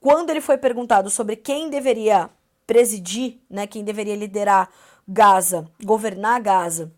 Quando 0.00 0.30
ele 0.30 0.40
foi 0.40 0.58
perguntado 0.58 1.08
sobre 1.08 1.36
quem 1.36 1.70
deveria 1.70 2.28
presidir, 2.66 3.38
né, 3.48 3.64
quem 3.64 3.84
deveria 3.84 4.16
liderar 4.16 4.70
Gaza, 5.06 5.70
governar 5.84 6.40
Gaza, 6.40 6.92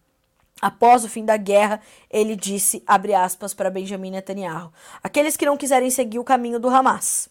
após 0.63 1.05
o 1.05 1.09
fim 1.11 1.23
da 1.27 1.37
guerra, 1.37 1.79
ele 2.09 2.37
disse, 2.37 2.83
abre 2.87 3.13
aspas 3.13 3.53
para 3.53 3.69
Benjamin 3.69 4.13
Netanyahu, 4.13 4.73
aqueles 5.03 5.37
que 5.37 5.45
não 5.45 5.59
quiserem 5.59 5.91
seguir 5.91 6.19
o 6.19 6.25
caminho 6.25 6.59
do 6.59 6.71
Hamas, 6.71 7.29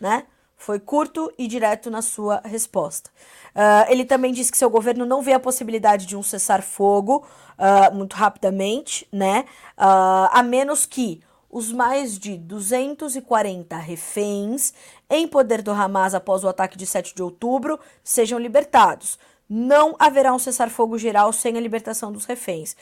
né? 0.00 0.26
Foi 0.62 0.78
curto 0.78 1.28
e 1.36 1.48
direto 1.48 1.90
na 1.90 2.00
sua 2.00 2.40
resposta. 2.44 3.10
Uh, 3.48 3.90
ele 3.90 4.04
também 4.04 4.32
disse 4.32 4.52
que 4.52 4.56
seu 4.56 4.70
governo 4.70 5.04
não 5.04 5.20
vê 5.20 5.32
a 5.32 5.40
possibilidade 5.40 6.06
de 6.06 6.16
um 6.16 6.22
cessar-fogo 6.22 7.26
uh, 7.58 7.92
muito 7.92 8.14
rapidamente, 8.14 9.04
né? 9.10 9.44
Uh, 9.76 10.30
a 10.30 10.40
menos 10.40 10.86
que 10.86 11.20
os 11.50 11.72
mais 11.72 12.16
de 12.16 12.36
240 12.36 13.76
reféns 13.76 14.72
em 15.10 15.26
poder 15.26 15.62
do 15.62 15.72
Hamas 15.72 16.14
após 16.14 16.44
o 16.44 16.48
ataque 16.48 16.78
de 16.78 16.86
7 16.86 17.12
de 17.12 17.24
outubro 17.24 17.80
sejam 18.04 18.38
libertados. 18.38 19.18
Não 19.50 19.96
haverá 19.98 20.32
um 20.32 20.38
cessar-fogo 20.38 20.96
geral 20.96 21.32
sem 21.32 21.56
a 21.56 21.60
libertação 21.60 22.12
dos 22.12 22.24
reféns. 22.24 22.76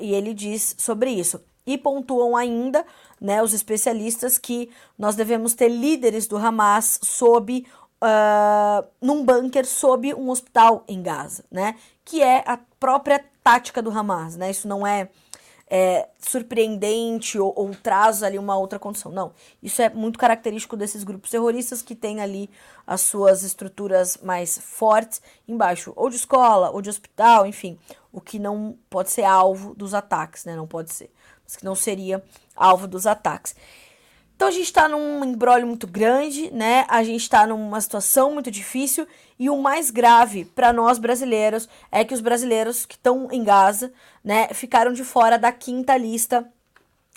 e 0.00 0.12
ele 0.12 0.34
diz 0.34 0.74
sobre 0.76 1.10
isso. 1.10 1.40
E 1.64 1.78
pontuam 1.78 2.36
ainda 2.36 2.84
né, 3.20 3.42
os 3.42 3.52
especialistas 3.52 4.38
que 4.38 4.70
nós 4.98 5.14
devemos 5.14 5.54
ter 5.54 5.68
líderes 5.68 6.26
do 6.26 6.36
Hamas 6.36 6.98
sob 7.02 7.66
uh, 8.02 8.86
num 9.00 9.24
bunker 9.24 9.66
sob 9.66 10.12
um 10.14 10.30
hospital 10.30 10.84
em 10.88 11.02
Gaza, 11.02 11.44
né? 11.50 11.76
Que 12.04 12.22
é 12.22 12.42
a 12.46 12.58
própria 12.78 13.22
tática 13.44 13.82
do 13.82 13.90
Hamas, 13.90 14.36
né? 14.36 14.50
Isso 14.50 14.66
não 14.66 14.86
é, 14.86 15.08
é 15.68 16.08
surpreendente 16.18 17.38
ou, 17.38 17.52
ou, 17.54 17.70
traz 17.74 18.22
ali 18.22 18.38
uma 18.38 18.56
outra 18.56 18.78
condição. 18.78 19.12
Não, 19.12 19.32
isso 19.62 19.82
é 19.82 19.90
muito 19.90 20.18
característico 20.18 20.76
desses 20.76 21.04
grupos 21.04 21.30
terroristas 21.30 21.82
que 21.82 21.94
têm 21.94 22.20
ali 22.20 22.50
as 22.86 23.02
suas 23.02 23.42
estruturas 23.42 24.18
mais 24.22 24.58
fortes 24.58 25.20
embaixo, 25.46 25.92
ou 25.94 26.08
de 26.08 26.16
escola, 26.16 26.70
ou 26.70 26.82
de 26.82 26.90
hospital, 26.90 27.46
enfim, 27.46 27.78
o 28.10 28.20
que 28.20 28.38
não 28.38 28.76
pode 28.88 29.10
ser 29.10 29.24
alvo 29.24 29.74
dos 29.74 29.94
ataques, 29.94 30.44
né? 30.44 30.56
Não 30.56 30.66
pode 30.66 30.92
ser 30.92 31.10
que 31.56 31.64
não 31.64 31.74
seria 31.74 32.22
alvo 32.54 32.86
dos 32.86 33.06
ataques. 33.06 33.54
Então 34.34 34.48
a 34.48 34.50
gente 34.52 34.64
está 34.64 34.88
num 34.88 35.22
embrólio 35.22 35.66
muito 35.66 35.86
grande, 35.86 36.50
né? 36.50 36.86
A 36.88 37.04
gente 37.04 37.20
está 37.20 37.46
numa 37.46 37.78
situação 37.78 38.32
muito 38.32 38.50
difícil 38.50 39.06
e 39.38 39.50
o 39.50 39.56
mais 39.60 39.90
grave 39.90 40.46
para 40.46 40.72
nós 40.72 40.98
brasileiros 40.98 41.68
é 41.92 42.04
que 42.06 42.14
os 42.14 42.22
brasileiros 42.22 42.86
que 42.86 42.94
estão 42.94 43.28
em 43.30 43.44
Gaza, 43.44 43.92
né, 44.24 44.48
ficaram 44.54 44.94
de 44.94 45.04
fora 45.04 45.38
da 45.38 45.52
quinta 45.52 45.94
lista 45.96 46.50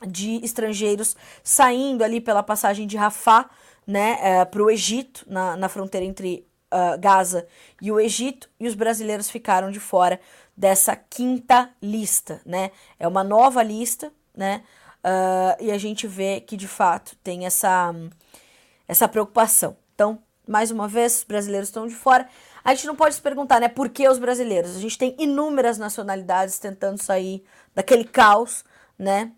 de 0.06 0.44
estrangeiros 0.44 1.16
saindo 1.42 2.04
ali 2.04 2.20
pela 2.20 2.44
passagem 2.44 2.86
de 2.86 2.98
Rafah, 2.98 3.50
né, 3.88 4.18
é, 4.22 4.46
para 4.46 4.62
o 4.62 4.70
Egito, 4.70 5.24
na, 5.26 5.56
na 5.56 5.70
fronteira 5.70 6.06
entre 6.06 6.46
uh, 6.74 7.00
Gaza 7.00 7.48
e 7.82 7.92
o 7.92 8.00
Egito, 8.00 8.50
e 8.60 8.68
os 8.68 8.76
brasileiros 8.76 9.30
ficaram 9.30 9.72
de 9.72 9.80
fora 9.80 10.20
dessa 10.58 10.96
quinta 10.96 11.70
lista, 11.82 12.42
né? 12.46 12.72
É 13.00 13.08
uma 13.08 13.24
nova 13.24 13.64
lista, 13.64 14.12
né? 14.36 14.64
Uh, 15.04 15.64
e 15.64 15.72
a 15.72 15.78
gente 15.78 16.08
vê 16.08 16.40
que 16.40 16.56
de 16.56 16.68
fato 16.68 17.16
tem 17.24 17.46
essa, 17.46 17.94
essa 18.88 19.08
preocupação. 19.08 19.76
Então, 19.94 20.20
mais 20.48 20.72
uma 20.72 20.88
vez, 20.88 21.18
os 21.18 21.24
brasileiros 21.24 21.70
estão 21.70 21.88
de 21.88 21.94
fora. 21.94 22.28
A 22.64 22.74
gente 22.74 22.88
não 22.88 22.96
pode 22.96 23.16
se 23.16 23.22
perguntar, 23.22 23.60
né, 23.60 23.68
por 23.68 23.90
que 23.90 24.08
os 24.08 24.18
brasileiros? 24.18 24.76
A 24.76 24.80
gente 24.80 24.98
tem 24.98 25.16
inúmeras 25.20 25.78
nacionalidades 25.78 26.58
tentando 26.58 27.02
sair 27.02 27.44
daquele 27.76 28.06
caos, 28.06 28.64
né, 28.98 29.32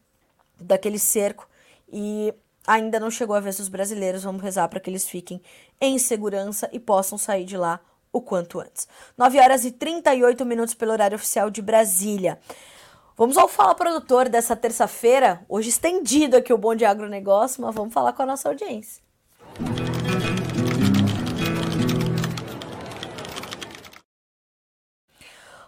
daquele 0.60 1.00
cerco, 1.00 1.48
e 1.92 2.34
ainda 2.68 3.00
não 3.00 3.10
chegou 3.10 3.36
a 3.36 3.40
vez 3.40 3.58
dos 3.58 3.68
brasileiros. 3.68 4.24
Vamos 4.24 4.42
rezar 4.42 4.68
para 4.68 4.80
que 4.80 4.90
eles 4.90 5.08
fiquem 5.08 5.42
em 5.82 5.98
segurança 5.98 6.70
e 6.72 6.80
possam 6.80 7.18
sair 7.18 7.46
de 7.46 7.58
lá 7.58 7.80
o 8.14 8.22
quanto 8.22 8.60
antes. 8.60 8.88
9 9.18 9.40
horas 9.40 9.66
e 9.66 9.72
38 9.72 10.46
minutos 10.46 10.74
pelo 10.74 10.92
horário 10.92 11.16
oficial 11.16 11.50
de 11.50 11.62
Brasília. 11.62 12.40
Vamos 13.18 13.38
ao 13.38 13.48
Fala 13.48 13.74
Produtor 13.74 14.28
dessa 14.28 14.58
terça-feira, 14.58 15.40
hoje 15.48 15.70
estendido 15.70 16.36
aqui 16.36 16.52
o 16.52 16.58
Bom 16.58 16.76
de 16.76 16.84
Agronegócio, 16.84 17.62
mas 17.62 17.74
vamos 17.74 17.94
falar 17.94 18.12
com 18.12 18.24
a 18.24 18.26
nossa 18.26 18.50
audiência. 18.50 19.02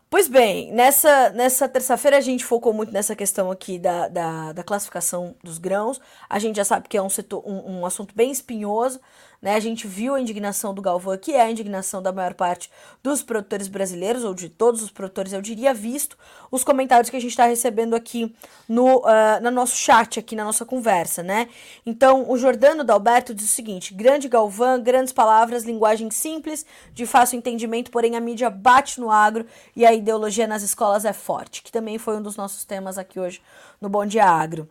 Pois 0.10 0.28
bem, 0.28 0.74
nessa, 0.74 1.30
nessa 1.30 1.70
terça-feira 1.70 2.18
a 2.18 2.22
gente 2.22 2.44
focou 2.44 2.74
muito 2.74 2.92
nessa 2.92 3.16
questão 3.16 3.50
aqui 3.50 3.80
da, 3.80 4.10
da, 4.10 4.52
da, 4.52 4.64
classificação 4.64 5.34
dos 5.42 5.58
grãos. 5.58 6.02
A 6.30 6.40
gente 6.40 6.58
já 6.58 6.66
sabe 6.66 6.90
que 6.90 6.98
é 6.98 7.02
um, 7.02 7.10
setor, 7.10 7.44
um, 7.46 7.80
um 7.80 7.86
assunto 7.86 8.14
bem 8.14 8.30
espinhoso, 8.30 9.00
né? 9.42 9.56
A 9.56 9.60
gente 9.60 9.88
viu 9.88 10.16
a 10.16 10.22
indignação 10.22 10.74
do 10.74 10.82
Galvão, 10.82 11.18
que 11.18 11.34
é 11.34 11.42
a 11.42 11.52
indignação 11.52 12.02
da 12.02 12.12
maior 12.12 12.34
parte 12.34 12.72
dos 13.04 13.22
produtores 13.22 13.68
brasileiros, 13.68 14.24
ou 14.24 14.34
de 14.34 14.50
todos 14.50 14.82
os 14.82 14.92
produtores, 14.92 15.34
eu 15.34 15.42
diria, 15.42 15.74
visto 15.74 16.18
os 16.52 16.64
comentários 16.64 17.10
que 17.10 17.18
a 17.18 17.20
gente 17.20 17.32
está 17.32 17.46
recebendo 17.46 17.96
aqui 17.96 18.36
no, 18.68 18.98
uh, 19.00 19.42
no 19.42 19.52
nosso 19.52 19.76
chat, 19.76 20.20
aqui 20.20 20.36
na 20.36 20.44
nossa 20.44 20.66
conversa, 20.66 21.24
né? 21.24 21.50
Então, 21.86 22.30
o 22.30 22.38
Jordano 22.38 22.84
Dalberto 22.84 23.34
diz 23.34 23.46
o 23.46 23.56
seguinte: 23.56 23.94
grande 23.94 24.28
Galvão, 24.28 24.82
grandes 24.82 25.14
palavras, 25.14 25.64
linguagem 25.64 26.10
simples, 26.12 26.66
de 26.94 27.06
fácil 27.06 27.38
entendimento, 27.38 27.92
porém 27.92 28.16
a 28.16 28.20
mídia 28.20 28.50
bate 28.50 29.00
no 29.00 29.12
agro 29.12 29.46
e 29.76 29.86
a 29.86 29.94
ideologia 29.94 30.48
nas 30.48 30.64
escolas 30.64 31.06
é 31.06 31.14
forte, 31.14 31.62
que 31.62 31.72
também 31.72 31.98
foi 31.98 32.18
um 32.18 32.22
dos 32.22 32.36
nossos 32.36 32.66
temas 32.66 32.98
aqui 32.98 33.20
hoje 33.20 33.42
no 33.80 33.90
Bom 33.90 34.06
Dia 34.06 34.26
Agro. 34.26 34.68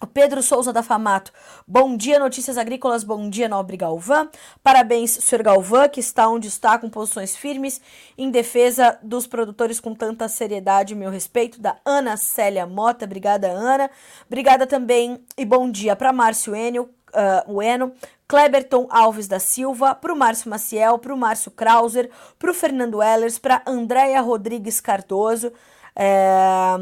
O 0.00 0.06
Pedro 0.06 0.40
Souza 0.44 0.72
da 0.72 0.80
Famato. 0.80 1.32
Bom 1.66 1.96
dia, 1.96 2.20
Notícias 2.20 2.56
Agrícolas. 2.56 3.02
Bom 3.02 3.28
dia, 3.28 3.48
Nobre 3.48 3.76
Galvão. 3.76 4.30
Parabéns, 4.62 5.10
senhor 5.10 5.42
Galvão, 5.42 5.88
que 5.88 5.98
está 5.98 6.28
onde 6.28 6.46
está, 6.46 6.78
com 6.78 6.88
posições 6.88 7.36
firmes 7.36 7.80
em 8.16 8.30
defesa 8.30 8.96
dos 9.02 9.26
produtores 9.26 9.80
com 9.80 9.94
tanta 9.96 10.28
seriedade. 10.28 10.94
Meu 10.94 11.10
respeito. 11.10 11.60
Da 11.60 11.76
Ana 11.84 12.16
Célia 12.16 12.64
Mota. 12.64 13.06
Obrigada, 13.06 13.48
Ana. 13.48 13.90
Obrigada 14.26 14.68
também 14.68 15.20
e 15.36 15.44
bom 15.44 15.68
dia 15.68 15.96
para 15.96 16.12
Márcio 16.12 16.54
Enio, 16.54 16.88
uh, 17.08 17.52
Ueno, 17.52 17.92
Kleberton 18.28 18.86
Alves 18.90 19.26
da 19.26 19.40
Silva, 19.40 19.96
para 19.96 20.12
o 20.12 20.16
Márcio 20.16 20.48
Maciel, 20.48 20.98
para 20.98 21.12
o 21.12 21.16
Márcio 21.16 21.50
Krauser, 21.50 22.08
para 22.38 22.50
o 22.52 22.54
Fernando 22.54 23.02
Ellers, 23.02 23.36
para 23.36 23.62
Andréia 23.66 24.20
Rodrigues 24.20 24.80
Cardoso, 24.80 25.52
é, 25.96 26.76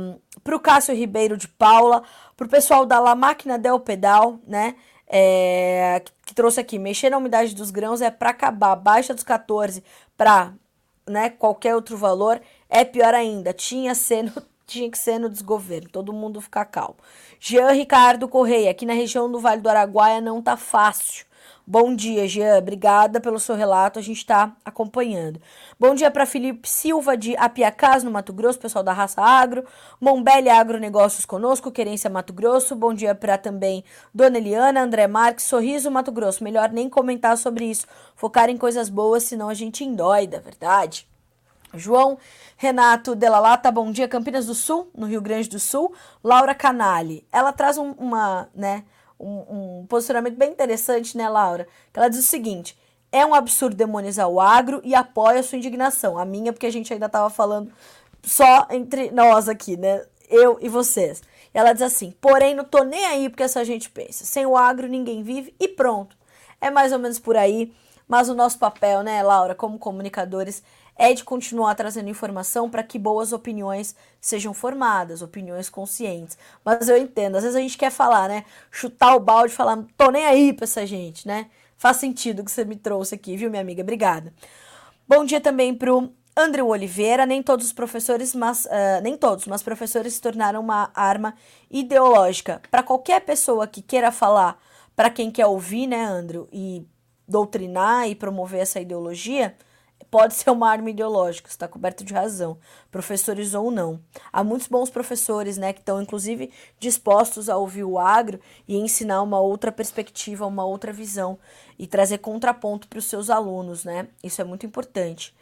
para 0.44 0.54
o 0.54 0.60
Cássio 0.60 0.94
Ribeiro 0.94 1.38
de 1.38 1.48
Paula, 1.48 2.02
para 2.36 2.46
o 2.46 2.50
pessoal 2.50 2.84
da 2.84 3.00
La 3.00 3.14
Máquina 3.14 3.58
Del 3.58 3.80
Pedal, 3.80 4.38
né? 4.46 4.76
É, 5.08 6.02
que, 6.04 6.12
que, 6.26 6.34
trouxe 6.34 6.60
aqui, 6.60 6.78
mexer 6.78 7.10
na 7.10 7.18
umidade 7.18 7.54
dos 7.54 7.70
grãos 7.70 8.00
é 8.00 8.10
para 8.10 8.30
acabar, 8.30 8.74
baixa 8.74 9.14
dos 9.14 9.22
14 9.22 9.82
para 10.16 10.52
né, 11.08 11.30
qualquer 11.30 11.76
outro 11.76 11.96
valor 11.96 12.40
é 12.68 12.84
pior 12.84 13.14
ainda. 13.14 13.52
Tinha, 13.52 13.94
sendo, 13.94 14.42
tinha 14.66 14.90
que 14.90 14.98
ser 14.98 15.18
no 15.18 15.30
desgoverno, 15.30 15.88
todo 15.88 16.12
mundo 16.12 16.40
ficar 16.40 16.64
calmo. 16.64 16.96
Jean 17.38 17.70
Ricardo 17.70 18.28
Correia, 18.28 18.70
aqui 18.70 18.84
na 18.84 18.94
região 18.94 19.30
do 19.30 19.38
Vale 19.38 19.60
do 19.60 19.68
Araguaia 19.68 20.20
não 20.20 20.42
tá 20.42 20.56
fácil. 20.56 21.24
Bom 21.68 21.96
dia, 21.96 22.28
Jean. 22.28 22.58
Obrigada 22.58 23.20
pelo 23.20 23.40
seu 23.40 23.56
relato. 23.56 23.98
A 23.98 24.02
gente 24.02 24.18
está 24.18 24.54
acompanhando. 24.64 25.40
Bom 25.80 25.96
dia 25.96 26.08
para 26.12 26.24
Felipe 26.24 26.68
Silva, 26.68 27.16
de 27.16 27.36
Apiacás, 27.36 28.04
no 28.04 28.10
Mato 28.12 28.32
Grosso, 28.32 28.60
pessoal 28.60 28.84
da 28.84 28.92
Raça 28.92 29.20
Agro. 29.20 29.64
Mombelli 30.00 30.48
Agronegócios 30.48 31.26
conosco, 31.26 31.72
Querência 31.72 32.08
Mato 32.08 32.32
Grosso. 32.32 32.76
Bom 32.76 32.94
dia 32.94 33.16
para 33.16 33.36
também 33.36 33.82
Dona 34.14 34.38
Eliana, 34.38 34.80
André 34.80 35.08
Marques, 35.08 35.44
Sorriso 35.46 35.90
Mato 35.90 36.12
Grosso. 36.12 36.44
Melhor 36.44 36.70
nem 36.70 36.88
comentar 36.88 37.36
sobre 37.36 37.64
isso. 37.64 37.88
Focar 38.14 38.48
em 38.48 38.56
coisas 38.56 38.88
boas, 38.88 39.24
senão 39.24 39.48
a 39.48 39.54
gente 39.54 39.82
endoida, 39.82 40.38
verdade? 40.38 41.08
João 41.74 42.16
Renato 42.56 43.16
Delalata, 43.16 43.72
bom 43.72 43.90
dia, 43.90 44.06
Campinas 44.06 44.46
do 44.46 44.54
Sul, 44.54 44.88
no 44.96 45.04
Rio 45.04 45.20
Grande 45.20 45.48
do 45.48 45.58
Sul. 45.58 45.92
Laura 46.22 46.54
Canali, 46.54 47.26
ela 47.32 47.52
traz 47.52 47.76
um, 47.76 47.90
uma, 47.98 48.48
né, 48.54 48.84
um, 49.18 49.80
um 49.80 49.86
posicionamento 49.86 50.36
bem 50.36 50.50
interessante, 50.50 51.16
né, 51.16 51.28
Laura? 51.28 51.66
Que 51.92 51.98
ela 51.98 52.08
diz 52.08 52.20
o 52.20 52.22
seguinte: 52.22 52.78
é 53.10 53.24
um 53.24 53.34
absurdo 53.34 53.76
demonizar 53.76 54.28
o 54.28 54.40
agro 54.40 54.80
e 54.84 54.94
apoia 54.94 55.40
a 55.40 55.42
sua 55.42 55.58
indignação. 55.58 56.18
A 56.18 56.24
minha, 56.24 56.52
porque 56.52 56.66
a 56.66 56.72
gente 56.72 56.92
ainda 56.92 57.06
estava 57.06 57.30
falando 57.30 57.72
só 58.22 58.66
entre 58.70 59.10
nós 59.10 59.48
aqui, 59.48 59.76
né? 59.76 60.02
eu 60.28 60.58
e 60.60 60.68
vocês. 60.68 61.22
Ela 61.52 61.72
diz 61.72 61.82
assim: 61.82 62.12
porém, 62.20 62.54
não 62.54 62.64
tô 62.64 62.82
nem 62.82 63.04
aí 63.06 63.28
porque 63.28 63.42
essa 63.42 63.64
gente 63.64 63.90
pensa. 63.90 64.24
Sem 64.24 64.46
o 64.46 64.56
agro 64.56 64.86
ninguém 64.86 65.22
vive 65.22 65.54
e 65.58 65.68
pronto. 65.68 66.16
É 66.60 66.70
mais 66.70 66.92
ou 66.92 66.98
menos 66.98 67.18
por 67.18 67.36
aí. 67.36 67.72
Mas 68.08 68.28
o 68.28 68.34
nosso 68.34 68.58
papel, 68.58 69.02
né, 69.02 69.20
Laura, 69.22 69.54
como 69.54 69.80
comunicadores, 69.80 70.62
é 70.98 71.12
de 71.12 71.24
continuar 71.24 71.74
trazendo 71.74 72.08
informação 72.08 72.70
para 72.70 72.82
que 72.82 72.98
boas 72.98 73.32
opiniões 73.32 73.94
sejam 74.20 74.54
formadas, 74.54 75.22
opiniões 75.22 75.68
conscientes. 75.68 76.38
Mas 76.64 76.88
eu 76.88 76.96
entendo, 76.96 77.36
às 77.36 77.42
vezes 77.42 77.56
a 77.56 77.60
gente 77.60 77.76
quer 77.76 77.90
falar, 77.90 78.28
né? 78.28 78.44
Chutar 78.70 79.14
o 79.14 79.20
balde 79.20 79.52
e 79.52 79.56
falar, 79.56 79.84
tô 79.96 80.10
nem 80.10 80.24
aí 80.24 80.52
pra 80.52 80.64
essa 80.64 80.86
gente, 80.86 81.26
né? 81.26 81.46
Faz 81.76 81.98
sentido 81.98 82.40
o 82.40 82.44
que 82.44 82.50
você 82.50 82.64
me 82.64 82.76
trouxe 82.76 83.14
aqui, 83.14 83.36
viu, 83.36 83.50
minha 83.50 83.62
amiga? 83.62 83.82
Obrigada. 83.82 84.32
Bom 85.06 85.24
dia 85.24 85.40
também 85.40 85.74
pro 85.74 86.10
André 86.36 86.62
Oliveira, 86.62 87.24
nem 87.24 87.42
todos 87.42 87.66
os 87.66 87.72
professores, 87.72 88.34
mas 88.34 88.66
uh, 88.66 89.02
nem 89.02 89.16
todos, 89.16 89.46
mas 89.46 89.62
professores 89.62 90.14
se 90.14 90.20
tornaram 90.20 90.60
uma 90.60 90.90
arma 90.94 91.34
ideológica. 91.70 92.60
Para 92.70 92.82
qualquer 92.82 93.20
pessoa 93.20 93.66
que 93.66 93.80
queira 93.80 94.10
falar 94.10 94.58
para 94.94 95.10
quem 95.10 95.30
quer 95.30 95.46
ouvir, 95.46 95.86
né, 95.86 96.02
Andrew, 96.04 96.48
e 96.52 96.86
doutrinar 97.28 98.08
e 98.08 98.14
promover 98.14 98.60
essa 98.60 98.80
ideologia, 98.80 99.54
pode 100.10 100.34
ser 100.34 100.50
uma 100.50 100.68
arma 100.68 100.90
ideológica, 100.90 101.48
está 101.48 101.66
coberto 101.68 102.04
de 102.04 102.12
razão, 102.12 102.58
professores 102.90 103.54
ou 103.54 103.70
não. 103.70 104.00
Há 104.32 104.42
muitos 104.44 104.68
bons 104.68 104.90
professores, 104.90 105.56
né, 105.56 105.72
que 105.72 105.80
estão 105.80 106.00
inclusive 106.00 106.50
dispostos 106.78 107.48
a 107.48 107.56
ouvir 107.56 107.84
o 107.84 107.98
agro 107.98 108.40
e 108.66 108.76
ensinar 108.76 109.22
uma 109.22 109.40
outra 109.40 109.70
perspectiva, 109.72 110.46
uma 110.46 110.64
outra 110.64 110.92
visão 110.92 111.38
e 111.78 111.86
trazer 111.86 112.18
contraponto 112.18 112.88
para 112.88 112.98
os 112.98 113.04
seus 113.06 113.30
alunos, 113.30 113.84
né? 113.84 114.08
Isso 114.22 114.40
é 114.40 114.44
muito 114.44 114.64
importante. 114.66 115.34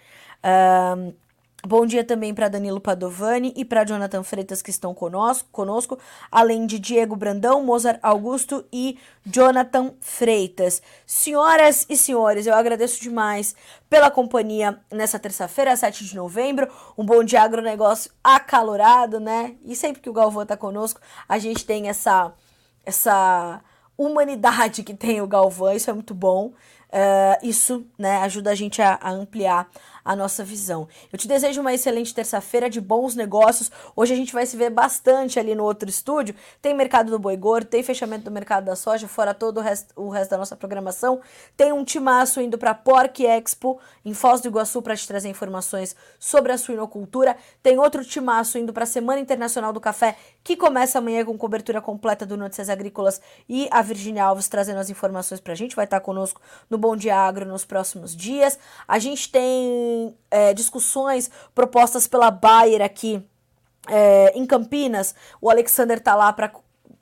Bom 1.66 1.86
dia 1.86 2.04
também 2.04 2.34
para 2.34 2.50
Danilo 2.50 2.78
Padovani 2.78 3.50
e 3.56 3.64
para 3.64 3.84
Jonathan 3.84 4.22
Freitas 4.22 4.60
que 4.60 4.68
estão 4.68 4.92
conosco, 4.92 5.48
conosco, 5.50 5.98
além 6.30 6.66
de 6.66 6.78
Diego 6.78 7.16
Brandão, 7.16 7.64
Mozart 7.64 7.98
Augusto 8.02 8.66
e 8.70 8.98
Jonathan 9.24 9.94
Freitas. 9.98 10.82
Senhoras 11.06 11.86
e 11.88 11.96
senhores, 11.96 12.46
eu 12.46 12.54
agradeço 12.54 13.00
demais 13.00 13.56
pela 13.88 14.10
companhia 14.10 14.78
nessa 14.92 15.18
terça-feira, 15.18 15.74
7 15.74 16.04
de 16.04 16.14
novembro. 16.14 16.68
Um 16.98 17.06
bom 17.06 17.24
dia 17.24 17.40
agronegócio 17.40 18.12
acalorado, 18.22 19.18
né? 19.18 19.54
E 19.64 19.74
sempre 19.74 20.02
que 20.02 20.10
o 20.10 20.12
Galvão 20.12 20.42
está 20.42 20.58
conosco, 20.58 21.00
a 21.26 21.38
gente 21.38 21.64
tem 21.64 21.88
essa 21.88 22.34
essa 22.84 23.62
humanidade 23.96 24.82
que 24.82 24.92
tem 24.92 25.22
o 25.22 25.26
Galvão, 25.26 25.72
isso 25.72 25.88
é 25.88 25.94
muito 25.94 26.14
bom. 26.14 26.52
Uh, 26.94 27.36
isso 27.42 27.84
né, 27.98 28.18
ajuda 28.18 28.52
a 28.52 28.54
gente 28.54 28.80
a, 28.80 28.96
a 29.02 29.10
ampliar 29.10 29.68
a 30.04 30.14
nossa 30.14 30.44
visão. 30.44 30.86
Eu 31.12 31.18
te 31.18 31.26
desejo 31.26 31.60
uma 31.60 31.72
excelente 31.72 32.14
terça-feira 32.14 32.68
de 32.68 32.80
bons 32.80 33.14
negócios. 33.14 33.70
Hoje 33.96 34.12
a 34.12 34.16
gente 34.16 34.32
vai 34.32 34.44
se 34.44 34.56
ver 34.56 34.70
bastante 34.70 35.38
ali 35.38 35.54
no 35.54 35.64
outro 35.64 35.88
estúdio. 35.88 36.34
Tem 36.60 36.74
mercado 36.74 37.10
do 37.10 37.18
boi 37.18 37.36
gordo, 37.36 37.66
tem 37.66 37.82
fechamento 37.82 38.24
do 38.24 38.30
mercado 38.30 38.64
da 38.64 38.76
soja, 38.76 39.08
fora 39.08 39.32
todo 39.32 39.58
o 39.58 39.60
resto, 39.60 39.94
o 39.96 40.10
resto 40.10 40.30
da 40.32 40.38
nossa 40.38 40.56
programação. 40.56 41.20
Tem 41.56 41.72
um 41.72 41.84
timaço 41.84 42.40
indo 42.40 42.58
para 42.58 42.74
Pork 42.74 43.24
Expo 43.24 43.80
em 44.04 44.12
Foz 44.12 44.40
do 44.40 44.48
Iguaçu 44.48 44.82
para 44.82 44.96
te 44.96 45.06
trazer 45.08 45.28
informações 45.28 45.96
sobre 46.18 46.52
a 46.52 46.58
suinocultura. 46.58 47.36
Tem 47.62 47.78
outro 47.78 48.04
timaço 48.04 48.58
indo 48.58 48.72
para 48.72 48.84
a 48.84 48.86
Semana 48.86 49.20
Internacional 49.20 49.72
do 49.72 49.80
Café, 49.80 50.16
que 50.42 50.56
começa 50.56 50.98
amanhã 50.98 51.24
com 51.24 51.38
cobertura 51.38 51.80
completa 51.80 52.26
do 52.26 52.36
Notícias 52.36 52.68
Agrícolas 52.68 53.20
e 53.48 53.68
a 53.70 53.80
Virginia 53.80 54.24
Alves 54.24 54.48
trazendo 54.48 54.80
as 54.80 54.90
informações 54.90 55.40
para 55.40 55.52
a 55.52 55.56
gente. 55.56 55.76
Vai 55.76 55.86
estar 55.86 56.00
conosco 56.00 56.40
no 56.68 56.76
Bom 56.76 56.96
Dia 56.96 57.16
Agro 57.16 57.46
nos 57.46 57.64
próximos 57.64 58.14
dias. 58.14 58.58
A 58.86 58.98
gente 58.98 59.30
tem 59.30 59.93
é, 60.30 60.54
discussões 60.54 61.30
propostas 61.54 62.06
pela 62.06 62.30
Bayer 62.30 62.82
aqui 62.82 63.24
é, 63.88 64.32
em 64.34 64.46
Campinas. 64.46 65.14
O 65.40 65.50
Alexander 65.50 66.00
tá 66.00 66.14
lá 66.14 66.32
para 66.32 66.50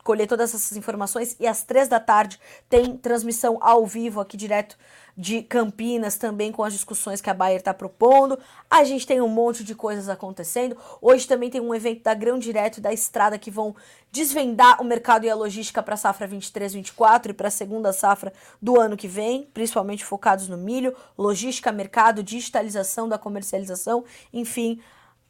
colher 0.03 0.27
todas 0.27 0.55
essas 0.55 0.77
informações 0.77 1.37
e 1.39 1.47
às 1.47 1.63
três 1.63 1.89
da 1.89 2.01
tarde 2.01 2.39
tem 2.69 2.97
transmissão 2.97 3.59
ao 3.61 3.87
vivo 3.87 4.21
aqui 4.21 4.37
direto 4.37 4.77
de 5.17 5.43
Campinas 5.43 6.17
também 6.17 6.51
com 6.51 6.65
as 6.65 6.73
discussões 6.73 7.21
que 7.21 7.29
a 7.29 7.35
Bayer 7.35 7.59
está 7.59 7.75
propondo. 7.75 8.39
A 8.71 8.83
gente 8.85 9.07
tem 9.07 9.21
um 9.21 9.29
monte 9.29 9.63
de 9.63 9.75
coisas 9.75 10.09
acontecendo. 10.09 10.77
Hoje 11.01 11.27
também 11.27 11.51
tem 11.51 11.61
um 11.61 11.75
evento 11.75 12.03
da 12.03 12.15
Grão 12.15 12.39
Direto 12.39 12.79
e 12.79 12.81
da 12.81 12.93
Estrada 12.93 13.39
que 13.39 13.51
vão 13.51 13.77
desvendar 14.11 14.81
o 14.81 14.85
mercado 14.85 15.25
e 15.25 15.31
a 15.31 15.35
logística 15.35 15.83
para 15.83 15.95
a 15.95 15.99
safra 15.99 16.27
23-24 16.27 17.31
e 17.31 17.33
para 17.33 17.49
a 17.49 17.51
segunda 17.51 17.93
safra 17.93 18.33
do 18.61 18.81
ano 18.81 18.97
que 18.97 19.09
vem, 19.09 19.49
principalmente 19.53 20.05
focados 20.05 20.49
no 20.49 20.57
milho, 20.57 20.97
logística, 21.17 21.71
mercado, 21.71 22.23
digitalização 22.23 23.09
da 23.09 23.19
comercialização, 23.19 24.05
enfim. 24.33 24.81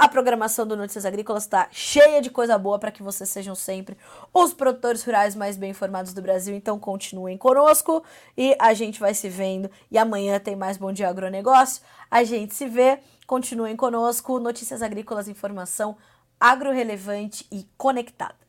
A 0.02 0.08
programação 0.08 0.66
do 0.66 0.76
Notícias 0.76 1.06
Agrícolas 1.06 1.44
está 1.44 1.68
cheia 1.70 2.20
de 2.20 2.28
coisa 2.28 2.58
boa 2.58 2.76
para 2.76 2.90
que 2.90 3.04
vocês 3.04 3.30
sejam 3.30 3.54
sempre 3.54 3.96
os 4.34 4.52
produtores 4.52 5.04
rurais 5.04 5.36
mais 5.36 5.56
bem 5.56 5.70
informados 5.70 6.12
do 6.12 6.20
Brasil. 6.20 6.56
Então 6.56 6.76
continuem 6.76 7.38
conosco 7.38 8.02
e 8.36 8.56
a 8.58 8.74
gente 8.74 8.98
vai 8.98 9.14
se 9.14 9.28
vendo. 9.28 9.70
E 9.92 9.96
amanhã 9.96 10.40
tem 10.40 10.56
mais 10.56 10.76
Bom 10.76 10.92
Dia 10.92 11.08
Agronegócio. 11.08 11.84
A 12.10 12.24
gente 12.24 12.52
se 12.52 12.66
vê. 12.66 12.98
Continuem 13.28 13.76
conosco. 13.76 14.40
Notícias 14.40 14.82
Agrícolas, 14.82 15.28
informação 15.28 15.96
agro 16.40 16.72
relevante 16.72 17.46
e 17.52 17.64
conectada. 17.78 18.41